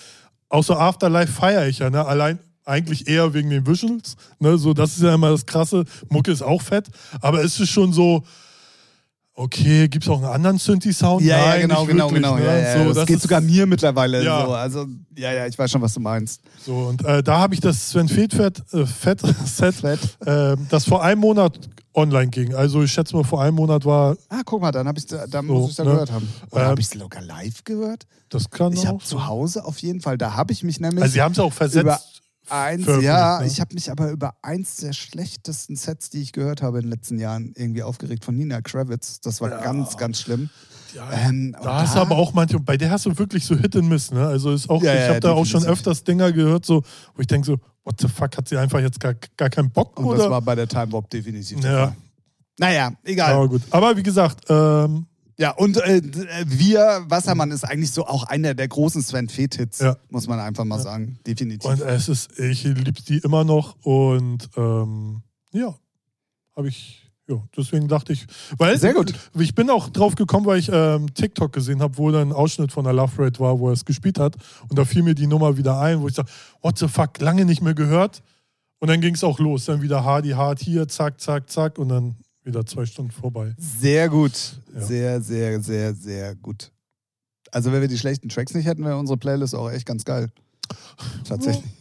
außer 0.50 0.80
Afterlife 0.80 1.32
feiere 1.32 1.68
ich 1.68 1.80
ja, 1.80 1.90
ne? 1.90 2.06
Allein 2.06 2.40
eigentlich 2.66 3.08
eher 3.08 3.34
wegen 3.34 3.50
den 3.50 3.66
Visuals. 3.66 4.18
Ne? 4.40 4.58
So, 4.58 4.74
das 4.74 4.98
ist 4.98 5.04
ja 5.04 5.16
immer 5.16 5.32
das 5.32 5.46
Krasse. 5.46 5.86
Mucke 6.10 6.32
ist 6.32 6.42
auch 6.42 6.62
fett, 6.62 6.90
aber 7.22 7.44
es 7.44 7.60
ist 7.60 7.70
schon 7.70 7.94
so. 7.94 8.24
Okay, 9.40 9.88
gibt 9.88 10.04
es 10.04 10.10
auch 10.10 10.18
einen 10.18 10.26
anderen 10.34 10.58
Synthi-Sound? 10.58 11.24
Ja, 11.24 11.38
ja, 11.56 11.62
genau, 11.62 11.86
genau, 11.86 12.06
wirklich, 12.10 12.24
genau. 12.24 12.36
Ne? 12.38 12.44
Ja, 12.46 12.58
ja, 12.58 12.84
so, 12.88 12.94
das, 12.94 13.06
geht 13.06 13.18
ist- 13.18 13.22
sogar 13.22 13.40
mir 13.40 13.68
mittlerweile 13.68 14.24
Ja. 14.24 14.44
so. 14.44 14.54
Also, 14.54 14.88
ja, 15.16 15.32
ja, 15.32 15.46
ich 15.46 15.56
weiß 15.58 15.70
schon, 15.70 15.82
was 15.84 15.94
du 15.94 16.00
meinst. 16.00 16.42
So, 16.66 16.74
und 16.88 17.06
äh, 17.06 17.22
da 17.22 17.38
habe 17.38 17.54
ich 17.54 17.60
das 17.60 17.92
Sven 17.92 18.08
Fett, 18.10 18.32
äh, 18.74 18.86
Fett 18.88 19.22
Set, 19.46 19.76
Fett. 19.76 20.00
äh, 20.26 20.56
das 20.70 20.86
vor 20.86 21.04
einem 21.04 21.22
Monat 21.22 21.60
online 21.94 22.30
ging. 22.30 22.56
Also 22.56 22.82
ich 22.82 22.92
schätze 22.92 23.16
mal, 23.16 23.24
vor 23.24 23.42
einem 23.44 23.56
Monat 23.58 23.86
war, 23.86 24.18
Ah, 24.30 24.42
guck 24.44 24.60
mal, 24.60 24.72
dann, 24.72 24.88
hab 24.88 24.98
ich's 24.98 25.06
da, 25.06 25.28
dann 25.28 25.46
So, 25.46 25.54
muss 25.54 25.70
ich 25.72 25.76
da 25.76 25.84
ne? 25.84 25.92
gehört 25.92 26.12
haben. 26.12 26.28
Oder 26.50 26.62
Ähm, 26.64 26.68
habe 26.70 26.82
ich 26.82 26.88
es 26.88 26.96
locker 26.96 27.22
live 27.22 27.64
gehört? 27.64 28.08
das 28.30 28.50
kann 28.50 28.74
Ich 28.74 28.80
auch. 28.82 28.86
habe 28.88 29.04
zu 29.04 29.28
Hause 29.28 29.64
auf 29.66 29.78
jeden 29.80 30.02
Fall, 30.02 30.18
da 30.18 30.34
habe 30.34 30.52
ich 30.52 30.64
mich 30.64 30.80
nämlich 30.80 31.02
also 31.04 31.14
sie 31.14 31.22
haben 31.22 31.32
es 31.34 31.40
auch 31.40 31.54
versetzt. 31.54 32.17
Eins, 32.50 32.86
ja, 33.02 33.40
ne? 33.40 33.48
ich 33.48 33.60
habe 33.60 33.74
mich 33.74 33.92
aber 33.92 34.12
über 34.12 34.34
eins 34.42 34.78
der 34.78 34.94
schlechtesten 34.94 35.76
Sets, 35.76 36.10
die 36.10 36.22
ich 36.22 36.32
gehört 36.32 36.62
habe 36.62 36.78
in 36.80 36.84
den 36.86 36.92
letzten 36.92 37.20
Jahren, 37.20 37.54
irgendwie 37.56 37.84
aufgeregt 37.84 38.26
von 38.26 38.36
Nina 38.36 38.62
Kravitz. 38.62 39.20
Das 39.22 39.42
war 39.42 39.50
Ja. 39.52 39.62
ganz, 39.62 39.98
ganz 39.98 40.20
schlimm. 40.22 40.50
ja, 40.94 41.12
Ähm, 41.12 41.56
Da 41.62 41.82
hast 41.82 41.96
du 41.96 42.00
aber 42.00 42.16
auch 42.18 42.34
manche, 42.34 42.60
bei 42.60 42.78
der 42.78 42.90
hast 42.92 43.06
du 43.06 43.18
wirklich 43.18 43.46
so 43.46 43.56
Hit 43.56 43.76
and 43.76 43.90
Miss, 43.90 44.12
ne? 44.12 44.26
Also 44.26 44.52
ist 44.52 44.70
auch, 44.70 44.82
Ja, 44.84 44.94
ich 44.94 45.02
ja, 45.02 45.08
habe 45.10 45.20
da 45.20 45.32
auch 45.34 45.46
schon 45.46 45.64
öfters 45.66 46.04
Dinger 46.04 46.32
gehört, 46.32 46.66
so, 46.66 46.82
wo 47.16 47.22
ich 47.22 47.28
denke 47.28 47.46
so, 47.48 47.58
what 47.84 48.00
the 48.02 48.08
fuck, 48.08 48.36
hat 48.38 48.48
sie 48.48 48.58
einfach 48.58 48.80
jetzt 48.80 49.00
gar, 49.00 49.14
gar 49.36 49.50
keinen 49.50 49.70
Bock 49.72 49.98
Und 50.00 50.06
oder? 50.06 50.18
das 50.20 50.30
war 50.30 50.42
bei 50.42 50.56
der 50.56 50.68
Time 50.68 50.92
Warp 50.92 51.10
definitiv 51.10 51.64
Ja. 51.64 51.96
Naja, 52.60 52.92
egal. 53.04 53.34
aber 53.34 53.48
gut. 53.50 53.62
Aber 53.70 53.96
wie 53.96 54.04
gesagt, 54.04 54.46
ähm, 54.50 55.06
Ja, 55.40 55.52
und 55.52 55.78
äh, 55.78 56.02
wir, 56.48 57.06
Wassermann 57.10 57.52
ist 57.52 57.64
eigentlich 57.64 57.92
so 57.92 58.08
auch 58.08 58.24
einer 58.24 58.56
der 58.56 58.68
großen 58.68 59.04
Sven 59.04 59.30
Feth-Hits, 59.30 59.80
Ja. 59.80 59.96
muss 60.10 60.28
man 60.28 60.40
einfach 60.40 60.66
mal 60.66 60.80
sagen. 60.80 61.20
Definitiv. 61.28 61.70
und 61.70 61.80
es 61.82 62.10
ist, 62.10 62.40
ich 62.40 62.64
liebe 62.64 62.92
die 62.94 63.20
immer 63.20 63.44
noch 63.44 63.76
und 63.84 64.50
ähm, 64.58 65.22
ja, 65.52 65.76
habe 66.56 66.70
ich, 66.70 67.04
ja, 67.30 67.36
deswegen 67.56 67.88
dachte 67.88 68.14
ich, 68.14 68.26
weil 68.58 68.80
Sehr 68.80 68.96
gut. 68.96 69.14
ich 69.38 69.54
bin 69.54 69.70
auch 69.70 69.90
drauf 69.90 70.16
gekommen, 70.16 70.48
weil 70.48 70.58
ich 70.58 70.70
ähm, 70.74 71.14
TikTok 71.14 71.54
gesehen 71.54 71.82
habe, 71.84 71.98
wo 72.00 72.10
da 72.10 72.20
ein 72.22 72.34
Ausschnitt 72.34 72.72
von 72.72 72.84
der 72.86 72.94
Love 72.94 73.24
Rate 73.24 73.40
war, 73.40 73.60
wo 73.60 73.68
er 73.70 73.74
es 73.74 73.86
gespielt 73.86 74.18
hat 74.18 74.36
und 74.70 74.80
da 74.80 74.86
fiel 74.86 75.04
mir 75.04 75.14
die 75.14 75.28
Nummer 75.28 75.56
wieder 75.56 75.80
ein, 75.80 76.02
wo 76.02 76.08
ich 76.08 76.16
dachte, 76.16 76.32
what 76.64 76.80
the 76.80 76.88
fuck, 76.88 77.20
lange 77.20 77.46
nicht 77.46 77.62
mehr 77.62 77.76
gehört 77.76 78.24
und 78.80 78.88
dann 78.90 79.02
ging 79.02 79.14
es 79.14 79.24
auch 79.24 79.38
los, 79.38 79.66
dann 79.66 79.84
wieder 79.84 80.04
Hardy 80.04 80.32
Hard 80.32 80.60
hier, 80.62 80.88
zack, 80.88 81.22
zack, 81.22 81.48
zack 81.52 81.78
und 81.78 81.90
dann 81.90 82.16
wieder 82.48 82.66
zwei 82.66 82.86
Stunden 82.86 83.12
vorbei. 83.12 83.54
Sehr 83.58 84.10
gut. 84.10 84.34
Ja. 84.74 84.82
Sehr, 84.82 85.22
sehr, 85.22 85.62
sehr, 85.62 85.94
sehr 85.94 86.36
gut. 86.36 86.72
Also 87.52 87.72
wenn 87.72 87.82
wir 87.82 87.88
die 87.88 87.98
schlechten 87.98 88.30
Tracks 88.30 88.54
nicht 88.54 88.66
hätten, 88.66 88.84
wäre 88.84 88.98
unsere 88.98 89.18
Playlist 89.18 89.54
auch 89.54 89.70
echt 89.70 89.86
ganz 89.86 90.04
geil. 90.04 90.30
Tatsächlich. 91.28 91.72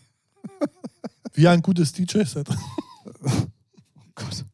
Wie 1.35 1.49
ein 1.49 1.63
gutes 1.63 1.93
DJ-Set. 1.93 2.49
Oh 2.51 3.31
Gott. 4.15 4.45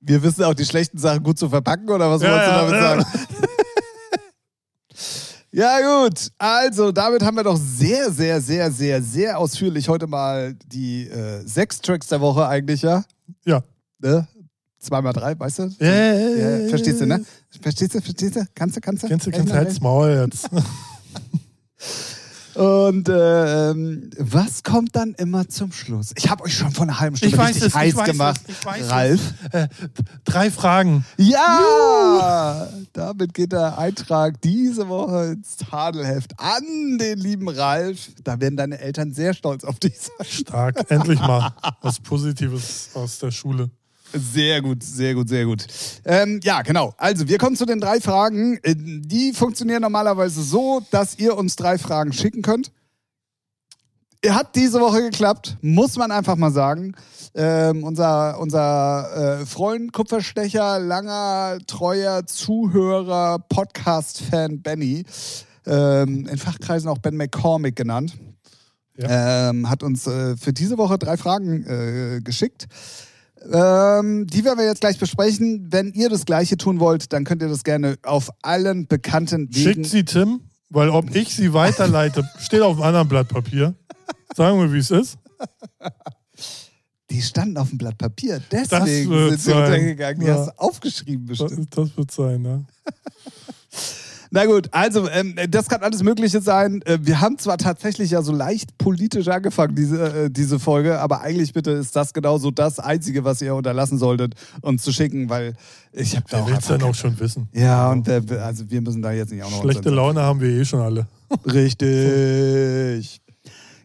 Wir 0.00 0.22
wissen 0.22 0.42
auch 0.44 0.54
die 0.54 0.64
schlechten 0.64 0.98
Sachen 0.98 1.22
gut 1.22 1.38
zu 1.38 1.48
verpacken, 1.48 1.88
oder 1.88 2.10
was 2.10 2.22
Ja, 2.22 2.30
wolltest 2.30 2.50
du 2.50 2.56
damit 2.56 2.74
ja. 2.74 3.02
sagen? 3.02 3.28
Ja, 5.54 6.04
gut. 6.06 6.30
Also, 6.38 6.92
damit 6.92 7.22
haben 7.22 7.36
wir 7.36 7.44
doch 7.44 7.58
sehr, 7.58 8.10
sehr, 8.10 8.40
sehr, 8.40 8.72
sehr, 8.72 9.02
sehr 9.02 9.38
ausführlich 9.38 9.86
heute 9.86 10.06
mal 10.06 10.54
die 10.64 11.06
äh, 11.08 11.46
sechs 11.46 11.78
Tracks 11.82 12.06
der 12.06 12.22
Woche 12.22 12.48
eigentlich, 12.48 12.80
ja? 12.80 13.04
Ja. 13.44 13.62
Ne? 13.98 14.26
Zweimal 14.82 15.12
drei, 15.12 15.38
weißt 15.38 15.60
du? 15.60 15.70
Ja, 15.78 15.86
ja, 15.86 16.58
ja, 16.58 16.68
verstehst 16.68 17.00
du, 17.00 17.06
ne? 17.06 17.24
Verstehst 17.60 17.94
du, 17.94 18.00
verstehst 18.00 18.34
du? 18.34 18.44
Kannst 18.52 18.76
du, 18.76 18.80
kannst 18.80 19.04
du? 19.04 19.08
Kennst 19.08 19.26
du, 19.26 19.30
kennst 19.30 19.50
du, 19.50 19.54
halt's 19.54 19.80
Maul 19.80 20.28
jetzt. 20.28 20.48
Und 22.54 23.08
ähm, 23.08 24.10
was 24.18 24.62
kommt 24.62 24.94
dann 24.94 25.14
immer 25.14 25.48
zum 25.48 25.72
Schluss? 25.72 26.10
Ich 26.16 26.28
habe 26.28 26.44
euch 26.44 26.54
schon 26.54 26.70
vor 26.72 26.82
einer 26.82 27.00
halben 27.00 27.16
Stunde 27.16 27.38
richtig 27.38 27.74
heiß 27.74 27.94
gemacht. 28.04 28.40
ich 28.46 28.64
weiß 28.66 28.90
Ralf. 28.90 29.20
es. 29.52 29.54
Äh, 29.54 29.68
drei 30.24 30.50
Fragen. 30.50 31.06
Ja! 31.16 32.68
Damit 32.92 33.32
geht 33.32 33.52
der 33.52 33.78
Eintrag 33.78 34.40
diese 34.42 34.88
Woche 34.88 35.32
ins 35.32 35.56
Tadelheft 35.56 36.32
an 36.38 36.98
den 36.98 37.18
lieben 37.18 37.48
Ralf. 37.48 38.10
Da 38.22 38.38
werden 38.40 38.56
deine 38.56 38.80
Eltern 38.80 39.12
sehr 39.12 39.32
stolz 39.32 39.64
auf 39.64 39.78
dich 39.78 39.94
sein. 39.98 40.26
Stark. 40.26 40.90
Endlich 40.90 41.20
mal 41.20 41.54
was 41.80 42.00
Positives 42.00 42.90
aus 42.94 43.18
der 43.18 43.30
Schule. 43.30 43.70
Sehr 44.12 44.60
gut, 44.60 44.82
sehr 44.82 45.14
gut, 45.14 45.28
sehr 45.28 45.44
gut. 45.46 45.66
Ähm, 46.04 46.40
ja, 46.42 46.62
genau. 46.62 46.94
Also, 46.98 47.28
wir 47.28 47.38
kommen 47.38 47.56
zu 47.56 47.64
den 47.64 47.80
drei 47.80 48.00
Fragen. 48.00 48.58
Äh, 48.62 48.74
Die 48.76 49.32
funktionieren 49.32 49.82
normalerweise 49.82 50.42
so, 50.42 50.82
dass 50.90 51.18
ihr 51.18 51.36
uns 51.36 51.56
drei 51.56 51.78
Fragen 51.78 52.12
schicken 52.12 52.42
könnt. 52.42 52.72
Hat 54.28 54.54
diese 54.54 54.80
Woche 54.80 55.02
geklappt, 55.02 55.56
muss 55.62 55.96
man 55.96 56.12
einfach 56.12 56.36
mal 56.36 56.52
sagen. 56.52 56.94
Ähm, 57.34 57.82
unser 57.82 58.38
unser 58.38 59.40
äh, 59.40 59.46
Freund, 59.46 59.92
Kupferstecher, 59.92 60.78
langer, 60.78 61.58
treuer 61.66 62.26
Zuhörer, 62.26 63.38
Podcast-Fan 63.48 64.60
Benny, 64.60 65.04
ähm, 65.66 66.26
in 66.26 66.36
Fachkreisen 66.38 66.90
auch 66.90 66.98
Ben 66.98 67.16
McCormick 67.16 67.74
genannt, 67.74 68.18
ähm, 68.98 69.70
hat 69.70 69.82
uns 69.82 70.06
äh, 70.06 70.36
für 70.36 70.52
diese 70.52 70.76
Woche 70.76 70.98
drei 70.98 71.16
Fragen 71.16 71.64
äh, 71.66 72.20
geschickt. 72.22 72.66
Ähm, 73.50 74.26
die 74.26 74.44
werden 74.44 74.58
wir 74.58 74.66
jetzt 74.66 74.80
gleich 74.80 74.98
besprechen. 74.98 75.66
Wenn 75.70 75.92
ihr 75.92 76.08
das 76.08 76.24
Gleiche 76.24 76.56
tun 76.56 76.80
wollt, 76.80 77.12
dann 77.12 77.24
könnt 77.24 77.42
ihr 77.42 77.48
das 77.48 77.64
gerne 77.64 77.96
auf 78.02 78.30
allen 78.42 78.86
bekannten 78.86 79.48
Wegen. 79.54 79.54
Schickt 79.84 79.86
sie 79.86 80.04
Tim, 80.04 80.40
weil 80.70 80.90
ob 80.90 81.14
ich 81.14 81.34
sie 81.34 81.52
weiterleite, 81.52 82.28
steht 82.38 82.60
auf 82.62 82.76
einem 82.76 82.82
anderen 82.84 83.08
Blatt 83.08 83.28
Papier. 83.28 83.74
Sagen 84.36 84.58
wir, 84.60 84.72
wie 84.72 84.78
es 84.78 84.90
ist. 84.90 85.18
Die 87.10 87.20
standen 87.20 87.58
auf 87.58 87.68
dem 87.68 87.78
Blatt 87.78 87.98
Papier. 87.98 88.40
Das 88.50 88.68
Deswegen 88.68 89.10
sind 89.30 89.40
sie 89.40 89.50
sein. 89.50 89.64
untergegangen. 89.64 90.20
Die 90.20 90.26
Ja. 90.26 90.36
hast 90.38 90.46
du 90.48 90.58
aufgeschrieben 90.58 91.26
Das, 91.26 91.38
bestimmt. 91.38 91.76
das 91.76 91.96
wird 91.96 92.10
sein, 92.10 92.40
ne? 92.42 92.64
Na 94.34 94.46
gut, 94.46 94.68
also 94.70 95.10
ähm, 95.10 95.36
das 95.50 95.68
kann 95.68 95.82
alles 95.82 96.02
Mögliche 96.02 96.40
sein. 96.40 96.80
Äh, 96.86 96.98
wir 97.02 97.20
haben 97.20 97.36
zwar 97.36 97.58
tatsächlich 97.58 98.12
ja 98.12 98.22
so 98.22 98.32
leicht 98.32 98.78
politisch 98.78 99.28
angefangen, 99.28 99.74
diese, 99.74 100.24
äh, 100.24 100.30
diese 100.30 100.58
Folge, 100.58 100.98
aber 101.00 101.20
eigentlich 101.20 101.52
bitte 101.52 101.72
ist 101.72 101.94
das 101.94 102.14
genauso 102.14 102.50
das 102.50 102.78
Einzige, 102.78 103.24
was 103.24 103.42
ihr 103.42 103.54
unterlassen 103.54 103.98
solltet, 103.98 104.34
uns 104.62 104.82
zu 104.84 104.90
schicken, 104.90 105.28
weil 105.28 105.52
ich 105.92 106.16
habe 106.16 106.24
da 106.30 106.38
Wer 106.38 106.44
auch 106.44 106.46
will 106.46 106.54
es 106.54 106.58
einfach 106.60 106.78
dann 106.78 106.88
auch 106.88 106.94
schon 106.94 107.20
wissen? 107.20 107.46
Ja, 107.52 107.90
und 107.92 108.08
äh, 108.08 108.22
also 108.42 108.70
wir 108.70 108.80
müssen 108.80 109.02
da 109.02 109.12
jetzt 109.12 109.32
nicht 109.32 109.42
auch 109.42 109.50
noch 109.50 109.60
Schlechte 109.60 109.90
Laune 109.90 110.22
haben 110.22 110.40
wir 110.40 110.48
eh 110.48 110.64
schon 110.64 110.80
alle. 110.80 111.06
Richtig. 111.44 113.20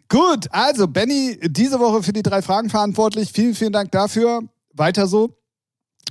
Gut, 0.08 0.46
also 0.50 0.88
Benny, 0.88 1.38
diese 1.42 1.78
Woche 1.78 2.02
für 2.02 2.14
die 2.14 2.22
drei 2.22 2.40
Fragen 2.40 2.70
verantwortlich. 2.70 3.32
Vielen, 3.34 3.54
vielen 3.54 3.74
Dank 3.74 3.92
dafür. 3.92 4.40
Weiter 4.72 5.06
so. 5.08 5.36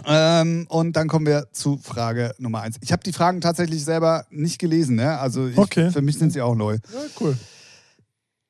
Ähm, 0.06 0.66
und 0.70 0.94
dann 0.94 1.08
kommen 1.08 1.26
wir 1.26 1.48
zu 1.52 1.78
Frage 1.78 2.34
Nummer 2.38 2.62
eins. 2.62 2.78
Ich 2.82 2.92
habe 2.92 3.04
die 3.04 3.12
Fragen 3.14 3.42
tatsächlich 3.42 3.84
selber 3.84 4.26
nicht 4.30 4.60
gelesen, 4.60 4.96
ne? 4.96 5.18
Also 5.20 5.48
ich, 5.48 5.58
Okay. 5.58 5.92
für 5.92 6.02
mich 6.02 6.18
sind 6.18 6.32
sie 6.32 6.42
auch 6.42 6.56
neu. 6.56 6.74
Ja, 6.94 7.00
cool. 7.20 7.38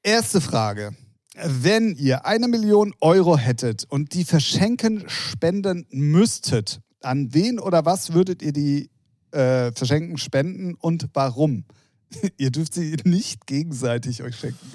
Erste 0.03 0.41
Frage. 0.41 0.95
Wenn 1.43 1.95
ihr 1.95 2.25
eine 2.25 2.47
Million 2.47 2.93
Euro 2.99 3.37
hättet 3.37 3.85
und 3.89 4.13
die 4.13 4.25
verschenken, 4.25 5.03
spenden 5.07 5.85
müsstet, 5.91 6.81
an 7.01 7.33
wen 7.33 7.59
oder 7.59 7.85
was 7.85 8.13
würdet 8.13 8.41
ihr 8.41 8.53
die 8.53 8.89
äh, 9.31 9.71
verschenken, 9.71 10.17
spenden 10.17 10.75
und 10.75 11.07
warum? 11.13 11.65
ihr 12.37 12.51
dürft 12.51 12.73
sie 12.73 12.95
nicht 13.03 13.45
gegenseitig 13.47 14.23
euch 14.23 14.35
schenken. 14.37 14.65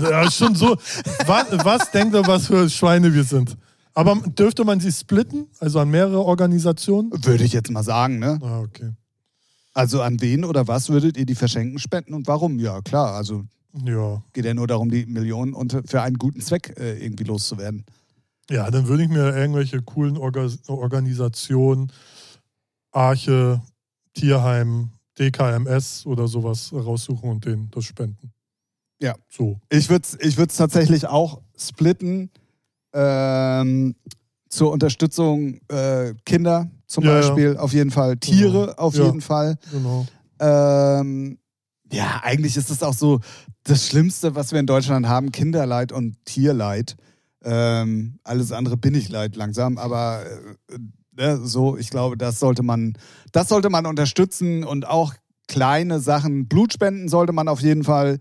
Ja, 0.00 0.22
ist 0.26 0.36
schon 0.36 0.54
so. 0.54 0.76
Was, 1.26 1.46
was 1.64 1.90
denkt 1.90 2.14
ihr, 2.14 2.26
was 2.26 2.46
für 2.46 2.68
Schweine 2.70 3.12
wir 3.12 3.24
sind? 3.24 3.56
Aber 3.96 4.14
dürfte 4.26 4.64
man 4.64 4.78
sie 4.78 4.92
splitten? 4.92 5.46
Also 5.58 5.80
an 5.80 5.88
mehrere 5.90 6.22
Organisationen? 6.22 7.10
Würde 7.24 7.44
ich 7.44 7.54
jetzt 7.54 7.70
mal 7.70 7.82
sagen, 7.82 8.18
ne? 8.18 8.38
Ah, 8.42 8.60
okay. 8.60 8.92
Also 9.72 10.02
an 10.02 10.20
wen 10.20 10.44
oder 10.44 10.68
was 10.68 10.90
würdet 10.90 11.16
ihr 11.16 11.24
die 11.24 11.34
verschenken, 11.34 11.78
spenden 11.78 12.12
und 12.12 12.26
warum? 12.26 12.58
Ja, 12.58 12.82
klar, 12.82 13.14
also 13.14 13.44
Ja. 13.84 14.22
geht 14.34 14.44
ja 14.44 14.52
nur 14.52 14.66
darum, 14.66 14.90
die 14.90 15.06
Millionen 15.06 15.54
und 15.54 15.80
für 15.86 16.02
einen 16.02 16.16
guten 16.18 16.42
Zweck 16.42 16.74
äh, 16.78 17.02
irgendwie 17.02 17.24
loszuwerden. 17.24 17.86
Ja, 18.50 18.70
dann 18.70 18.86
würde 18.86 19.02
ich 19.04 19.08
mir 19.08 19.34
irgendwelche 19.34 19.80
coolen 19.80 20.18
Orga 20.18 20.46
Organisationen, 20.68 21.90
Arche, 22.92 23.62
Tierheim, 24.12 24.90
DKMS 25.18 26.04
oder 26.04 26.28
sowas 26.28 26.70
raussuchen 26.72 27.30
und 27.30 27.46
denen 27.46 27.70
das 27.70 27.84
spenden. 27.86 28.32
Ja. 29.00 29.14
So. 29.30 29.58
Ich 29.70 29.88
würde 29.88 30.04
es 30.04 30.18
ich 30.20 30.36
würd's 30.36 30.56
tatsächlich 30.56 31.06
auch 31.06 31.40
splitten 31.56 32.30
ähm, 32.96 33.94
zur 34.48 34.72
Unterstützung 34.72 35.60
äh, 35.68 36.14
Kinder 36.24 36.70
zum 36.86 37.04
Ja, 37.04 37.10
ja. 37.10 37.16
Beispiel, 37.20 37.56
auf 37.58 37.72
jeden 37.72 37.90
Fall. 37.90 38.16
Tiere, 38.16 38.66
Genau. 38.66 38.72
auf 38.78 38.94
Ja. 38.94 39.04
jeden 39.04 39.20
Fall. 39.20 39.56
Genau. 39.70 40.06
Ähm, 40.40 41.38
ja, 41.92 42.20
eigentlich 42.22 42.56
ist 42.56 42.70
es 42.70 42.82
auch 42.82 42.94
so 42.94 43.20
das 43.64 43.86
Schlimmste, 43.86 44.34
was 44.34 44.52
wir 44.52 44.60
in 44.60 44.66
Deutschland 44.66 45.06
haben: 45.08 45.30
Kinderleid 45.32 45.92
und 45.92 46.16
Tierleid. 46.24 46.96
Ähm, 47.44 48.18
alles 48.24 48.50
andere 48.52 48.76
bin 48.76 48.94
ich 48.94 49.08
leid 49.08 49.36
langsam, 49.36 49.78
aber 49.78 50.24
äh, 50.70 50.78
ne, 51.16 51.38
so, 51.44 51.76
ich 51.76 51.90
glaube, 51.90 52.16
das 52.16 52.40
sollte 52.40 52.62
man, 52.62 52.94
das 53.32 53.48
sollte 53.48 53.68
man 53.70 53.86
unterstützen 53.86 54.64
und 54.64 54.86
auch 54.88 55.14
kleine 55.48 56.00
Sachen, 56.00 56.48
Blutspenden 56.48 57.08
sollte 57.08 57.32
man 57.32 57.46
auf 57.48 57.60
jeden 57.60 57.84
Fall. 57.84 58.18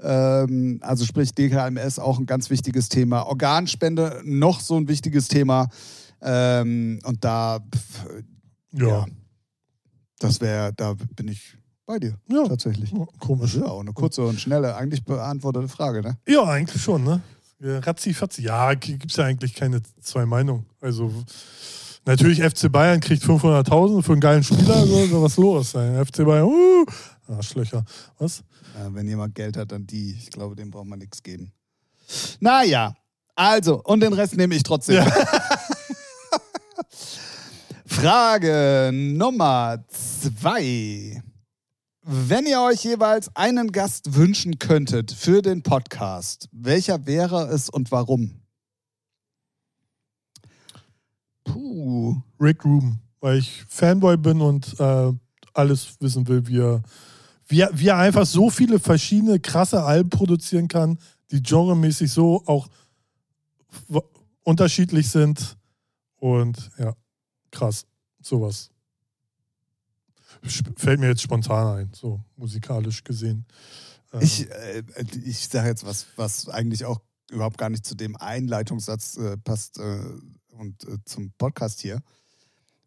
Ähm, 0.00 0.80
also 0.82 1.04
sprich 1.04 1.32
DKMS 1.34 1.98
auch 1.98 2.18
ein 2.18 2.26
ganz 2.26 2.50
wichtiges 2.50 2.88
Thema. 2.88 3.22
Organspende 3.26 4.20
noch 4.24 4.60
so 4.60 4.76
ein 4.76 4.88
wichtiges 4.88 5.28
Thema. 5.28 5.68
Ähm, 6.20 6.98
und 7.04 7.24
da, 7.24 7.60
pf, 7.60 8.06
Ja. 8.72 8.88
Ja. 8.88 9.06
das 10.18 10.40
wäre, 10.40 10.72
da 10.72 10.94
bin 11.16 11.28
ich 11.28 11.56
bei 11.86 11.98
dir 11.98 12.16
Ja. 12.28 12.48
tatsächlich. 12.48 12.90
Ja, 12.92 13.06
Komisch. 13.20 13.54
ja 13.56 13.66
auch 13.66 13.80
eine 13.80 13.92
kurze 13.92 14.22
und 14.24 14.40
schnelle, 14.40 14.74
eigentlich 14.74 15.04
beantwortete 15.04 15.68
Frage, 15.68 16.00
ne? 16.02 16.16
Ja, 16.26 16.42
eigentlich 16.44 16.82
schon, 16.82 17.04
ne? 17.04 17.20
Ja, 17.60 17.78
Ratzi, 17.78 18.12
fatzi. 18.14 18.42
Ja, 18.42 18.74
gibt 18.74 19.10
es 19.10 19.16
ja 19.16 19.24
eigentlich 19.24 19.54
keine 19.54 19.80
zwei 20.02 20.26
Meinungen. 20.26 20.66
Also, 20.80 21.10
natürlich, 22.04 22.42
FC 22.42 22.70
Bayern 22.70 23.00
kriegt 23.00 23.22
500.000 23.22 24.02
für 24.02 24.12
einen 24.12 24.20
geilen 24.20 24.42
Spieler. 24.42 24.84
So, 24.86 25.22
was 25.22 25.36
los 25.36 25.70
sein. 25.70 25.94
FC 26.04 26.24
Bayern, 26.24 26.46
uh, 26.48 26.84
Arschlöcher. 27.28 27.84
Was? 28.18 28.42
Ja, 28.78 28.94
wenn 28.94 29.08
jemand 29.08 29.34
Geld 29.34 29.56
hat, 29.56 29.72
dann 29.72 29.86
die. 29.86 30.12
Ich 30.12 30.30
glaube, 30.30 30.56
dem 30.56 30.70
braucht 30.70 30.86
man 30.86 30.98
nichts 30.98 31.22
geben. 31.22 31.52
Naja, 32.40 32.94
also, 33.34 33.82
und 33.82 34.00
den 34.00 34.12
Rest 34.12 34.36
nehme 34.36 34.54
ich 34.54 34.62
trotzdem. 34.62 34.96
Ja. 34.96 35.06
Frage 37.86 38.90
Nummer 38.92 39.84
zwei. 39.88 41.22
Wenn 42.02 42.44
ihr 42.44 42.60
euch 42.60 42.84
jeweils 42.84 43.34
einen 43.34 43.72
Gast 43.72 44.14
wünschen 44.14 44.58
könntet 44.58 45.10
für 45.10 45.40
den 45.40 45.62
Podcast, 45.62 46.50
welcher 46.52 47.06
wäre 47.06 47.48
es 47.48 47.70
und 47.70 47.90
warum? 47.90 48.42
Puh. 51.44 52.20
Rick 52.40 52.64
Rubin, 52.64 52.98
weil 53.20 53.38
ich 53.38 53.64
Fanboy 53.68 54.18
bin 54.18 54.42
und 54.42 54.78
äh, 54.78 55.12
alles 55.54 55.96
wissen 56.00 56.28
will, 56.28 56.46
wie 56.46 56.60
er, 56.60 56.82
wie, 57.54 57.60
er, 57.60 57.70
wie 57.72 57.86
er 57.86 57.98
einfach 57.98 58.26
so 58.26 58.50
viele 58.50 58.80
verschiedene 58.80 59.38
krasse 59.38 59.84
Alben 59.84 60.10
produzieren 60.10 60.66
kann, 60.66 60.98
die 61.30 61.40
genremäßig 61.40 62.10
so 62.10 62.42
auch 62.46 62.68
unterschiedlich 64.42 65.08
sind. 65.08 65.56
Und 66.16 66.72
ja, 66.78 66.94
krass, 67.52 67.86
sowas. 68.20 68.70
Fällt 70.76 70.98
mir 70.98 71.06
jetzt 71.08 71.22
spontan 71.22 71.78
ein, 71.78 71.90
so 71.94 72.20
musikalisch 72.34 73.04
gesehen. 73.04 73.46
Ähm, 74.12 74.20
Ich, 74.20 74.50
äh, 74.50 74.82
ich 75.24 75.48
sage 75.48 75.68
jetzt 75.68 75.86
was, 75.86 76.06
was 76.16 76.48
eigentlich 76.48 76.84
auch 76.84 77.00
überhaupt 77.30 77.56
gar 77.56 77.70
nicht 77.70 77.86
zu 77.86 77.94
dem 77.94 78.16
Einleitungssatz 78.16 79.16
äh, 79.16 79.36
passt 79.36 79.78
äh, 79.78 80.00
und 80.48 80.82
äh, 80.88 80.98
zum 81.04 81.32
Podcast 81.38 81.80
hier. 81.80 82.02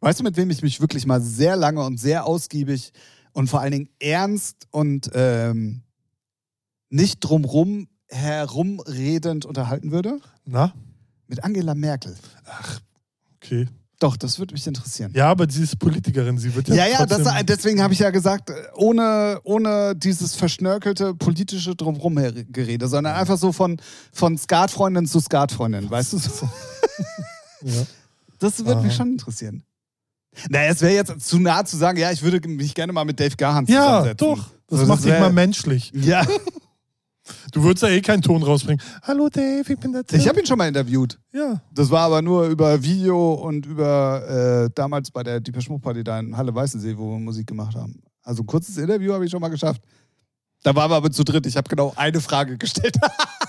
Weißt 0.02 0.20
du, 0.20 0.24
mit 0.26 0.36
wem 0.36 0.50
ich 0.50 0.62
mich 0.62 0.82
wirklich 0.82 1.06
mal 1.06 1.22
sehr 1.22 1.56
lange 1.56 1.84
und 1.86 1.98
sehr 2.00 2.26
ausgiebig 2.26 2.92
und 3.38 3.48
vor 3.52 3.62
allen 3.62 3.72
Dingen 3.72 3.90
ernst 4.00 4.68
und 4.72 5.12
ähm, 5.14 5.84
nicht 6.90 7.20
drumrum 7.20 7.88
herumredend 8.10 9.46
unterhalten 9.46 9.92
würde? 9.92 10.20
Na? 10.46 10.74
Mit 11.28 11.44
Angela 11.44 11.76
Merkel. 11.76 12.16
Okay. 13.36 13.68
Doch, 14.00 14.18
das 14.18 14.40
würde 14.40 14.56
mich 14.56 14.66
interessieren. 14.66 15.12
Ja, 15.14 15.30
aber 15.30 15.48
sie 15.48 15.62
ist 15.62 15.78
Politikerin. 15.78 16.40
Sie 16.40 16.54
wird 16.56 16.68
ja, 16.70 16.76
Ja, 16.76 16.88
ja, 16.88 17.06
das, 17.06 17.22
deswegen 17.46 17.80
habe 17.84 17.94
ich 17.94 18.00
ja 18.00 18.10
gesagt, 18.10 18.52
ohne, 18.74 19.40
ohne 19.44 19.96
dieses 19.96 20.34
verschnörkelte 20.34 21.14
politische 21.14 21.76
Drumherum-Gerede, 21.76 22.88
sondern 22.88 23.14
einfach 23.16 23.38
so 23.38 23.52
von, 23.52 23.80
von 24.14 24.36
Skatfreundin 24.36 25.06
zu 25.06 25.20
Skatfreundin, 25.20 25.88
weißt 25.88 26.14
du? 26.14 26.18
So. 26.18 26.50
Ja. 27.64 27.86
Das 28.38 28.64
würde 28.64 28.82
mich 28.82 28.96
schon 28.96 29.14
interessieren. 29.14 29.64
Naja, 30.50 30.72
es 30.72 30.82
wäre 30.82 30.94
jetzt 30.94 31.20
zu 31.28 31.40
nah 31.40 31.64
zu 31.66 31.78
sagen, 31.78 31.98
ja, 31.98 32.12
ich 32.12 32.22
würde 32.22 32.48
mich 32.48 32.74
gerne 32.76 32.94
mal 32.94 33.06
mit 33.06 33.20
Dave 33.20 33.36
Gahan 33.36 33.66
ja, 33.66 33.82
zusammensetzen. 33.82 34.18
doch. 34.28 34.50
Das 34.70 34.80
So, 34.82 34.86
macht 34.86 35.04
dich 35.06 35.12
mal 35.20 35.32
menschlich. 35.32 35.92
Ja, 35.94 36.26
Du 37.52 37.62
würdest 37.64 37.84
ja 37.84 37.90
eh 37.90 38.00
keinen 38.02 38.22
Ton 38.22 38.42
rausbringen. 38.42 38.82
Hallo 39.04 39.28
Dave, 39.30 39.64
ich 39.68 39.78
bin 39.80 39.92
der 39.92 40.06
Tim. 40.06 40.18
ich 40.20 40.28
habe 40.30 40.40
ihn 40.40 40.46
schon 40.46 40.58
mal 40.58 40.68
interviewt. 40.68 41.20
ja. 41.34 41.62
Das 41.74 41.90
war 41.90 42.02
aber 42.02 42.22
nur 42.22 42.46
über 42.48 42.82
Video 42.82 43.34
und 43.34 43.66
über 43.66 44.66
äh, 44.66 44.70
damals 44.74 45.12
bei 45.12 45.24
der 45.24 45.40
Deeper 45.42 45.60
Schmuckparty 45.62 46.04
da 46.06 46.20
in 46.20 46.38
Halle 46.38 46.56
Weißensee, 46.56 46.98
wo 46.98 47.12
wir 47.12 47.20
Musik 47.20 47.48
gemacht 47.48 47.76
haben. 47.76 48.02
Also 48.24 48.44
ein 48.44 48.46
kurzes 48.46 48.78
Interview 48.78 49.14
habe 49.14 49.26
ich 49.26 49.32
schon 49.32 49.42
mal 49.42 49.50
geschafft. 49.50 49.82
Da 50.64 50.74
waren 50.76 50.90
wir 50.90 50.96
aber 50.96 51.12
zu 51.12 51.24
dritt. 51.24 51.46
Ich 51.46 51.58
habe 51.58 51.68
genau 51.70 51.94
eine 51.96 52.20
Frage 52.22 52.58
gestellt. 52.58 52.96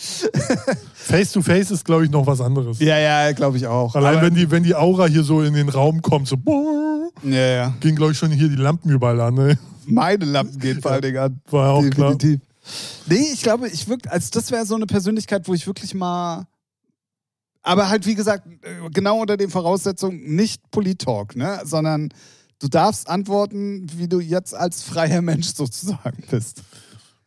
Face 0.94 1.32
to 1.32 1.42
Face 1.42 1.70
ist, 1.70 1.84
glaube 1.84 2.04
ich, 2.04 2.10
noch 2.10 2.26
was 2.26 2.40
anderes. 2.40 2.78
ja, 2.80 2.98
ja, 2.98 3.32
glaube 3.32 3.56
ich 3.56 3.66
auch. 3.66 3.94
Allein 3.94 4.18
aber, 4.18 4.26
wenn 4.26 4.34
die, 4.34 4.50
wenn 4.50 4.62
die 4.62 4.74
Aura 4.74 5.06
hier 5.06 5.22
so 5.22 5.42
in 5.42 5.54
den 5.54 5.68
Raum 5.68 6.00
kommt, 6.00 6.28
so 6.28 6.36
boah, 6.36 7.10
ja, 7.22 7.46
ja. 7.46 7.74
ging, 7.80 7.96
glaube 7.96 8.12
ich, 8.12 8.18
schon 8.18 8.30
hier 8.30 8.48
die 8.48 8.56
Lampen 8.56 8.90
überall 8.90 9.20
an. 9.20 9.34
Ne? 9.34 9.58
Meine 9.86 10.24
Lampen 10.24 10.58
gehen 10.58 10.80
vor 10.80 10.92
allen 10.92 11.02
Dingen 11.02 11.18
an. 11.18 11.40
War 11.50 11.72
auch 11.72 11.88
klar. 11.90 12.14
Definitiv. 12.14 12.40
Nee, 13.06 13.26
ich 13.32 13.42
glaube, 13.42 13.68
ich 13.68 13.88
wirklich, 13.88 14.12
also 14.12 14.28
das 14.32 14.50
wäre 14.50 14.64
so 14.64 14.74
eine 14.74 14.86
Persönlichkeit, 14.86 15.48
wo 15.48 15.54
ich 15.54 15.66
wirklich 15.66 15.94
mal. 15.94 16.46
Aber 17.62 17.90
halt, 17.90 18.06
wie 18.06 18.14
gesagt, 18.14 18.46
genau 18.92 19.20
unter 19.20 19.36
den 19.36 19.50
Voraussetzungen 19.50 20.34
nicht 20.34 20.70
Polit-Talk, 20.70 21.36
ne? 21.36 21.60
Sondern 21.64 22.08
du 22.58 22.68
darfst 22.68 23.08
antworten, 23.08 23.86
wie 23.96 24.08
du 24.08 24.20
jetzt 24.20 24.54
als 24.54 24.82
freier 24.82 25.20
Mensch 25.20 25.48
sozusagen 25.54 26.22
bist. 26.30 26.62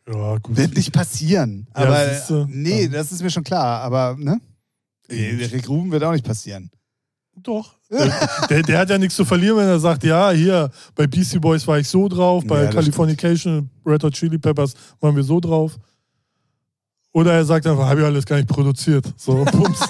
Ja, 0.08 0.36
gut. 0.38 0.56
Wird 0.56 0.74
nicht 0.76 0.92
passieren. 0.92 1.66
Ja, 1.76 1.82
Aber 1.84 2.08
siehste. 2.14 2.46
nee, 2.50 2.82
Ja. 2.84 2.88
das 2.88 3.12
ist 3.12 3.22
mir 3.22 3.30
schon 3.30 3.44
klar. 3.44 3.80
Aber, 3.82 4.16
ne? 4.18 4.40
Äh, 5.08 5.34
Rick 5.52 5.68
Ruben 5.68 5.90
wird 5.92 6.02
auch 6.04 6.12
nicht 6.12 6.24
passieren. 6.24 6.70
Doch. 7.36 7.74
Der, 8.50 8.62
der, 8.62 8.78
hat 8.78 8.90
ja 8.90 8.98
nichts 8.98 9.14
zu 9.16 9.24
verlieren, 9.24 9.56
wenn 9.58 9.68
er 9.68 9.78
sagt, 9.78 10.02
ja, 10.04 10.30
hier, 10.30 10.70
bei 10.94 11.06
Beastie 11.06 11.38
Boys 11.38 11.66
war 11.66 11.78
ich 11.78 11.88
so 11.88 12.08
drauf, 12.08 12.42
bei 12.46 12.64
Ja, 12.64 12.70
Californication, 12.70 13.70
Red 13.86 14.02
Hot 14.02 14.14
Chili 14.14 14.38
Peppers 14.38 14.74
waren 15.00 15.14
wir 15.14 15.22
so 15.22 15.38
drauf. 15.40 15.76
Oder 17.12 17.34
er 17.34 17.44
sagt 17.44 17.66
einfach, 17.66 17.86
habe 17.86 18.00
ich 18.00 18.06
alles 18.06 18.26
gar 18.26 18.36
nicht 18.36 18.48
produziert. 18.48 19.06
So, 19.16 19.44
Pumps. 19.44 19.80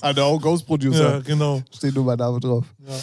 Ah, 0.00 0.12
der 0.12 0.24
Ghost 0.40 0.62
ja, 0.62 0.66
Producer. 0.68 1.20
genau. 1.22 1.60
Steht 1.74 1.94
nur 1.94 2.04
mein 2.04 2.18
Name 2.18 2.38
drauf. 2.38 2.64
Ja. 2.86 2.94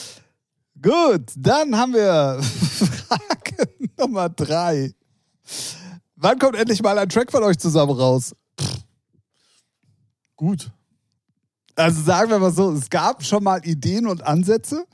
Gut, 0.82 1.26
dann 1.36 1.76
haben 1.76 1.94
wir 1.94 2.40
Frage 3.08 3.70
Nummer 3.98 4.30
drei. 4.30 4.94
Wann 6.22 6.38
kommt 6.38 6.56
endlich 6.58 6.82
mal 6.82 6.98
ein 6.98 7.08
Track 7.10 7.32
von 7.32 7.44
euch 7.44 7.58
zusammen 7.58 7.92
raus? 7.94 8.36
Gut. 10.36 10.70
Also 11.76 12.02
sagen 12.02 12.30
wir 12.30 12.40
mal 12.40 12.52
so, 12.52 12.72
es 12.72 12.90
gab 12.90 13.24
schon 13.24 13.44
mal 13.44 13.66
Ideen 13.66 14.06
und 14.06 14.22
Ansätze, 14.22 14.86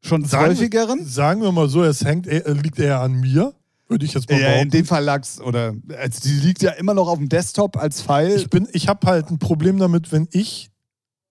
schon 0.00 0.24
Sagen- 0.24 0.50
häufigeren. 0.52 1.04
Sagen 1.04 1.42
wir 1.42 1.50
mal 1.50 1.68
so, 1.68 1.82
es 1.82 2.04
hängt, 2.04 2.26
eher- 2.28 2.54
liegt 2.54 2.78
eher 2.78 3.00
an 3.00 3.14
mir, 3.20 3.52
würde 3.88 4.04
ich 4.06 4.14
jetzt 4.14 4.30
mal 4.30 4.40
Ja, 4.40 4.52
in 4.54 4.70
dem 4.70 4.84
Fall 4.86 5.02
lag's, 5.02 5.40
oder 5.40 5.74
also 5.98 6.20
die 6.22 6.34
liegt 6.46 6.62
ja 6.62 6.70
immer 6.72 6.94
noch 6.94 7.08
auf 7.08 7.18
dem 7.18 7.28
Desktop 7.28 7.76
als 7.76 8.00
File. 8.00 8.36
Ich 8.36 8.48
bin, 8.48 8.68
ich 8.72 8.86
habe 8.86 9.04
halt 9.08 9.28
ein 9.30 9.40
Problem 9.40 9.78
damit, 9.78 10.12
wenn 10.12 10.28
ich, 10.30 10.70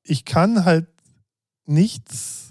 ich 0.03 0.25
kann 0.25 0.65
halt 0.65 0.87
nichts, 1.65 2.42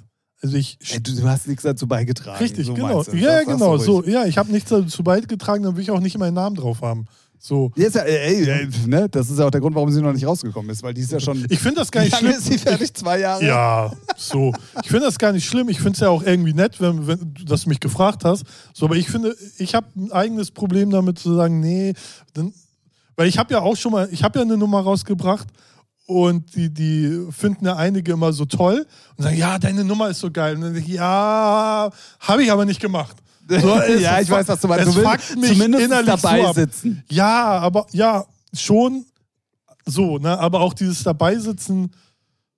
also 0.43 0.57
ich 0.57 0.78
Ey, 0.90 1.01
du, 1.01 1.14
du 1.14 1.28
hast 1.28 1.47
nichts 1.47 1.62
dazu 1.62 1.86
beigetragen. 1.86 2.38
Richtig, 2.38 2.66
so 2.66 2.74
genau. 2.74 3.03
du. 3.03 3.16
Ja, 3.16 3.40
du 3.40 3.47
genau. 3.47 3.78
So, 3.78 4.05
ja, 4.05 4.24
ich 4.24 4.38
habe 4.38 4.51
nichts 4.51 4.70
dazu 4.70 5.05
beigetragen, 5.05 5.62
dann 5.62 5.76
will 5.76 5.82
ich 5.82 5.90
auch 5.90 6.01
nicht 6.01 6.18
meinen 6.18 6.34
Namen 6.34 6.57
drauf 6.57 6.82
haben. 6.82 7.07
So. 7.38 7.72
Ja, 7.74 7.88
ey, 7.88 8.49
ey, 8.49 8.68
ne? 8.86 9.09
Das 9.09 9.28
ist 9.28 9.38
ja 9.38 9.47
auch 9.47 9.51
der 9.51 9.61
Grund, 9.61 9.74
warum 9.74 9.90
sie 9.90 10.01
noch 10.01 10.12
nicht 10.12 10.24
rausgekommen 10.24 10.70
ist, 10.70 10.82
weil 10.84 10.95
die 10.95 11.01
ist 11.01 11.11
ja 11.11 11.18
schon. 11.18 11.45
Ich 11.49 11.59
finde 11.59 11.80
das 11.80 11.90
gar 11.90 12.03
nicht 12.03 12.16
schlimm. 12.16 12.30
ist 12.30 12.47
sie 12.47 12.57
fertig? 12.57 12.95
Zwei 12.95 13.18
Jahre? 13.18 13.45
Ja, 13.45 13.93
so. 14.16 14.53
Ich 14.82 14.88
finde 14.88 15.07
das 15.07 15.18
gar 15.18 15.32
nicht 15.32 15.45
schlimm. 15.45 15.68
Ich 15.68 15.78
finde 15.78 15.93
es 15.93 16.01
ja 16.01 16.09
auch 16.09 16.22
irgendwie 16.22 16.55
nett, 16.55 16.80
wenn, 16.80 17.07
wenn 17.09 17.18
du 17.34 17.45
das 17.45 17.66
mich 17.66 17.80
gefragt 17.80 18.24
hast. 18.24 18.45
So, 18.72 18.86
aber 18.86 18.95
ich 18.95 19.09
finde, 19.09 19.36
ich 19.59 19.74
habe 19.74 19.86
ein 19.97 20.12
eigenes 20.12 20.53
Problem 20.53 20.90
damit 20.90 21.18
zu 21.18 21.34
sagen, 21.34 21.59
nee, 21.59 21.95
dann, 22.32 22.53
weil 23.16 23.26
ich 23.26 23.38
habe 23.38 23.53
ja 23.55 23.61
auch 23.61 23.76
schon 23.76 23.90
mal, 23.90 24.09
ich 24.12 24.22
habe 24.22 24.38
ja 24.38 24.45
eine 24.45 24.57
Nummer 24.57 24.80
rausgebracht 24.80 25.49
und 26.07 26.55
die, 26.57 26.73
die 26.73 27.27
finden 27.31 27.67
ja 27.67 27.77
einige 27.77 28.13
immer 28.13 28.33
so 28.33 28.45
toll 28.45 28.87
und 29.17 29.25
sagen, 29.25 29.37
ja, 29.37 29.59
deine 29.59 29.85
Nummer 29.85 30.09
ist 30.11 30.21
so 30.21 30.31
geil. 30.31 30.57
Und 30.57 30.63
dann 30.63 30.75
denke 30.75 30.89
ich, 30.91 30.97
ja, 30.97 31.91
habe 32.21 32.43
ich 32.43 32.51
aber 32.51 32.65
nicht 32.65 32.81
gemacht. 32.81 33.17
So, 33.49 33.77
es 33.79 34.01
ja, 34.01 34.21
ich 34.21 34.31
weiß, 34.31 34.49
was 34.49 34.61
du 34.61 34.69
meinst. 34.69 34.89
Es 34.89 34.95
Du 34.95 35.01
willst 35.03 35.37
mich 35.37 35.53
zumindest 35.53 35.85
innerlich 35.85 36.07
dabei 36.21 36.43
so 36.47 36.53
sitzen. 36.53 37.03
Ja, 37.11 37.59
aber 37.59 37.87
ja, 37.93 38.25
schon 38.55 39.05
so, 39.87 40.19
ne? 40.19 40.39
Aber 40.39 40.61
auch 40.61 40.75
dieses 40.75 41.03
Dabeisitzen, 41.03 41.91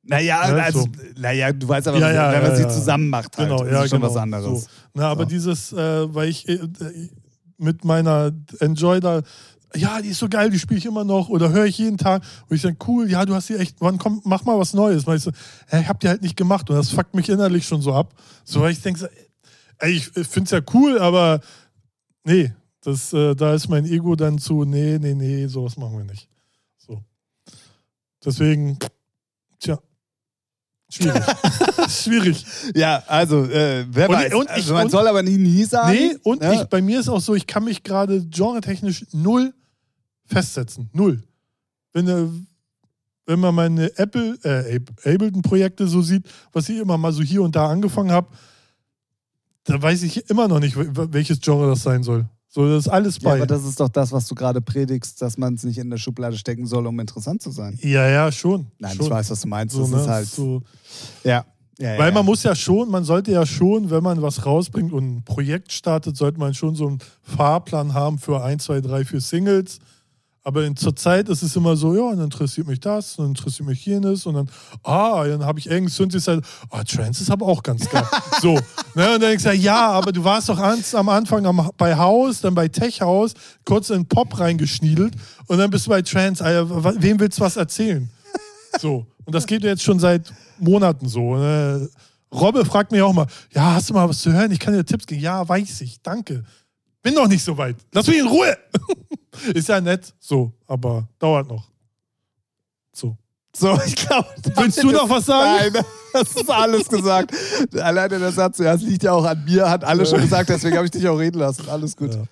Naja, 0.02 0.46
Ja, 0.48 0.62
also, 0.64 0.80
so. 0.82 0.88
naja, 1.16 1.52
du 1.52 1.66
weißt 1.66 1.88
aber, 1.88 1.98
Ja, 1.98 2.12
ja, 2.12 2.32
wenn 2.32 2.42
man 2.42 2.50
ja, 2.50 2.56
sie 2.56 2.68
zusammen 2.68 3.08
macht, 3.08 3.36
halt. 3.38 3.48
genau, 3.48 3.62
das 3.64 3.72
ja, 3.72 3.84
ist 3.84 3.90
schon 3.90 4.00
genau. 4.00 4.12
was 4.14 4.20
anderes. 4.20 4.44
So. 4.44 4.66
Na, 4.94 5.08
aber 5.08 5.22
So. 5.22 5.28
dieses, 5.30 5.72
äh, 5.72 6.14
weil 6.14 6.28
ich 6.28 6.46
äh, 6.48 6.58
mit 7.56 7.84
meiner 7.84 8.30
Enjoy 8.60 9.00
da, 9.00 9.22
ja, 9.76 10.00
die 10.00 10.08
ist 10.10 10.18
so 10.18 10.28
geil, 10.28 10.50
die 10.50 10.58
spiele 10.58 10.78
ich 10.78 10.86
immer 10.86 11.04
noch 11.04 11.28
oder 11.28 11.50
höre 11.50 11.64
ich 11.66 11.78
jeden 11.78 11.98
Tag. 11.98 12.22
Und 12.48 12.56
ich 12.56 12.62
sage, 12.62 12.76
cool, 12.86 13.10
ja, 13.10 13.24
du 13.24 13.34
hast 13.34 13.48
die 13.48 13.54
echt, 13.56 13.76
wann 13.80 13.98
komm, 13.98 14.20
mach 14.24 14.44
mal 14.44 14.58
was 14.58 14.72
Neues. 14.74 15.06
Weil 15.06 15.16
ich 15.16 15.22
so, 15.22 15.30
ja, 15.72 15.80
ich 15.80 15.88
hab 15.88 16.00
die 16.00 16.08
halt 16.08 16.22
nicht 16.22 16.36
gemacht 16.36 16.68
und 16.70 16.76
das 16.76 16.90
fuckt 16.90 17.14
mich 17.14 17.28
innerlich 17.28 17.66
schon 17.66 17.82
so 17.82 17.92
ab. 17.94 18.14
So, 18.44 18.60
weil 18.60 18.72
ich 18.72 18.80
denke, 18.82 19.10
ey, 19.78 19.92
ich 19.92 20.04
finde 20.06 20.44
es 20.44 20.50
ja 20.50 20.60
cool, 20.72 20.98
aber 20.98 21.40
nee, 22.24 22.52
das, 22.82 23.12
äh, 23.12 23.34
da 23.34 23.54
ist 23.54 23.68
mein 23.68 23.84
Ego 23.86 24.14
dann 24.14 24.38
zu, 24.38 24.64
nee, 24.64 24.98
nee, 25.00 25.14
nee, 25.14 25.46
sowas 25.46 25.76
machen 25.76 25.96
wir 25.98 26.04
nicht. 26.04 26.28
So. 26.76 27.02
Deswegen, 28.24 28.78
tja, 29.58 29.78
schwierig. 30.90 31.22
schwierig. 31.88 32.46
Ja, 32.74 33.02
also, 33.06 33.44
äh, 33.44 33.86
wer 33.90 34.08
Und- 34.08 34.16
weiß. 34.16 34.34
und 34.34 34.48
also, 34.50 34.60
ich- 34.68 34.72
man 34.74 34.84
und- 34.84 34.90
soll 34.90 35.06
aber 35.08 35.22
nie, 35.22 35.36
nie 35.38 35.64
sagen. 35.64 35.92
Nee, 35.92 36.16
und 36.22 36.40
ne? 36.42 36.54
ich, 36.54 36.64
bei 36.64 36.80
mir 36.82 37.00
ist 37.00 37.08
auch 37.08 37.20
so, 37.20 37.34
ich 37.34 37.46
kann 37.46 37.64
mich 37.64 37.82
gerade 37.82 38.24
genretechnisch 38.26 39.06
null 39.12 39.52
festsetzen. 40.26 40.90
Null. 40.92 41.22
Wenn, 41.92 42.46
wenn 43.26 43.40
man 43.40 43.54
meine 43.54 43.96
Apple, 43.98 44.36
äh, 44.42 44.76
Ab- 44.76 44.90
Ableton-Projekte 45.04 45.86
so 45.86 46.02
sieht, 46.02 46.26
was 46.52 46.68
ich 46.68 46.78
immer 46.78 46.98
mal 46.98 47.12
so 47.12 47.22
hier 47.22 47.42
und 47.42 47.54
da 47.56 47.68
angefangen 47.70 48.10
habe, 48.10 48.28
da 49.64 49.80
weiß 49.80 50.02
ich 50.02 50.28
immer 50.28 50.48
noch 50.48 50.60
nicht, 50.60 50.76
wel- 50.76 51.12
welches 51.12 51.40
Genre 51.40 51.68
das 51.68 51.82
sein 51.82 52.02
soll. 52.02 52.26
So, 52.48 52.68
das 52.68 52.86
ist 52.86 52.88
alles 52.92 53.16
Ja, 53.16 53.30
bei. 53.30 53.36
aber 53.38 53.46
das 53.46 53.64
ist 53.64 53.80
doch 53.80 53.88
das, 53.88 54.12
was 54.12 54.28
du 54.28 54.34
gerade 54.34 54.60
predigst, 54.60 55.20
dass 55.22 55.36
man 55.38 55.54
es 55.54 55.64
nicht 55.64 55.78
in 55.78 55.90
der 55.90 55.96
Schublade 55.98 56.36
stecken 56.36 56.66
soll, 56.66 56.86
um 56.86 57.00
interessant 57.00 57.42
zu 57.42 57.50
sein. 57.50 57.78
ja, 57.82 58.08
ja, 58.08 58.30
schon. 58.30 58.66
Nein, 58.78 58.94
schon. 58.96 59.06
ich 59.06 59.10
weiß, 59.10 59.30
was 59.30 59.40
du 59.40 59.48
meinst. 59.48 59.74
So, 59.74 59.80
das 59.82 59.90
ne, 59.90 60.00
ist 60.02 60.06
halt. 60.08 60.28
so. 60.28 60.62
Ja. 61.24 61.44
ja, 61.78 61.98
Weil 61.98 62.08
ja. 62.10 62.14
man 62.14 62.24
muss 62.24 62.42
ja 62.44 62.54
schon, 62.54 62.90
man 62.90 63.02
sollte 63.04 63.32
ja 63.32 63.44
schon, 63.44 63.90
wenn 63.90 64.02
man 64.04 64.22
was 64.22 64.46
rausbringt 64.46 64.92
und 64.92 65.16
ein 65.16 65.24
Projekt 65.24 65.72
startet, 65.72 66.16
sollte 66.16 66.38
man 66.38 66.54
schon 66.54 66.76
so 66.76 66.86
einen 66.86 66.98
Fahrplan 67.22 67.92
haben 67.94 68.18
für 68.18 68.44
ein, 68.44 68.58
zwei, 68.60 68.80
drei, 68.80 69.04
vier 69.04 69.20
Singles. 69.20 69.78
Aber 70.46 70.62
in, 70.64 70.76
zur 70.76 70.94
Zeit 70.94 71.30
ist 71.30 71.42
es 71.42 71.56
immer 71.56 71.74
so, 71.74 71.94
ja, 71.94 72.10
dann 72.14 72.24
interessiert 72.24 72.66
mich 72.66 72.78
das, 72.78 73.16
dann 73.16 73.28
interessiert 73.28 73.66
mich 73.66 73.84
jenes 73.86 74.26
und 74.26 74.34
dann, 74.34 74.50
ah, 74.82 75.24
dann 75.24 75.42
habe 75.42 75.58
ich 75.58 75.64
irgendeinen 75.66 75.88
Synthesizer, 75.88 76.42
ah, 76.68 76.84
Trance 76.84 77.22
ist 77.22 77.30
aber 77.30 77.46
auch 77.46 77.62
ganz 77.62 77.88
geil. 77.88 78.06
so, 78.42 78.52
ne, 78.52 78.60
und 78.94 78.96
dann 78.96 79.20
denkst 79.22 79.44
du, 79.44 79.52
ja, 79.54 79.90
aber 79.92 80.12
du 80.12 80.22
warst 80.22 80.50
doch 80.50 80.58
ans, 80.58 80.94
am 80.94 81.08
Anfang 81.08 81.46
am, 81.46 81.70
bei 81.78 81.96
House, 81.96 82.42
dann 82.42 82.54
bei 82.54 82.68
Tech 82.68 83.00
House, 83.00 83.32
kurz 83.64 83.88
in 83.88 84.04
Pop 84.06 84.38
reingeschniedelt 84.38 85.14
und 85.46 85.56
dann 85.58 85.70
bist 85.70 85.86
du 85.86 85.90
bei 85.90 86.02
Trance, 86.02 86.44
Alter, 86.44 86.84
wa- 86.84 86.94
wem 86.98 87.18
willst 87.20 87.38
du 87.38 87.42
was 87.42 87.56
erzählen? 87.56 88.10
So, 88.78 89.06
und 89.24 89.34
das 89.34 89.46
geht 89.46 89.62
jetzt 89.64 89.82
schon 89.82 89.98
seit 89.98 90.30
Monaten 90.58 91.08
so. 91.08 91.36
Ne? 91.36 91.88
Robbe 92.34 92.64
fragt 92.66 92.92
mich 92.92 93.00
auch 93.00 93.12
mal, 93.14 93.26
ja, 93.54 93.74
hast 93.76 93.88
du 93.88 93.94
mal 93.94 94.08
was 94.08 94.18
zu 94.20 94.30
hören? 94.32 94.50
Ich 94.50 94.58
kann 94.58 94.74
dir 94.74 94.84
Tipps 94.84 95.06
geben. 95.06 95.22
Ja, 95.22 95.48
weiß 95.48 95.80
ich, 95.80 96.02
danke. 96.02 96.44
Bin 97.04 97.12
noch 97.14 97.28
nicht 97.28 97.44
so 97.44 97.56
weit. 97.58 97.76
Lass 97.92 98.06
mich 98.06 98.18
in 98.18 98.26
Ruhe. 98.26 98.56
Ist 99.54 99.68
ja 99.68 99.78
nett, 99.80 100.14
so, 100.18 100.52
aber 100.66 101.06
dauert 101.18 101.46
noch. 101.48 101.68
So. 102.94 103.16
So, 103.54 103.78
ich 103.86 103.94
glaube. 103.94 104.26
Willst 104.56 104.82
du 104.82 104.90
noch 104.90 105.08
was 105.10 105.26
sagen? 105.26 105.74
Nein, 105.74 105.84
das 106.14 106.34
ist 106.34 106.50
alles 106.50 106.88
gesagt. 106.88 107.32
Alleine 107.74 108.18
der 108.18 108.32
Satz, 108.32 108.58
ja, 108.58 108.72
es 108.72 108.80
liegt 108.82 109.02
ja 109.02 109.12
auch 109.12 109.24
an 109.24 109.44
mir, 109.44 109.68
hat 109.68 109.84
alles 109.84 110.08
schon 110.10 110.22
gesagt, 110.22 110.48
deswegen 110.48 110.76
habe 110.76 110.86
ich 110.86 110.92
dich 110.92 111.06
auch 111.06 111.18
reden 111.18 111.38
lassen. 111.38 111.68
Alles 111.68 111.94
gut. 111.94 112.14
Ja, 112.14 112.24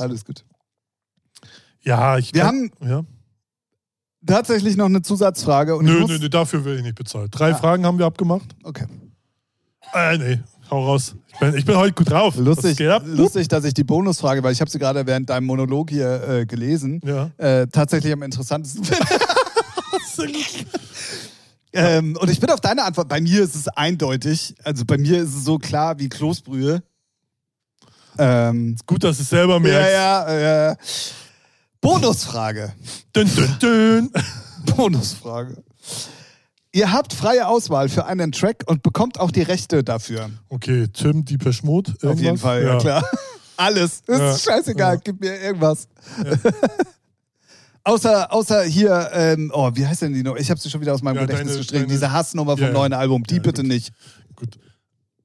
Alles 0.00 0.24
gut. 0.24 0.44
ja 1.80 2.16
ich 2.16 2.32
Wir 2.32 2.42
kann, 2.42 2.70
ja. 2.80 3.04
Tatsächlich 4.24 4.76
noch 4.76 4.86
eine 4.86 5.02
Zusatzfrage. 5.02 5.74
Und 5.74 5.84
Nö, 5.86 6.00
muss, 6.00 6.10
nö, 6.10 6.18
nö, 6.20 6.28
dafür 6.30 6.64
will 6.64 6.76
ich 6.76 6.82
nicht 6.84 6.94
bezahlt. 6.94 7.30
Drei 7.36 7.50
Ja. 7.50 7.56
Fragen 7.56 7.84
haben 7.84 7.98
wir 7.98 8.06
abgemacht. 8.06 8.54
Okay. 8.62 8.86
Äh, 9.94 10.16
nee, 10.18 10.40
Hau 10.72 10.86
raus. 10.86 11.14
Ich 11.34 11.38
bin, 11.38 11.54
ich 11.54 11.64
bin 11.66 11.76
heute 11.76 11.92
gut 11.92 12.08
drauf. 12.10 12.34
Lustig, 12.36 12.78
lustig, 13.04 13.46
dass 13.48 13.62
ich 13.64 13.74
die 13.74 13.84
Bonusfrage, 13.84 14.42
weil 14.42 14.54
ich 14.54 14.60
habe 14.62 14.70
sie 14.70 14.78
gerade 14.78 15.06
während 15.06 15.28
deinem 15.28 15.44
Monolog 15.44 15.90
hier 15.90 16.26
äh, 16.26 16.46
gelesen, 16.46 16.98
Ja. 17.04 17.30
äh, 17.36 17.66
tatsächlich 17.66 18.10
am 18.10 18.22
interessantesten 18.22 18.82
finde. 18.82 19.06
ähm, 21.74 22.16
und 22.18 22.30
ich 22.30 22.40
bin 22.40 22.48
auf 22.48 22.60
deine 22.60 22.84
Antwort. 22.84 23.06
Bei 23.06 23.20
mir 23.20 23.42
ist 23.42 23.54
es 23.54 23.68
eindeutig. 23.68 24.54
Also 24.64 24.86
bei 24.86 24.96
mir 24.96 25.22
ist 25.22 25.34
es 25.34 25.44
so 25.44 25.58
klar 25.58 25.98
wie 25.98 26.08
Kloßbrühe. 26.08 26.82
Ähm, 28.16 28.76
Gut, 28.86 29.04
dass 29.04 29.18
du 29.18 29.24
es 29.24 29.28
selber 29.28 29.54
ja, 29.54 29.60
merkst. 29.60 29.92
ja. 29.92 30.70
Äh, 30.70 30.76
Bonusfrage. 31.82 32.72
Dün, 33.14 33.28
dün, 33.34 33.56
dün. 33.60 34.10
Bonusfrage. 34.74 35.62
Ihr 36.74 36.90
habt 36.92 37.12
freie 37.12 37.46
Auswahl 37.48 37.88
für 37.90 38.06
einen 38.06 38.32
Track 38.32 38.64
und 38.66 38.82
bekommt 38.82 39.20
auch 39.20 39.30
die 39.30 39.42
Rechte 39.42 39.84
dafür. 39.84 40.30
Okay, 40.48 40.88
Tim, 40.88 41.24
die 41.24 41.36
Peschmut. 41.36 42.02
Auf 42.04 42.18
jeden 42.18 42.38
Fall, 42.38 42.64
ja, 42.64 42.78
klar. 42.78 43.04
Alles. 43.58 44.02
Das 44.06 44.16
ist 44.38 44.46
Ja. 44.46 44.52
scheißegal, 44.54 44.94
Ja. 44.94 45.00
gib 45.04 45.20
mir 45.20 45.38
irgendwas. 45.38 45.86
außer, 47.84 48.32
außer 48.32 48.62
hier, 48.64 49.10
ähm, 49.12 49.50
oh, 49.54 49.70
wie 49.74 49.86
heißt 49.86 50.02
denn 50.02 50.14
die 50.14 50.22
noch? 50.22 50.36
Ich 50.36 50.50
habe 50.50 50.58
sie 50.60 50.70
schon 50.70 50.80
wieder 50.80 50.94
aus 50.94 51.02
meinem 51.02 51.16
Ja, 51.16 51.20
Gedächtnis 51.22 51.48
deine- 51.52 51.58
gestrichen. 51.58 51.82
deine- 51.84 51.92
Diese 51.92 52.12
Hassnummer 52.12 52.52
vom 52.56 52.62
Ja, 52.62 52.68
ja. 52.68 52.72
neuen 52.74 52.92
Album, 52.92 53.24
die 53.24 53.36
Ja, 53.36 53.42
bitte 53.42 53.62
gut. 53.62 53.70
nicht. 53.70 53.92
Gut. 54.36 54.58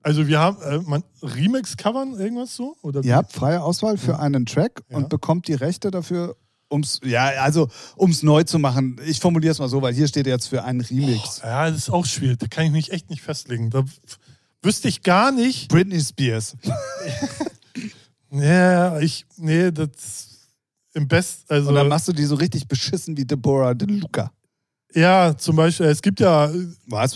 Also 0.04 0.28
wir 0.28 0.40
haben, 0.40 0.62
äh, 0.62 0.80
man, 0.80 1.04
Remix-Covern, 1.22 2.14
irgendwas 2.20 2.56
so? 2.56 2.76
Oder 2.82 3.04
Ihr 3.04 3.16
habt 3.16 3.34
freie 3.34 3.62
Auswahl 3.62 3.98
für 3.98 4.20
einen 4.20 4.46
Track 4.46 4.82
Ja. 4.90 4.98
und 4.98 5.10
bekommt 5.10 5.48
die 5.48 5.54
Rechte 5.54 5.92
dafür, 5.92 6.36
ums, 6.72 7.00
ja, 7.04 7.26
also 7.42 7.70
ums 7.98 8.24
neu 8.24 8.44
zu 8.44 8.60
machen. 8.60 9.00
Ich 9.06 9.20
formuliere 9.20 9.52
es 9.52 9.60
mal 9.60 9.70
so, 9.70 9.82
weil 9.82 9.94
hier 9.94 10.08
steht 10.08 10.28
jetzt 10.28 10.48
für 10.48 10.64
einen 10.64 10.82
Remix. 10.82 11.40
Ja, 11.44 11.70
das 11.70 11.78
ist 11.80 11.90
auch 11.90 12.06
schwierig. 12.06 12.40
Da 12.40 12.48
kann 12.48 12.66
ich 12.66 12.72
mich 12.72 12.92
echt 12.92 13.10
nicht 13.10 13.22
festlegen. 13.22 13.70
Da 13.70 13.84
wüsste 14.62 14.88
ich 14.88 15.04
gar 15.04 15.32
nicht. 15.32 15.70
Britney 15.70 16.00
Spears. 16.02 16.56
Ja, 18.30 19.00
ich, 19.00 19.26
nee, 19.38 19.72
das 19.72 20.50
im 20.94 21.08
Best, 21.08 21.50
also 21.50 21.70
Und 21.70 21.76
dann 21.76 21.88
machst 21.88 22.08
du 22.10 22.14
die 22.14 22.26
so 22.26 22.36
richtig 22.36 22.68
beschissen 22.68 23.16
wie 23.16 23.24
Deborah 23.24 23.74
De 23.74 23.88
Luca. 23.88 24.32
ja, 24.94 25.36
zum 25.38 25.56
Beispiel, 25.56 25.86
es 25.86 26.02
gibt 26.02 26.20
ja, 26.20 26.52
Was? 26.88 27.14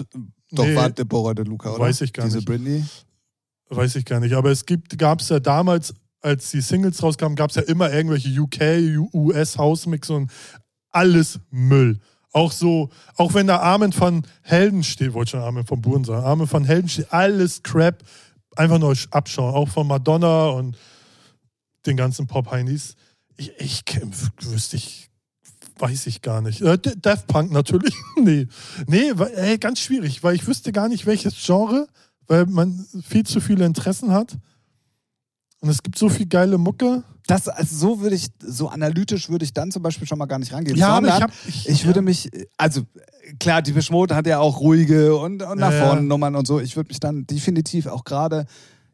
Doch, 0.51 0.65
Nee. 0.65 0.75
war 0.75 0.89
Deborah 0.89 1.33
De 1.33 1.43
Luca, 1.43 1.71
oder? 1.71 1.79
Weiß 1.83 1.99
ich 2.01 2.13
gar 2.13 2.25
Diese 2.25 2.37
nicht. 2.37 2.45
Britney. 2.47 2.85
weiß 3.69 3.95
ich 3.95 4.05
gar 4.05 4.19
nicht, 4.21 4.33
aber 4.33 4.51
es 4.51 4.65
gibt, 4.65 4.97
gab 4.97 5.19
es 5.19 5.27
ja 5.29 5.39
damals, 5.41 5.93
als 6.21 6.51
die 6.51 6.61
Singles 6.61 7.01
rauskamen, 7.01 7.35
gab 7.35 7.49
es 7.49 7.55
ja 7.55 7.63
immer 7.63 7.91
irgendwelche 7.91 8.29
UK, 8.39 9.11
US 9.13 9.57
Hausmix 9.57 10.09
und 10.09 10.31
alles 10.91 11.39
Müll. 11.49 11.99
Auch 12.33 12.51
so, 12.51 12.89
auch 13.17 13.33
wenn 13.33 13.47
da 13.47 13.57
Armen 13.57 13.91
von 13.91 14.25
Helden 14.41 14.83
steht, 14.83 15.13
wollte 15.13 15.29
ich 15.29 15.31
schon 15.31 15.41
Armen 15.41 15.65
von 15.65 15.81
Buren 15.81 16.05
sagen, 16.05 16.23
Armen 16.23 16.47
von 16.47 16.63
Helden 16.63 16.87
steht, 16.87 17.11
alles 17.11 17.61
Crap, 17.63 18.03
einfach 18.55 18.79
nur 18.79 18.95
abschauen, 19.11 19.53
auch 19.53 19.67
von 19.67 19.87
Madonna 19.87 20.47
und 20.49 20.77
den 21.85 21.97
ganzen 21.97 22.27
Pop-Heinis. 22.27 22.95
Ich, 23.35 23.51
ich 23.57 23.83
wüsste 24.41 24.77
ich, 24.77 25.09
weiß 25.77 26.07
ich 26.07 26.21
gar 26.21 26.41
nicht. 26.41 26.61
Äh, 26.61 26.77
Daft 26.77 27.27
Punk 27.27 27.51
natürlich, 27.51 27.95
nee. 28.15 28.47
Nee, 28.87 29.11
weil, 29.15 29.33
ey, 29.35 29.57
ganz 29.57 29.79
schwierig, 29.79 30.23
weil 30.23 30.35
ich 30.35 30.47
wüsste 30.47 30.71
gar 30.71 30.87
nicht, 30.87 31.05
welches 31.05 31.35
Genre, 31.43 31.87
weil 32.27 32.45
man 32.45 32.85
viel 33.05 33.25
zu 33.25 33.41
viele 33.41 33.65
Interessen 33.65 34.11
hat. 34.11 34.37
Und 35.61 35.69
es 35.69 35.81
gibt 35.83 35.97
so 35.97 36.09
viel 36.09 36.25
geile 36.27 36.57
Mucke. 36.57 37.03
Das, 37.27 37.47
also 37.47 37.75
so 37.75 38.01
würde 38.01 38.15
ich, 38.15 38.27
so 38.45 38.67
analytisch 38.67 39.29
würde 39.29 39.45
ich 39.45 39.53
dann 39.53 39.71
zum 39.71 39.83
Beispiel 39.83 40.07
schon 40.07 40.17
mal 40.17 40.25
gar 40.25 40.39
nicht 40.39 40.51
rangehen. 40.51 40.75
Ja, 40.75 40.89
aber 40.89 41.07
Sondern 41.07 41.17
ich 41.17 41.23
hab- 41.23 41.47
ich- 41.47 41.69
ich 41.69 41.85
würde 41.85 41.99
ja. 41.99 42.03
mich, 42.03 42.29
also 42.57 42.81
klar, 43.39 43.61
die 43.61 43.71
Beschmut 43.71 44.11
hat 44.11 44.25
ja 44.27 44.39
auch 44.39 44.59
ruhige 44.59 45.15
und, 45.15 45.41
und 45.43 45.59
nach 45.59 45.71
Ja, 45.71 45.85
vorne 45.85 46.01
Nummern 46.01 46.35
und 46.35 46.47
so. 46.47 46.59
Ich 46.59 46.75
würde 46.75 46.87
mich 46.89 46.99
dann 46.99 47.25
definitiv 47.27 47.85
auch 47.85 48.03
gerade 48.03 48.45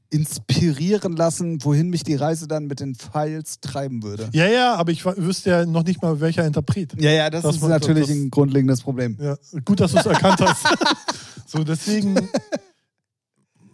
inspirieren 0.09 1.15
lassen, 1.17 1.63
wohin 1.63 1.89
mich 1.89 2.03
die 2.03 2.15
Reise 2.15 2.47
dann 2.47 2.67
mit 2.67 2.79
den 2.79 2.95
Files 2.95 3.59
treiben 3.59 4.03
würde. 4.03 4.29
Ja, 4.33 4.47
ja, 4.47 4.75
aber 4.75 4.91
ich 4.91 5.03
wüsste 5.05 5.49
ja 5.49 5.65
noch 5.65 5.83
nicht 5.83 6.01
mal, 6.01 6.19
welcher 6.21 6.45
Interpret. 6.45 6.93
Ja, 7.01 7.11
ja, 7.11 7.29
das, 7.29 7.43
Das 7.43 7.55
ist 7.57 7.61
natürlich 7.63 8.07
das- 8.07 8.15
ein 8.15 8.29
grundlegendes 8.31 8.81
Problem. 8.81 9.17
Ja, 9.21 9.35
gut, 9.65 9.79
dass 9.79 9.91
du 9.91 9.99
es 9.99 10.05
erkannt 10.05 10.39
hast. 10.41 10.65
so, 11.47 11.63
deswegen. 11.63 12.29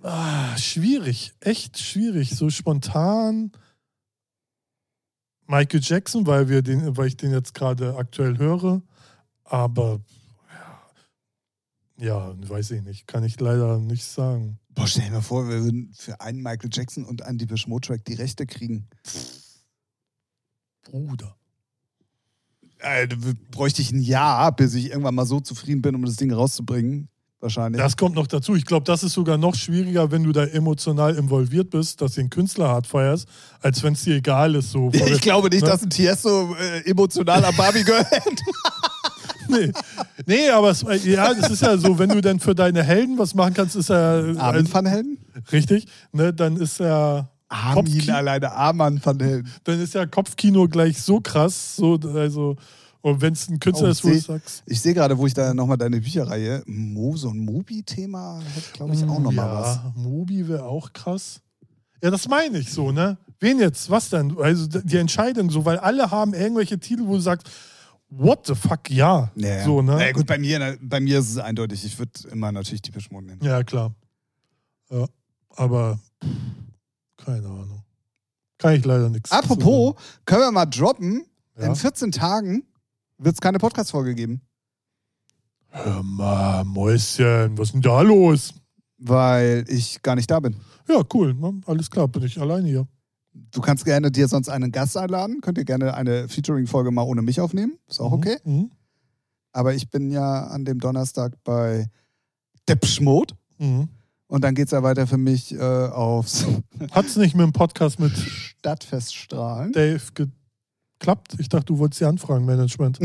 Ah, 0.03 0.57
schwierig, 0.57 1.33
echt 1.39 1.79
schwierig. 1.79 2.35
So 2.35 2.49
spontan. 2.49 3.53
Michael 5.47 5.79
Jackson, 5.81 6.27
weil, 6.27 6.49
wir 6.49 6.61
den, 6.61 6.97
weil 6.97 7.07
ich 7.07 7.17
den 7.17 7.31
jetzt 7.31 7.53
gerade 7.53 7.95
aktuell 7.95 8.37
höre. 8.37 8.81
Aber 9.45 10.01
ja, 11.97 12.35
weiß 12.49 12.71
ich 12.71 12.81
nicht. 12.81 13.07
Kann 13.07 13.23
ich 13.23 13.39
leider 13.39 13.79
nicht 13.79 14.03
sagen. 14.03 14.59
Boah, 14.69 14.87
stell 14.87 15.05
dir 15.05 15.11
mal 15.11 15.21
vor, 15.21 15.47
wir 15.47 15.63
würden 15.63 15.93
für 15.93 16.19
einen 16.19 16.41
Michael 16.41 16.69
Jackson 16.73 17.05
und 17.05 17.21
einen 17.21 17.37
Depeche 17.37 17.69
Mode 17.69 17.87
Track 17.87 18.03
die 18.03 18.15
Rechte 18.15 18.45
kriegen. 18.45 18.89
Bruder. 20.83 21.37
Äh, 22.79 23.07
bräuchte 23.51 23.81
ich 23.81 23.91
ein 23.91 24.01
Jahr, 24.01 24.53
bis 24.53 24.73
ich 24.73 24.89
irgendwann 24.89 25.15
mal 25.15 25.25
so 25.25 25.39
zufrieden 25.39 25.81
bin, 25.81 25.95
um 25.95 26.03
das 26.03 26.17
Ding 26.17 26.33
rauszubringen. 26.33 27.07
Wahrscheinlich. 27.43 27.81
Das 27.81 27.97
kommt 27.97 28.15
noch 28.15 28.25
dazu. 28.27 28.55
Ich 28.55 28.65
glaube, 28.65 28.85
das 28.85 29.03
ist 29.03 29.11
sogar 29.13 29.37
noch 29.37 29.53
schwieriger, 29.53 30.09
wenn 30.11 30.23
du 30.23 30.31
da 30.31 30.45
emotional 30.45 31.13
involviert 31.15 31.69
bist, 31.71 31.99
dass 32.01 32.13
du 32.13 32.21
den 32.21 32.29
Künstler 32.29 32.69
hart 32.69 32.87
feierst, 32.87 33.27
als 33.61 33.83
wenn 33.83 33.93
es 33.93 34.03
dir 34.03 34.15
egal 34.15 34.55
ist. 34.55 34.71
So. 34.71 34.89
ich 34.93 35.19
glaube 35.19 35.49
nicht, 35.49 35.61
Ne? 35.63 35.69
dass 35.69 35.83
ein 35.83 35.89
Tiesto 35.89 36.55
äh, 36.55 36.89
emotional 36.89 37.43
am 37.43 37.53
Barbie 37.57 37.79
hängt. 37.83 38.41
nee. 39.49 39.71
nee, 40.25 40.49
aber 40.49 40.69
es, 40.69 40.85
ja, 41.03 41.33
das 41.33 41.51
ist 41.51 41.61
ja 41.61 41.77
so, 41.77 41.99
wenn 41.99 42.09
du 42.09 42.21
dann 42.21 42.39
für 42.39 42.55
deine 42.55 42.81
Helden 42.81 43.17
was 43.17 43.35
machen 43.35 43.53
kannst, 43.53 43.75
ist 43.75 43.89
ja 43.89 44.19
Armin 44.37 44.71
van 44.73 44.85
Helden? 44.85 45.17
richtig, 45.51 45.85
ne, 46.13 46.33
dann 46.33 46.55
ist 46.57 46.79
ja 46.79 47.27
Armin 47.49 47.85
Kopfki- 47.85 48.11
alleine, 48.11 48.51
Arman 48.53 49.01
van 49.03 49.19
Helden. 49.19 49.49
dann 49.65 49.81
ist 49.81 49.93
ja 49.93 50.05
Kopfkino 50.05 50.67
gleich 50.69 51.01
so 51.01 51.19
krass, 51.19 51.75
so 51.75 51.99
also 52.15 52.55
und 53.03 53.19
wenn 53.21 53.33
es 53.33 53.49
ein 53.49 53.59
Künstler 53.59 53.89
Oh, 53.89 53.91
ist, 53.91 54.03
wo 54.05 54.09
du 54.09 54.17
sagst, 54.17 54.63
Ich 54.65 54.79
sehe 54.79 54.93
gerade, 54.93 55.17
wo 55.17 55.27
ich 55.27 55.33
da 55.33 55.53
nochmal 55.53 55.77
deine 55.77 55.99
Bücherreihe, 55.99 56.63
Mo, 56.65 57.17
so 57.17 57.29
ein 57.29 57.39
Mobi-Thema, 57.39 58.39
hätte, 58.55 58.71
glaube 58.71 58.93
ich, 58.95 59.03
auch 59.03 59.19
nochmal 59.19 59.45
ja, 59.45 59.59
was. 59.59 59.79
Mobi 59.95 60.47
wäre 60.47 60.63
auch 60.63 60.93
krass. 60.93 61.41
Ja, 62.01 62.09
das 62.11 62.29
meine 62.29 62.59
ich 62.59 62.71
so, 62.71 62.93
ne? 62.93 63.17
Wen 63.41 63.59
jetzt? 63.59 63.89
Was 63.89 64.09
denn? 64.09 64.37
Also 64.39 64.67
die 64.67 64.95
Entscheidung 64.97 65.49
so, 65.49 65.65
weil 65.65 65.79
alle 65.79 66.11
haben 66.11 66.33
irgendwelche 66.33 66.79
Titel, 66.79 67.05
wo 67.05 67.15
du 67.15 67.19
sagst, 67.19 67.49
what 68.09 68.47
the 68.47 68.55
fuck, 68.55 68.89
ja. 68.89 69.29
Ja, 69.35 69.47
ja. 69.57 69.65
So, 69.65 69.81
ne? 69.81 69.95
Na 69.97 70.05
ja, 70.05 70.11
gut, 70.13 70.25
bei 70.25 70.37
mir, 70.37 70.77
bei 70.81 71.01
mir 71.01 71.19
ist 71.19 71.29
es 71.29 71.37
eindeutig. 71.37 71.83
Ich 71.83 71.99
würde 71.99 72.11
immer 72.31 72.53
natürlich 72.53 72.81
die 72.81 72.91
Mode 73.11 73.25
nennen. 73.27 73.43
Ja, 73.43 73.63
klar. 73.65 73.93
Ja, 74.89 75.07
aber 75.57 75.99
keine 77.17 77.47
Ahnung. 77.47 77.83
Kann 78.57 78.75
ich 78.75 78.85
leider 78.85 79.09
nichts. 79.09 79.29
Apropos, 79.29 79.95
können 80.23 80.41
wir 80.41 80.51
mal 80.53 80.65
droppen, 80.67 81.25
Ja. 81.57 81.65
in 81.65 81.75
14 81.75 82.13
Tagen 82.13 82.63
wird 83.23 83.35
es 83.35 83.41
keine 83.41 83.59
Podcast-Folge 83.59 84.15
geben. 84.15 84.41
Hör 85.69 86.03
mal, 86.03 86.63
Mäuschen, 86.65 87.57
was 87.57 87.69
ist 87.69 87.73
denn 87.73 87.81
da 87.81 88.01
los? 88.01 88.53
Weil 88.97 89.65
ich 89.67 90.01
gar 90.01 90.15
nicht 90.15 90.29
da 90.29 90.39
bin. 90.39 90.55
Ja, 90.87 91.01
cool. 91.13 91.33
Ne? 91.33 91.61
Alles 91.65 91.89
klar, 91.89 92.07
bin 92.07 92.23
ich 92.23 92.39
alleine 92.39 92.67
hier. 92.67 92.87
Du 93.33 93.61
kannst 93.61 93.83
gerne 93.85 94.11
dir 94.11 94.27
sonst 94.27 94.49
einen 94.49 94.71
Gast 94.71 94.95
einladen. 94.95 95.41
Könnt 95.41 95.57
ihr 95.57 95.65
gerne 95.65 95.95
eine 95.95 96.29
Featuring-Folge 96.29 96.91
mal 96.91 97.01
ohne 97.03 97.21
mich 97.21 97.41
aufnehmen. 97.41 97.79
Ist 97.87 97.99
auch 97.99 98.11
okay. 98.11 98.37
Mhm. 98.43 98.69
Aber 99.51 99.73
ich 99.73 99.89
bin 99.89 100.11
ja 100.11 100.45
an 100.47 100.65
dem 100.65 100.79
Donnerstag 100.79 101.33
bei 101.43 101.87
Deppschmod. 102.69 103.35
Mhm. 103.57 103.89
Und 104.27 104.43
dann 104.43 104.55
geht 104.55 104.65
es 104.65 104.71
ja 104.71 104.83
weiter 104.83 105.07
für 105.07 105.17
mich 105.17 105.53
äh, 105.53 105.59
aufs 105.59 106.45
Hat's 106.91 107.17
nicht 107.17 107.35
mit 107.35 107.43
dem 107.43 107.53
Podcast 107.53 107.99
mit 107.99 108.15
Stadtfest 108.15 109.15
Strahlen. 109.15 109.71
Dave 109.73 110.01
geklappt? 111.03 111.35
Ich 111.37 111.49
dachte, 111.49 111.65
du 111.65 111.77
wolltest 111.79 111.99
die 111.99 112.05
Anfragen 112.05 112.45
Management. 112.45 112.97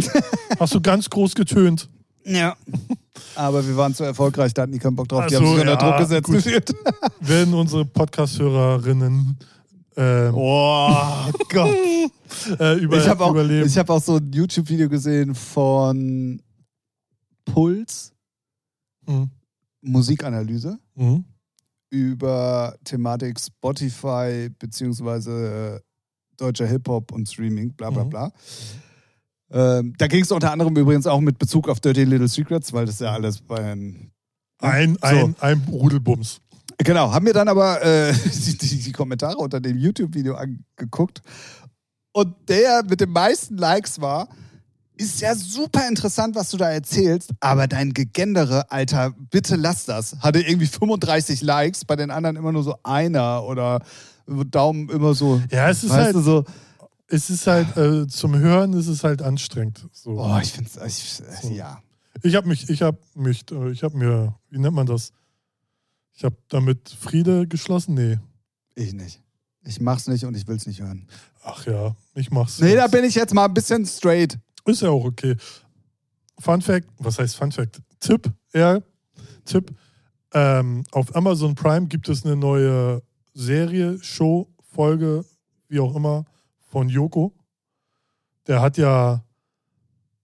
Hast 0.60 0.72
du 0.74 0.80
ganz 0.80 1.10
groß 1.10 1.34
getönt. 1.34 1.88
Ja. 2.24 2.56
Aber 3.34 3.66
wir 3.66 3.76
waren 3.76 3.92
zu 3.92 4.04
erfolgreich, 4.04 4.54
da 4.54 4.62
hatten 4.62 4.72
die 4.72 4.78
keinen 4.78 4.94
Bock 4.94 5.08
drauf. 5.08 5.26
Die 5.26 5.34
Ach 5.36 5.40
haben 5.40 5.46
sich 5.48 5.60
unter 5.60 5.72
ja, 5.72 5.76
Druck 5.76 5.98
gesetzt 5.98 6.26
gut. 6.72 6.74
Werden 7.28 7.54
unsere 7.54 7.84
Podcast-Hörerinnen 7.84 9.36
ähm, 9.96 10.34
Oh 10.34 10.94
Gott. 11.50 11.74
äh, 12.60 12.74
über, 12.78 12.98
ich 12.98 13.08
habe 13.08 13.24
auch, 13.24 13.34
ich 13.34 13.78
hab 13.78 13.90
auch 13.90 14.00
so 14.02 14.16
ein 14.16 14.30
YouTube-Video 14.32 14.88
gesehen 14.88 15.34
von 15.34 16.40
Puls, 17.44 18.12
Mhm. 19.06 19.30
Musikanalyse, 19.80 20.78
Mhm. 20.94 21.24
über 21.90 22.76
Thematik 22.84 23.40
Spotify 23.40 24.50
beziehungsweise 24.58 25.80
äh, 25.82 25.87
deutscher 26.38 26.66
Hip-Hop 26.66 27.12
und 27.12 27.28
Streaming, 27.28 27.72
bla 27.74 27.90
bla 27.90 28.04
Mhm. 28.04 28.10
bla. 28.10 28.32
Ähm, 29.50 29.94
da 29.98 30.06
ging 30.08 30.22
es 30.22 30.30
unter 30.32 30.52
anderem 30.52 30.76
übrigens 30.76 31.06
auch 31.06 31.20
mit 31.20 31.38
Bezug 31.38 31.68
auf 31.68 31.80
Dirty 31.80 32.04
Little 32.04 32.28
Secrets, 32.28 32.72
weil 32.72 32.86
das 32.86 32.98
ja 33.00 33.12
alles 33.12 33.40
bei 33.40 33.58
ein, 33.72 34.10
Ein, 34.60 34.94
So. 35.00 35.06
ein, 35.06 35.36
ein 35.40 35.62
Rudelbums. 35.70 36.40
Genau, 36.78 37.12
haben 37.12 37.24
mir 37.24 37.32
dann 37.32 37.48
aber 37.48 37.82
äh, 37.84 38.12
die, 38.46 38.58
die, 38.58 38.78
die 38.82 38.92
Kommentare 38.92 39.36
unter 39.36 39.60
dem 39.60 39.78
YouTube-Video 39.78 40.34
angeguckt. 40.34 41.22
Und 42.12 42.34
der 42.48 42.82
mit 42.88 43.00
den 43.00 43.10
meisten 43.10 43.56
Likes 43.56 44.00
war, 44.00 44.28
ist 44.96 45.20
ja 45.20 45.34
super 45.34 45.86
interessant, 45.88 46.34
was 46.34 46.50
du 46.50 46.56
da 46.56 46.70
erzählst, 46.70 47.30
aber 47.38 47.68
dein 47.68 47.94
Gegendere, 47.94 48.70
Alter, 48.70 49.14
bitte 49.30 49.54
lass 49.54 49.84
das. 49.86 50.16
Hatte 50.20 50.40
irgendwie 50.40 50.66
35 50.66 51.40
Likes, 51.42 51.84
bei 51.84 51.94
den 51.94 52.10
anderen 52.10 52.34
immer 52.36 52.50
nur 52.52 52.64
so 52.64 52.74
einer 52.82 53.44
oder 53.44 53.80
Daumen 54.50 54.88
immer 54.88 55.14
so. 55.14 55.40
Ja, 55.50 55.68
es 55.68 55.84
ist 55.84 55.92
halt, 55.92 56.16
so. 56.16 56.44
es 57.08 57.30
ist 57.30 57.46
halt 57.46 57.76
äh, 57.76 58.06
zum 58.06 58.36
Hören 58.38 58.72
ist 58.74 58.88
es 58.88 59.04
halt 59.04 59.22
anstrengend. 59.22 59.86
So. 59.92 60.14
Boah, 60.14 60.40
ich 60.42 60.52
find's, 60.52 60.76
ich, 60.76 61.22
So. 61.42 61.50
ja. 61.50 61.82
Ich 62.22 62.34
habe 62.34 62.48
mich, 62.48 62.68
ich 62.68 62.82
habe 62.82 62.98
mich, 63.14 63.50
äh, 63.50 63.70
ich 63.70 63.82
habe 63.82 63.96
mir, 63.96 64.34
wie 64.50 64.58
nennt 64.58 64.74
man 64.74 64.86
das? 64.86 65.12
Ich 66.14 66.24
habe 66.24 66.36
damit 66.48 66.88
Friede 66.88 67.46
geschlossen? 67.46 67.94
Nee. 67.94 68.18
Ich 68.74 68.92
nicht. 68.92 69.22
Ich 69.64 69.80
mach's 69.80 70.08
nicht 70.08 70.24
und 70.24 70.36
ich 70.36 70.46
will's 70.48 70.66
nicht 70.66 70.80
hören. 70.80 71.06
Ach 71.42 71.64
ja, 71.66 71.94
ich 72.14 72.30
mach's. 72.30 72.58
Nee, 72.58 72.74
da 72.74 72.82
jetzt. 72.82 72.90
bin 72.92 73.04
ich 73.04 73.14
jetzt 73.14 73.34
mal 73.34 73.44
ein 73.44 73.54
bisschen 73.54 73.86
straight. 73.86 74.38
Ist 74.64 74.82
ja 74.82 74.90
auch 74.90 75.04
okay. 75.04 75.36
Fun 76.38 76.60
Fact, 76.60 76.88
was 76.98 77.18
heißt 77.18 77.36
Fun 77.36 77.52
Fact? 77.52 77.80
Tipp, 78.00 78.30
ja, 78.52 78.80
Tipp. 79.44 79.74
Ähm, 80.32 80.84
auf 80.92 81.14
Amazon 81.16 81.54
Prime 81.54 81.86
gibt 81.86 82.08
es 82.08 82.24
eine 82.24 82.36
neue 82.36 83.02
Serie, 83.34 83.98
Show, 84.02 84.48
Folge, 84.62 85.24
wie 85.68 85.80
auch 85.80 85.94
immer, 85.94 86.24
von 86.70 86.88
Joko. 86.88 87.34
Der 88.46 88.60
hat 88.60 88.78
ja 88.78 89.24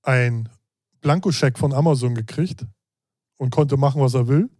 ein 0.03 0.49
Blankoscheck 1.01 1.59
von 1.59 1.73
Amazon 1.73 2.15
gekriegt 2.15 2.67
und 3.37 3.51
konnte 3.51 3.77
machen, 3.77 4.01
was 4.01 4.15
er 4.15 4.29
will. 4.29 4.51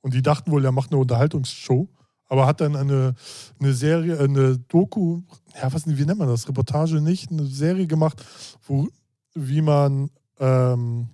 Und 0.00 0.14
die 0.14 0.22
dachten 0.22 0.50
wohl, 0.50 0.64
er 0.64 0.72
macht 0.72 0.92
eine 0.92 1.00
Unterhaltungsshow, 1.00 1.88
aber 2.28 2.46
hat 2.46 2.60
dann 2.60 2.76
eine, 2.76 3.14
eine 3.58 3.72
Serie, 3.72 4.18
eine 4.18 4.58
Doku, 4.58 5.22
ja, 5.60 5.72
was, 5.72 5.86
wie 5.86 6.04
nennt 6.04 6.18
man 6.18 6.28
das? 6.28 6.48
Reportage 6.48 7.00
nicht, 7.00 7.30
eine 7.30 7.46
Serie 7.46 7.86
gemacht, 7.86 8.24
wo, 8.66 8.88
wie 9.34 9.62
man 9.62 10.10
ähm, 10.38 11.08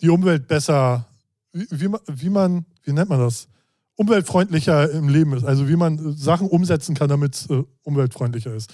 die 0.00 0.08
Umwelt 0.08 0.46
besser, 0.48 1.06
wie, 1.52 1.66
wie, 1.70 1.88
wie 2.06 2.30
man, 2.30 2.64
wie 2.82 2.92
nennt 2.92 3.08
man 3.08 3.20
das? 3.20 3.48
Umweltfreundlicher 3.96 4.90
im 4.90 5.08
Leben 5.08 5.32
ist. 5.32 5.44
Also 5.44 5.68
wie 5.68 5.76
man 5.76 5.98
äh, 5.98 6.12
Sachen 6.12 6.48
umsetzen 6.48 6.94
kann, 6.94 7.08
damit 7.08 7.34
es 7.34 7.50
äh, 7.50 7.62
umweltfreundlicher 7.82 8.54
ist. 8.54 8.72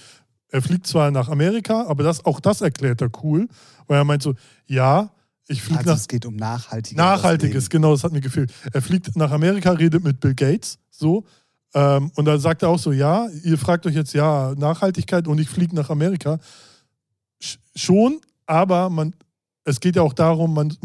Er 0.49 0.61
fliegt 0.61 0.85
zwar 0.85 1.09
nach 1.09 1.29
Amerika, 1.29 1.85
aber 1.87 2.03
das, 2.03 2.25
auch 2.25 2.39
das 2.39 2.61
erklärt 2.61 3.01
er 3.01 3.09
cool, 3.23 3.47
weil 3.87 3.97
er 3.97 4.03
meint 4.03 4.21
so, 4.21 4.35
ja, 4.67 5.11
ich 5.47 5.61
fliege 5.61 5.79
Also 5.79 5.91
nach 5.91 5.97
es 5.97 6.07
geht 6.07 6.25
um 6.25 6.35
nachhaltiges 6.35 6.97
Nachhaltiges, 6.97 7.69
genau, 7.69 7.93
das 7.93 8.03
hat 8.03 8.11
mir 8.11 8.21
gefehlt. 8.21 8.53
Er 8.71 8.81
fliegt 8.81 9.15
nach 9.15 9.31
Amerika, 9.31 9.71
redet 9.71 10.03
mit 10.03 10.19
Bill 10.19 10.35
Gates, 10.35 10.77
so. 10.89 11.25
Ähm, 11.73 12.11
und 12.15 12.25
dann 12.25 12.39
sagt 12.39 12.61
er 12.61 12.69
auch 12.69 12.77
so, 12.77 12.91
ja, 12.91 13.27
ihr 13.43 13.57
fragt 13.57 13.85
euch 13.87 13.95
jetzt, 13.95 14.13
ja, 14.13 14.53
Nachhaltigkeit 14.55 15.27
und 15.27 15.39
ich 15.39 15.49
fliege 15.49 15.75
nach 15.75 15.89
Amerika. 15.89 16.37
Sch 17.41 17.57
schon, 17.75 18.21
aber 18.45 18.89
man, 18.89 19.15
es 19.65 19.79
geht 19.79 19.95
ja 19.95 20.01
auch 20.01 20.13
darum, 20.13 20.53
man 20.53 20.75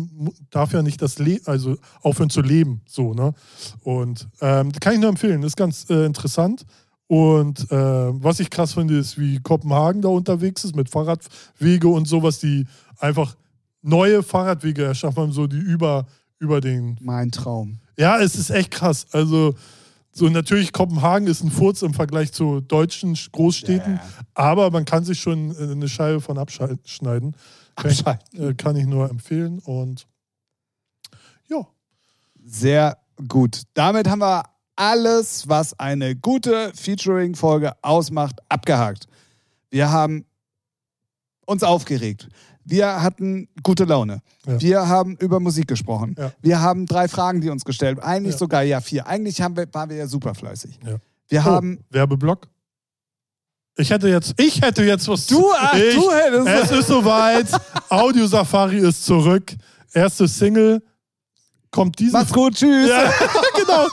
darf 0.50 0.72
ja 0.72 0.82
nicht 0.82 1.02
das 1.02 1.18
Le 1.18 1.40
also 1.44 1.76
aufhören 2.02 2.30
zu 2.30 2.42
leben, 2.42 2.82
so, 2.86 3.12
ne? 3.12 3.34
Und 3.82 4.28
ähm, 4.40 4.72
kann 4.72 4.94
ich 4.94 5.00
nur 5.00 5.08
empfehlen, 5.08 5.42
ist 5.42 5.56
ganz 5.56 5.88
äh, 5.90 6.04
interessant. 6.04 6.64
Und 7.08 7.70
äh, 7.72 7.76
was 7.76 8.38
ich 8.38 8.50
krass 8.50 8.74
finde, 8.74 8.98
ist, 8.98 9.18
wie 9.18 9.40
Kopenhagen 9.40 10.02
da 10.02 10.08
unterwegs 10.08 10.64
ist 10.64 10.76
mit 10.76 10.90
Fahrradwege 10.90 11.88
und 11.88 12.06
sowas, 12.06 12.38
die 12.38 12.66
einfach 12.98 13.34
neue 13.82 14.22
Fahrradwege 14.22 14.84
erschaffen 14.84 15.22
haben, 15.22 15.32
so 15.32 15.46
die 15.46 15.56
über, 15.56 16.06
über 16.38 16.60
den. 16.60 16.98
Mein 17.00 17.30
Traum. 17.30 17.78
Ja, 17.96 18.20
es 18.20 18.36
ist 18.36 18.50
echt 18.50 18.70
krass. 18.70 19.06
Also, 19.12 19.54
so 20.12 20.28
natürlich, 20.28 20.72
Kopenhagen 20.72 21.26
ist 21.28 21.42
ein 21.42 21.50
Furz 21.50 21.82
im 21.82 21.94
Vergleich 21.94 22.32
zu 22.32 22.60
deutschen 22.60 23.16
Großstädten, 23.32 23.94
ja. 23.94 24.02
aber 24.34 24.70
man 24.70 24.84
kann 24.84 25.04
sich 25.04 25.18
schon 25.18 25.54
äh, 25.56 25.72
eine 25.72 25.88
Scheibe 25.88 26.20
von 26.20 26.36
abschneiden. 26.36 27.34
Kann 27.78 27.90
ich, 27.90 27.98
Abschalten. 28.06 28.50
äh, 28.50 28.54
kann 28.54 28.76
ich 28.76 28.86
nur 28.86 29.08
empfehlen. 29.10 29.58
Und 29.60 30.06
ja, 31.48 31.66
Sehr 32.44 32.98
gut. 33.28 33.62
Damit 33.74 34.08
haben 34.08 34.20
wir 34.20 34.42
alles, 34.76 35.48
was 35.48 35.78
eine 35.78 36.14
gute 36.16 36.72
Featuring-Folge 36.74 37.72
ausmacht, 37.82 38.40
abgehakt. 38.48 39.06
Wir 39.70 39.90
haben 39.90 40.24
uns 41.46 41.62
aufgeregt. 41.62 42.28
Wir 42.64 43.02
hatten 43.02 43.48
gute 43.62 43.84
Laune. 43.84 44.20
Ja. 44.46 44.60
Wir 44.60 44.88
haben 44.88 45.16
über 45.16 45.40
Musik 45.40 45.68
gesprochen. 45.68 46.14
Ja. 46.18 46.32
Wir 46.42 46.60
haben 46.60 46.84
drei 46.86 47.08
Fragen, 47.08 47.40
die 47.40 47.48
uns 47.48 47.64
gestellt. 47.64 47.98
Eigentlich 48.00 48.34
Ja. 48.34 48.38
sogar 48.38 48.62
ja 48.62 48.80
vier. 48.80 49.06
Eigentlich 49.06 49.40
haben 49.40 49.56
wir, 49.56 49.66
waren 49.72 49.88
wir 49.88 49.96
ja 49.96 50.06
super 50.06 50.34
fleißig. 50.34 50.78
Wir 51.28 51.44
haben. 51.44 51.78
oh, 51.80 51.84
Werbeblock. 51.94 52.48
Ich 53.80 53.90
hätte 53.90 54.08
jetzt, 54.08 54.34
ich 54.38 54.60
hätte 54.60 54.82
jetzt 54.82 55.06
was 55.06 55.26
Du, 55.26 55.52
ach, 55.56 55.72
ich, 55.74 55.94
du 55.94 56.10
hättest. 56.10 56.72
Es 56.72 56.78
ist 56.80 56.88
soweit. 56.88 57.46
Audio 57.88 58.26
Safari 58.26 58.78
ist 58.78 59.04
zurück. 59.04 59.54
Erste 59.92 60.26
Single 60.26 60.82
kommt 61.70 61.96
diesen 62.00 62.14
Mach's 62.14 62.32
gut, 62.32 62.56
tschüss. 62.56 62.88
Ja, 62.88 63.12
genau. 63.56 63.86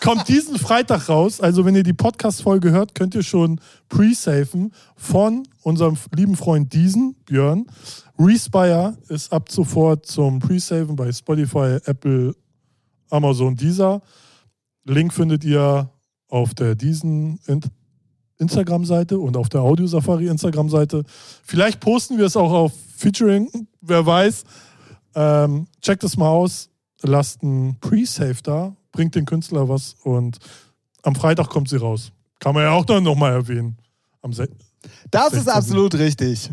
Kommt 0.00 0.26
diesen 0.28 0.58
Freitag 0.58 1.10
raus. 1.10 1.38
Also, 1.42 1.66
wenn 1.66 1.74
ihr 1.74 1.82
die 1.82 1.92
Podcast-Folge 1.92 2.70
hört, 2.70 2.94
könnt 2.94 3.14
ihr 3.14 3.22
schon 3.22 3.60
pre-safen 3.90 4.72
von 4.96 5.46
unserem 5.62 5.98
lieben 6.14 6.36
Freund 6.36 6.72
Diesen, 6.72 7.14
Björn. 7.26 7.66
Respire 8.18 8.96
ist 9.08 9.30
ab 9.34 9.52
sofort 9.52 10.06
zum 10.06 10.38
Pre-Saven 10.38 10.96
bei 10.96 11.12
Spotify, 11.12 11.76
Apple, 11.84 12.34
Amazon, 13.10 13.54
Deezer. 13.54 14.00
Link 14.84 15.12
findet 15.12 15.44
ihr 15.44 15.90
auf 16.28 16.54
der 16.54 16.74
Diesen 16.74 17.38
Instagram-Seite 18.38 19.18
und 19.18 19.36
auf 19.36 19.48
der 19.48 19.62
Audio 19.62 19.86
Safari 19.86 20.26
Instagram-Seite. 20.28 21.04
Vielleicht 21.44 21.80
posten 21.80 22.18
wir 22.18 22.26
es 22.26 22.36
auch 22.36 22.52
auf 22.52 22.72
Featuring, 22.96 23.48
wer 23.80 24.04
weiß. 24.04 24.44
Ähm, 25.14 25.66
checkt 25.80 26.04
es 26.04 26.16
mal 26.16 26.28
aus, 26.28 26.68
lasst 27.02 27.42
ein 27.42 27.76
Pre-Save 27.80 28.42
da, 28.42 28.76
bringt 28.92 29.14
den 29.14 29.24
Künstler 29.24 29.68
was 29.68 29.96
und 30.02 30.38
am 31.02 31.14
Freitag 31.14 31.48
kommt 31.48 31.68
sie 31.68 31.76
raus. 31.76 32.12
Kann 32.38 32.54
man 32.54 32.64
ja 32.64 32.72
auch 32.72 32.84
dann 32.84 33.02
nochmal 33.02 33.32
erwähnen. 33.32 33.78
Am 34.22 34.32
Se 34.32 34.48
Das 35.10 35.32
ist 35.32 35.44
16. 35.44 35.52
absolut 35.52 35.94
richtig. 35.94 36.50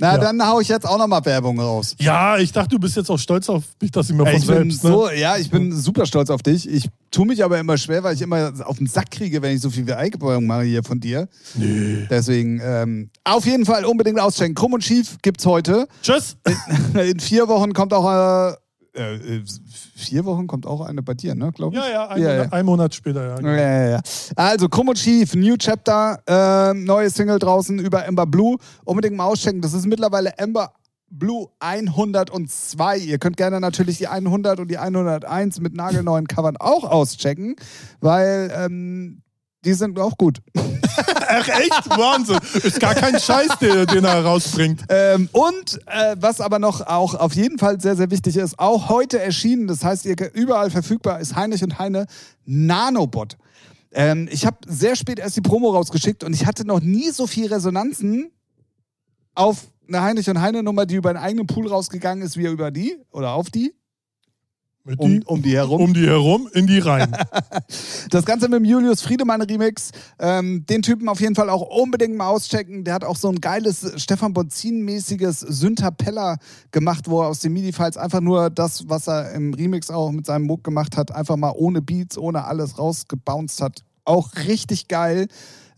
Na, 0.00 0.12
Ja. 0.14 0.18
dann 0.18 0.44
hau 0.46 0.60
ich 0.60 0.68
jetzt 0.68 0.86
auch 0.86 0.98
nochmal 0.98 1.24
Werbung 1.24 1.60
raus. 1.60 1.94
ja, 1.98 2.38
ich 2.38 2.50
dachte, 2.52 2.70
du 2.70 2.78
bist 2.78 2.96
jetzt 2.96 3.10
auch 3.10 3.18
stolz 3.18 3.48
auf 3.48 3.62
mich, 3.80 3.90
dass 3.90 4.08
ich 4.10 4.16
mir 4.16 4.24
von 4.26 4.34
ich 4.34 4.46
bin 4.46 4.56
selbst. 4.70 4.84
ne? 4.84 4.90
so, 4.90 5.10
ja, 5.10 5.36
ich 5.36 5.50
bin 5.50 5.72
super 5.76 6.06
stolz 6.06 6.30
auf 6.30 6.42
dich. 6.42 6.68
Ich 6.68 6.88
tue 7.10 7.26
mich 7.26 7.44
aber 7.44 7.58
immer 7.58 7.76
schwer, 7.78 8.02
weil 8.02 8.14
ich 8.14 8.22
immer 8.22 8.52
auf 8.64 8.78
den 8.78 8.86
Sack 8.86 9.10
kriege, 9.10 9.42
wenn 9.42 9.54
ich 9.54 9.60
so 9.60 9.70
viel 9.70 9.90
Eingebeugung 9.92 10.46
mache 10.46 10.62
hier 10.62 10.82
von 10.82 10.98
dir. 11.00 11.28
Nee. 11.54 12.06
Deswegen 12.08 12.60
ähm, 12.64 13.10
auf 13.24 13.44
jeden 13.46 13.66
Fall 13.66 13.84
unbedingt 13.84 14.18
auschecken. 14.18 14.54
Krumm 14.54 14.72
und 14.72 14.82
schief 14.84 15.18
gibt's 15.22 15.44
heute. 15.46 15.86
Tschüss. 16.02 16.36
In 16.94 17.20
vier 17.20 17.46
Wochen 17.48 17.72
kommt 17.74 17.92
auch 17.92 18.08
äh, 18.10 18.54
äh, 18.94 19.42
vier 20.00 20.24
Wochen 20.24 20.46
kommt 20.46 20.66
auch 20.66 20.80
eine 20.80 21.02
bei 21.02 21.14
dir, 21.14 21.34
ne? 21.34 21.52
Glaube 21.52 21.76
ich. 21.76 21.82
Ja, 21.82 21.90
ja, 21.90 22.08
ein, 22.08 22.22
Ja, 22.22 22.28
Monat, 22.30 22.46
ja. 22.46 22.52
ein 22.52 22.66
Monat 22.66 22.94
später, 22.94 23.40
ja. 23.40 23.56
Ja, 23.56 23.88
ja. 23.90 24.00
Also, 24.36 24.68
Krumm 24.68 24.88
und 24.88 24.98
Schief, 24.98 25.34
New 25.34 25.56
Chapter, 25.56 26.18
ähm, 26.26 26.84
neue 26.84 27.10
Single 27.10 27.38
draußen 27.38 27.78
über 27.78 28.04
Ember 28.04 28.26
Blue. 28.26 28.56
Unbedingt 28.84 29.16
mal 29.16 29.24
auschecken. 29.24 29.60
Das 29.60 29.72
ist 29.72 29.86
mittlerweile 29.86 30.36
Ember 30.38 30.72
Blue 31.10 31.48
102. 31.58 32.98
Ihr 32.98 33.18
könnt 33.18 33.36
gerne 33.36 33.60
natürlich 33.60 33.98
die 33.98 34.06
100 34.08 34.60
und 34.60 34.70
die 34.70 34.78
101 34.78 35.60
mit 35.60 35.74
nagelneuen 35.74 36.28
Covern 36.28 36.56
auch 36.56 36.84
auschecken, 36.84 37.56
weil 38.00 38.52
ähm, 38.56 39.22
die 39.64 39.74
sind 39.74 39.98
auch 39.98 40.16
gut. 40.16 40.38
Ach, 40.54 41.48
echt? 41.48 41.90
Wahnsinn. 41.90 42.38
Ist 42.54 42.80
gar 42.80 42.94
kein 42.94 43.18
Scheiß, 43.18 43.58
den, 43.60 43.86
den 43.86 44.04
er 44.04 44.24
rausbringt. 44.24 44.82
Ähm, 44.88 45.28
und 45.32 45.80
äh, 45.86 46.16
was 46.18 46.40
aber 46.40 46.58
noch 46.58 46.80
auch 46.86 47.14
auf 47.14 47.34
jeden 47.34 47.58
Fall 47.58 47.80
sehr, 47.80 47.96
sehr 47.96 48.10
wichtig 48.10 48.36
ist, 48.36 48.58
auch 48.58 48.88
heute 48.88 49.20
erschienen, 49.20 49.66
das 49.68 49.84
heißt, 49.84 50.06
ihr 50.06 50.16
überall 50.34 50.70
verfügbar 50.70 51.20
ist 51.20 51.36
Heinrich 51.36 51.62
und 51.62 51.78
Heine 51.78 52.06
Nanobot. 52.44 53.36
Ähm, 53.92 54.28
ich 54.30 54.46
habe 54.46 54.58
sehr 54.66 54.96
spät 54.96 55.18
erst 55.18 55.36
die 55.36 55.40
Promo 55.40 55.70
rausgeschickt 55.70 56.24
und 56.24 56.32
ich 56.32 56.46
hatte 56.46 56.66
noch 56.66 56.80
nie 56.80 57.10
so 57.10 57.26
viel 57.26 57.46
Resonanzen 57.52 58.30
auf 59.34 59.68
eine 59.88 60.02
Heinrich 60.02 60.28
und 60.30 60.40
Heine 60.40 60.62
Nummer, 60.62 60.86
die 60.86 60.96
über 60.96 61.10
einen 61.10 61.18
eigenen 61.18 61.46
Pool 61.46 61.68
rausgegangen 61.68 62.24
ist, 62.24 62.36
wie 62.36 62.46
über 62.46 62.70
die 62.70 62.96
oder 63.10 63.32
auf 63.32 63.50
die, 63.50 63.74
um, 64.98 65.20
die, 65.20 65.26
um 65.26 65.42
die 65.42 65.54
herum. 65.54 65.80
um 65.80 65.94
die 65.94 66.06
herum, 66.06 66.48
in 66.52 66.66
die 66.66 66.78
rein. 66.78 67.16
Das 68.10 68.24
Ganze 68.24 68.48
mit 68.48 68.58
dem 68.58 68.64
Julius 68.64 69.02
Friedemann 69.02 69.42
Remix. 69.42 69.90
Ähm, 70.18 70.64
den 70.66 70.82
Typen 70.82 71.08
auf 71.08 71.20
jeden 71.20 71.34
Fall 71.34 71.48
auch 71.48 71.62
unbedingt 71.62 72.16
mal 72.16 72.28
auschecken. 72.28 72.84
Der 72.84 72.94
hat 72.94 73.04
auch 73.04 73.16
so 73.16 73.28
ein 73.28 73.40
geiles 73.40 73.92
Stefan 73.96 74.32
Bonzin-mäßiges 74.32 75.40
Syntapella 75.40 76.38
gemacht, 76.72 77.08
wo 77.08 77.22
er 77.22 77.28
aus 77.28 77.40
den 77.40 77.52
MIDI-Files 77.52 77.96
einfach 77.96 78.20
nur 78.20 78.50
das, 78.50 78.88
was 78.88 79.06
er 79.06 79.32
im 79.32 79.54
Remix 79.54 79.90
auch 79.90 80.10
mit 80.10 80.26
seinem 80.26 80.46
Muck 80.46 80.64
gemacht 80.64 80.96
hat, 80.96 81.12
einfach 81.12 81.36
mal 81.36 81.52
ohne 81.54 81.82
Beats, 81.82 82.18
ohne 82.18 82.44
alles 82.44 82.78
rausgebounced 82.78 83.60
hat. 83.60 83.84
Auch 84.04 84.30
richtig 84.48 84.88
geil. 84.88 85.28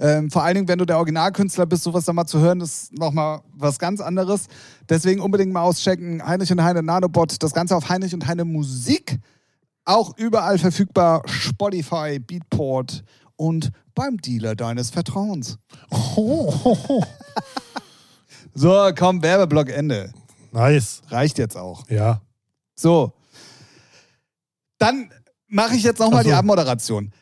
Ähm, 0.03 0.33
vor 0.33 0.43
allen 0.43 0.57
Dingen, 0.57 0.69
wenn 0.69 0.81
du 0.81 0.85
der 0.85 0.97
Originalkünstler 0.97 1.65
bist, 1.65 1.85
sowas 1.85 2.05
da 2.05 2.13
mal 2.13 2.27
zu 2.27 2.41
hören, 2.41 2.61
ist 2.61 2.93
nochmal 2.93 3.41
was 3.55 3.79
ganz 3.79 4.01
anderes. 4.01 4.49
Deswegen 4.89 5.21
unbedingt 5.21 5.53
mal 5.53 5.63
auschecken. 5.63 6.27
Heinrich 6.27 6.51
und 6.51 6.63
Heine 6.63 6.83
Nanobot. 6.83 7.41
Das 7.41 7.55
Ganze 7.55 7.77
auf 7.77 7.89
Heinrich 7.89 8.13
und 8.13 8.27
Heine 8.27 8.45
Musik. 8.45 9.21
Auch 9.85 10.17
überall 10.19 10.59
verfügbar. 10.59 11.23
Spotify, 11.29 12.19
Beatport 12.19 13.05
und 13.37 13.71
beim 13.95 14.17
Dealer 14.19 14.57
deines 14.57 14.91
Vertrauens. 14.91 15.59
So, 18.55 18.91
komm, 18.95 19.23
Werbeblock 19.23 19.71
Ende. 19.71 20.13
Nice. 20.53 21.01
Reicht 21.09 21.39
jetzt 21.39 21.57
auch. 21.57 21.89
Ja. 21.89 22.21
So. 22.75 23.13
Dann 24.79 25.11
mache 25.49 25.75
ich 25.75 25.83
jetzt 25.85 26.01
nochmal 26.01 26.23
so. 26.23 26.29
die 26.29 26.35
Abmoderation. 26.35 27.13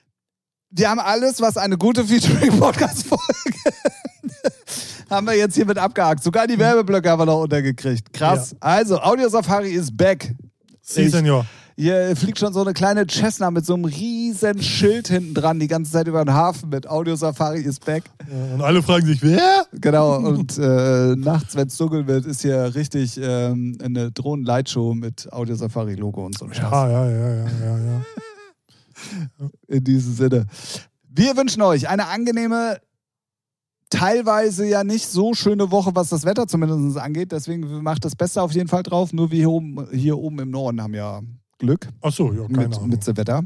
Die 0.72 0.86
haben 0.86 1.00
alles, 1.00 1.40
was 1.40 1.56
eine 1.56 1.76
gute 1.76 2.04
Featuring-Podcast-Folge 2.04 3.24
haben 5.10 5.26
wir 5.26 5.34
jetzt 5.36 5.56
hiermit 5.56 5.78
abgehakt. 5.78 6.22
Sogar 6.22 6.46
die 6.46 6.58
Werbeblöcke 6.58 7.10
haben 7.10 7.20
wir 7.20 7.26
noch 7.26 7.42
untergekriegt. 7.42 8.12
Krass. 8.12 8.54
Also, 8.60 9.00
Audio 9.00 9.28
Safari 9.28 9.70
ist 9.72 9.96
back. 9.96 10.32
Si, 10.82 11.02
Ich- 11.02 11.10
Senor. 11.12 11.44
Hier 11.76 12.14
fliegt 12.14 12.38
schon 12.38 12.52
so 12.52 12.60
eine 12.60 12.74
kleine 12.74 13.06
Cessna 13.06 13.50
mit 13.50 13.64
so 13.64 13.72
einem 13.72 13.86
riesen 13.86 14.62
Schild 14.62 15.08
hinten 15.08 15.32
dran, 15.32 15.58
die 15.58 15.66
ganze 15.66 15.90
Zeit 15.90 16.06
über 16.08 16.22
den 16.22 16.34
Hafen 16.34 16.68
mit 16.68 16.86
Audio 16.86 17.16
Safari 17.16 17.62
ist 17.62 17.82
back. 17.86 18.04
Ja, 18.30 18.54
Und 18.54 18.60
alle 18.60 18.82
fragen 18.82 19.06
sich, 19.06 19.22
wer? 19.22 19.64
Genau, 19.72 20.16
und 20.18 20.58
äh, 20.58 21.16
nachts, 21.16 21.56
wenn 21.56 21.68
es 21.68 21.78
dunkel 21.78 22.06
wird, 22.06 22.26
ist 22.26 22.42
hier 22.42 22.74
richtig 22.74 23.18
ähm, 23.22 23.78
eine 23.82 24.10
Drohnen-Lightshow 24.10 24.92
mit 24.92 25.32
Audio 25.32 25.54
Safari-Logo 25.54 26.26
und 26.26 26.36
so. 26.36 26.48
Ja, 26.52 26.86
ja, 26.86 27.08
ja, 27.10 27.28
ja, 27.28 27.44
ja, 27.44 27.78
ja. 27.78 28.02
In 29.68 29.84
diesem 29.84 30.14
Sinne. 30.14 30.46
Wir 31.08 31.36
wünschen 31.36 31.62
euch 31.62 31.88
eine 31.88 32.06
angenehme, 32.08 32.80
teilweise 33.90 34.66
ja 34.66 34.84
nicht 34.84 35.06
so 35.08 35.34
schöne 35.34 35.70
Woche, 35.70 35.90
was 35.94 36.08
das 36.10 36.24
Wetter 36.24 36.46
zumindest 36.46 36.96
angeht. 36.98 37.32
Deswegen 37.32 37.82
macht 37.82 38.04
das 38.04 38.14
Beste 38.16 38.40
auf 38.42 38.52
jeden 38.52 38.68
Fall 38.68 38.82
drauf. 38.82 39.12
Nur 39.12 39.30
wir 39.30 39.38
hier 39.38 39.50
oben, 39.50 39.88
hier 39.92 40.16
oben 40.18 40.38
im 40.38 40.50
Norden 40.50 40.80
haben 40.80 40.94
ja 40.94 41.20
Glück 41.58 41.88
Ach 42.00 42.12
so, 42.12 42.32
ja, 42.32 42.46
keine 42.46 42.68
mit, 42.68 42.76
Ahnung. 42.76 42.88
mit 42.88 43.06
dem 43.06 43.16
Wetter. 43.16 43.42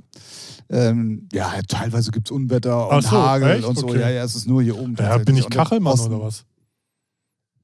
Ähm, 0.71 1.29
ja, 1.33 1.53
teilweise 1.67 2.11
gibt 2.13 2.29
es 2.29 2.31
Unwetter 2.31 2.89
und 2.91 3.03
so, 3.03 3.11
Hagel 3.11 3.51
echt? 3.51 3.65
und 3.65 3.77
so. 3.79 3.89
Okay. 3.89 4.01
Ja, 4.01 4.09
ja, 4.11 4.23
es 4.25 4.35
ist 4.37 4.47
nur 4.47 4.63
hier 4.63 4.79
oben. 4.79 4.95
ja, 4.97 5.19
bin 5.19 5.37
ich 5.37 5.49
Kachelmann 5.51 5.99
oder 5.99 6.21
was? 6.21 6.45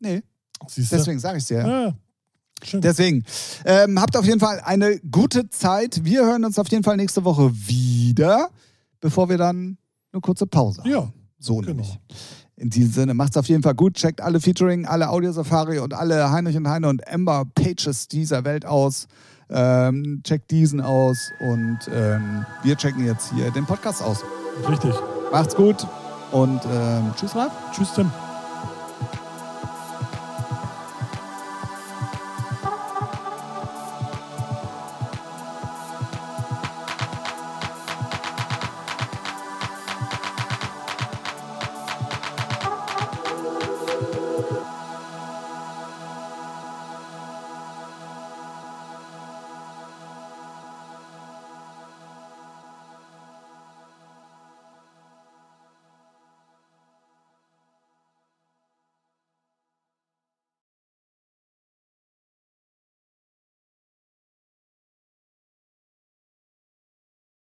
Nee, 0.00 0.22
Siehst 0.66 0.90
du? 0.92 0.96
deswegen 0.96 1.18
sage 1.20 1.38
ich 1.38 1.42
es 1.42 1.48
dir. 1.48 1.58
Ja. 1.58 1.94
Schön. 2.62 2.80
Deswegen, 2.80 3.24
ähm, 3.64 4.00
habt 4.00 4.16
auf 4.16 4.24
jeden 4.24 4.40
Fall 4.40 4.60
eine 4.64 4.98
gute 5.10 5.48
Zeit. 5.50 6.04
Wir 6.04 6.24
hören 6.24 6.44
uns 6.44 6.58
auf 6.58 6.68
jeden 6.68 6.84
Fall 6.84 6.96
nächste 6.96 7.24
Woche 7.24 7.50
wieder, 7.54 8.50
bevor 9.00 9.28
wir 9.28 9.38
dann 9.38 9.78
eine 10.12 10.20
kurze 10.20 10.46
Pause 10.46 10.82
haben. 10.82 10.90
ja, 10.90 11.08
So 11.38 11.56
genau. 11.56 11.68
nämlich. 11.68 11.98
In 12.56 12.68
diesem 12.68 12.92
Sinne, 12.92 13.14
macht's 13.14 13.38
auf 13.38 13.46
jeden 13.46 13.62
Fall 13.62 13.74
gut. 13.74 13.94
Checkt 13.94 14.20
alle 14.20 14.38
Featuring, 14.40 14.84
alle 14.84 15.08
Audio-Safari 15.08 15.78
und 15.78 15.94
alle 15.94 16.30
Heinrich 16.30 16.56
und 16.58 16.68
Heine 16.68 16.88
und 16.88 17.00
Ember 17.06 17.46
Pages 17.54 18.06
dieser 18.08 18.44
Welt 18.44 18.66
aus. 18.66 19.08
Ähm, 19.48 20.20
checkt 20.22 20.50
diesen 20.50 20.80
aus 20.82 21.32
und 21.40 21.78
ähm, 21.92 22.44
wir 22.62 22.76
checken 22.76 23.04
jetzt 23.06 23.32
hier 23.34 23.50
den 23.50 23.64
Podcast 23.66 24.02
aus. 24.02 24.18
richtig. 24.68 24.92
Macht's 25.32 25.56
gut 25.56 25.86
und 26.32 26.60
ähm, 26.70 27.12
tschüss, 27.16 27.34
Ralf. 27.34 27.52
Tschüss, 27.72 27.94
Tim. 27.94 28.10